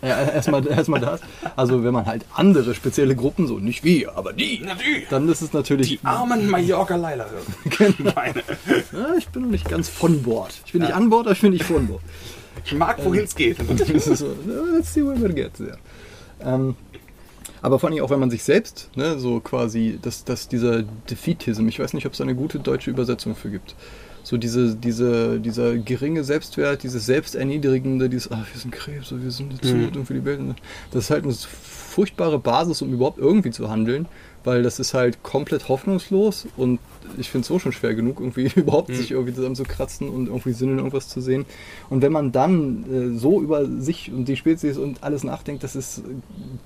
Ja, 0.01 0.21
erstmal 0.21 0.65
erst 0.65 0.89
das. 0.89 1.21
Also 1.57 1.83
wenn 1.83 1.93
man 1.93 2.05
halt 2.05 2.23
andere 2.33 2.73
spezielle 2.73 3.15
Gruppen, 3.15 3.47
so 3.47 3.59
nicht 3.59 3.83
wir, 3.83 4.15
aber 4.15 4.31
die, 4.31 4.61
Na, 4.63 4.75
die. 4.75 5.05
dann 5.09 5.27
ist 5.27 5.41
es 5.41 5.51
natürlich... 5.51 5.89
Die 5.89 5.99
armen 6.03 6.49
Mallorca-Leiler. 6.49 7.27
genau. 7.65 8.13
ja, 8.15 9.15
ich 9.17 9.27
bin 9.27 9.41
noch 9.43 9.49
nicht 9.49 9.67
ganz 9.67 9.89
von 9.89 10.23
Bord. 10.23 10.53
Ich 10.65 10.71
bin 10.71 10.81
ja. 10.81 10.87
nicht 10.87 10.95
an 10.95 11.09
Bord, 11.09 11.27
aber 11.27 11.33
ich 11.33 11.41
bin 11.41 11.51
nicht 11.51 11.65
von 11.65 11.87
Bord. 11.87 12.01
Ich 12.65 12.73
mag, 12.73 13.03
wohin 13.03 13.23
es 13.23 13.35
geht. 13.35 13.57
so, 13.99 14.35
let's 14.73 14.93
see 14.93 15.03
where 15.03 15.29
it 15.29 15.35
gets. 15.35 15.59
Ja. 15.59 15.75
Ähm, 16.41 16.75
aber 17.61 17.79
vor 17.79 17.89
allem 17.89 18.01
auch, 18.01 18.09
wenn 18.09 18.19
man 18.19 18.29
sich 18.29 18.43
selbst, 18.43 18.89
ne, 18.95 19.19
so 19.19 19.39
quasi, 19.39 19.99
dass, 20.01 20.23
dass 20.23 20.47
dieser 20.47 20.83
Defeatism, 20.83 21.67
ich 21.67 21.79
weiß 21.79 21.93
nicht, 21.93 22.05
ob 22.05 22.13
es 22.13 22.21
eine 22.21 22.35
gute 22.35 22.59
deutsche 22.59 22.89
Übersetzung 22.89 23.35
für 23.35 23.49
gibt. 23.49 23.75
So 24.23 24.37
diese, 24.37 24.75
diese, 24.75 25.39
dieser 25.39 25.77
geringe 25.77 26.23
Selbstwert, 26.23 26.83
dieses 26.83 27.05
Selbsterniedrigende, 27.05 28.09
dieses, 28.09 28.31
ach, 28.31 28.45
wir 28.53 28.59
sind 28.59 28.71
Krebs, 28.71 29.11
wir 29.11 29.31
sind 29.31 29.63
zu 29.63 29.75
mhm. 29.75 29.89
und 29.95 30.05
für 30.05 30.13
die 30.13 30.25
Welt. 30.25 30.39
Das 30.91 31.05
ist 31.05 31.09
halt 31.09 31.23
eine 31.23 31.33
furchtbare 31.33 32.39
Basis, 32.39 32.81
um 32.81 32.93
überhaupt 32.93 33.17
irgendwie 33.17 33.51
zu 33.51 33.69
handeln 33.69 34.07
weil 34.43 34.63
das 34.63 34.79
ist 34.79 34.93
halt 34.93 35.21
komplett 35.23 35.67
hoffnungslos 35.67 36.47
und 36.55 36.79
ich 37.17 37.29
finde 37.29 37.41
es 37.41 37.47
so 37.47 37.59
schon 37.59 37.71
schwer 37.71 37.95
genug, 37.95 38.19
irgendwie 38.19 38.51
überhaupt 38.55 38.89
mhm. 38.89 38.95
sich 38.95 39.11
irgendwie 39.11 39.33
zusammen 39.33 39.55
zu 39.55 39.63
kratzen 39.63 40.09
und 40.09 40.27
irgendwie 40.27 40.53
Sinn 40.53 40.71
in 40.71 40.77
irgendwas 40.77 41.09
zu 41.09 41.21
sehen. 41.21 41.45
Und 41.89 42.01
wenn 42.01 42.11
man 42.11 42.31
dann 42.31 42.83
äh, 43.15 43.17
so 43.17 43.41
über 43.41 43.65
sich 43.65 44.11
und 44.11 44.25
die 44.25 44.37
Spezies 44.37 44.77
und 44.77 45.03
alles 45.03 45.23
nachdenkt, 45.23 45.63
das 45.63 45.75
ist 45.75 46.03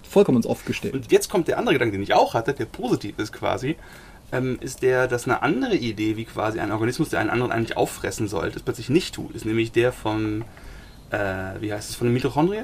vollkommen 0.07 0.37
ins 0.37 0.47
Off 0.47 0.65
gestellt. 0.65 0.93
Und 0.93 1.11
jetzt 1.11 1.29
kommt 1.29 1.47
der 1.47 1.57
andere 1.57 1.75
Gedanke, 1.75 1.93
den 1.93 2.03
ich 2.03 2.13
auch 2.13 2.33
hatte, 2.33 2.53
der 2.53 2.65
positiv 2.65 3.17
ist 3.17 3.33
quasi, 3.33 3.75
ähm, 4.31 4.57
ist 4.61 4.81
der, 4.81 5.07
dass 5.07 5.25
eine 5.25 5.41
andere 5.41 5.75
Idee, 5.75 6.17
wie 6.17 6.25
quasi 6.25 6.59
ein 6.59 6.71
Organismus, 6.71 7.09
der 7.09 7.19
einen 7.19 7.29
anderen 7.29 7.51
eigentlich 7.51 7.77
auffressen 7.77 8.27
sollte, 8.27 8.57
es 8.57 8.63
plötzlich 8.63 8.89
nicht 8.89 9.15
tut, 9.15 9.35
ist 9.35 9.45
nämlich 9.45 9.71
der 9.71 9.91
von, 9.91 10.43
äh, 11.11 11.17
wie 11.59 11.71
heißt 11.73 11.89
es, 11.89 11.95
von 11.95 12.07
der 12.07 12.13
Mitochondrie? 12.13 12.63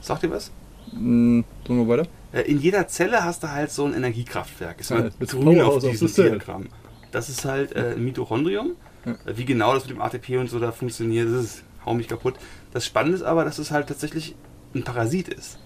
Sagt 0.00 0.24
ihr 0.24 0.30
was? 0.30 0.50
Mm, 0.92 1.42
wir 1.68 1.88
weiter. 1.88 2.08
Äh, 2.32 2.42
in 2.42 2.58
jeder 2.58 2.88
Zelle 2.88 3.24
hast 3.24 3.42
du 3.42 3.50
halt 3.50 3.70
so 3.70 3.84
ein 3.84 3.94
Energiekraftwerk. 3.94 4.80
Ist 4.80 4.90
ja, 4.90 5.08
grün 5.20 5.60
auf 5.60 5.78
diesem 5.78 6.12
Diagramm. 6.12 6.68
Das 7.10 7.28
ist 7.28 7.44
halt 7.44 7.76
äh, 7.76 7.92
ein 7.92 8.04
Mitochondrium. 8.04 8.72
Ja. 9.04 9.12
Äh, 9.26 9.36
wie 9.36 9.44
genau 9.44 9.74
das 9.74 9.84
mit 9.84 9.96
dem 9.96 10.00
ATP 10.00 10.38
und 10.38 10.48
so 10.48 10.58
da 10.58 10.72
funktioniert, 10.72 11.28
das 11.28 11.44
ist, 11.44 11.64
hau 11.84 11.94
mich 11.94 12.08
kaputt. 12.08 12.34
Das 12.72 12.86
Spannende 12.86 13.16
ist 13.16 13.22
aber, 13.22 13.44
dass 13.44 13.58
es 13.58 13.70
halt 13.70 13.88
tatsächlich 13.88 14.34
ein 14.74 14.82
Parasit 14.82 15.28
ist. 15.28 15.58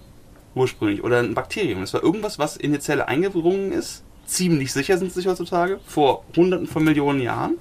Ursprünglich. 0.55 1.03
Oder 1.03 1.19
ein 1.19 1.33
Bakterium. 1.33 1.81
Das 1.81 1.93
war 1.93 2.03
irgendwas, 2.03 2.39
was 2.39 2.57
in 2.57 2.73
die 2.73 2.79
Zelle 2.79 3.07
eingedrungen 3.07 3.71
ist. 3.71 4.03
Ziemlich 4.25 4.73
sicher 4.73 4.97
sind 4.97 5.13
sie 5.13 5.21
sich 5.21 5.27
heutzutage. 5.27 5.79
Vor 5.85 6.25
hunderten 6.35 6.67
von 6.67 6.83
Millionen 6.83 7.21
Jahren. 7.21 7.57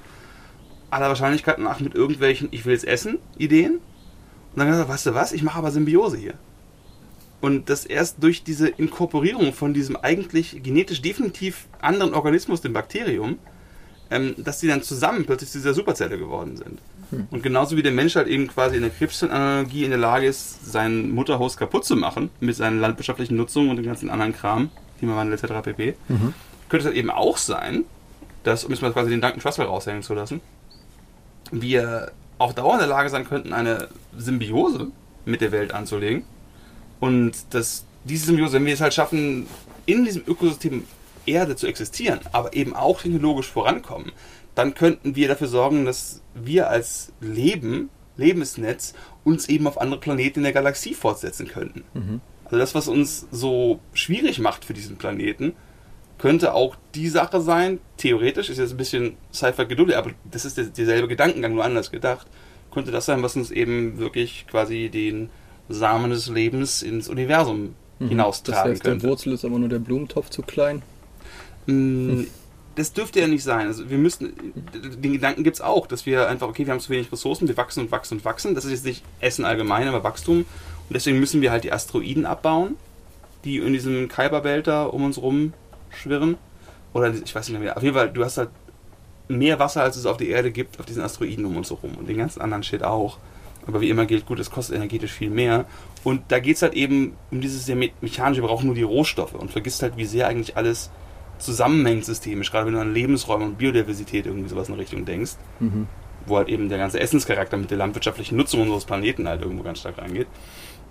Aller 0.90 1.08
Wahrscheinlichkeit 1.08 1.58
nach 1.58 1.78
mit 1.78 1.94
irgendwelchen 1.94 2.48
Ich 2.50 2.64
will 2.64 2.74
es 2.74 2.84
essen 2.84 3.18
Ideen. 3.38 3.74
Und 3.74 4.60
dann 4.60 4.68
gesagt, 4.68 4.88
weißt 4.88 5.06
du 5.06 5.14
was, 5.14 5.32
ich 5.32 5.42
mache 5.42 5.58
aber 5.58 5.70
Symbiose 5.70 6.16
hier. 6.16 6.34
Und 7.46 7.70
das 7.70 7.86
erst 7.86 8.24
durch 8.24 8.42
diese 8.42 8.66
Inkorporierung 8.66 9.52
von 9.52 9.72
diesem 9.72 9.96
eigentlich 9.96 10.64
genetisch 10.64 11.00
definitiv 11.00 11.68
anderen 11.80 12.12
Organismus, 12.12 12.60
dem 12.60 12.72
Bakterium, 12.72 13.38
ähm, 14.10 14.34
dass 14.36 14.58
die 14.58 14.66
dann 14.66 14.82
zusammen 14.82 15.24
plötzlich 15.26 15.52
zu 15.52 15.58
dieser 15.58 15.72
Superzelle 15.72 16.18
geworden 16.18 16.56
sind. 16.56 16.80
Hm. 17.10 17.28
Und 17.30 17.44
genauso 17.44 17.76
wie 17.76 17.84
der 17.84 17.92
Mensch 17.92 18.16
halt 18.16 18.26
eben 18.26 18.48
quasi 18.48 18.74
in 18.74 18.82
der 18.82 18.90
Krebsanalogie 18.90 19.84
in 19.84 19.90
der 19.90 19.98
Lage 20.00 20.26
ist, 20.26 20.72
sein 20.72 21.12
Mutterhaus 21.12 21.56
kaputt 21.56 21.84
zu 21.84 21.94
machen 21.94 22.30
mit 22.40 22.56
seinen 22.56 22.80
landwirtschaftlichen 22.80 23.36
Nutzungen 23.36 23.70
und 23.70 23.76
dem 23.76 23.86
ganzen 23.86 24.10
anderen 24.10 24.32
Kram, 24.32 24.70
Klimawandel 24.98 25.38
etc. 25.38 25.62
pp., 25.62 25.94
mhm. 26.08 26.34
könnte 26.68 26.78
es 26.78 26.84
halt 26.86 26.96
eben 26.96 27.10
auch 27.10 27.36
sein, 27.36 27.84
dass, 28.42 28.64
um 28.64 28.72
jetzt 28.72 28.82
mal 28.82 28.92
quasi 28.92 29.10
den 29.10 29.20
Duncan 29.20 29.38
Trussell 29.38 29.66
raushängen 29.66 30.02
zu 30.02 30.14
lassen, 30.14 30.40
wir 31.52 32.10
auf 32.38 32.56
Dauer 32.56 32.72
in 32.72 32.80
der 32.80 32.88
Lage 32.88 33.08
sein 33.08 33.24
könnten, 33.24 33.52
eine 33.52 33.86
Symbiose 34.18 34.88
mit 35.24 35.42
der 35.42 35.52
Welt 35.52 35.72
anzulegen 35.72 36.24
und 37.00 37.32
das, 37.50 37.84
diese 38.04 38.26
Symbiose, 38.26 38.54
wenn 38.54 38.66
wir 38.66 38.74
es 38.74 38.80
halt 38.80 38.94
schaffen, 38.94 39.46
in 39.86 40.04
diesem 40.04 40.22
Ökosystem 40.26 40.84
Erde 41.26 41.56
zu 41.56 41.66
existieren, 41.66 42.20
aber 42.32 42.54
eben 42.54 42.74
auch 42.74 43.02
technologisch 43.02 43.48
vorankommen, 43.48 44.12
dann 44.54 44.74
könnten 44.74 45.16
wir 45.16 45.28
dafür 45.28 45.48
sorgen, 45.48 45.84
dass 45.84 46.22
wir 46.34 46.70
als 46.70 47.12
Leben, 47.20 47.90
Lebensnetz, 48.16 48.94
uns 49.24 49.48
eben 49.48 49.66
auf 49.66 49.80
andere 49.80 50.00
Planeten 50.00 50.40
in 50.40 50.44
der 50.44 50.52
Galaxie 50.52 50.94
fortsetzen 50.94 51.48
könnten. 51.48 51.84
Mhm. 51.94 52.20
Also 52.44 52.58
das, 52.58 52.74
was 52.74 52.88
uns 52.88 53.26
so 53.30 53.80
schwierig 53.92 54.38
macht 54.38 54.64
für 54.64 54.72
diesen 54.72 54.96
Planeten, 54.96 55.54
könnte 56.18 56.54
auch 56.54 56.76
die 56.94 57.08
Sache 57.08 57.40
sein, 57.40 57.80
theoretisch, 57.98 58.48
ist 58.48 58.58
jetzt 58.58 58.70
ein 58.70 58.78
bisschen 58.78 59.16
Sci-Fi 59.34 59.66
geduldig, 59.66 59.96
aber 59.96 60.12
das 60.30 60.44
ist 60.44 60.56
derselbe 60.56 61.08
Gedankengang, 61.08 61.54
nur 61.54 61.64
anders 61.64 61.90
gedacht, 61.90 62.26
könnte 62.72 62.92
das 62.92 63.06
sein, 63.06 63.22
was 63.22 63.36
uns 63.36 63.50
eben 63.50 63.98
wirklich 63.98 64.46
quasi 64.48 64.88
den 64.88 65.28
Samen 65.68 66.10
des 66.10 66.28
Lebens 66.28 66.82
ins 66.82 67.08
Universum 67.08 67.74
mhm. 67.98 68.08
hinaustragen 68.08 68.62
das 68.62 68.70
heißt, 68.72 68.84
könnte. 68.84 69.00
Der 69.00 69.10
Wurzel 69.10 69.32
ist 69.32 69.44
aber 69.44 69.58
nur 69.58 69.68
der 69.68 69.78
Blumentopf 69.78 70.30
zu 70.30 70.42
klein. 70.42 70.82
Mm, 71.66 72.24
das 72.76 72.92
dürfte 72.92 73.20
ja 73.20 73.26
nicht 73.26 73.42
sein. 73.42 73.66
Also 73.66 73.88
wir 73.90 73.98
müssen, 73.98 74.34
den 74.74 75.12
Gedanken 75.12 75.44
gibt 75.44 75.56
es 75.56 75.62
auch, 75.62 75.86
dass 75.86 76.06
wir 76.06 76.28
einfach, 76.28 76.48
okay, 76.48 76.66
wir 76.66 76.72
haben 76.72 76.80
zu 76.80 76.90
wenig 76.90 77.10
Ressourcen, 77.10 77.48
wir 77.48 77.56
wachsen 77.56 77.80
und 77.80 77.90
wachsen 77.90 78.18
und 78.18 78.24
wachsen. 78.24 78.54
Das 78.54 78.64
ist 78.64 78.70
jetzt 78.70 78.84
nicht 78.84 79.02
Essen 79.20 79.44
allgemein, 79.44 79.88
aber 79.88 80.04
Wachstum. 80.04 80.40
Und 80.40 80.94
deswegen 80.94 81.18
müssen 81.18 81.40
wir 81.40 81.50
halt 81.50 81.64
die 81.64 81.72
Asteroiden 81.72 82.26
abbauen, 82.26 82.76
die 83.44 83.56
in 83.58 83.72
diesem 83.72 84.08
Kuiperbelt 84.08 84.66
da 84.66 84.84
um 84.84 85.04
uns 85.04 85.20
rum 85.20 85.54
schwirren. 85.90 86.36
Oder 86.92 87.12
ich 87.12 87.34
weiß 87.34 87.48
nicht 87.48 87.60
mehr. 87.60 87.76
Auf 87.76 87.82
jeden 87.82 87.94
Fall, 87.94 88.10
du 88.10 88.24
hast 88.24 88.38
halt 88.38 88.50
mehr 89.28 89.58
Wasser, 89.58 89.82
als 89.82 89.96
es 89.96 90.06
auf 90.06 90.18
der 90.18 90.28
Erde 90.28 90.52
gibt, 90.52 90.78
auf 90.78 90.86
diesen 90.86 91.02
Asteroiden 91.02 91.44
um 91.46 91.56
uns 91.56 91.70
herum. 91.70 91.94
Und 91.98 92.08
den 92.08 92.18
ganzen 92.18 92.40
anderen 92.40 92.62
Shit 92.62 92.82
auch. 92.82 93.18
Aber 93.66 93.80
wie 93.80 93.90
immer 93.90 94.06
gilt, 94.06 94.26
gut, 94.26 94.38
es 94.38 94.50
kostet 94.50 94.76
energetisch 94.76 95.12
viel 95.12 95.30
mehr. 95.30 95.66
Und 96.04 96.22
da 96.28 96.38
geht 96.38 96.56
es 96.56 96.62
halt 96.62 96.74
eben 96.74 97.16
um 97.30 97.40
dieses 97.40 97.66
sehr 97.66 97.76
mechanische, 97.76 98.42
wir 98.42 98.48
brauchen 98.48 98.66
nur 98.66 98.74
die 98.74 98.82
Rohstoffe 98.82 99.34
und 99.34 99.50
vergisst 99.50 99.82
halt, 99.82 99.96
wie 99.96 100.04
sehr 100.04 100.28
eigentlich 100.28 100.56
alles 100.56 100.90
zusammenhängt 101.38 102.04
systemisch, 102.04 102.50
gerade 102.50 102.66
wenn 102.66 102.74
du 102.74 102.80
an 102.80 102.94
Lebensräume 102.94 103.44
und 103.44 103.58
Biodiversität 103.58 104.26
irgendwie 104.26 104.48
sowas 104.48 104.68
in 104.68 104.74
Richtung 104.74 105.04
denkst, 105.04 105.32
mhm. 105.60 105.86
wo 106.26 106.36
halt 106.36 106.48
eben 106.48 106.68
der 106.68 106.78
ganze 106.78 107.00
Essenscharakter 107.00 107.56
mit 107.56 107.70
der 107.70 107.78
landwirtschaftlichen 107.78 108.36
Nutzung 108.36 108.62
unseres 108.62 108.84
Planeten 108.84 109.28
halt 109.28 109.42
irgendwo 109.42 109.62
ganz 109.62 109.80
stark 109.80 109.98
reingeht. 109.98 110.28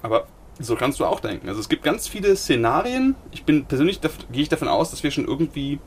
Aber 0.03 0.27
so 0.59 0.75
kannst 0.75 0.99
du 0.99 1.05
auch 1.05 1.19
denken. 1.19 1.49
Also 1.49 1.59
es 1.59 1.69
gibt 1.69 1.83
ganz 1.83 2.07
viele 2.07 2.35
Szenarien. 2.35 3.15
Ich 3.31 3.43
bin 3.43 3.65
persönlich, 3.65 3.99
gehe 4.01 4.43
ich 4.43 4.49
davon 4.49 4.67
aus, 4.67 4.91
dass 4.91 5.03
wir 5.03 5.11
schon 5.11 5.25
irgendwie 5.25 5.79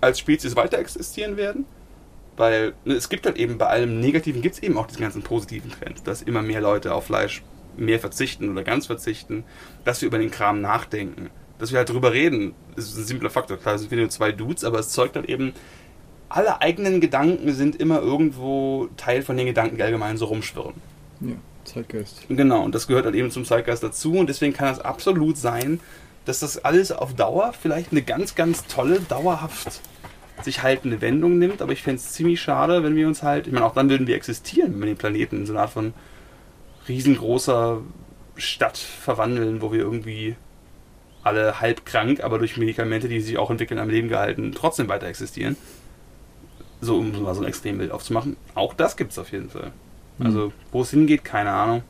als 0.00 0.18
Spezies 0.18 0.56
weiter 0.56 0.78
existieren 0.78 1.36
werden. 1.36 1.66
Weil 2.40 2.72
ne, 2.86 2.94
es 2.94 3.10
gibt 3.10 3.26
halt 3.26 3.36
eben 3.36 3.58
bei 3.58 3.66
allem 3.66 4.00
Negativen 4.00 4.40
gibt 4.40 4.54
es 4.54 4.62
eben 4.62 4.78
auch 4.78 4.86
diesen 4.86 5.02
ganzen 5.02 5.20
positiven 5.20 5.70
Trend, 5.70 6.06
dass 6.06 6.22
immer 6.22 6.40
mehr 6.40 6.62
Leute 6.62 6.94
auf 6.94 7.04
Fleisch 7.04 7.42
mehr 7.76 8.00
verzichten 8.00 8.48
oder 8.50 8.64
ganz 8.64 8.86
verzichten, 8.86 9.44
dass 9.84 10.00
wir 10.00 10.06
über 10.06 10.16
den 10.16 10.30
Kram 10.30 10.62
nachdenken, 10.62 11.28
dass 11.58 11.70
wir 11.70 11.76
halt 11.76 11.90
drüber 11.90 12.14
reden. 12.14 12.54
Das 12.76 12.86
ist 12.86 12.96
ein 12.96 13.04
simpler 13.04 13.28
Faktor. 13.28 13.58
Klar, 13.58 13.78
sind 13.78 13.90
wir 13.90 13.98
nur 13.98 14.08
zwei 14.08 14.32
Dudes, 14.32 14.64
aber 14.64 14.78
es 14.78 14.88
zeugt 14.88 15.16
halt 15.16 15.28
eben, 15.28 15.52
alle 16.30 16.62
eigenen 16.62 17.02
Gedanken 17.02 17.52
sind 17.52 17.76
immer 17.76 18.00
irgendwo 18.00 18.88
Teil 18.96 19.20
von 19.20 19.36
den 19.36 19.44
Gedanken, 19.44 19.76
die 19.76 19.82
allgemein 19.82 20.16
so 20.16 20.24
rumschwirren. 20.24 20.76
Ja, 21.20 21.34
Zeitgeist. 21.64 22.22
Genau, 22.30 22.62
und 22.62 22.74
das 22.74 22.86
gehört 22.86 23.04
halt 23.04 23.16
eben 23.16 23.30
zum 23.30 23.44
Zeitgeist 23.44 23.82
dazu 23.82 24.14
und 24.14 24.30
deswegen 24.30 24.54
kann 24.54 24.72
es 24.72 24.80
absolut 24.80 25.36
sein, 25.36 25.78
dass 26.24 26.40
das 26.40 26.64
alles 26.64 26.90
auf 26.90 27.12
Dauer 27.14 27.52
vielleicht 27.52 27.92
eine 27.92 28.00
ganz, 28.00 28.34
ganz 28.34 28.66
tolle, 28.66 29.00
dauerhaft 29.00 29.82
sich 30.44 30.62
halt 30.62 30.84
eine 30.84 31.00
Wendung 31.00 31.38
nimmt, 31.38 31.62
aber 31.62 31.72
ich 31.72 31.82
fände 31.82 32.00
es 32.00 32.12
ziemlich 32.12 32.40
schade, 32.40 32.82
wenn 32.82 32.96
wir 32.96 33.06
uns 33.06 33.22
halt, 33.22 33.46
ich 33.46 33.52
meine, 33.52 33.66
auch 33.66 33.74
dann 33.74 33.90
würden 33.90 34.06
wir 34.06 34.16
existieren, 34.16 34.72
wenn 34.74 34.80
wir 34.80 34.86
den 34.86 34.96
Planeten 34.96 35.36
in 35.38 35.46
so 35.46 35.52
eine 35.52 35.62
Art 35.62 35.70
von 35.70 35.94
riesengroßer 36.88 37.80
Stadt 38.36 38.78
verwandeln, 38.78 39.62
wo 39.62 39.72
wir 39.72 39.80
irgendwie 39.80 40.36
alle 41.22 41.60
halb 41.60 41.84
krank, 41.84 42.22
aber 42.22 42.38
durch 42.38 42.56
Medikamente, 42.56 43.08
die 43.08 43.20
sich 43.20 43.36
auch 43.38 43.50
entwickeln, 43.50 43.78
am 43.78 43.90
Leben 43.90 44.08
gehalten, 44.08 44.52
trotzdem 44.54 44.88
weiter 44.88 45.06
existieren. 45.06 45.56
So, 46.80 46.96
um 46.96 47.22
mal 47.22 47.34
so 47.34 47.42
ein 47.42 47.46
Extrembild 47.46 47.90
aufzumachen. 47.92 48.36
Auch 48.54 48.72
das 48.72 48.96
gibt 48.96 49.12
es 49.12 49.18
auf 49.18 49.32
jeden 49.32 49.50
Fall. 49.50 49.72
Mhm. 50.18 50.26
Also, 50.26 50.52
wo 50.72 50.80
es 50.80 50.90
hingeht, 50.90 51.24
keine 51.24 51.52
Ahnung. 51.52 51.82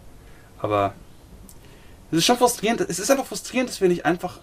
Aber 0.59 0.95
Es 2.11 2.19
ist 2.19 2.27
schon 2.27 2.39
frustrierend, 2.39 2.81
es 2.81 2.99
ist 2.99 3.11
einfach 3.11 3.27
frustrierend, 3.27 3.71
dass 3.71 3.81
wir 3.81 3.89
nicht 3.89 4.05
einfach 4.05 4.41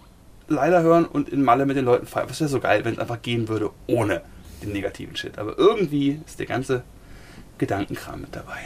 leider 0.48 0.82
hören 0.82 1.06
und 1.06 1.30
in 1.30 1.44
Malle 1.44 1.66
mit 1.66 1.78
den 1.78 1.86
Leuten 1.86 2.06
feiern. 2.06 2.28
Es 2.30 2.40
wäre 2.40 2.50
so 2.50 2.60
geil, 2.60 2.86
wenn 2.86 2.94
es 2.94 3.00
einfach 3.00 3.22
gehen 3.22 3.48
würde 3.48 3.72
ohne 3.88 4.22
den 4.64 4.72
negativen 4.72 5.16
Shit. 5.16 5.38
Aber 5.38 5.58
irgendwie 5.58 6.20
ist 6.26 6.40
der 6.40 6.46
ganze 6.46 6.84
Gedankenkram 7.58 8.22
mit 8.22 8.36
dabei. 8.36 8.60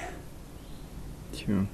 Tja. 1.34 1.66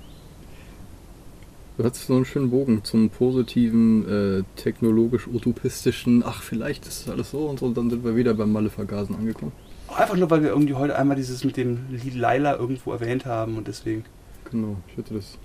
Du 1.77 1.83
hattest 1.83 2.07
so 2.07 2.15
einen 2.15 2.25
schönen 2.25 2.49
Bogen 2.49 2.83
zum 2.83 3.11
positiven, 3.11 4.39
äh, 4.39 4.43
technologisch-utopistischen, 4.55 6.23
ach, 6.25 6.41
vielleicht 6.41 6.87
ist 6.87 7.05
das 7.05 7.13
alles 7.13 7.29
so 7.29 7.45
und 7.45 7.59
so, 7.59 7.67
und 7.67 7.77
dann 7.77 7.91
sind 7.91 8.03
wir 8.03 8.15
wieder 8.15 8.33
beim 8.33 8.51
Malle-Vergasen 8.51 9.15
angekommen. 9.15 9.51
Einfach 9.95 10.15
nur, 10.15 10.29
weil 10.31 10.41
wir 10.41 10.49
irgendwie 10.49 10.73
heute 10.73 10.97
einmal 10.97 11.15
dieses 11.15 11.43
mit 11.43 11.55
dem 11.55 11.85
Lied 11.91 12.15
Laila 12.15 12.55
irgendwo 12.55 12.91
erwähnt 12.93 13.27
haben 13.27 13.57
und 13.57 13.67
deswegen. 13.67 14.05
Genau, 14.49 14.77
ich 14.87 14.97
hätte 14.97 15.13
das. 15.13 15.37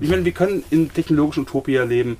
Ich 0.00 0.08
meine, 0.08 0.24
wir 0.24 0.32
können 0.32 0.64
in 0.70 0.92
technologischen 0.92 1.42
Utopia 1.42 1.84
leben 1.84 2.16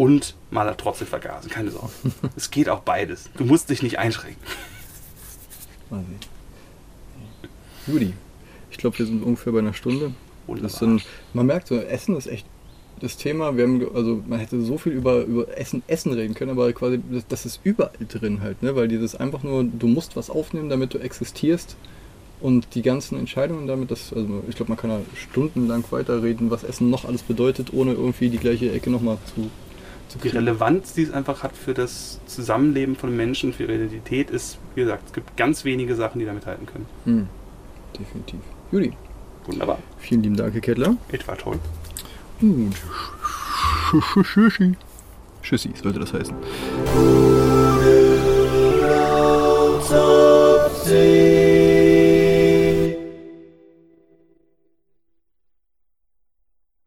und 0.00 0.34
Maler 0.50 0.78
trotzdem 0.78 1.06
vergasen, 1.06 1.50
keine 1.50 1.70
Sorge. 1.70 1.90
es 2.36 2.50
geht 2.50 2.70
auch 2.70 2.80
beides. 2.80 3.28
Du 3.36 3.44
musst 3.44 3.68
dich 3.68 3.82
nicht 3.82 3.98
einschränken. 3.98 4.42
Sehen. 5.90 6.18
Judy, 7.86 8.14
ich 8.70 8.78
glaube, 8.78 8.98
wir 8.98 9.04
sind 9.04 9.22
ungefähr 9.22 9.52
bei 9.52 9.58
einer 9.58 9.74
Stunde. 9.74 10.14
Sind, 10.68 11.04
man 11.34 11.44
merkt 11.44 11.68
so, 11.68 11.76
Essen 11.76 12.16
ist 12.16 12.28
echt 12.28 12.46
das 13.00 13.18
Thema. 13.18 13.58
Wir 13.58 13.64
haben, 13.64 13.94
also 13.94 14.22
man 14.26 14.38
hätte 14.38 14.62
so 14.62 14.78
viel 14.78 14.92
über, 14.92 15.20
über 15.24 15.58
Essen, 15.58 15.82
Essen 15.86 16.14
reden 16.14 16.32
können, 16.32 16.52
aber 16.52 16.72
quasi, 16.72 16.98
das, 17.12 17.26
das 17.28 17.44
ist 17.44 17.60
überall 17.62 17.92
drin 18.08 18.40
halt, 18.40 18.62
ne? 18.62 18.74
Weil 18.76 18.88
dieses 18.88 19.14
einfach 19.14 19.42
nur, 19.42 19.64
du 19.64 19.86
musst 19.86 20.16
was 20.16 20.30
aufnehmen, 20.30 20.70
damit 20.70 20.94
du 20.94 20.98
existierst. 20.98 21.76
Und 22.40 22.74
die 22.74 22.80
ganzen 22.80 23.18
Entscheidungen 23.18 23.66
damit, 23.66 23.90
das, 23.90 24.14
also 24.14 24.42
ich 24.48 24.56
glaube, 24.56 24.70
man 24.70 24.78
kann 24.78 24.88
da 24.88 25.00
stundenlang 25.14 25.84
weiterreden, 25.90 26.50
was 26.50 26.64
Essen 26.64 26.88
noch 26.88 27.04
alles 27.04 27.22
bedeutet, 27.22 27.74
ohne 27.74 27.92
irgendwie 27.92 28.30
die 28.30 28.38
gleiche 28.38 28.72
Ecke 28.72 28.88
nochmal 28.88 29.18
zu 29.34 29.50
die 30.18 30.28
Relevanz, 30.28 30.94
die 30.94 31.02
es 31.02 31.12
einfach 31.12 31.42
hat 31.42 31.56
für 31.56 31.74
das 31.74 32.20
Zusammenleben 32.26 32.96
von 32.96 33.16
Menschen, 33.16 33.52
für 33.52 33.64
ihre 33.64 33.74
Identität, 33.74 34.30
ist, 34.30 34.58
wie 34.74 34.82
gesagt, 34.82 35.04
es 35.06 35.12
gibt 35.12 35.36
ganz 35.36 35.64
wenige 35.64 35.94
Sachen, 35.94 36.18
die 36.18 36.24
damit 36.24 36.46
halten 36.46 36.66
können. 36.66 36.86
Mhm. 37.04 37.26
Definitiv. 37.98 38.40
Juli. 38.72 38.92
Wunderbar. 39.46 39.78
Vielen 39.98 40.22
lieben 40.22 40.36
Dank, 40.36 40.54
Herr 40.54 40.60
Kettler. 40.60 40.96
Etwa 41.10 41.32
hm. 41.32 41.38
toll. 41.38 41.58
Und 42.40 42.74
Schüssi. 44.24 44.76
Schüssi, 45.42 45.70
sollte 45.82 45.98
das 45.98 46.12
heißen. 46.12 46.34
Musik 50.90 51.49